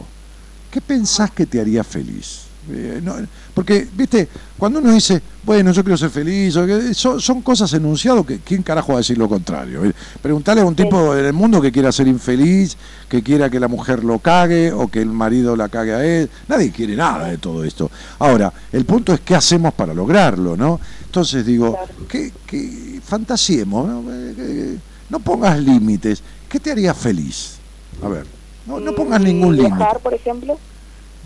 ¿Qué 0.70 0.80
pensás 0.80 1.30
que 1.30 1.46
te 1.46 1.60
haría 1.60 1.84
feliz? 1.84 2.43
Eh, 2.70 3.00
no, 3.02 3.14
porque, 3.52 3.86
viste, 3.94 4.28
cuando 4.58 4.78
uno 4.78 4.92
dice, 4.92 5.20
bueno, 5.44 5.72
yo 5.72 5.82
quiero 5.82 5.96
ser 5.96 6.10
feliz, 6.10 6.54
son, 6.94 7.20
son 7.20 7.42
cosas 7.42 7.72
enunciadas 7.74 8.24
que 8.24 8.38
quién 8.38 8.62
carajo 8.62 8.92
va 8.92 8.94
a 8.94 8.98
decir 8.98 9.18
lo 9.18 9.28
contrario. 9.28 9.84
Eh, 9.84 9.92
Preguntarle 10.22 10.62
a 10.62 10.64
un 10.64 10.74
tipo 10.74 11.16
en 11.16 11.24
el 11.24 11.32
mundo 11.32 11.60
que 11.60 11.70
quiera 11.70 11.92
ser 11.92 12.08
infeliz, 12.08 12.76
que 13.08 13.22
quiera 13.22 13.50
que 13.50 13.60
la 13.60 13.68
mujer 13.68 14.02
lo 14.04 14.18
cague 14.18 14.72
o 14.72 14.88
que 14.88 15.00
el 15.00 15.10
marido 15.10 15.56
la 15.56 15.68
cague 15.68 15.94
a 15.94 16.04
él. 16.04 16.30
Nadie 16.48 16.70
quiere 16.70 16.96
nada 16.96 17.28
de 17.28 17.38
todo 17.38 17.64
esto. 17.64 17.90
Ahora, 18.18 18.52
el 18.72 18.84
punto 18.84 19.12
es 19.12 19.20
qué 19.20 19.34
hacemos 19.34 19.74
para 19.74 19.94
lograrlo, 19.94 20.56
¿no? 20.56 20.80
Entonces 21.04 21.44
digo, 21.44 21.78
que, 22.08 22.32
que 22.46 23.00
fantasiemos, 23.04 23.86
¿no? 23.86 24.04
Eh, 24.10 24.78
no 25.10 25.20
pongas 25.20 25.58
límites. 25.60 26.22
¿Qué 26.48 26.58
te 26.58 26.70
haría 26.72 26.94
feliz? 26.94 27.56
A 28.02 28.08
ver, 28.08 28.26
no, 28.66 28.80
no 28.80 28.94
pongas 28.94 29.20
ningún 29.20 29.56
límite. 29.56 29.84
Por 30.02 30.14
ejemplo. 30.14 30.58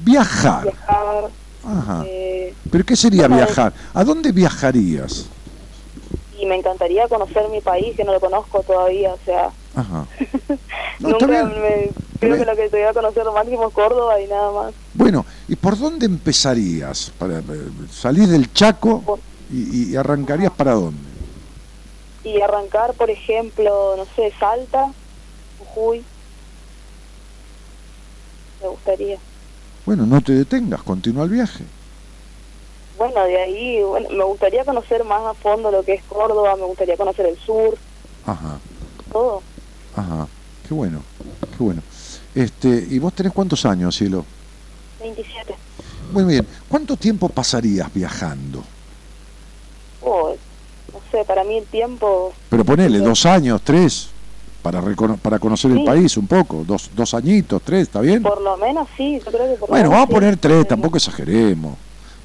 Viajar. 0.04 0.64
Viajar. 0.64 1.30
Ajá. 1.64 2.02
eh, 2.06 2.54
¿Pero 2.70 2.84
qué 2.84 2.96
sería 2.96 3.28
viajar? 3.28 3.72
¿A 3.94 4.04
dónde 4.04 4.32
viajarías? 4.32 5.26
y 6.40 6.46
me 6.46 6.54
encantaría 6.54 7.08
conocer 7.08 7.48
mi 7.48 7.60
país, 7.60 7.96
que 7.96 8.04
no 8.04 8.12
lo 8.12 8.20
conozco 8.20 8.62
todavía. 8.62 9.12
O 9.12 9.18
sea, 9.24 9.50
Ajá. 9.74 10.06
No, 11.00 11.10
está 11.10 11.26
nunca 11.26 11.44
me. 11.46 11.90
Creo 12.20 12.36
que 12.36 12.44
lo 12.44 12.56
que 12.56 12.68
te 12.68 12.76
voy 12.78 12.86
a 12.86 12.92
conocer 12.94 13.24
lo 13.24 13.32
máximo 13.32 13.66
es 13.68 13.74
Córdoba 13.74 14.20
y 14.20 14.26
nada 14.28 14.50
más. 14.52 14.74
Bueno, 14.94 15.24
¿y 15.48 15.56
por 15.56 15.76
dónde 15.78 16.06
empezarías? 16.06 17.12
Para, 17.18 17.38
eh, 17.38 17.42
¿Salís 17.92 18.28
del 18.28 18.52
Chaco 18.52 19.02
Por- 19.02 19.20
y, 19.52 19.92
y 19.92 19.96
arrancarías 19.96 20.52
para 20.52 20.74
dónde? 20.74 20.98
Y 22.24 22.40
arrancar, 22.40 22.94
por 22.94 23.10
ejemplo, 23.10 23.94
no 23.96 24.04
sé, 24.16 24.32
Salta, 24.38 24.92
Jujuy. 25.58 26.04
Me 28.62 28.68
gustaría. 28.68 29.18
Bueno, 29.88 30.04
no 30.04 30.20
te 30.20 30.32
detengas, 30.34 30.82
continúa 30.82 31.24
el 31.24 31.30
viaje. 31.30 31.64
Bueno, 32.98 33.24
de 33.24 33.40
ahí, 33.40 33.82
bueno, 33.82 34.10
me 34.10 34.22
gustaría 34.24 34.62
conocer 34.62 35.02
más 35.02 35.22
a 35.24 35.32
fondo 35.32 35.70
lo 35.70 35.82
que 35.82 35.94
es 35.94 36.02
Córdoba, 36.04 36.56
me 36.56 36.64
gustaría 36.64 36.94
conocer 36.94 37.24
el 37.24 37.38
sur, 37.38 37.74
Ajá, 38.26 38.58
todo. 39.10 39.40
ajá. 39.96 40.28
Qué 40.68 40.74
bueno, 40.74 41.00
qué 41.56 41.64
bueno. 41.64 41.80
Este, 42.34 42.68
¿Y 42.90 42.98
vos 42.98 43.14
tenés 43.14 43.32
cuántos 43.32 43.64
años, 43.64 43.96
cielo? 43.96 44.26
27. 45.00 45.54
Muy 46.12 46.24
bien. 46.24 46.46
¿Cuánto 46.68 46.94
tiempo 46.98 47.30
pasarías 47.30 47.90
viajando? 47.94 48.62
Oh, 50.02 50.34
no 50.92 51.00
sé, 51.10 51.24
para 51.24 51.44
mí 51.44 51.56
el 51.56 51.64
tiempo, 51.64 52.34
Pero 52.50 52.62
ponele, 52.62 52.98
dos 52.98 53.24
años, 53.24 53.62
tres, 53.64 54.10
para, 54.62 54.80
recono- 54.80 55.16
para 55.18 55.38
conocer 55.38 55.70
el 55.70 55.84
país 55.84 56.16
un 56.16 56.26
poco, 56.26 56.64
dos, 56.66 56.90
dos 56.94 57.14
añitos, 57.14 57.62
tres, 57.62 57.82
¿está 57.82 58.00
bien? 58.00 58.22
por 58.22 58.40
lo 58.42 58.56
menos 58.56 58.88
sí, 58.96 59.20
yo 59.24 59.30
creo 59.30 59.46
que 59.52 59.56
por 59.58 59.68
Bueno, 59.68 59.84
menos 59.90 59.90
vamos 60.00 60.10
a 60.10 60.14
poner 60.14 60.36
tres, 60.36 60.62
Sí. 60.62 60.68
tampoco 60.68 60.96
exageremos. 60.96 61.76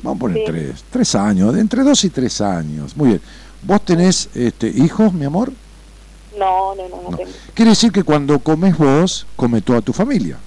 Vamos 0.02 0.18
a 0.18 0.20
poner 0.20 0.38
Sí. 0.40 0.44
tres. 0.46 0.84
Tres 0.90 1.16
años, 1.16 1.56
entre 1.56 1.84
dos 1.84 2.04
y 2.04 2.10
tres 2.10 2.42
años. 2.42 2.98
Muy 2.98 3.08
bien. 3.10 3.22
¿Vos 3.62 3.82
tenés 3.86 4.30
este, 4.36 4.68
hijos, 4.68 5.14
mi 5.14 5.24
amor? 5.26 5.54
No, 6.38 6.76
no, 6.76 6.90
no, 6.90 7.02
no, 7.04 7.10
No. 7.12 7.18
tengo. 7.18 7.32
Quiere 7.54 7.70
decir 7.70 7.92
que 7.92 8.04
cuando 8.04 8.40
comes 8.40 8.78
vos, 8.78 9.26
come 9.38 9.62
toda 9.62 9.82
tu 9.82 9.94
familia. 9.94 10.38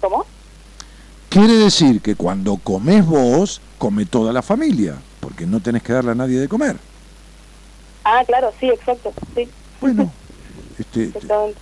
¿Cómo? 0.00 0.26
Quiere 1.30 1.54
decir 1.54 2.00
que 2.02 2.14
cuando 2.14 2.56
comes 2.58 3.06
vos, 3.06 3.60
come 3.78 4.04
toda 4.04 4.32
la 4.32 4.42
familia, 4.42 4.96
porque 5.20 5.46
no 5.46 5.60
tenés 5.60 5.82
que 5.82 5.92
darle 5.94 6.10
a 6.10 6.14
nadie 6.14 6.38
de 6.38 6.48
comer. 6.48 6.76
Ah, 8.04 8.22
claro, 8.26 8.52
sí, 8.60 8.68
exacto, 8.68 9.12
sí, 9.34 9.48
Bueno, 9.80 10.10
este, 10.78 11.12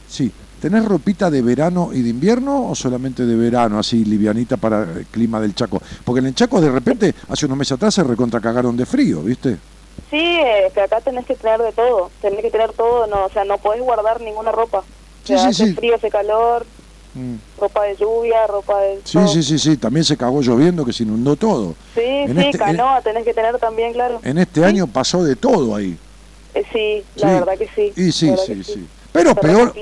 sí. 0.09 0.31
¿Tenés 0.61 0.85
ropita 0.85 1.31
de 1.31 1.41
verano 1.41 1.91
y 1.93 2.03
de 2.03 2.11
invierno 2.11 2.69
o 2.69 2.75
solamente 2.75 3.25
de 3.25 3.35
verano, 3.35 3.79
así 3.79 4.05
livianita 4.05 4.59
para 4.59 4.83
el 4.83 5.07
clima 5.07 5.41
del 5.41 5.55
Chaco? 5.55 5.81
Porque 6.05 6.19
en 6.21 6.27
el 6.27 6.35
Chaco 6.35 6.61
de 6.61 6.71
repente, 6.71 7.15
hace 7.31 7.47
unos 7.47 7.57
meses 7.57 7.73
atrás, 7.73 7.95
se 7.95 8.05
recontra 8.05 8.41
cagaron 8.41 8.77
de 8.77 8.85
frío, 8.85 9.23
¿viste? 9.23 9.57
Sí, 10.11 10.19
eh, 10.19 10.71
que 10.75 10.83
acá 10.83 11.01
tenés 11.01 11.25
que 11.25 11.35
tener 11.35 11.61
de 11.63 11.73
todo, 11.73 12.11
tenés 12.21 12.43
que 12.43 12.51
tener 12.51 12.73
todo, 12.73 13.07
no, 13.07 13.25
o 13.25 13.31
sea, 13.31 13.45
no 13.45 13.57
podés 13.57 13.81
guardar 13.81 14.21
ninguna 14.21 14.53
ropa. 14.53 14.79
O 14.81 14.85
Sí, 15.25 15.33
sea, 15.33 15.39
sí, 15.39 15.47
hace 15.49 15.67
sí. 15.69 15.75
frío, 15.75 15.95
hace 15.95 16.11
calor, 16.11 16.67
Mm. 17.15 17.37
ropa 17.59 17.83
de 17.85 17.97
lluvia, 17.97 18.47
ropa 18.47 18.79
de... 18.83 19.01
Sí, 19.03 19.15
todo. 19.15 19.27
sí, 19.29 19.43
sí, 19.43 19.59
sí, 19.59 19.77
también 19.79 20.05
se 20.05 20.17
cagó 20.17 20.43
lloviendo 20.43 20.85
que 20.85 20.93
se 20.93 21.03
inundó 21.03 21.35
todo. 21.37 21.75
Sí, 21.95 22.01
En 22.05 22.37
sí, 22.39 22.47
este- 22.47 22.59
canoa 22.59 23.01
tenés 23.01 23.25
que 23.25 23.35
tener 23.35 23.59
también, 23.59 23.93
claro. 23.95 24.21
En 24.23 24.39
este 24.39 24.65
año 24.65 24.87
pasó 24.87 25.25
de 25.25 25.35
todo 25.37 25.75
ahí. 25.75 25.97
Eh, 26.55 26.65
sí, 26.73 27.03
la 27.21 27.33
verdad 27.33 27.59
que 27.59 27.69
sí. 27.75 27.93
Y 28.01 28.13
sí, 28.13 28.33
sí, 28.47 28.63
sí. 28.63 28.87
Pero 29.13 29.35
peor, 29.35 29.75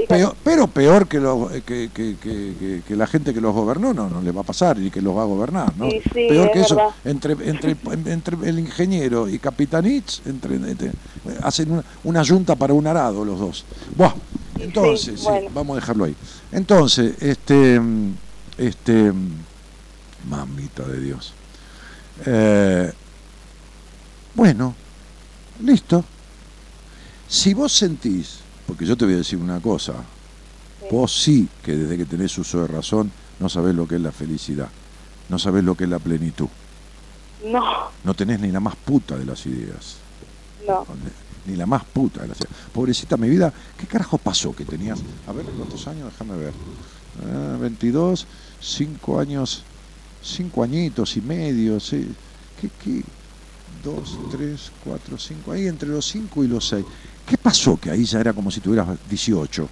pero 0.43 0.67
peor 0.69 1.07
que, 1.07 1.19
eh, 1.19 1.63
que, 1.65 1.91
que, 1.93 2.83
que, 2.87 2.97
la 2.97 3.07
gente 3.07 3.35
que 3.35 3.41
los 3.43 3.55
gobernó 3.55 3.93
no, 3.93 4.09
no 4.09 4.23
le 4.23 4.33
va 4.33 4.41
a 4.41 4.45
pasar 4.45 4.79
y 4.79 4.91
que 4.91 5.03
los 5.03 5.15
va 5.15 5.23
a 5.23 5.27
gobernar, 5.27 5.77
¿no? 5.77 5.91
Sí, 5.91 6.01
sí, 6.03 6.29
peor 6.29 6.47
es 6.47 6.53
que 6.53 6.61
eso, 6.61 6.79
entre, 7.05 7.33
entre, 7.49 7.77
entre 8.07 8.49
el 8.49 8.59
ingeniero 8.59 9.29
y 9.29 9.39
Capitanich, 9.39 10.23
entre, 10.27 10.57
entre- 10.57 10.93
hacen 11.43 11.71
una, 11.73 11.85
una 12.05 12.23
yunta 12.23 12.57
para 12.57 12.73
un 12.73 12.87
arado 12.87 13.23
los 13.25 13.39
dos. 13.39 13.65
Buah, 13.97 14.15
entonces, 14.61 15.21
sí, 15.21 15.27
bueno. 15.27 15.51
vamos 15.53 15.77
a 15.77 15.81
dejarlo 15.81 16.05
ahí. 16.07 16.17
Entonces, 16.51 17.21
este, 17.21 17.81
este, 18.57 19.13
mamita 20.29 20.85
de 20.85 21.01
Dios. 21.01 21.35
Eh, 22.25 22.93
bueno, 24.35 24.75
listo. 25.63 26.05
Si 27.29 27.53
vos 27.53 27.73
sentís, 27.73 28.39
porque 28.69 28.85
yo 28.85 28.97
te 28.99 29.07
voy 29.07 29.15
a 29.15 29.19
decir 29.19 29.39
una 29.39 29.61
cosa, 29.61 29.95
vos 30.91 31.11
sí 31.23 31.49
que 31.65 31.75
desde 31.75 31.97
que 31.97 32.05
tenés 32.05 32.37
uso 32.37 32.61
de 32.61 32.67
razón 32.69 33.11
no 33.41 33.49
sabés 33.49 33.75
lo 33.75 33.89
que 33.89 33.95
es 33.97 34.01
la 34.03 34.13
felicidad, 34.13 34.69
no 35.31 35.39
sabés 35.39 35.65
lo 35.65 35.75
que 35.75 35.85
es 35.85 35.91
la 35.91 35.99
plenitud, 35.99 36.49
No, 37.45 37.91
no 38.05 38.15
tenés 38.15 38.41
ni 38.41 38.53
la 38.53 38.61
más 38.61 38.77
puta 38.77 39.17
de 39.17 39.25
las 39.25 39.47
ideas, 39.47 39.97
no. 40.67 40.85
ni 41.47 41.57
la 41.57 41.65
más 41.65 41.83
puta 41.85 42.21
de 42.23 42.29
las 42.29 42.39
ideas. 42.41 42.53
Pobrecita 42.73 43.17
mi 43.17 43.31
vida, 43.31 43.53
¿qué 43.79 43.87
carajo 43.87 44.19
pasó 44.19 44.55
que 44.55 44.67
tenías? 44.67 45.01
A 45.27 45.33
ver, 45.33 45.47
¿cuántos 45.47 45.87
años? 45.89 46.13
Déjame 46.13 46.37
ver. 46.37 46.53
Ah, 47.25 47.57
22, 47.59 48.27
5 48.61 49.19
años, 49.19 49.63
5 50.23 50.63
añitos 50.63 51.17
y 51.17 51.23
medio, 51.23 51.81
sí. 51.81 52.15
¿Qué, 52.61 52.69
qué? 52.85 53.03
2, 53.83 54.19
3, 54.31 54.73
4, 54.85 55.17
5, 55.19 55.53
ahí 55.53 55.69
entre 55.69 55.89
los 55.89 56.05
5 56.07 56.45
y 56.45 56.49
los 56.49 56.69
6. 56.69 56.85
¿Qué 57.29 57.37
pasó 57.37 57.79
que 57.79 57.91
ahí 57.91 58.05
ya 58.05 58.21
era 58.21 58.33
como 58.33 58.51
si 58.51 58.61
tuvieras 58.61 58.89
18? 59.09 59.69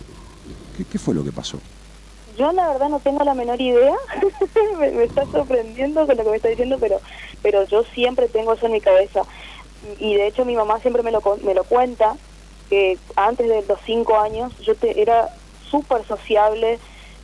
¿Qué, 0.90 0.98
fue 0.98 1.14
lo 1.14 1.24
que 1.24 1.32
pasó? 1.32 1.58
Yo 2.36 2.52
la 2.52 2.68
verdad 2.68 2.90
no 2.90 3.00
tengo 3.00 3.24
la 3.24 3.32
menor 3.32 3.58
idea. 3.60 3.94
me, 4.78 5.04
está 5.04 5.24
sorprendiendo 5.32 6.06
con 6.06 6.16
lo 6.18 6.24
que 6.24 6.30
me 6.30 6.36
está 6.36 6.48
diciendo, 6.48 6.76
pero 6.78 7.00
pero 7.42 7.64
yo 7.64 7.82
siempre 7.94 8.28
tengo 8.28 8.52
eso 8.52 8.66
en 8.66 8.72
mi 8.72 8.80
cabeza. 8.80 9.22
Y 9.98 10.14
de 10.14 10.26
hecho 10.26 10.44
mi 10.44 10.54
mamá 10.54 10.80
siempre 10.80 11.02
me 11.02 11.12
lo, 11.12 11.22
me 11.42 11.54
lo 11.54 11.64
cuenta, 11.64 12.16
que 12.68 12.98
antes 13.14 13.48
de 13.48 13.64
los 13.66 13.78
cinco 13.86 14.18
años 14.18 14.52
yo 14.58 14.74
te, 14.74 15.00
era 15.00 15.30
súper 15.70 16.06
sociable, 16.06 16.78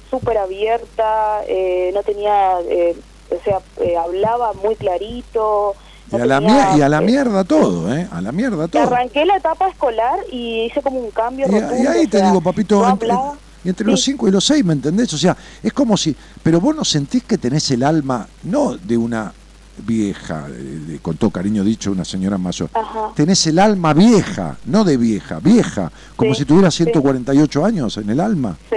súper 0.09 0.39
abierta, 0.39 1.43
eh, 1.47 1.91
no 1.93 2.03
tenía, 2.05 2.59
eh, 2.71 2.97
o 3.31 3.45
sea, 3.45 3.61
eh, 3.81 3.97
hablaba 3.97 4.55
muy 4.55 4.77
clarito. 4.77 5.77
Y 6.13 6.17
a 6.21 6.27
la, 6.27 6.39
tenía, 6.39 6.71
mier- 6.73 6.79
y 6.79 6.83
a 6.83 6.89
la 6.89 7.01
mierda 7.01 7.45
todo, 7.45 7.95
¿eh? 7.95 8.09
A 8.11 8.21
la 8.21 8.33
mierda 8.33 8.69
todo. 8.69 8.83
Arranqué 8.83 9.25
la 9.25 9.37
etapa 9.37 9.69
escolar 9.69 10.19
y 10.31 10.65
hice 10.67 10.83
como 10.83 10.99
un 11.01 11.11
cambio 11.11 11.47
Y, 11.49 11.51
rotundo. 11.53 11.83
y 11.83 11.87
ahí 11.87 12.07
te 12.07 12.19
sea, 12.19 12.29
digo, 12.29 12.41
papito, 12.41 12.85
entre, 13.65 13.87
los 13.87 14.01
Sí. 14.03 14.11
5 14.13 14.29
y 14.29 14.31
los 14.33 14.45
6, 14.45 14.65
¿me 14.65 14.73
entendés? 14.73 15.13
O 15.15 15.19
sea, 15.19 15.37
es 15.63 15.73
como 15.73 15.97
si. 15.97 16.15
Pero 16.43 16.61
vos 16.61 16.75
no 16.75 16.85
sentís 16.85 17.23
que 17.25 17.39
tenés 17.39 17.71
el 17.71 17.83
alma, 17.85 18.27
no 18.45 18.77
de 18.77 18.97
una 18.97 19.33
vieja, 19.79 20.47
con 21.01 21.17
todo 21.17 21.31
cariño 21.31 21.65
dicho, 21.65 21.91
una 21.93 22.05
señora 22.05 22.37
mayor. 22.39 22.69
Ajá. 22.75 23.13
Tenés 23.15 23.47
el 23.47 23.59
alma 23.59 23.95
vieja, 23.95 24.57
no 24.67 24.85
de 24.85 24.97
vieja, 24.97 25.39
vieja, 25.41 25.91
como 26.17 26.35
Sí, 26.35 26.41
si 26.41 26.45
tuvieras 26.45 26.75
sí. 26.75 26.85
148 26.85 27.65
años 27.65 27.97
en 27.97 28.11
el 28.11 28.21
alma. 28.21 28.57
Sí, 28.69 28.77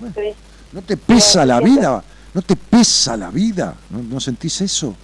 Bueno. 0.00 0.14
sí. 0.16 0.28
¿No 0.72 0.82
te 0.82 0.96
pesa 0.96 1.46
la 1.46 1.60
vida? 1.60 2.02
¿No 2.34 2.42
te 2.42 2.56
pesa 2.56 3.16
la 3.16 3.30
vida? 3.30 3.74
¿No, 3.90 4.02
no 4.02 4.20
sentís 4.20 4.60
eso? 4.60 4.94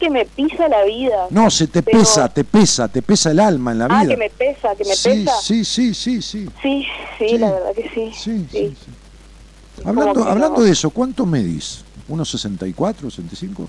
Que 0.00 0.08
me 0.10 0.24
pisa 0.24 0.66
la 0.68 0.82
vida. 0.84 1.26
No, 1.30 1.50
se 1.50 1.66
te 1.68 1.82
Pero- 1.82 1.98
pesa, 1.98 2.28
te 2.28 2.42
pesa, 2.42 2.88
te 2.88 3.02
pesa 3.02 3.30
el 3.32 3.38
alma 3.38 3.72
en 3.72 3.78
la 3.80 3.84
Ah, 3.90 4.02
vida. 4.02 4.08
que 4.14 4.16
me 4.16 4.30
pesa, 4.30 4.74
que 4.74 4.84
me 4.84 4.94
sí, 4.96 5.08
pesa. 5.10 5.40
sí, 5.42 5.64
sí, 5.64 5.92
sí, 5.94 6.22
sí. 6.22 6.48
Sí, 6.62 6.86
sí, 7.18 7.28
Sí. 7.28 7.38
la 7.38 7.52
verdad 7.52 7.72
que 7.74 7.90
sí. 7.94 8.10
Sí, 8.14 8.46
sí. 8.50 8.74
Hablando, 9.84 10.24
hablando 10.24 10.58
no. 10.60 10.64
de 10.64 10.72
eso, 10.72 10.88
¿cuánto 10.90 11.26
medís? 11.26 11.84
¿1,64, 12.08 13.10
65? 13.10 13.68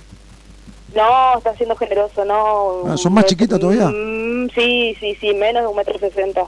No, 0.96 1.38
está 1.38 1.54
siendo 1.56 1.76
generoso, 1.76 2.24
no. 2.26 2.84
Ah, 2.92 2.98
¿sos 2.98 3.12
más 3.12 3.24
Me- 3.26 3.30
chiquita 3.30 3.60
todavía? 3.60 3.88
Mm, 3.90 4.50
sí, 4.56 4.96
sí, 5.00 5.16
sí, 5.20 5.34
menos 5.34 5.64
de 5.64 5.68
un 5.68 5.76
metro 5.76 6.00
sesenta. 6.00 6.46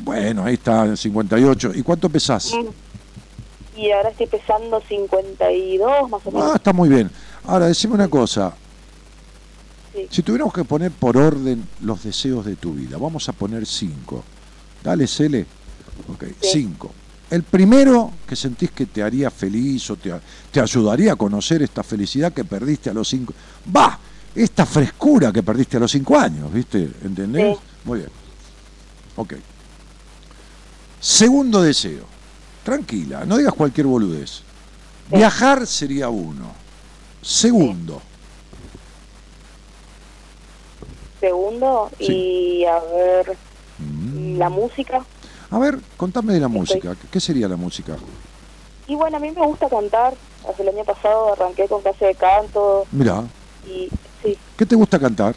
Bueno, 0.00 0.44
ahí 0.44 0.54
está, 0.54 0.96
58. 0.96 1.72
¿Y 1.74 1.82
cuánto 1.82 2.08
pesás? 2.08 2.52
Mm. 2.54 3.78
Y 3.80 3.90
ahora 3.92 4.08
estoy 4.10 4.26
pesando 4.26 4.80
52 4.88 6.10
más 6.10 6.26
o 6.26 6.30
menos. 6.30 6.50
Ah, 6.52 6.56
está 6.56 6.72
muy 6.72 6.88
bien. 6.88 7.10
Ahora, 7.44 7.66
decime 7.66 7.94
una 7.94 8.08
cosa. 8.08 8.52
Sí. 10.02 10.16
Si 10.16 10.22
tuviéramos 10.22 10.52
que 10.54 10.64
poner 10.64 10.90
por 10.92 11.16
orden 11.16 11.66
los 11.82 12.02
deseos 12.02 12.44
de 12.44 12.56
tu 12.56 12.72
vida, 12.74 12.96
vamos 12.98 13.28
a 13.28 13.32
poner 13.32 13.66
cinco. 13.66 14.24
Dale, 14.82 15.06
Cele. 15.06 15.46
Ok, 16.08 16.24
Sí. 16.40 16.48
cinco. 16.52 16.92
El 17.30 17.44
primero 17.44 18.10
que 18.26 18.34
sentís 18.34 18.72
que 18.72 18.86
te 18.86 19.02
haría 19.02 19.30
feliz 19.30 19.88
o 19.90 19.96
te, 19.96 20.12
te 20.50 20.60
ayudaría 20.60 21.12
a 21.12 21.16
conocer 21.16 21.62
esta 21.62 21.82
felicidad 21.84 22.32
que 22.32 22.44
perdiste 22.44 22.90
a 22.90 22.94
los 22.94 23.08
cinco. 23.08 23.32
¡Va! 23.76 23.98
Esta 24.34 24.66
frescura 24.66 25.30
que 25.32 25.42
perdiste 25.42 25.76
a 25.76 25.80
los 25.80 25.92
cinco 25.92 26.18
años, 26.18 26.52
¿viste? 26.52 26.90
¿Entendés? 27.04 27.56
Sí. 27.56 27.62
Muy 27.84 27.98
bien. 28.00 28.10
Ok. 29.16 29.34
Segundo 31.00 31.62
deseo. 31.62 32.04
Tranquila, 32.64 33.24
no 33.24 33.36
digas 33.38 33.54
cualquier 33.54 33.86
boludez. 33.86 34.42
Viajar 35.10 35.66
sería 35.66 36.08
uno. 36.08 36.52
Segundo. 37.22 38.02
Segundo, 41.20 41.90
Sí. 41.98 42.12
y 42.12 42.64
a 42.64 42.78
ver, 42.80 43.36
Mm. 43.78 44.38
la 44.38 44.48
música. 44.48 45.04
A 45.50 45.58
ver, 45.58 45.78
contame 45.96 46.32
de 46.32 46.40
la 46.40 46.46
Estoy. 46.46 46.60
música. 46.60 46.94
¿Qué- 46.94 47.08
¿Qué 47.10 47.20
sería 47.20 47.46
la 47.48 47.56
música? 47.56 47.96
Y 48.86 48.94
bueno, 48.94 49.16
a 49.18 49.20
mí 49.20 49.30
me 49.30 49.46
gusta 49.46 49.68
cantar. 49.68 50.14
Hace 50.48 50.62
el 50.62 50.68
año 50.70 50.84
pasado 50.84 51.32
arranqué 51.34 51.68
con 51.68 51.82
clase 51.82 52.06
de 52.06 52.14
canto 52.14 52.86
Mira, 52.92 53.24
y 53.66 53.88
sí, 54.22 54.36
¿qué 54.56 54.64
te 54.66 54.74
gusta 54.74 54.98
cantar? 54.98 55.34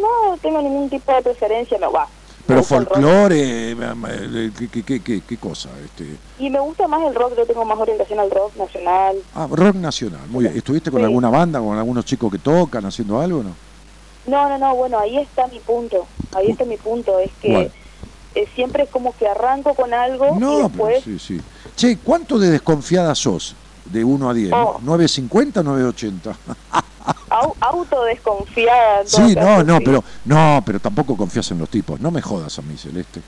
no 0.00 0.36
tengo 0.40 0.60
ningún 0.62 0.88
tipo 0.88 1.12
de 1.12 1.22
preferencia, 1.22 1.78
me 1.78 1.88
va. 1.88 2.06
Pero 2.46 2.62
folclore, 2.62 3.72
eh, 3.72 3.76
eh, 3.76 4.50
¿qué, 4.56 4.68
qué, 4.68 4.82
qué, 4.82 5.00
qué- 5.02 5.20
qué 5.20 5.36
cosa? 5.36 5.68
Este, 5.84 6.16
Y 6.38 6.48
me 6.48 6.60
gusta 6.60 6.86
más 6.88 7.02
el 7.06 7.14
rock, 7.14 7.34
yo 7.36 7.44
tengo 7.44 7.64
más 7.64 7.78
orientación 7.78 8.20
al 8.20 8.30
rock 8.30 8.56
nacional. 8.56 9.16
ah, 9.34 9.46
rock 9.50 9.74
nacional, 9.76 10.26
muy 10.28 10.44
bien. 10.44 10.56
¿Estuviste 10.56 10.90
con 10.90 11.00
Sí. 11.00 11.04
alguna 11.04 11.28
banda, 11.28 11.58
con 11.60 11.76
algunos 11.76 12.04
chicos 12.06 12.30
que 12.32 12.38
tocan, 12.38 12.86
haciendo 12.86 13.20
algo 13.20 13.42
no? 13.42 13.50
No, 14.28 14.48
no, 14.48 14.58
no, 14.58 14.74
bueno, 14.76 14.98
ahí 14.98 15.18
está 15.18 15.46
mi 15.48 15.60
punto. 15.60 16.08
Ahí 16.32 16.50
está 16.50 16.64
mi 16.64 16.76
punto, 16.76 17.18
es 17.18 17.32
que 17.40 17.72
eh, 18.34 18.44
siempre 18.54 18.84
es 18.84 18.90
como 18.90 19.14
que 19.16 19.26
arranco 19.26 19.74
con 19.74 19.94
algo 19.94 20.36
y 20.36 20.40
pero 20.40 20.58
después 20.68 21.02
sí, 21.04 21.18
sí. 21.18 21.38
Che, 21.74 22.00
¿cuánto 22.02 22.38
de 22.38 22.50
desconfiada 22.50 23.14
sos? 23.14 23.56
De 23.84 24.04
1 24.04 24.28
a 24.28 24.34
10. 24.34 24.52
Oh. 24.52 24.78
¿950 24.82 25.60
o 25.60 25.62
980? 25.62 26.38
au- 27.30 27.56
autodesconfiada. 27.60 29.04
Sí, 29.06 29.34
no, 29.34 29.64
no, 29.64 29.78
sí. 29.78 29.82
pero 29.84 30.04
no, 30.24 30.62
pero 30.66 30.78
tampoco 30.78 31.16
confías 31.16 31.50
en 31.50 31.58
los 31.58 31.70
tipos. 31.70 31.98
No 32.00 32.10
me 32.10 32.20
jodas 32.20 32.58
a 32.58 32.62
mí, 32.62 32.76
Celeste. 32.76 33.22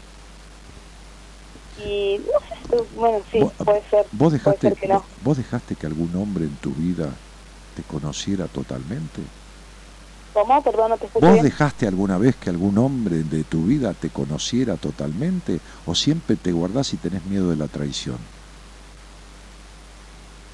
Y 1.79 2.19
no 2.19 2.79
sé, 2.79 2.85
bueno, 2.95 3.25
sí, 3.33 3.39
Vos- 3.41 3.55
puede 3.65 3.83
ser. 3.89 4.07
¿Vos 4.13 4.19
puede 4.19 4.33
dejaste, 4.39 4.69
ser 4.69 4.79
que 4.79 4.89
no. 4.89 5.07
¿Vos 5.23 5.37
dejaste 5.39 5.77
que 5.77 5.87
algún 5.87 6.15
hombre 6.17 6.45
en 6.45 6.57
tu 6.59 6.75
vida 6.75 7.09
te 7.75 7.83
conociera 7.85 8.49
totalmente? 8.49 9.23
¿Cómo? 10.33 10.63
Perdón, 10.63 10.91
no 10.91 10.99
te 10.99 11.07
escuché 11.07 11.27
¿Vos 11.27 11.43
dejaste 11.43 11.87
alguna 11.87 12.19
vez 12.19 12.37
que 12.37 12.51
algún 12.51 12.79
hombre 12.79 13.25
de 13.25 13.45
tu 13.45 13.65
vida 13.67 13.95
te 13.95 14.11
conociera 14.11 14.77
totalmente? 14.79 15.63
¿O 15.85 15.95
siempre 15.95 16.37
te 16.37 16.53
guardás 16.53 16.93
y 16.95 16.99
tenés 16.99 17.25
miedo 17.25 17.51
de 17.51 17.57
la 17.57 17.69
traición? 17.69 18.29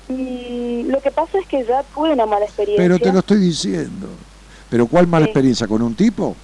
Y 0.09 0.85
lo 0.85 1.01
que 1.01 1.11
pasa 1.11 1.39
es 1.39 1.47
que 1.49 1.65
ya 1.67 1.83
tuve 1.95 2.13
una 2.13 2.27
mala 2.27 2.45
experiencia. 2.45 2.85
Pero 2.85 2.99
te 2.99 3.13
lo 3.13 3.19
estoy 3.21 3.39
diciendo. 3.39 4.19
¿Pero 4.69 4.87
cuál 4.87 5.07
mala 5.07 5.25
Sí. 5.27 5.31
experiencia? 5.31 5.67
¿Con 5.67 5.83
un 5.83 5.95
tipo? 5.97 6.37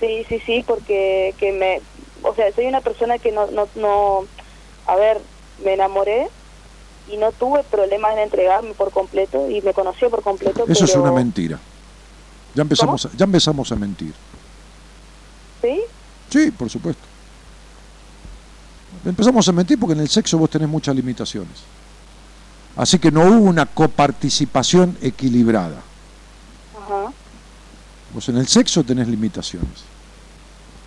Sí, 0.00 0.24
sí, 0.28 0.40
sí, 0.44 0.64
porque 0.66 1.34
que 1.38 1.52
me, 1.52 1.82
o 2.22 2.34
sea, 2.34 2.52
soy 2.54 2.66
una 2.66 2.80
persona 2.82 3.18
que 3.18 3.30
no, 3.32 3.46
no, 3.46 3.70
no, 3.74 4.28
a 4.86 4.96
ver, 4.96 5.22
me 5.56 5.74
enamoré 5.74 6.28
y 7.06 7.16
no 7.16 7.32
tuve 7.32 7.64
problemas 7.64 8.12
en 8.14 8.20
entregarme 8.20 8.74
por 8.74 8.90
completo 8.90 9.48
y 9.48 9.62
me 9.62 9.72
conoció 9.72 10.10
por 10.10 10.22
completo. 10.22 10.64
Eso 10.66 10.84
es 10.84 10.96
una 10.96 11.12
mentira. 11.12 11.62
Ya 12.54 12.62
empezamos, 12.62 13.06
a, 13.06 13.10
ya 13.16 13.24
empezamos 13.24 13.72
a 13.72 13.76
mentir. 13.76 14.14
¿Sí? 15.62 15.80
Sí, 16.30 16.50
por 16.50 16.70
supuesto. 16.70 17.02
Empezamos 19.04 19.46
a 19.48 19.52
mentir 19.52 19.78
porque 19.78 19.94
en 19.94 20.00
el 20.00 20.08
sexo 20.08 20.38
vos 20.38 20.48
tenés 20.50 20.68
muchas 20.68 20.94
limitaciones. 20.94 21.58
Así 22.76 22.98
que 22.98 23.10
no 23.10 23.22
hubo 23.22 23.40
una 23.48 23.66
coparticipación 23.66 24.96
equilibrada. 25.00 25.80
Ajá, 26.76 27.12
Vos 28.12 28.28
en 28.28 28.36
el 28.36 28.46
sexo 28.46 28.84
tenés 28.84 29.08
limitaciones. 29.08 29.84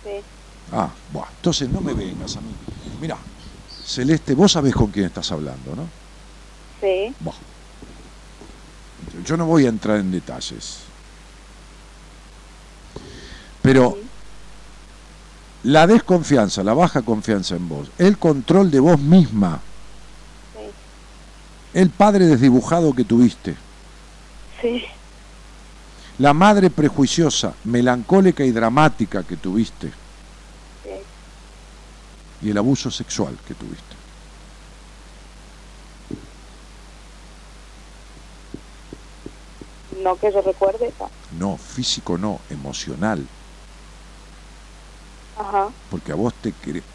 sí. 0.04 0.10
Ah, 0.70 0.90
buah, 1.12 1.26
entonces 1.36 1.68
no 1.70 1.80
me 1.80 1.94
vengas 1.94 2.36
a 2.36 2.40
mí. 2.42 2.50
Mira, 3.00 3.16
Celeste, 3.86 4.34
vos 4.34 4.52
sabés 4.52 4.74
con 4.74 4.88
quién 4.90 5.06
estás 5.06 5.30
hablando, 5.32 5.74
¿no? 5.74 5.88
Sí, 6.80 7.14
Buah. 7.20 7.34
Yo 9.24 9.36
no 9.38 9.46
voy 9.46 9.64
a 9.64 9.70
entrar 9.70 9.98
en 9.98 10.10
detalles. 10.10 10.80
Pero 13.62 13.98
la 15.64 15.86
desconfianza, 15.86 16.62
la 16.62 16.74
baja 16.74 17.02
confianza 17.02 17.56
en 17.56 17.68
vos, 17.68 17.90
el 17.98 18.18
control 18.18 18.70
de 18.70 18.80
vos 18.80 18.98
misma, 18.98 19.60
sí, 20.54 20.70
el 21.74 21.90
padre 21.90 22.26
desdibujado 22.26 22.94
que 22.94 23.04
tuviste, 23.04 23.56
sí, 24.62 24.84
la 26.18 26.32
madre 26.32 26.70
prejuiciosa, 26.70 27.54
melancólica 27.64 28.44
y 28.44 28.52
dramática 28.52 29.24
que 29.24 29.36
tuviste, 29.36 29.92
y 32.40 32.50
el 32.50 32.58
abuso 32.58 32.90
sexual 32.90 33.36
que 33.46 33.54
tuviste. 33.54 33.98
No 40.02 40.16
que 40.16 40.32
yo 40.32 40.40
recuerde. 40.42 40.92
No, 41.36 41.56
físico 41.56 42.16
no, 42.16 42.40
emocional. 42.50 43.26
Porque 45.90 46.12
a 46.12 46.14
vos 46.14 46.34
te 46.34 46.52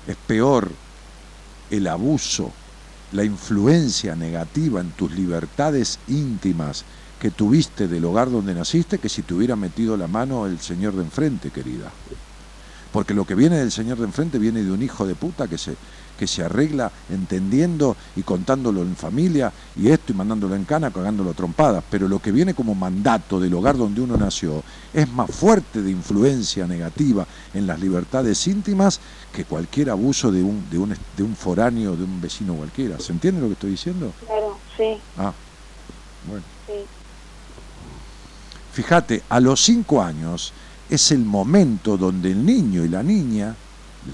es 0.07 0.17
peor 0.27 0.69
el 1.69 1.87
abuso, 1.87 2.51
la 3.11 3.23
influencia 3.23 4.15
negativa 4.15 4.81
en 4.81 4.91
tus 4.91 5.11
libertades 5.11 5.99
íntimas 6.07 6.83
que 7.19 7.31
tuviste 7.31 7.87
del 7.87 8.05
hogar 8.05 8.29
donde 8.29 8.53
naciste 8.53 8.99
que 8.99 9.09
si 9.09 9.21
te 9.21 9.33
hubiera 9.33 9.55
metido 9.55 9.95
la 9.95 10.07
mano 10.07 10.45
el 10.45 10.59
señor 10.59 10.93
de 10.93 11.03
enfrente, 11.03 11.51
querida. 11.51 11.91
Porque 12.91 13.13
lo 13.13 13.25
que 13.25 13.33
viene 13.33 13.57
del 13.57 13.71
señor 13.71 13.97
de 13.97 14.05
enfrente 14.05 14.37
viene 14.37 14.63
de 14.63 14.71
un 14.71 14.83
hijo 14.83 15.07
de 15.07 15.15
puta 15.15 15.47
que 15.47 15.57
se, 15.57 15.75
que 16.17 16.27
se 16.27 16.43
arregla 16.43 16.91
entendiendo 17.09 17.95
y 18.15 18.21
contándolo 18.21 18.81
en 18.81 18.95
familia 18.95 19.51
y 19.75 19.89
esto 19.89 20.13
y 20.13 20.15
mandándolo 20.15 20.55
en 20.55 20.65
cana, 20.65 20.91
cagándolo 20.91 21.31
a 21.31 21.33
trompadas. 21.33 21.83
Pero 21.89 22.07
lo 22.07 22.19
que 22.19 22.31
viene 22.31 22.53
como 22.53 22.75
mandato 22.75 23.39
del 23.39 23.53
hogar 23.53 23.77
donde 23.77 24.01
uno 24.01 24.15
nació 24.17 24.63
es 24.93 25.11
más 25.11 25.29
fuerte 25.31 25.81
de 25.81 25.91
influencia 25.91 26.67
negativa 26.67 27.25
en 27.53 27.65
las 27.67 27.79
libertades 27.79 28.45
íntimas 28.47 28.99
que 29.33 29.45
cualquier 29.45 29.89
abuso 29.89 30.31
de 30.31 30.43
un, 30.43 30.63
de 30.69 30.77
un, 30.77 30.95
de 31.17 31.23
un 31.23 31.35
foráneo, 31.35 31.95
de 31.95 32.03
un 32.03 32.21
vecino 32.21 32.53
cualquiera. 32.53 32.99
¿Se 32.99 33.11
entiende 33.11 33.41
lo 33.41 33.47
que 33.47 33.53
estoy 33.53 33.71
diciendo? 33.71 34.11
claro, 34.25 34.57
sí, 34.77 34.97
Ah, 35.17 35.33
bueno. 36.27 36.43
sí. 36.67 36.73
Fíjate, 38.73 39.21
a 39.29 39.39
los 39.39 39.61
cinco 39.61 40.01
años 40.01 40.51
es 40.89 41.11
el 41.11 41.19
momento 41.19 41.97
donde 41.97 42.31
el 42.31 42.45
niño 42.45 42.83
y 42.83 42.89
la 42.89 43.03
niña, 43.03 43.55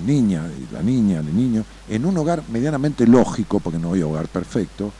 niña 0.06 0.44
y 0.48 0.74
la 0.74 0.82
niña, 0.82 1.20
el 1.20 1.36
niño, 1.36 1.64
en 1.88 2.06
un 2.06 2.18
hogar 2.18 2.44
medianamente 2.52 3.06
lógico, 3.08 3.60
porque 3.60 3.80
no 3.80 3.94
hay 3.94 4.02
hogar 4.02 4.28
perfecto, 4.28 4.92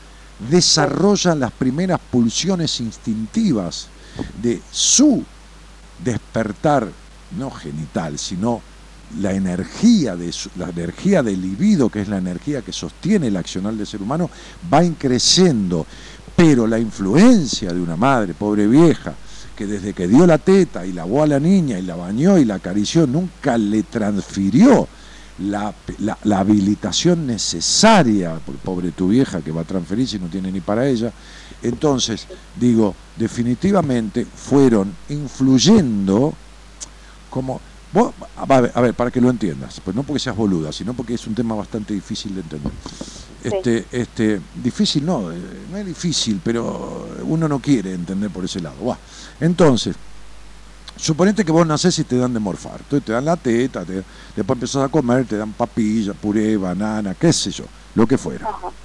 desarrollan 0.50 1.40
las 1.40 1.52
primeras 1.52 2.00
pulsiones 2.12 2.80
instintivas 2.80 3.88
de 4.42 4.62
su 4.72 5.24
despertar, 6.04 6.88
no 7.38 7.52
genital, 7.52 8.18
sino 8.18 8.62
la 9.20 9.34
energía 9.34 10.16
de 10.16 10.32
su- 10.32 10.50
la 10.56 10.70
energía 10.70 11.24
del 11.24 11.42
libido, 11.42 11.90
que 11.90 12.02
es 12.02 12.08
la 12.08 12.18
energía 12.18 12.62
que 12.62 12.72
sostiene 12.72 13.28
el 13.28 13.38
accional 13.38 13.78
del 13.78 13.88
ser 13.88 14.02
humano, 14.02 14.30
va 14.72 14.84
increciendo. 14.84 15.86
Pero 16.36 16.66
la 16.68 16.80
influencia 16.80 17.74
de 17.74 17.82
una 17.82 17.96
madre, 17.98 18.34
pobre 18.34 18.66
vieja, 18.68 19.14
que 19.60 19.68
desde 19.68 19.92
que 19.92 20.08
dio 20.08 20.26
la 20.26 20.38
teta 20.38 20.86
y 20.86 20.94
lavó 20.94 21.22
a 21.22 21.28
la 21.28 21.38
niña 21.38 21.78
y 21.78 21.82
la 21.82 21.98
bañó 21.98 22.38
y 22.38 22.46
la 22.46 22.56
acarició, 22.56 23.06
nunca 23.06 23.58
le 23.58 23.84
transfirió 23.84 24.88
la, 25.40 25.74
la- 26.24 26.40
habilitación 26.40 27.28
necesaria, 27.28 28.40
pobre 28.64 28.92
tu 28.92 29.10
vieja 29.10 29.42
que 29.42 29.52
va 29.52 29.62
a 29.62 29.66
transferir 29.66 30.08
si 30.08 30.18
no 30.18 30.28
tiene 30.28 30.50
ni 30.50 30.62
para 30.62 30.88
ella. 30.88 31.12
Entonces, 31.62 32.26
digo, 32.58 32.96
definitivamente 33.18 34.26
fueron 34.26 34.94
influyendo 35.10 36.34
como... 37.30 37.60
a 38.38 38.82
ver, 38.82 38.94
para 38.94 39.12
que 39.12 39.20
lo 39.20 39.30
entiendas, 39.30 39.82
pues 39.84 39.94
no 39.94 40.04
porque 40.04 40.20
seas 40.22 40.38
boluda, 40.38 40.72
sino 40.72 40.94
porque 40.94 41.16
es 41.16 41.28
un 41.28 41.36
tema 41.36 41.54
bastante 41.54 41.94
difícil 41.94 42.34
de 42.34 42.42
entender. 42.42 42.72
Este, 43.42 43.88
este, 43.92 44.42
difícil 44.54 45.06
no, 45.06 45.32
eh, 45.32 45.66
no 45.70 45.78
es 45.78 45.86
difícil, 45.86 46.42
pero 46.44 47.18
uno 47.24 47.48
no 47.48 47.62
quiere 47.62 47.94
entender 47.94 48.32
por 48.32 48.44
ese 48.46 48.60
lado. 48.60 48.78
Buah. 48.82 49.00
Entonces, 49.40 49.96
suponete 50.96 51.46
que 51.46 51.52
vos 51.52 51.66
nacés 51.66 51.98
y 52.00 52.06
te 52.06 52.18
dan 52.18 52.34
de 52.34 52.40
morfar. 52.40 52.82
Entonces 52.82 53.06
te 53.06 53.14
dan 53.14 53.26
la 53.26 53.38
teta, 53.38 53.86
te- 53.86 54.06
después 54.36 54.56
empezás 54.56 54.84
a 54.86 54.90
comer, 54.90 55.26
te 55.28 55.38
dan 55.38 55.54
papilla, 55.54 56.14
puré, 56.14 56.58
banana, 56.58 57.16
qué 57.16 57.32
sé 57.34 57.52
yo, 57.52 57.66
lo 57.94 58.08
que 58.08 58.18
fuera. 58.18 58.50
Ajá, 58.50 58.76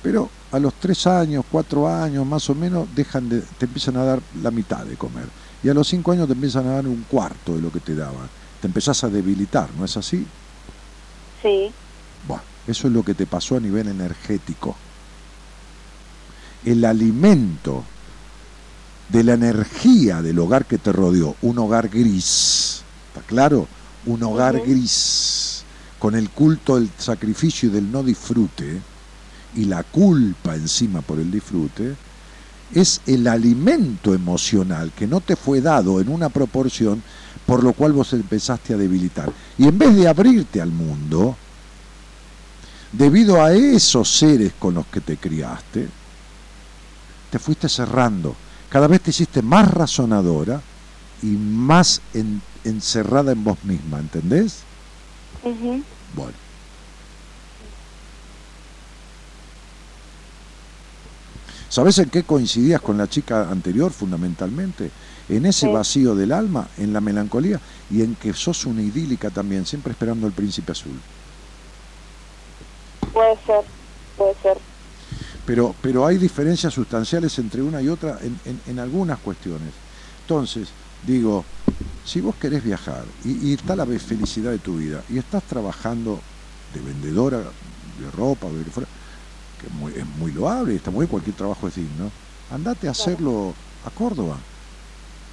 Pero 0.00 0.34
a 0.50 0.58
los 0.58 0.78
tres 0.78 1.06
años, 1.06 1.44
cuatro 1.48 1.88
años 1.88 2.26
más 2.26 2.48
o 2.50 2.54
menos, 2.54 2.94
dejan 2.94 3.28
de, 3.28 3.42
te 3.42 3.66
empiezan 3.66 3.96
a 3.96 4.04
dar 4.04 4.22
la 4.32 4.50
mitad 4.50 4.84
de 4.86 4.96
comer. 4.96 5.32
Y 5.62 5.68
a 5.68 5.74
los 5.74 5.88
cinco 5.88 6.12
años 6.12 6.26
te 6.26 6.34
empiezan 6.34 6.66
a 6.66 6.74
dar 6.74 6.86
un 6.88 7.04
cuarto 7.04 7.54
de 7.56 7.62
lo 7.62 7.72
que 7.72 7.80
te 7.80 7.94
daban. 7.94 8.30
Te 8.60 8.66
empezás 8.66 9.02
a 9.04 9.10
debilitar, 9.10 9.74
¿no 9.74 9.84
es 9.84 9.96
así? 9.96 10.30
sí, 11.42 11.76
Bueno, 12.22 12.44
eso 12.66 12.88
es 12.88 12.92
lo 12.92 13.02
que 13.02 13.14
te 13.14 13.26
pasó 13.26 13.56
a 13.56 13.60
nivel 13.60 13.88
energético. 13.88 14.76
El 16.64 16.84
alimento 16.84 17.84
de 19.08 19.22
la 19.22 19.34
energía 19.34 20.22
del 20.22 20.38
hogar 20.38 20.64
que 20.64 20.78
te 20.78 20.92
rodeó, 20.92 21.36
un 21.42 21.58
hogar 21.58 21.88
gris, 21.88 22.82
¿está 23.08 23.20
claro? 23.26 23.68
Un 24.06 24.22
hogar 24.22 24.60
gris, 24.60 25.64
con 25.98 26.14
el 26.14 26.30
culto 26.30 26.76
del 26.76 26.90
sacrificio 26.98 27.68
y 27.68 27.72
del 27.72 27.90
no 27.92 28.02
disfrute, 28.02 28.80
y 29.56 29.66
la 29.66 29.82
culpa 29.82 30.54
encima 30.54 31.00
por 31.02 31.18
el 31.18 31.30
disfrute, 31.30 31.94
es 32.74 33.00
el 33.06 33.28
alimento 33.28 34.14
emocional 34.14 34.90
que 34.96 35.06
no 35.06 35.20
te 35.20 35.36
fue 35.36 35.60
dado 35.60 36.00
en 36.00 36.08
una 36.08 36.28
proporción 36.28 37.02
por 37.46 37.62
lo 37.62 37.72
cual 37.72 37.92
vos 37.92 38.12
empezaste 38.12 38.74
a 38.74 38.76
debilitar. 38.76 39.30
Y 39.58 39.68
en 39.68 39.78
vez 39.78 39.94
de 39.94 40.08
abrirte 40.08 40.60
al 40.60 40.70
mundo, 40.70 41.36
debido 42.98 43.42
a 43.42 43.52
esos 43.52 44.08
seres 44.16 44.52
con 44.58 44.74
los 44.74 44.86
que 44.86 45.00
te 45.00 45.16
criaste, 45.16 45.88
te 47.30 47.38
fuiste 47.38 47.68
cerrando. 47.68 48.34
Cada 48.68 48.86
vez 48.86 49.00
te 49.00 49.10
hiciste 49.10 49.42
más 49.42 49.70
razonadora 49.70 50.60
y 51.22 51.26
más 51.26 52.00
en- 52.12 52.40
encerrada 52.64 53.32
en 53.32 53.42
vos 53.44 53.62
misma, 53.64 53.98
¿entendés? 53.98 54.58
Bueno. 56.16 56.32
¿Sabes 61.68 61.98
en 61.98 62.08
qué 62.08 62.22
coincidías 62.22 62.80
con 62.80 62.96
la 62.96 63.08
chica 63.08 63.50
anterior 63.50 63.92
fundamentalmente? 63.92 64.90
En 65.28 65.46
ese 65.46 65.66
Sí. 65.66 65.72
vacío 65.72 66.14
del 66.14 66.30
alma, 66.30 66.68
en 66.78 66.92
la 66.92 67.00
melancolía 67.00 67.58
y 67.90 68.02
en 68.02 68.14
que 68.14 68.32
sos 68.32 68.64
una 68.66 68.82
idílica 68.82 69.30
también, 69.30 69.66
siempre 69.66 69.90
esperando 69.92 70.26
al 70.26 70.32
príncipe 70.32 70.70
azul. 70.70 71.00
Puede 73.14 73.36
ser, 73.46 73.64
puede 74.16 74.34
ser. 74.42 74.58
Pero, 75.46 75.74
pero 75.80 76.06
hay 76.06 76.18
diferencias 76.18 76.74
sustanciales 76.74 77.38
entre 77.38 77.62
una 77.62 77.80
y 77.80 77.88
otra 77.88 78.18
en, 78.22 78.36
en- 78.44 78.60
en 78.66 78.78
algunas 78.78 79.18
cuestiones. 79.20 79.70
Entonces, 80.22 80.68
digo, 81.06 81.44
si 82.04 82.20
vos 82.20 82.34
querés 82.36 82.64
viajar 82.64 83.04
y, 83.24 83.50
y 83.50 83.54
está 83.54 83.76
la 83.76 83.86
felicidad 83.86 84.50
de 84.50 84.58
tu 84.58 84.76
vida 84.78 85.02
y 85.08 85.18
estás 85.18 85.42
trabajando 85.44 86.18
de 86.74 86.80
vendedora 86.80 87.38
de 87.38 88.10
ropa, 88.16 88.48
de 88.48 88.58
lo 88.58 88.64
que 88.64 88.70
fuera, 88.70 88.88
que 89.60 89.66
es 89.68 89.72
muy, 89.72 89.92
es 89.92 90.06
muy 90.18 90.32
loable, 90.32 90.74
está 90.74 90.90
muy 90.90 91.00
bien, 91.04 91.10
cualquier 91.10 91.36
trabajo 91.36 91.68
es 91.68 91.76
digno, 91.76 92.10
andate 92.50 92.88
a 92.88 92.92
hacerlo 92.92 93.54
a 93.86 93.90
Córdoba. 93.90 94.36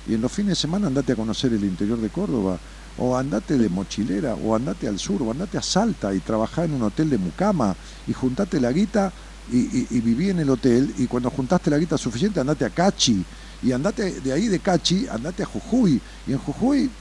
Y 0.08 0.14
en 0.16 0.22
los 0.22 0.32
fines 0.32 0.49
de 0.52 0.56
semana 0.56 0.88
andate 0.88 1.14
a 1.14 1.16
conocer 1.16 1.53
el 1.53 1.64
interior 1.64 1.99
de 1.99 2.10
Córdoba, 2.10 2.58
o 2.97 3.15
andate 3.18 3.57
de 3.57 3.69
mochilera, 3.69 4.35
o 4.35 4.55
andate 4.55 4.88
al 4.88 4.99
sur, 4.99 5.23
o 5.23 5.31
andate 5.31 5.57
a 5.57 5.61
Salta 5.61 6.13
y 6.13 6.22
trabajá 6.22 6.65
en 6.65 6.73
un 6.73 6.84
hotel 6.84 7.09
de 7.09 7.18
mucama 7.18 7.77
y 8.05 8.13
juntate 8.13 8.59
la 8.59 8.72
guita 8.72 9.13
y, 9.47 9.99
viví 10.01 10.30
en 10.30 10.39
el 10.39 10.49
hotel 10.49 10.93
y 10.97 11.07
cuando 11.07 11.30
juntaste 11.30 11.69
la 11.69 11.77
guita 11.77 11.97
suficiente 11.97 12.39
andate 12.39 12.65
a 12.65 12.69
Cachi 12.69 13.26
y 13.61 13.72
andate 13.72 14.22
de 14.22 14.31
ahí 14.31 14.47
de 14.47 14.59
Cachi, 14.59 15.07
andate 15.07 15.43
a 15.43 15.45
Jujuy 15.45 16.01
y 16.26 16.31
en 16.31 16.38
Jujuy 16.38 16.91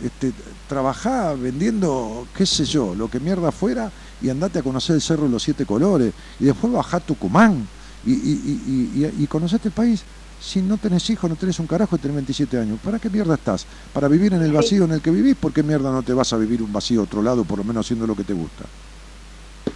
este, 0.00 0.32
trabajá 0.68 1.34
vendiendo, 1.34 2.28
qué 2.32 2.46
sé 2.46 2.64
yo, 2.64 2.94
lo 2.94 3.08
que 3.08 3.18
mierda 3.18 3.50
fuera 3.50 3.92
y 4.20 4.28
andate 4.28 4.60
a 4.60 4.62
conocer 4.62 4.94
el 4.96 5.02
Cerro 5.02 5.24
de 5.24 5.30
los 5.30 5.42
Siete 5.42 5.66
Colores 5.66 6.14
y 6.38 6.44
después 6.44 6.72
bajá 6.72 6.98
a 6.98 7.00
Tucumán 7.00 7.68
y, 8.04 8.12
y, 8.12 8.14
y, 8.14 9.04
y, 9.04 9.22
y- 9.24 9.28
el 9.64 9.72
país. 9.72 10.04
Si 10.38 10.62
no 10.62 10.78
tenés 10.78 11.10
hijos, 11.10 11.28
no 11.28 11.36
tenés 11.36 11.58
un 11.58 11.66
carajo 11.66 11.96
y 11.96 11.98
tenés 11.98 12.14
27 12.14 12.58
años, 12.58 12.78
¿para 12.80 12.98
qué 13.00 13.10
mierda 13.10 13.34
estás? 13.34 13.66
¿Para 13.92 14.08
vivir 14.08 14.32
en 14.34 14.42
el 14.42 14.52
vacío 14.52 14.84
en 14.84 14.92
el 14.92 15.02
que 15.02 15.10
vivís? 15.10 15.36
¿Por 15.36 15.52
qué 15.52 15.62
mierda 15.64 15.90
no 15.92 16.02
te 16.04 16.14
vas 16.14 16.32
a 16.32 16.36
vivir 16.38 16.62
un 16.62 16.72
vacío 16.72 17.00
a 17.00 17.04
otro 17.04 17.22
lado, 17.22 17.44
por 17.44 17.58
lo 17.58 17.64
menos 17.64 17.86
haciendo 17.86 18.06
lo 18.06 18.14
que 18.16 18.24
te 18.24 18.34
gusta? 18.34 18.70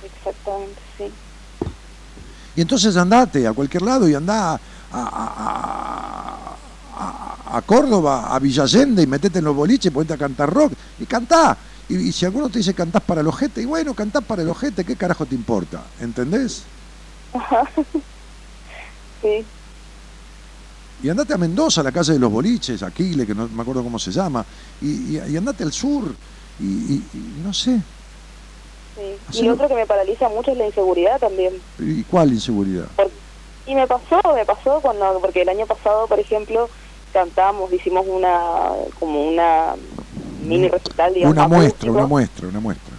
Exactamente, 0.02 0.82
sí. 0.98 1.18
Y 2.55 2.60
entonces 2.60 2.97
andate 2.97 3.47
a 3.47 3.52
cualquier 3.52 3.82
lado 3.82 4.09
y 4.09 4.14
andá 4.14 4.55
a, 4.55 4.60
a- 4.90 6.59
a- 6.94 7.56
a- 7.56 7.62
Córdoba, 7.62 8.34
a 8.34 8.39
Villallende 8.39 9.02
y 9.02 9.06
metete 9.06 9.39
en 9.39 9.44
los 9.44 9.55
boliches, 9.55 9.90
ponete 9.93 10.14
a 10.14 10.18
cantar 10.18 10.51
rock 10.52 10.74
y 10.98 11.06
cantá. 11.06 11.59
Y, 11.89 12.09
y 12.09 12.12
si 12.12 12.24
alguno 12.26 12.51
te 12.51 12.59
dice 12.59 12.74
cantás 12.74 13.02
para 13.02 13.20
el 13.20 13.26
ojete, 13.26 13.62
y 13.62 13.64
bueno, 13.66 13.94
cantás 13.94 14.24
para 14.24 14.43
el 14.43 14.48
ojete, 14.48 14.84
¿qué 14.84 14.97
carajo 14.97 15.26
te 15.26 15.34
importa? 15.34 15.93
¿Entendés? 15.98 16.70
Sí, 19.20 19.52
Y 21.03 21.09
andate 21.11 21.35
a 21.35 21.39
Mendoza, 21.39 21.81
a 21.81 21.85
la 21.85 21.91
calle 21.93 22.12
de 22.12 22.19
los 22.20 22.31
boliches, 22.31 22.83
Aquile, 22.83 23.27
que 23.27 23.35
no 23.35 23.49
me 23.49 23.62
acuerdo 23.62 23.83
cómo 23.83 23.99
se 23.99 24.12
llama, 24.12 24.47
y, 24.81 25.19
y- 25.19 25.33
y 25.33 25.37
andate 25.37 25.65
al 25.65 25.73
sur, 25.73 26.16
y, 26.59 26.95
y- 27.12 27.39
y 27.39 27.43
no 27.43 27.53
sé, 27.53 27.83
sí. 28.95 29.20
Y 29.33 29.43
lo 29.43 29.55
otro 29.55 29.69
que 29.69 29.74
me 29.74 29.87
paraliza 29.87 30.29
mucho 30.29 30.53
es 30.53 30.59
la 30.59 30.66
inseguridad 30.66 31.19
también. 31.19 31.62
¿y 31.81 32.05
cuál 32.05 32.33
inseguridad? 32.33 32.91
Y 33.65 33.74
me 33.74 33.87
pasó, 33.87 34.20
me 34.35 34.45
pasó 34.45 34.81
cuando, 34.81 35.20
porque 35.20 35.43
el 35.43 35.49
año 35.49 35.66
pasado, 35.66 36.07
por 36.09 36.20
ejemplo, 36.20 36.70
cantamos, 37.12 37.73
hicimos 37.73 38.05
una, 38.07 38.70
como 38.99 39.29
una 39.29 39.77
mini 40.41 40.69
recital, 40.69 41.12
digamos. 41.15 41.37
Una 41.37 41.49
muestra, 41.49 41.91
una 41.91 42.07
muestra, 42.07 42.49
una 42.49 42.61
muestra. 42.61 42.97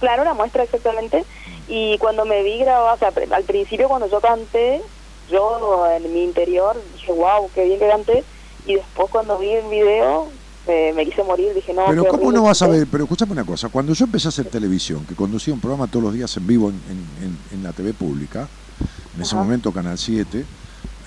Claro, 0.00 0.22
una 0.22 0.34
muestra 0.34 0.64
exactamente. 0.64 1.24
Y 1.68 1.96
cuando 1.98 2.24
me 2.24 2.42
vi 2.42 2.58
grabar, 2.58 2.96
o 2.96 2.98
sea, 2.98 3.12
al 3.36 3.44
principio 3.44 3.88
cuando 3.88 4.08
yo 4.10 4.20
canté, 4.20 4.82
yo 5.28 5.86
en 5.90 6.12
mi 6.12 6.22
interior 6.24 6.82
dije, 6.92 7.12
wow, 7.12 7.50
qué 7.54 7.64
bien 7.64 7.78
que 7.78 7.88
canté. 7.88 8.24
Y 8.64 8.74
después 8.76 9.08
cuando 9.10 9.38
vi 9.38 9.50
el 9.50 9.68
video, 9.68 10.30
eh, 10.66 10.92
me 10.94 11.04
quise 11.04 11.22
morir, 11.24 11.52
dije, 11.54 11.72
no, 11.74 11.86
Pero 11.88 12.04
¿cómo 12.06 12.30
no 12.30 12.42
vas 12.44 12.62
a 12.62 12.66
canté". 12.66 12.78
ver? 12.80 12.88
Pero 12.90 13.04
escúchame 13.04 13.32
una 13.32 13.44
cosa, 13.44 13.68
cuando 13.68 13.92
yo 13.92 14.04
empecé 14.04 14.28
a 14.28 14.30
hacer 14.30 14.46
televisión, 14.46 15.04
que 15.06 15.14
conducía 15.14 15.52
un 15.52 15.60
programa 15.60 15.86
todos 15.88 16.04
los 16.04 16.14
días 16.14 16.36
en 16.36 16.46
vivo 16.46 16.70
en, 16.70 16.76
en- 16.88 17.24
en- 17.26 17.38
en 17.58 17.62
la 17.62 17.72
TV 17.72 17.92
pública, 17.94 18.48
en 19.16 19.20
ese 19.22 19.34
Ajá. 19.34 19.42
momento 19.44 19.72
Canal 19.72 19.98
7, 19.98 20.44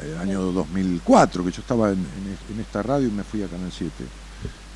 el 0.03 0.17
año 0.17 0.41
2004, 0.51 1.43
que 1.45 1.51
yo 1.51 1.61
estaba 1.61 1.89
en, 1.91 1.99
en- 1.99 2.37
en 2.53 2.59
esta 2.59 2.83
radio 2.83 3.07
y 3.07 3.11
me 3.11 3.23
fui 3.23 3.41
a 3.43 3.47
Canal 3.47 3.71
7, 3.71 3.93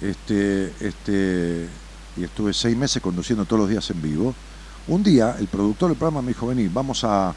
este, 0.02 0.74
este, 0.80 1.68
y 2.16 2.24
estuve 2.24 2.54
seis 2.54 2.76
meses 2.78 3.02
conduciendo 3.02 3.44
todos 3.46 3.60
los 3.62 3.70
días 3.70 3.90
en 3.92 4.02
vivo, 4.02 4.34
un 4.88 5.04
día 5.04 5.36
el 5.38 5.48
productor 5.48 5.90
del 5.90 5.98
programa 5.98 6.22
me 6.22 6.30
dijo, 6.30 6.48
vení, 6.48 6.68
vamos 6.70 7.04
a, 7.04 7.36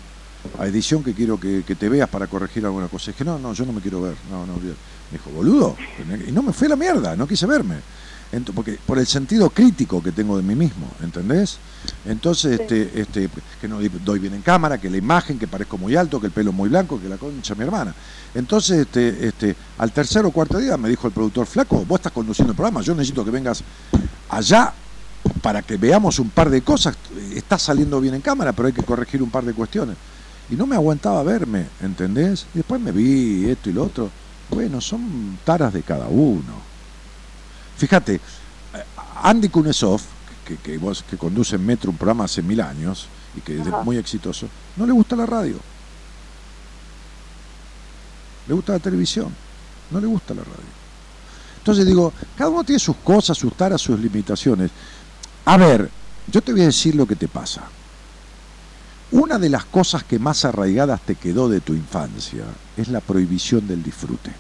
a 0.59 0.67
edición 0.67 1.03
que 1.03 1.15
quiero 1.15 1.39
que, 1.39 1.63
que 1.67 1.75
te 1.75 1.89
veas 1.89 2.09
para 2.09 2.27
corregir 2.27 2.65
alguna 2.65 2.89
cosa. 2.89 3.11
Y 3.11 3.15
dije, 3.15 3.25
no, 3.25 3.39
no, 3.39 3.53
yo 3.53 3.65
no 3.67 3.73
me 3.73 3.81
quiero 3.81 4.03
ver, 4.03 4.15
no, 4.31 4.47
no, 4.47 4.55
olvídate". 4.55 4.79
Me 5.11 5.19
dijo, 5.19 5.31
boludo, 5.31 5.77
y 6.27 6.33
no 6.33 6.43
me 6.43 6.53
fue 6.53 6.67
a 6.69 6.71
la 6.71 6.77
mierda, 6.77 7.15
no 7.17 7.27
quise 7.27 7.47
verme. 7.47 7.77
Ento- 8.33 8.53
porque 8.55 8.79
por 8.87 8.99
el 8.99 9.07
sentido 9.07 9.51
crítico 9.51 10.03
que 10.03 10.11
tengo 10.11 10.39
de 10.39 10.43
mí 10.43 10.55
mismo, 10.55 10.87
¿entendés? 11.03 11.59
Entonces, 12.07 12.57
Sí. 12.57 12.63
este, 12.63 13.01
este, 13.01 13.29
que 13.61 13.69
no 13.69 13.79
doy 14.05 14.19
bien 14.21 14.33
en 14.33 14.41
cámara, 14.41 14.79
que 14.79 14.89
la 14.89 14.97
imagen, 14.97 15.39
que 15.39 15.47
parezco 15.47 15.77
muy 15.77 15.97
alto, 15.97 16.19
que 16.19 16.29
el 16.29 16.33
pelo 16.33 16.51
muy 16.51 16.71
blanco, 16.71 16.99
que 16.99 17.11
la 17.11 17.19
concha 17.19 17.55
mi 17.55 17.65
hermana. 17.65 17.95
Entonces, 18.35 18.79
este, 18.79 19.29
este, 19.29 19.55
al 19.77 19.93
tercer 19.93 20.25
o 20.25 20.31
cuarto 20.31 20.57
día 20.59 20.79
me 20.79 20.89
dijo 20.89 21.07
el 21.07 21.13
productor, 21.13 21.45
flaco, 21.47 21.85
vos 21.85 21.99
estás 21.99 22.13
conduciendo 22.13 22.53
el 22.53 22.57
programa, 22.57 22.81
yo 22.81 22.95
necesito 22.95 23.23
que 23.23 23.31
vengas 23.31 23.63
allá 24.31 24.73
para 25.43 25.61
que 25.61 25.77
veamos 25.77 26.19
un 26.19 26.31
par 26.31 26.49
de 26.49 26.63
cosas. 26.63 26.97
Está 27.35 27.59
saliendo 27.59 28.01
bien 28.01 28.15
en 28.15 28.23
cámara, 28.23 28.53
pero 28.55 28.69
hay 28.69 28.73
que 28.73 28.83
corregir 28.83 29.23
un 29.23 29.29
par 29.31 29.45
de 29.45 29.53
cuestiones. 29.53 29.97
Y 30.51 30.55
no 30.57 30.67
me 30.67 30.77
aguantaba 30.77 31.23
verme, 31.23 31.67
¿entendés? 31.81 32.47
Y 32.55 32.59
después 32.59 32.81
me 32.81 32.93
vi 32.93 33.49
esto 33.49 33.71
y 33.71 33.73
lo 33.73 33.85
otro. 33.85 34.11
Bueno, 34.51 34.81
son 34.81 35.39
taras 35.45 35.73
de 35.73 35.83
cada 35.83 36.07
uno. 36.09 36.61
Fíjate, 37.77 38.17
eh, 38.17 38.21
Andy 39.23 39.49
Kunesov, 39.49 40.01
que, 40.47 40.57
que, 40.57 40.77
vos, 40.79 41.05
que 41.09 41.17
conduce 41.17 41.57
en 41.57 41.65
Metro 41.65 41.91
un 41.91 41.97
programa 41.97 42.25
hace 42.25 42.43
mil 42.43 42.61
años 42.61 43.09
y 43.37 43.41
que 43.41 43.59
es 43.59 43.67
muy 43.85 43.97
exitoso, 43.97 44.49
no 44.77 44.85
le 44.85 44.93
gusta 44.93 45.17
la 45.17 45.27
radio. 45.27 45.57
Le 48.47 48.55
gusta 48.55 48.73
la 48.73 48.79
televisión, 48.79 49.33
no 49.91 50.01
le 50.01 50.07
gusta 50.07 50.35
la 50.35 50.43
radio. 50.43 50.83
Entonces 51.59 51.87
digo, 51.87 52.13
cada 52.37 52.51
uno 52.51 52.65
tiene 52.65 52.81
sus 52.81 52.97
cosas, 52.97 53.39
sus 53.39 53.55
taras, 53.55 53.81
sus 53.81 53.99
limitaciones. 53.99 54.71
A 55.45 55.57
ver, 55.57 55.89
yo 56.27 56.43
te 56.43 56.53
voy 56.53 56.63
a 56.63 56.67
decir 56.67 56.95
lo 56.97 57.07
que 57.07 57.15
te 57.15 57.29
pasa. 57.29 57.63
Una 59.13 59.39
de 59.39 59.51
las 59.51 59.67
cosas 59.67 60.05
que 60.05 60.19
más 60.19 60.47
arraigadas 60.47 61.03
te 61.03 61.17
quedó 61.17 61.47
de 61.51 61.61
tu 61.61 61.75
infancia 61.75 62.45
es 62.79 62.89
la 62.89 63.01
prohibición 63.01 63.69
del 63.69 63.83
disfrute. 63.83 64.33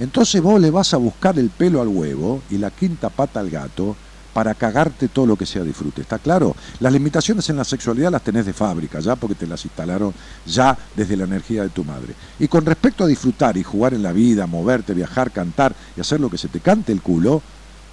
Entonces 0.00 0.42
vos 0.42 0.60
le 0.60 0.72
vas 0.72 0.92
a 0.94 0.96
buscar 0.96 1.38
el 1.38 1.48
pelo 1.50 1.80
al 1.80 1.86
huevo 1.86 2.42
y 2.50 2.58
la 2.58 2.72
quinta 2.72 3.08
pata 3.08 3.38
al 3.38 3.50
gato 3.50 3.94
para 4.32 4.56
cagarte 4.56 5.06
todo 5.06 5.26
lo 5.26 5.36
que 5.36 5.46
sea 5.46 5.62
disfrute. 5.62 6.02
¿Está 6.02 6.18
claro? 6.18 6.56
Las 6.80 6.92
limitaciones 6.92 7.48
en 7.50 7.56
la 7.56 7.62
sexualidad 7.62 8.10
las 8.10 8.24
tenés 8.24 8.46
de 8.46 8.52
fábrica 8.52 8.98
ya 8.98 9.14
porque 9.14 9.36
te 9.36 9.46
las 9.46 9.64
instalaron 9.64 10.12
ya 10.44 10.76
desde 10.96 11.16
la 11.16 11.22
energía 11.22 11.62
de 11.62 11.68
tu 11.68 11.84
madre. 11.84 12.16
Y 12.40 12.48
con 12.48 12.66
respecto 12.66 13.04
a 13.04 13.06
disfrutar 13.06 13.56
y 13.56 13.62
jugar 13.62 13.94
en 13.94 14.02
la 14.02 14.10
vida, 14.10 14.48
moverte, 14.48 14.92
viajar, 14.92 15.30
cantar 15.30 15.72
y 15.96 16.00
hacer 16.00 16.18
lo 16.18 16.28
que 16.28 16.38
se 16.38 16.48
te 16.48 16.58
cante 16.58 16.90
el 16.90 17.00
culo, 17.00 17.42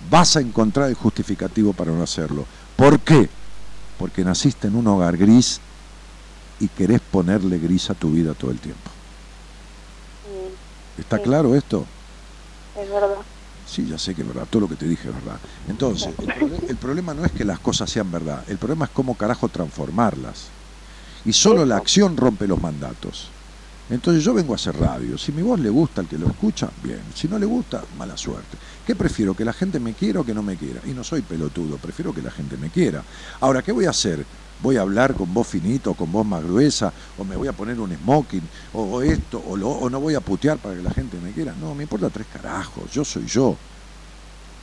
vas 0.10 0.36
a 0.36 0.41
encontrar 0.41 0.90
el 0.90 0.95
justificativo 0.95 1.73
para 1.73 1.91
no 1.91 2.02
hacerlo. 2.02 2.48
¿Por 2.76 2.99
qué? 3.02 3.30
Porque 3.99 4.23
naciste 4.23 4.68
en 4.68 4.76
un 4.76 4.88
hogar 4.88 5.15
gris 5.15 5.61
y 6.61 6.67
querés 6.69 7.01
ponerle 7.01 7.57
gris 7.59 7.89
a 7.89 7.95
tu 7.95 8.11
vida 8.11 8.33
todo 8.33 8.51
el 8.51 8.59
tiempo. 8.59 8.89
Mm, 10.97 11.01
¿Está 11.01 11.17
Sí. 11.17 11.23
claro 11.23 11.55
esto? 11.55 11.85
es 12.81 12.89
verdad. 12.89 13.15
Sí, 13.67 13.88
ya 13.88 13.97
sé 13.97 14.13
que 14.15 14.21
es 14.21 14.27
verdad, 14.27 14.47
todo 14.49 14.61
lo 14.61 14.67
que 14.69 14.75
te 14.75 14.85
dije 14.88 15.07
es 15.09 15.15
verdad. 15.15 15.38
Entonces, 15.69 16.09
el, 16.19 16.69
el 16.69 16.75
problema 16.77 17.13
no 17.13 17.23
es 17.25 17.31
que 17.31 17.45
las 17.45 17.59
cosas 17.59 17.89
sean 17.89 18.11
verdad, 18.11 18.43
el 18.47 18.57
problema 18.57 18.85
es 18.85 18.91
cómo 18.91 19.15
carajo 19.15 19.47
transformarlas. 19.49 20.47
Y 21.25 21.33
solo 21.33 21.65
la 21.65 21.77
acción 21.77 22.17
rompe 22.17 22.47
los 22.47 22.61
mandatos. 22.61 23.29
Entonces 23.89 24.23
yo 24.23 24.33
vengo 24.33 24.53
a 24.53 24.55
hacer 24.55 24.75
radio. 24.77 25.17
Si 25.17 25.31
mi 25.31 25.41
voz 25.41 25.59
le 25.59 25.69
gusta 25.69 26.01
al 26.01 26.07
que 26.07 26.17
lo 26.17 26.27
escucha, 26.27 26.69
bien. 26.81 27.01
Si 27.13 27.27
no 27.27 27.38
le 27.38 27.45
gusta, 27.45 27.83
mala 27.97 28.15
suerte. 28.17 28.57
¿Qué 28.88 28.95
prefiero? 28.95 29.33
¿Que 29.35 29.43
la 29.45 29.53
gente 29.53 29.79
me 29.79 29.93
quiera 29.93 30.21
o 30.21 30.25
que 30.25 30.33
no 30.33 30.41
me 30.41 30.55
quiera? 30.55 30.79
Y 30.85 30.91
no 30.91 31.03
soy 31.03 31.21
pelotudo, 31.21 31.77
prefiero 31.77 32.13
que 32.13 32.21
la 32.21 32.31
gente 32.31 32.57
me 32.57 32.69
quiera. 32.69 33.03
Ahora, 33.41 33.61
¿qué 33.61 33.71
voy 33.71 33.85
a 33.85 33.89
hacer? 33.91 34.25
¿Voy 34.61 34.77
a 34.77 34.81
hablar 34.81 35.15
con 35.15 35.33
voz 35.33 35.47
finito, 35.47 35.93
con 35.95 36.11
voz 36.11 36.25
más 36.25 36.43
gruesa? 36.43 36.93
¿O 37.17 37.23
me 37.25 37.35
voy 37.35 37.47
a 37.47 37.53
poner 37.53 37.79
un 37.79 37.95
smoking? 37.95 38.49
¿O, 38.73 38.83
o 38.83 39.01
esto? 39.01 39.41
O, 39.47 39.57
lo- 39.57 39.69
¿O 39.69 39.89
no 39.89 39.99
voy 39.99 40.15
a 40.15 40.21
putear 40.21 40.59
para 40.59 40.75
que 40.75 40.83
la 40.83 40.91
gente 40.91 41.19
me 41.19 41.31
quiera? 41.33 41.55
No, 41.55 41.73
me 41.75 41.83
importa 41.83 42.09
tres 42.09 42.27
carajos. 42.27 42.91
Yo 42.91 43.03
soy 43.03 43.25
yo. 43.25 43.57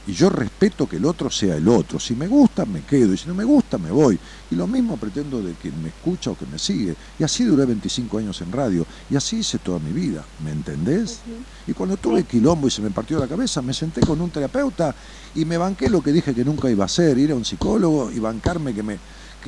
Y 0.07 0.13
yo 0.15 0.31
respeto 0.31 0.89
que 0.89 0.97
el 0.97 1.05
otro 1.05 1.29
sea 1.31 1.57
el 1.57 1.69
otro. 1.69 2.01
Si 2.01 2.15
me 2.17 2.27
gusta, 2.29 2.65
me 2.65 2.83
quedo. 2.83 3.13
Y 3.13 3.19
si 3.19 3.29
no 3.29 3.35
me 3.35 3.45
gusta, 3.45 3.77
me 3.77 3.91
voy. 3.91 4.19
Y 4.51 4.55
lo 4.55 4.67
mismo 4.67 4.97
pretendo 4.97 5.43
de 5.43 5.53
quien 5.57 5.83
me 5.83 5.91
escucha 5.91 6.31
o 6.31 6.37
que 6.39 6.47
me 6.47 6.59
sigue. 6.59 6.97
Y 7.19 7.25
así 7.25 7.45
duré 7.45 7.67
25 7.67 8.17
años 8.17 8.41
en 8.41 8.51
radio. 8.51 8.87
Y 9.11 9.17
así 9.17 9.39
hice 9.41 9.59
toda 9.59 9.79
mi 9.81 9.93
vida. 9.93 10.25
¿Me 10.39 10.51
entendés? 10.53 11.21
Y 11.67 11.75
cuando 11.75 11.99
tuve 11.99 12.25
quilombo 12.25 12.69
y 12.69 12.71
se 12.71 12.81
me 12.81 12.91
partió 12.91 13.19
la 13.19 13.29
cabeza, 13.29 13.61
me 13.61 13.75
senté 13.75 14.01
con 14.01 14.19
un 14.23 14.31
terapeuta 14.31 14.95
y 15.35 15.45
me 15.45 15.59
banqué 15.59 15.91
lo 15.91 16.01
que 16.01 16.13
dije 16.13 16.35
que 16.35 16.45
nunca 16.45 16.71
iba 16.71 16.85
a 16.85 16.87
hacer. 16.87 17.19
Ir 17.19 17.33
a 17.33 17.35
un 17.35 17.45
psicólogo 17.45 18.11
y 18.11 18.19
bancarme 18.19 18.73
que 18.73 18.83
me... 18.83 18.99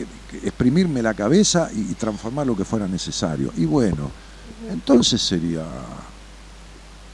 que- 0.06 0.38
que 0.40 0.46
exprimirme 0.48 1.02
la 1.02 1.14
cabeza 1.14 1.70
y, 1.74 1.80
y 1.92 1.94
transformar 1.94 2.46
lo 2.46 2.56
que 2.56 2.64
fuera 2.64 2.86
necesario. 2.88 3.52
Y 3.56 3.64
bueno, 3.64 4.10
entonces 4.70 5.20
sería 5.20 5.64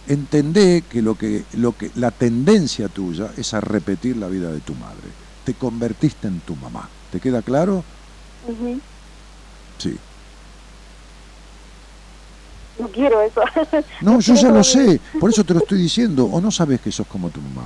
entendé 0.08 0.82
que 0.88 1.02
lo 1.02 1.16
que 1.16 1.44
lo 1.54 1.72
que 1.72 1.90
la 1.96 2.10
tendencia 2.10 2.88
tuya 2.88 3.30
es 3.36 3.52
a 3.54 3.60
repetir 3.60 4.16
la 4.16 4.28
vida 4.28 4.50
de 4.52 4.60
tu 4.60 4.74
madre. 4.74 5.08
Te 5.44 5.54
convertiste 5.54 6.28
en 6.28 6.40
tu 6.40 6.54
mamá. 6.56 6.88
¿Te 7.12 7.20
queda 7.20 7.42
claro? 7.42 7.84
Ujú. 8.48 8.80
Sí. 9.78 9.96
No 12.78 12.88
quiero 12.88 13.20
eso. 13.22 13.40
No, 14.02 14.20
yo 14.20 14.34
ya 14.34 14.50
lo 14.50 14.62
sé, 14.62 15.00
por 15.18 15.30
eso 15.30 15.42
te 15.44 15.54
lo 15.54 15.60
estoy 15.60 15.78
diciendo. 15.78 16.26
¿O 16.26 16.40
no 16.40 16.50
sabes 16.50 16.80
que 16.80 16.92
sos 16.92 17.06
como 17.06 17.30
tu 17.30 17.40
mamá? 17.40 17.64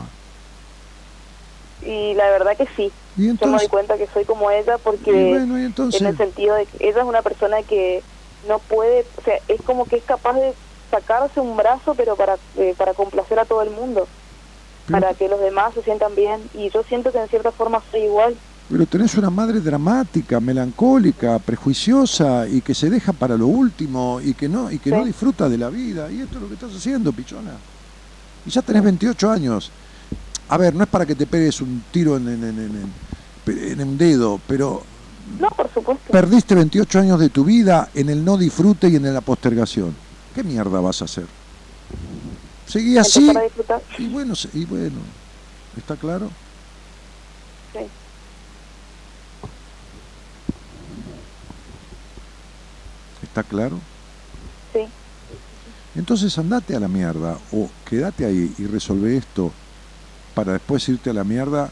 Y 1.85 2.15
la 2.15 2.31
verdad 2.31 2.57
que 2.57 2.69
sí. 2.77 2.91
Y 3.21 3.39
Yo 3.39 3.47
me 3.47 3.59
doy 3.59 3.69
cuenta 3.69 3.97
que 3.97 4.07
soy 4.15 4.25
como 4.25 4.51
ella 4.51 4.79
porque 4.79 5.11
y 5.11 5.29
bueno, 5.31 5.59
y 5.59 5.65
entonces 5.65 6.01
en 6.01 6.07
el 6.09 6.17
sentido 6.17 6.55
de 6.57 6.67
que 6.67 6.77
ella 6.81 7.01
es 7.01 7.05
una 7.05 7.23
persona 7.23 7.63
que 7.65 8.05
no 8.43 8.59
puede, 8.61 9.07
o 9.17 9.23
sea, 9.23 9.35
es 9.49 9.61
como 9.63 9.87
que 9.87 9.97
es 9.97 10.05
capaz 10.05 10.35
de 10.35 10.57
sacarse 10.91 11.41
un 11.41 11.57
brazo 11.57 11.95
pero 11.95 12.17
para 12.17 12.39
eh, 12.55 12.75
para 12.77 12.95
complacer 12.95 13.39
a 13.39 13.45
todo 13.45 13.63
el 13.63 13.71
mundo, 13.71 14.09
pero, 14.87 15.01
para 15.01 15.15
que 15.15 15.29
los 15.29 15.41
demás 15.41 15.75
se 15.75 15.83
sientan 15.83 16.15
bien 16.15 16.49
y 16.53 16.71
yo 16.75 16.83
siento 16.85 17.13
que 17.13 17.19
en 17.19 17.29
cierta 17.29 17.53
forma 17.53 17.83
soy 17.91 18.03
igual. 18.05 18.41
pero 18.69 18.87
tenés 18.87 19.17
una 19.17 19.31
madre 19.31 19.61
dramática, 19.61 20.41
melancólica, 20.41 21.39
prejuiciosa 21.41 22.49
y 22.49 22.63
que 22.63 22.75
se 22.75 22.89
deja 22.89 23.13
para 23.13 23.37
lo 23.37 23.47
último 23.49 24.21
y 24.21 24.35
que 24.35 24.49
no 24.49 24.71
y 24.71 24.79
que 24.79 24.93
no 24.93 25.05
disfruta 25.05 25.49
de 25.49 25.59
la 25.59 25.71
vida. 25.71 26.11
Y 26.11 26.21
esto 26.21 26.39
es 26.39 26.43
lo 26.43 26.49
que 26.49 26.55
estás 26.55 26.73
haciendo, 26.75 27.13
pichona. 27.13 27.63
Y 28.45 28.51
ya 28.51 28.63
tenés 28.63 28.83
28 28.83 29.31
años. 29.31 29.73
A 30.49 30.59
ver, 30.59 30.75
no 30.75 30.83
es 30.85 30.89
para 30.91 31.07
que 31.07 31.17
te 31.17 31.27
pegues 31.27 31.61
un 31.61 31.85
tiro 31.91 32.17
en, 32.17 32.29
en, 32.29 32.45
en, 32.45 32.59
en- 32.61 32.95
en 33.51 33.81
un 33.83 33.99
dedo, 33.99 34.41
pero 34.47 34.83
No, 35.39 35.49
por 35.51 35.73
supuesto. 35.73 36.13
perdiste 36.13 36.55
28 36.55 36.99
años 37.01 37.21
de 37.21 37.31
tu 37.31 37.45
vida 37.45 37.91
en 37.95 38.09
el 38.09 38.25
no 38.25 38.37
disfrute 38.37 38.89
y 38.89 38.97
en 38.97 39.13
la 39.13 39.21
postergación. 39.21 39.95
¿Qué 40.35 40.43
mierda 40.43 40.81
vas 40.81 41.03
a 41.03 41.07
hacer? 41.07 41.27
Seguí 42.67 42.97
así 42.99 43.33
y 43.99 44.09
bueno, 44.09 44.35
y 44.55 44.65
bueno, 44.65 44.97
¿está 45.77 45.97
claro? 45.97 46.31
Sí. 47.73 47.81
¿Está 53.23 53.43
claro? 53.43 53.77
Sí. 54.73 54.81
Entonces 55.97 56.37
andate 56.39 56.77
a 56.77 56.81
la 56.81 56.89
mierda 56.89 57.37
o 57.53 57.69
quédate 57.89 58.25
ahí 58.25 58.55
y 58.59 58.67
resolve 58.67 59.17
esto 59.17 59.53
para 60.35 60.53
después 60.53 60.89
irte 60.89 61.11
a 61.11 61.15
la 61.15 61.25
mierda 61.25 61.71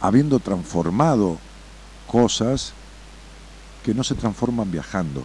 habiendo 0.00 0.38
transformado 0.40 1.38
cosas 2.06 2.72
que 3.84 3.94
no 3.94 4.02
se 4.04 4.14
transforman 4.14 4.70
viajando. 4.70 5.24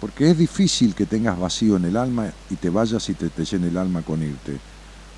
Porque 0.00 0.30
es 0.30 0.38
difícil 0.38 0.94
que 0.94 1.06
tengas 1.06 1.38
vacío 1.38 1.76
en 1.76 1.86
el 1.86 1.96
alma 1.96 2.30
y 2.50 2.56
te 2.56 2.70
vayas 2.70 3.08
y 3.08 3.14
te, 3.14 3.30
te 3.30 3.44
llene 3.44 3.68
el 3.68 3.78
alma 3.78 4.02
con 4.02 4.22
irte. 4.22 4.60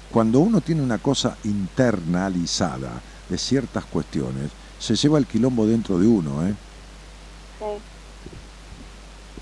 Cuando 0.08 0.38
uno 0.40 0.60
tiene 0.60 0.82
una 0.82 0.98
cosa 0.98 1.36
internalizada 1.42 3.02
de 3.28 3.38
ciertas 3.38 3.84
cuestiones, 3.86 4.52
se 4.78 4.94
lleva 4.94 5.18
el 5.18 5.26
quilombo 5.26 5.66
dentro 5.66 5.98
de 5.98 6.06
uno, 6.06 6.46
¿eh? 6.46 6.54
Sí. 7.58 7.95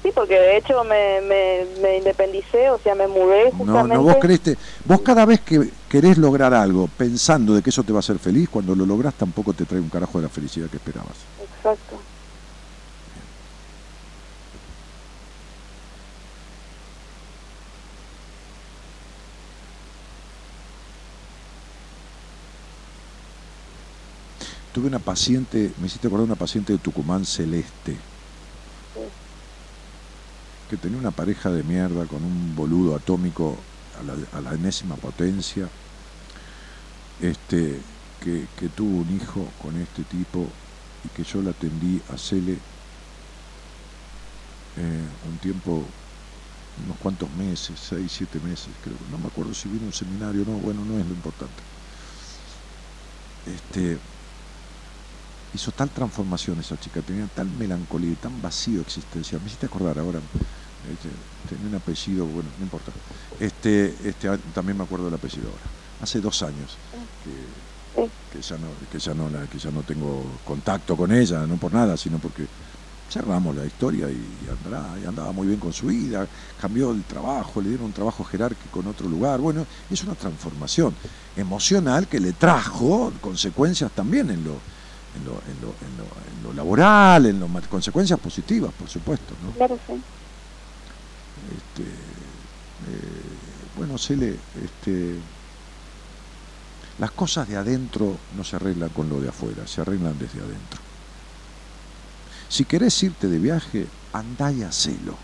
Sí, 0.04 0.12
porque 0.14 0.34
de 0.38 0.58
hecho 0.58 0.84
me, 0.84 1.22
me, 1.22 1.64
me 1.80 1.96
independicé, 1.96 2.68
o 2.68 2.78
sea, 2.80 2.94
me 2.94 3.08
mudé 3.08 3.50
No, 3.52 3.56
justamente. 3.56 3.94
no, 3.94 4.02
vos 4.02 4.16
creíste, 4.20 4.58
vos 4.84 5.00
cada 5.00 5.24
vez 5.24 5.40
que 5.40 5.72
querés 5.88 6.18
lograr 6.18 6.52
algo 6.52 6.88
pensando 6.88 7.54
de 7.54 7.62
que 7.62 7.70
eso 7.70 7.84
te 7.84 7.92
va 7.94 8.00
a 8.00 8.00
hacer 8.00 8.18
feliz, 8.18 8.50
cuando 8.50 8.74
lo 8.74 8.84
lográs 8.84 9.14
tampoco 9.14 9.54
te 9.54 9.64
trae 9.64 9.80
un 9.80 9.88
carajo 9.88 10.18
de 10.18 10.24
la 10.24 10.28
felicidad 10.28 10.68
que 10.68 10.76
esperabas. 10.76 11.26
Exacto. 11.38 12.02
Tuve 24.72 24.88
una 24.88 24.98
paciente, 24.98 25.72
me 25.78 25.86
hiciste 25.86 26.08
acordar 26.08 26.24
una 26.26 26.36
paciente 26.36 26.72
de 26.74 26.78
Tucumán 26.78 27.24
celeste, 27.24 28.00
que 30.68 30.76
tenía 30.76 30.98
una 30.98 31.10
pareja 31.10 31.50
de 31.50 31.62
mierda 31.62 32.06
con 32.06 32.24
un 32.24 32.54
boludo 32.56 32.96
atómico 32.96 33.56
a 34.32 34.40
la, 34.40 34.54
enésima 34.54 34.96
potencia, 34.96 35.68
este, 37.20 37.80
que, 38.20 38.68
tuvo 38.74 39.02
un 39.02 39.14
hijo 39.14 39.46
con 39.62 39.76
este 39.76 40.02
tipo 40.04 40.46
y 41.04 41.08
que 41.08 41.22
yo 41.22 41.42
la 41.42 41.50
atendí 41.50 42.00
a 42.12 42.18
Cele 42.18 42.52
eh, 44.76 45.06
un 45.28 45.38
tiempo, 45.38 45.84
unos 46.84 46.96
cuantos 46.98 47.30
meses, 47.36 47.78
seis, 47.78 48.12
siete 48.16 48.40
meses, 48.40 48.70
creo, 48.82 48.96
no 49.10 49.18
me 49.18 49.26
acuerdo 49.26 49.54
si 49.54 49.68
vino 49.68 49.84
a 49.84 49.86
un 49.86 49.92
seminario, 49.92 50.44
no, 50.46 50.58
bueno, 50.58 50.84
no 50.84 50.98
es 50.98 51.06
lo 51.06 51.14
importante. 51.14 51.62
Este, 53.46 53.98
hizo 55.54 55.70
tal 55.70 55.88
transformación 55.88 56.58
esa 56.58 56.78
chica, 56.78 57.00
tenía 57.00 57.26
tal 57.28 57.46
melancolía 57.46 58.10
y 58.10 58.16
tan 58.16 58.42
vacío 58.42 58.80
existencial. 58.80 59.40
Me 59.40 59.46
hiciste 59.46 59.66
acordar 59.66 59.98
ahora, 59.98 60.18
este, 60.92 61.08
tenía 61.48 61.68
un 61.68 61.74
apellido, 61.76 62.26
bueno, 62.26 62.50
no 62.58 62.64
importa. 62.64 62.92
Este, 63.38 63.94
este, 64.04 64.28
ah, 64.28 64.38
también 64.52 64.76
me 64.76 64.84
acuerdo 64.84 65.06
del 65.06 65.14
apellido 65.14 65.46
ahora. 65.48 65.62
Hace 66.02 66.20
dos 66.20 66.42
años 66.42 66.76
que, 68.32 68.42
ya 68.42 68.56
no, 68.58 68.68
que 69.48 69.58
ya 69.58 69.70
no 69.70 69.82
tengo 69.82 70.24
contacto 70.44 70.96
con 70.96 71.12
ella, 71.12 71.46
no 71.46 71.56
por 71.56 71.72
nada, 71.72 71.96
sino 71.96 72.18
porque 72.18 72.46
cerramos 73.08 73.54
la 73.54 73.64
historia 73.64 74.10
y 74.10 74.48
andaba, 74.50 74.98
y 74.98 75.06
andaba 75.06 75.32
muy 75.32 75.46
bien 75.46 75.60
con 75.60 75.72
su 75.72 75.86
vida, 75.86 76.26
cambió 76.60 76.90
el 76.90 77.04
trabajo, 77.04 77.62
le 77.62 77.68
dieron 77.68 77.86
un 77.86 77.92
trabajo 77.92 78.24
jerárquico 78.24 78.80
en 78.80 78.88
otro 78.88 79.08
lugar. 79.08 79.38
Bueno, 79.38 79.64
es 79.88 80.02
una 80.02 80.14
transformación 80.14 80.94
emocional 81.36 82.08
que 82.08 82.18
le 82.18 82.32
trajo 82.32 83.12
consecuencias 83.20 83.92
también 83.92 84.30
en 84.30 84.44
lo, 84.44 84.58
en 85.14 85.24
lo, 85.24 85.32
en 85.32 85.60
lo, 85.60 85.68
en 85.80 85.96
lo, 85.96 86.04
en 86.38 86.42
lo 86.42 86.52
laboral, 86.52 87.26
en 87.26 87.40
lo, 87.40 87.48
ma- 87.48 87.60
consecuencias 87.62 88.18
positivas, 88.18 88.72
por 88.72 88.88
supuesto. 88.88 89.34
¿no? 89.44 89.52
Claro, 89.52 89.78
sí. 89.86 89.94
Este, 91.56 91.82
eh, 91.82 93.38
bueno, 93.76 93.98
Cele, 93.98 94.30
este, 94.62 95.18
las 96.98 97.10
cosas 97.12 97.48
de 97.48 97.56
adentro 97.56 98.16
no 98.36 98.44
se 98.44 98.56
arreglan 98.56 98.90
con 98.90 99.08
lo 99.08 99.20
de 99.20 99.28
afuera, 99.28 99.66
se 99.66 99.80
arreglan 99.80 100.18
desde 100.18 100.40
adentro. 100.40 100.80
Si 102.48 102.64
querés 102.64 103.02
irte 103.02 103.28
de 103.28 103.38
viaje, 103.38 103.86
andá 104.12 104.52
y 104.52 104.62
hacelo. 104.62 105.16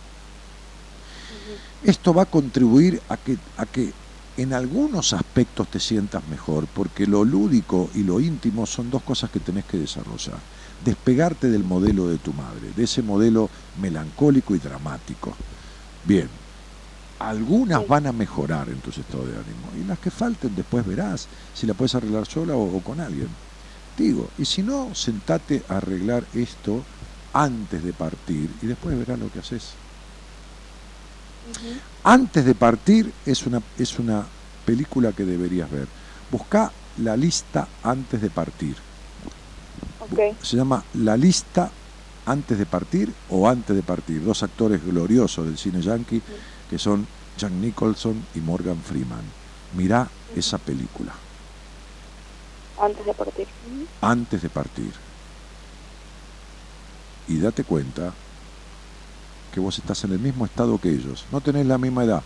Esto 1.84 2.12
va 2.12 2.22
a 2.22 2.26
contribuir 2.26 3.00
a 3.08 3.16
que, 3.16 3.36
a 3.56 3.66
que 3.66 3.92
en 4.36 4.52
algunos 4.52 5.12
aspectos 5.12 5.68
te 5.68 5.80
sientas 5.80 6.26
mejor, 6.28 6.66
porque 6.74 7.06
lo 7.06 7.24
lúdico 7.24 7.90
y 7.94 8.02
lo 8.02 8.20
íntimo 8.20 8.66
son 8.66 8.90
dos 8.90 9.02
cosas 9.02 9.30
que 9.30 9.40
tenés 9.40 9.64
que 9.64 9.78
desarrollar. 9.78 10.38
Despegarte 10.84 11.50
del 11.50 11.64
modelo 11.64 12.06
de 12.08 12.18
tu 12.18 12.32
madre, 12.32 12.72
de 12.74 12.84
ese 12.84 13.02
modelo 13.02 13.50
melancólico 13.80 14.54
y 14.54 14.58
dramático. 14.58 15.36
Bien, 16.06 16.28
algunas 17.18 17.86
van 17.86 18.06
a 18.06 18.12
mejorar 18.12 18.68
en 18.70 18.80
tus 18.80 18.96
estados 18.98 19.26
de 19.26 19.36
ánimo 19.36 19.68
y 19.78 19.84
las 19.84 19.98
que 19.98 20.10
falten 20.10 20.54
después 20.54 20.86
verás 20.86 21.28
si 21.52 21.66
la 21.66 21.74
puedes 21.74 21.94
arreglar 21.94 22.26
sola 22.26 22.54
o, 22.54 22.76
o 22.76 22.82
con 22.82 23.00
alguien. 23.00 23.28
Digo, 23.96 24.32
y 24.38 24.46
si 24.46 24.62
no, 24.62 24.94
sentate 24.94 25.62
a 25.68 25.76
arreglar 25.76 26.24
esto 26.32 26.86
antes 27.32 27.82
de 27.82 27.92
partir 27.92 28.50
y 28.62 28.66
después 28.66 28.96
verás 28.96 29.18
lo 29.18 29.30
que 29.30 29.40
haces. 29.40 29.79
Antes 32.04 32.44
de 32.44 32.54
partir 32.54 33.12
es 33.26 33.46
una, 33.46 33.62
es 33.78 33.98
una 33.98 34.24
película 34.64 35.12
que 35.12 35.24
deberías 35.24 35.70
ver. 35.70 35.86
Busca 36.30 36.70
la 36.98 37.16
lista 37.16 37.68
antes 37.82 38.20
de 38.20 38.30
partir. 38.30 38.76
Se 40.42 40.56
llama 40.56 40.82
La 40.94 41.16
lista 41.16 41.70
antes 42.26 42.58
de 42.58 42.66
partir 42.66 43.12
o 43.28 43.48
antes 43.48 43.76
de 43.76 43.82
partir. 43.82 44.24
Dos 44.24 44.42
actores 44.42 44.84
gloriosos 44.84 45.46
del 45.46 45.58
cine 45.58 45.80
yankee 45.80 46.22
que 46.68 46.78
son 46.78 47.06
Jack 47.38 47.52
Nicholson 47.52 48.26
y 48.34 48.40
Morgan 48.40 48.78
Freeman. 48.82 49.22
Mirá 49.76 50.08
esa 50.34 50.58
película 50.58 51.12
Antes 52.80 53.04
de 53.04 53.14
partir. 53.14 53.46
antes 54.00 54.42
de 54.42 54.48
partir. 54.48 54.92
Y 57.28 57.38
date 57.38 57.62
cuenta 57.64 58.12
que 59.52 59.60
vos 59.60 59.78
estás 59.78 60.04
en 60.04 60.12
el 60.12 60.18
mismo 60.18 60.44
estado 60.44 60.78
que 60.78 60.90
ellos. 60.90 61.26
No 61.32 61.40
tenés 61.40 61.66
la 61.66 61.78
misma 61.78 62.04
edad, 62.04 62.22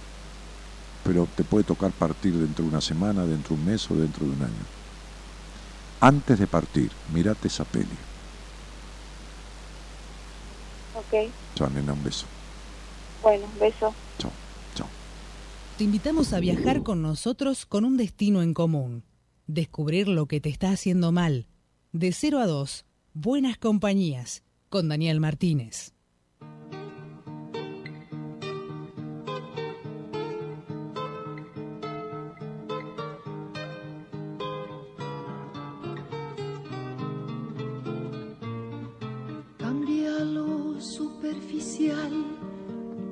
pero 1.05 1.29
te 1.37 1.45
puede 1.45 1.65
tocar 1.65 1.91
partir 1.93 2.35
dentro 2.35 2.65
de 2.65 2.71
una 2.71 2.81
semana, 2.81 3.25
dentro 3.25 3.55
de 3.55 3.63
un 3.63 3.67
mes 3.67 3.91
o 3.91 3.95
dentro 3.95 4.27
de 4.27 4.33
un 4.33 4.43
año. 4.43 4.65
Antes 6.01 6.39
de 6.39 6.47
partir, 6.47 6.91
mirate 7.13 7.49
esa 7.49 7.65
peli. 7.65 7.87
Ok. 10.95 11.31
Chao, 11.55 11.71
nena, 11.71 11.93
un 11.93 12.05
beso. 12.05 12.27
Bueno, 13.23 13.47
beso. 13.59 13.95
Chao, 14.19 14.31
chao. 14.75 14.87
Te 15.79 15.85
invitamos 15.85 16.33
a 16.33 16.41
viajar 16.41 16.83
con 16.83 17.01
nosotros 17.03 17.65
con 17.67 17.85
un 17.85 17.97
destino 17.97 18.43
en 18.43 18.55
común. 18.55 19.03
Descubrir 19.47 20.09
lo 20.09 20.27
que 20.27 20.41
te 20.41 20.51
está 20.51 20.71
haciendo 20.71 21.11
mal. 21.11 21.47
De 21.93 22.13
0 22.13 22.41
a 22.41 22.47
2, 22.47 22.85
Buenas 23.15 23.57
Compañías, 23.57 24.43
con 24.69 24.89
Daniel 24.89 25.21
Martínez. 25.21 25.94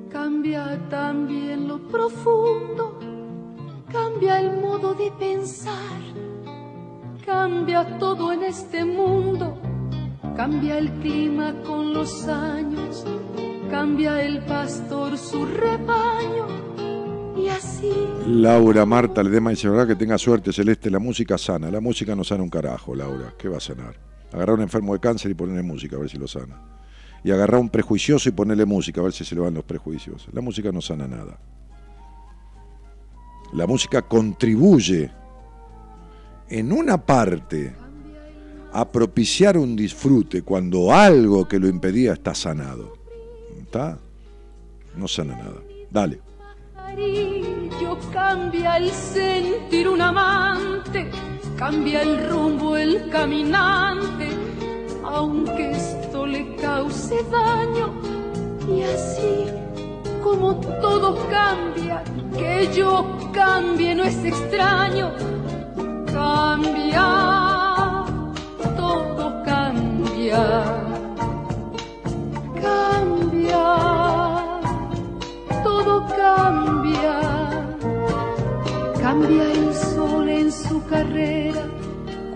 Cambia 0.09 0.79
también 0.89 1.67
lo 1.67 1.79
profundo, 1.87 2.97
cambia 3.91 4.39
el 4.39 4.57
modo 4.61 4.93
de 4.93 5.11
pensar, 5.19 5.99
cambia 7.25 7.97
todo 7.97 8.31
en 8.31 8.43
este 8.43 8.85
mundo, 8.85 9.57
cambia 10.37 10.77
el 10.77 10.91
clima 11.01 11.53
con 11.65 11.93
los 11.93 12.27
años, 12.27 13.05
cambia 13.69 14.23
el 14.23 14.45
pastor 14.45 15.17
su 15.17 15.45
rebaño 15.45 16.47
y 17.35 17.49
así 17.49 17.91
Laura, 18.27 18.85
Marta, 18.85 19.21
Ledema 19.21 19.49
dice, 19.49 19.67
¿verdad 19.67 19.87
que 19.87 19.95
tenga 19.95 20.17
suerte, 20.17 20.53
Celeste? 20.53 20.89
La 20.89 20.99
música 20.99 21.37
sana. 21.37 21.69
La 21.69 21.81
música 21.81 22.15
no 22.15 22.23
sana 22.23 22.43
un 22.43 22.49
carajo, 22.49 22.95
Laura. 22.95 23.33
¿Qué 23.37 23.49
va 23.49 23.57
a 23.57 23.59
sanar? 23.59 23.95
Agarrar 24.31 24.51
a 24.51 24.53
un 24.53 24.61
enfermo 24.61 24.93
de 24.93 25.01
cáncer 25.01 25.31
y 25.31 25.33
ponerle 25.33 25.63
música, 25.63 25.97
a 25.97 25.99
ver 25.99 26.09
si 26.09 26.17
lo 26.17 26.27
sana. 26.27 26.82
Y 27.23 27.31
agarrar 27.31 27.61
un 27.61 27.69
prejuicioso 27.69 28.29
y 28.29 28.33
ponerle 28.33 28.65
música, 28.65 28.99
a 28.99 29.05
ver 29.05 29.13
si 29.13 29.23
se 29.23 29.35
le 29.35 29.41
van 29.41 29.53
los 29.53 29.63
prejuicios. 29.63 30.27
La 30.33 30.41
música 30.41 30.71
no 30.71 30.81
sana 30.81 31.07
nada. 31.07 31.37
La 33.53 33.67
música 33.67 34.01
contribuye 34.01 35.11
en 36.49 36.71
una 36.71 36.97
parte 36.97 37.73
a 38.73 38.91
propiciar 38.91 39.57
un 39.57 39.75
disfrute 39.75 40.41
cuando 40.41 40.91
algo 40.91 41.47
que 41.47 41.59
lo 41.59 41.67
impedía 41.67 42.13
está 42.13 42.33
sanado. 42.33 42.97
¿Está? 43.59 43.99
No 44.95 45.07
sana 45.07 45.35
nada. 45.35 45.61
Dale. 45.91 46.19
cambia 48.11 48.77
el 48.77 48.89
sentir 48.91 49.87
un 49.87 50.01
amante, 50.01 51.09
cambia 51.55 52.01
el 52.01 52.29
rumbo 52.29 52.75
el 52.75 53.09
caminante, 53.09 54.29
aunque 55.05 55.71
esto 55.71 56.25
le 56.25 56.55
cause 56.55 57.15
daño. 57.31 57.93
Y 58.67 58.83
así 58.83 59.45
como 60.23 60.55
todo 60.81 61.17
cambia, 61.29 62.03
que 62.37 62.69
yo 62.73 63.05
cambie 63.33 63.95
no 63.95 64.03
es 64.03 64.23
extraño. 64.23 65.11
Cambia, 66.05 68.05
todo 68.77 69.43
cambia. 69.43 70.63
Cambia 72.61 74.03
todo 75.63 76.05
cambia. 76.07 77.19
Cambia 79.01 79.51
el 79.51 79.73
sol 79.73 80.29
en 80.29 80.51
su 80.51 80.83
carrera 80.85 81.65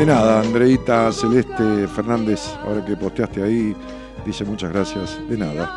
De 0.00 0.06
nada, 0.06 0.40
Andreita 0.40 1.12
Celeste 1.12 1.86
Fernández, 1.86 2.56
ahora 2.64 2.82
que 2.82 2.96
posteaste 2.96 3.42
ahí, 3.42 3.76
dice 4.24 4.46
muchas 4.46 4.72
gracias. 4.72 5.20
De 5.28 5.36
nada. 5.36 5.68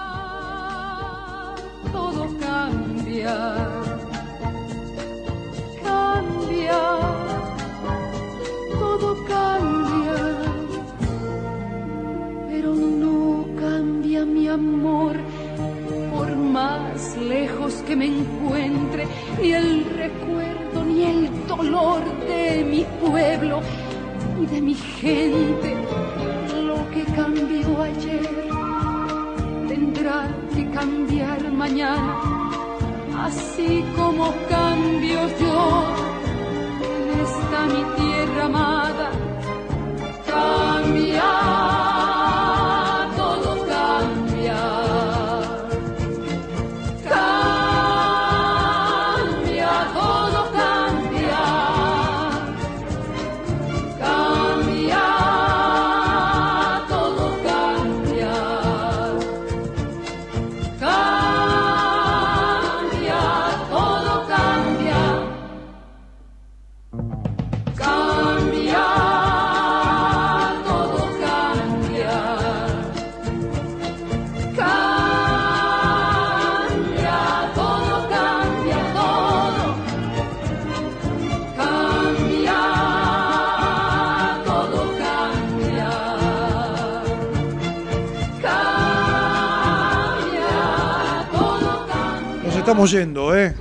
todo 1.91 2.33
cambia. 2.39 3.35
Cambia, 5.83 6.79
todo 8.79 9.25
cambia. 9.27 10.15
Pero 12.47 12.73
no 12.75 13.45
cambia 13.59 14.25
mi 14.25 14.47
amor, 14.47 15.17
por 16.13 16.33
más 16.37 17.17
lejos 17.17 17.73
que 17.85 17.93
me 17.97 18.05
encuentre, 18.05 19.05
ni 19.41 19.51
el 19.51 19.83
recuerdo 19.83 20.85
ni 20.85 21.03
el 21.03 21.47
dolor 21.47 22.01
de 22.25 22.63
mi 22.63 22.85
pueblo 23.05 23.61
de 24.51 24.61
mi 24.61 24.73
gente. 24.73 25.75
Lo 26.65 26.89
que 26.91 27.03
cambió 27.15 27.81
ayer 27.81 28.29
tendrá 29.67 30.27
que 30.53 30.69
cambiar 30.71 31.51
mañana, 31.51 32.19
así 33.25 33.83
como 33.95 34.33
cambio 34.49 35.21
yo 35.39 35.85
en 36.89 37.19
esta 37.25 37.59
mi 37.73 37.83
tierra 37.97 38.45
amada. 38.45 39.09
Cambia, 40.27 41.82
estamos 92.73 92.91
yendo, 92.91 93.37
¿eh? 93.37 93.53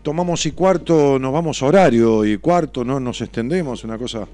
Tomamos 0.00 0.46
y 0.46 0.52
cuarto, 0.52 1.18
nos 1.18 1.32
vamos 1.32 1.60
a 1.60 1.66
horario 1.66 2.24
y 2.24 2.38
cuarto, 2.38 2.84
no 2.84 3.00
nos 3.00 3.20
extendemos, 3.20 3.82
una 3.82 3.98
cosa 3.98 4.28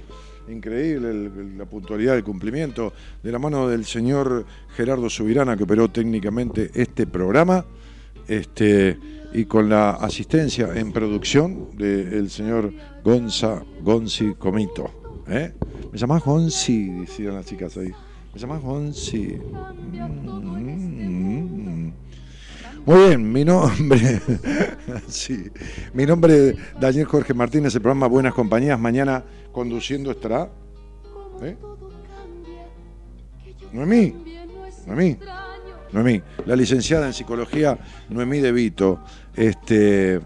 increíble 0.46 1.30
la 1.56 1.64
puntualidad, 1.64 2.14
el 2.14 2.22
cumplimiento, 2.22 2.92
de 3.22 3.32
la 3.32 3.38
mano 3.38 3.66
del 3.66 3.86
señor 3.86 4.44
Gerardo 4.76 5.08
Subirana, 5.08 5.56
que 5.56 5.62
operó 5.62 5.88
técnicamente 5.88 6.70
este 6.74 7.06
programa, 7.06 7.64
este, 8.28 8.98
y 9.32 9.46
con 9.46 9.70
la 9.70 9.92
asistencia 9.92 10.68
en 10.74 10.92
producción 10.92 11.74
del 11.74 12.28
señor 12.28 12.74
Gonza, 13.02 13.62
Gonzi 13.80 14.34
Comito. 14.34 15.22
¿eh? 15.28 15.54
¿Me 15.90 15.98
llamás 15.98 16.22
Gonzi? 16.22 16.90
Decían 16.90 17.36
las 17.36 17.46
chicas 17.46 17.74
ahí. 17.78 17.90
¿Me 18.34 18.38
llamás 18.38 18.60
Gonzi? 18.60 19.38
Mm. 19.92 20.83
Muy 22.86 23.06
bien, 23.08 23.32
mi 23.32 23.44
nombre, 23.46 24.20
sí, 25.08 25.44
mi 25.94 26.04
nombre 26.04 26.50
es 26.50 26.56
Daniel 26.78 27.06
Jorge 27.06 27.32
Martínez, 27.32 27.74
el 27.74 27.80
programa 27.80 28.06
Buenas 28.08 28.34
Compañías, 28.34 28.78
mañana 28.78 29.24
conduciendo 29.52 30.10
estará, 30.10 30.50
¿eh? 31.42 31.56
Noemí, 33.72 34.14
Noemí, 34.86 35.16
Noemí, 35.92 36.22
la 36.44 36.54
licenciada 36.56 37.06
en 37.06 37.14
psicología 37.14 37.78
Noemí 38.10 38.40
De 38.40 38.52
Vito, 38.52 39.00
este, 39.34 40.20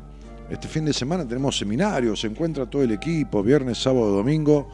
este 0.51 0.66
fin 0.68 0.85
de 0.85 0.93
semana 0.93 1.26
tenemos 1.28 1.56
seminarios, 1.56 2.20
se 2.20 2.26
encuentra 2.26 2.66
todo 2.66 2.82
el 2.82 2.90
equipo, 2.90 3.40
viernes, 3.43 3.78
sábado, 3.78 4.10
domingo, 4.10 4.68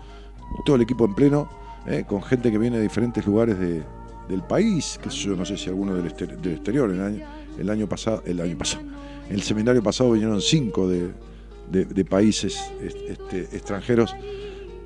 todo 0.64 0.76
el 0.76 0.82
equipo 0.82 1.04
en 1.04 1.14
pleno, 1.14 1.50
¿eh? 1.86 2.04
con 2.08 2.22
gente 2.22 2.50
que 2.50 2.56
viene 2.56 2.78
de 2.78 2.82
diferentes 2.84 3.26
lugares 3.26 3.58
de- 3.58 3.82
del 4.28 4.42
país, 4.42 4.98
que 5.02 5.10
yo 5.10 5.36
no 5.36 5.44
sé 5.44 5.54
si 5.58 5.68
alguno 5.68 5.94
del, 5.94 6.06
exter- 6.06 6.38
del 6.38 6.54
exterior, 6.54 6.90
año, 6.90 7.26
el 7.58 7.70
año 7.70 7.88
pasado, 7.88 8.22
el 8.26 8.40
año 8.40 8.56
pasado, 8.58 8.82
el 9.30 9.42
seminario 9.42 9.82
pasado 9.82 10.10
vinieron 10.12 10.40
cinco 10.40 10.88
de, 10.88 11.10
países 12.04 12.58
est- 12.82 12.96
este, 13.08 13.40
extranjeros, 13.56 14.14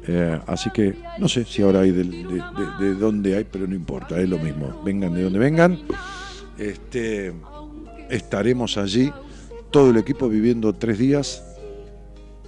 eh, 0.07 0.40
así 0.47 0.70
que 0.70 0.95
no 1.19 1.28
sé 1.28 1.45
si 1.45 1.62
ahora 1.62 1.81
hay 1.81 1.90
de, 1.90 2.05
de- 2.05 2.85
de 2.85 2.95
dónde 2.95 3.36
hay, 3.36 3.45
pero 3.45 3.66
no 3.66 3.74
importa, 3.74 4.19
es 4.20 4.28
lo 4.28 4.39
mismo, 4.39 4.81
vengan 4.85 5.15
de 5.15 5.23
donde 5.23 5.39
vengan, 5.39 5.78
este, 6.57 7.32
estaremos 8.11 8.77
allí, 8.78 9.12
todo 9.70 9.90
el 9.90 9.97
equipo 9.99 10.28
viviendo 10.28 10.73
tres 10.74 10.99
días, 10.99 11.45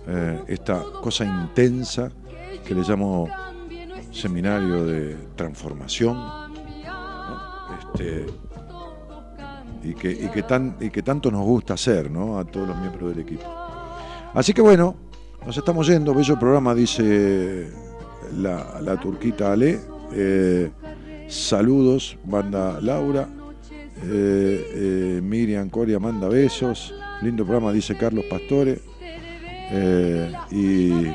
eh, 0.06 0.40
esta 0.48 0.82
cosa 1.02 1.24
intensa 1.24 2.10
que 2.66 2.74
le 2.74 2.82
llamo 2.82 3.28
seminario 4.10 4.84
de 4.86 5.16
transformación. 5.36 6.16
Este, 7.78 8.26
y, 9.82 9.94
que, 9.94 10.10
y, 10.10 10.28
que 10.28 10.42
tan, 10.42 10.76
y 10.80 10.90
que 10.90 11.02
tanto 11.02 11.30
nos 11.30 11.42
gusta 11.42 11.74
hacer 11.74 12.10
¿no? 12.10 12.38
a 12.38 12.44
todos 12.44 12.68
los 12.68 12.78
miembros 12.78 13.10
del 13.10 13.20
equipo. 13.20 13.44
Así 14.34 14.52
que 14.52 14.62
bueno, 14.62 14.94
nos 15.44 15.56
estamos 15.56 15.86
yendo, 15.86 16.14
bello 16.14 16.38
programa, 16.38 16.74
dice 16.74 17.70
la, 18.36 18.80
la 18.80 18.98
turquita 18.98 19.52
Ale. 19.52 19.80
Eh, 20.12 20.70
saludos, 21.28 22.18
manda 22.26 22.80
Laura. 22.80 23.28
Eh, 24.02 24.70
eh, 24.74 25.20
Miriam 25.22 25.68
Coria 25.68 25.98
manda 25.98 26.28
besos. 26.28 26.94
Lindo 27.22 27.44
programa, 27.44 27.72
dice 27.72 27.96
Carlos 27.96 28.24
Pastore. 28.28 28.80
Y 30.50 31.06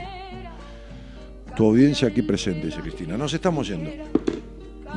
tu 1.56 1.66
audiencia 1.66 2.08
aquí 2.08 2.22
presente, 2.22 2.68
dice 2.68 2.82
Cristina. 2.82 3.18
Nos 3.18 3.34
estamos 3.34 3.68
yendo. 3.68 3.92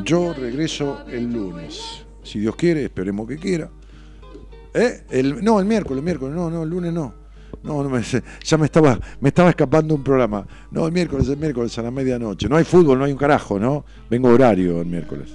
Yo 0.05 0.33
regreso 0.33 1.01
el 1.09 1.33
lunes. 1.33 2.08
Si 2.29 2.39
Dios 2.39 2.55
quiere, 2.57 2.85
esperemos 2.85 3.27
que 3.27 3.37
quiera. 3.37 3.71
¿Eh? 4.75 5.03
No, 5.43 5.59
el 5.59 5.67
miércoles, 5.67 5.99
el 5.99 6.05
miércoles, 6.05 6.35
no, 6.35 6.51
no, 6.51 6.63
el 6.63 6.69
lunes 6.69 6.93
no. 6.93 7.15
No, 7.63 7.83
no 7.83 7.89
me, 7.89 8.03
ya 8.03 8.59
me 8.59 8.67
estaba, 8.67 9.01
me 9.21 9.31
estaba 9.31 9.51
escapando 9.51 9.95
un 9.95 10.05
programa. 10.05 10.47
No, 10.71 10.87
el 10.87 10.93
miércoles, 10.93 11.29
el 11.29 11.39
miércoles 11.39 11.77
a 11.79 11.83
la 11.83 11.91
medianoche. 11.91 12.49
No 12.49 12.57
hay 12.57 12.65
fútbol, 12.65 12.99
no 12.99 13.05
hay 13.05 13.13
un 13.13 13.19
carajo, 13.19 13.59
¿no? 13.59 13.85
Vengo 14.09 14.29
horario 14.29 14.81
el 14.81 14.87
miércoles. 14.87 15.31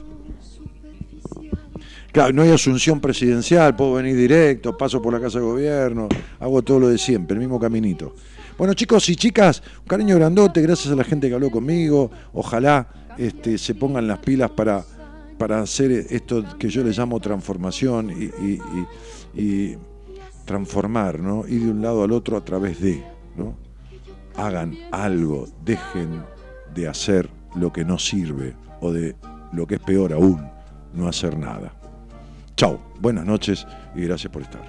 Claro, 2.11 2.31
no 2.31 2.43
hay 2.43 2.51
asunción 2.51 2.99
presidencial, 3.01 3.75
puedo 3.75 3.93
venir 3.93 4.15
directo, 4.15 4.77
paso 4.77 5.01
por 5.01 5.13
la 5.13 5.19
casa 5.19 5.39
de 5.39 5.45
gobierno, 5.45 6.07
hago 6.39 6.61
todo 6.61 6.81
lo 6.81 6.89
de 6.89 6.99
siempre, 6.99 7.33
el 7.33 7.39
mismo 7.39 7.59
caminito. 7.59 8.13
Bueno, 8.55 8.75
chicos 8.75 9.09
y 9.09 9.15
chicas, 9.15 9.63
un 9.79 9.87
cariño 9.87 10.15
grandote, 10.15 10.61
gracias 10.61 10.93
a 10.93 10.95
la 10.95 11.03
gente 11.03 11.27
que 11.27 11.33
habló 11.33 11.49
conmigo. 11.49 12.11
Ojalá 12.33 12.87
este, 13.17 13.57
se 13.57 13.73
pongan 13.73 14.07
las 14.07 14.19
pilas 14.19 14.51
para, 14.51 14.85
para 15.37 15.59
hacer 15.61 15.91
esto 15.91 16.43
que 16.57 16.69
yo 16.69 16.83
le 16.83 16.91
llamo 16.91 17.19
transformación 17.19 18.11
y, 18.11 18.59
y- 19.39 19.77
transformar, 20.45 21.19
¿no? 21.21 21.47
Ir 21.47 21.63
de 21.63 21.71
un 21.71 21.81
lado 21.81 22.03
al 22.03 22.11
otro 22.11 22.35
a 22.35 22.43
través 22.43 22.81
de, 22.81 23.01
¿no? 23.37 23.55
Hagan 24.35 24.77
algo, 24.91 25.47
dejen 25.63 26.21
de 26.75 26.87
hacer 26.87 27.29
lo 27.55 27.71
que 27.71 27.85
no 27.85 27.97
sirve 27.97 28.53
o 28.81 28.91
de 28.91 29.15
lo 29.53 29.65
que 29.65 29.75
es 29.75 29.81
peor 29.81 30.11
aún, 30.11 30.45
no 30.93 31.07
hacer 31.07 31.37
nada. 31.37 31.73
Chao, 32.57 32.77
buenas 32.99 33.25
noches 33.25 33.65
y 33.95 34.01
gracias 34.01 34.31
por 34.33 34.41
estar. 34.41 34.61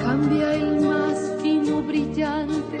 Cambia 0.00 0.54
el 0.54 0.80
más 0.86 1.32
fino 1.42 1.82
brillante 1.82 2.80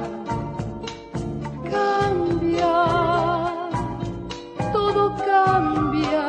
Cambia, 1.71 2.73
todo 4.73 5.15
cambia. 5.15 6.25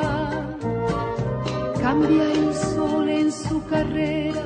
Cambia 1.80 2.24
el 2.32 2.54
sol 2.54 3.08
en 3.08 3.32
su 3.32 3.64
carrera 3.66 4.44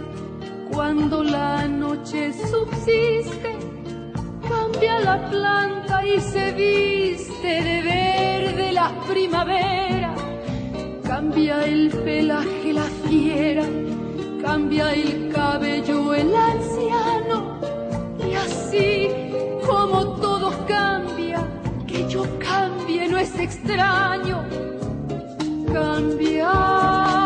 cuando 0.73 1.23
la 1.23 1.69
noche 1.69 2.33
subsiste. 2.33 3.57
Cambia 4.49 5.01
la 5.01 5.29
planta 5.31 6.07
y 6.07 6.21
se 6.21 6.53
viste 6.53 7.63
de 7.69 7.83
verde 7.83 8.73
la 8.73 8.91
primavera. 9.09 10.15
Cambia 11.05 11.65
el 11.65 11.91
pelaje 11.91 12.73
la 12.73 12.89
fiera, 13.09 13.67
cambia 14.43 14.93
el 14.93 15.33
cabello 15.33 16.15
el 16.15 16.35
anciano. 16.35 17.59
Y 18.29 18.35
así 18.35 19.26
como 19.67 20.17
todo 20.21 20.53
cambia, 20.67 21.47
que 21.87 22.09
yo 22.09 22.25
cambie 22.39 23.09
no 23.09 23.19
es 23.19 23.39
extraño. 23.39 24.45
Cambia, 25.73 27.26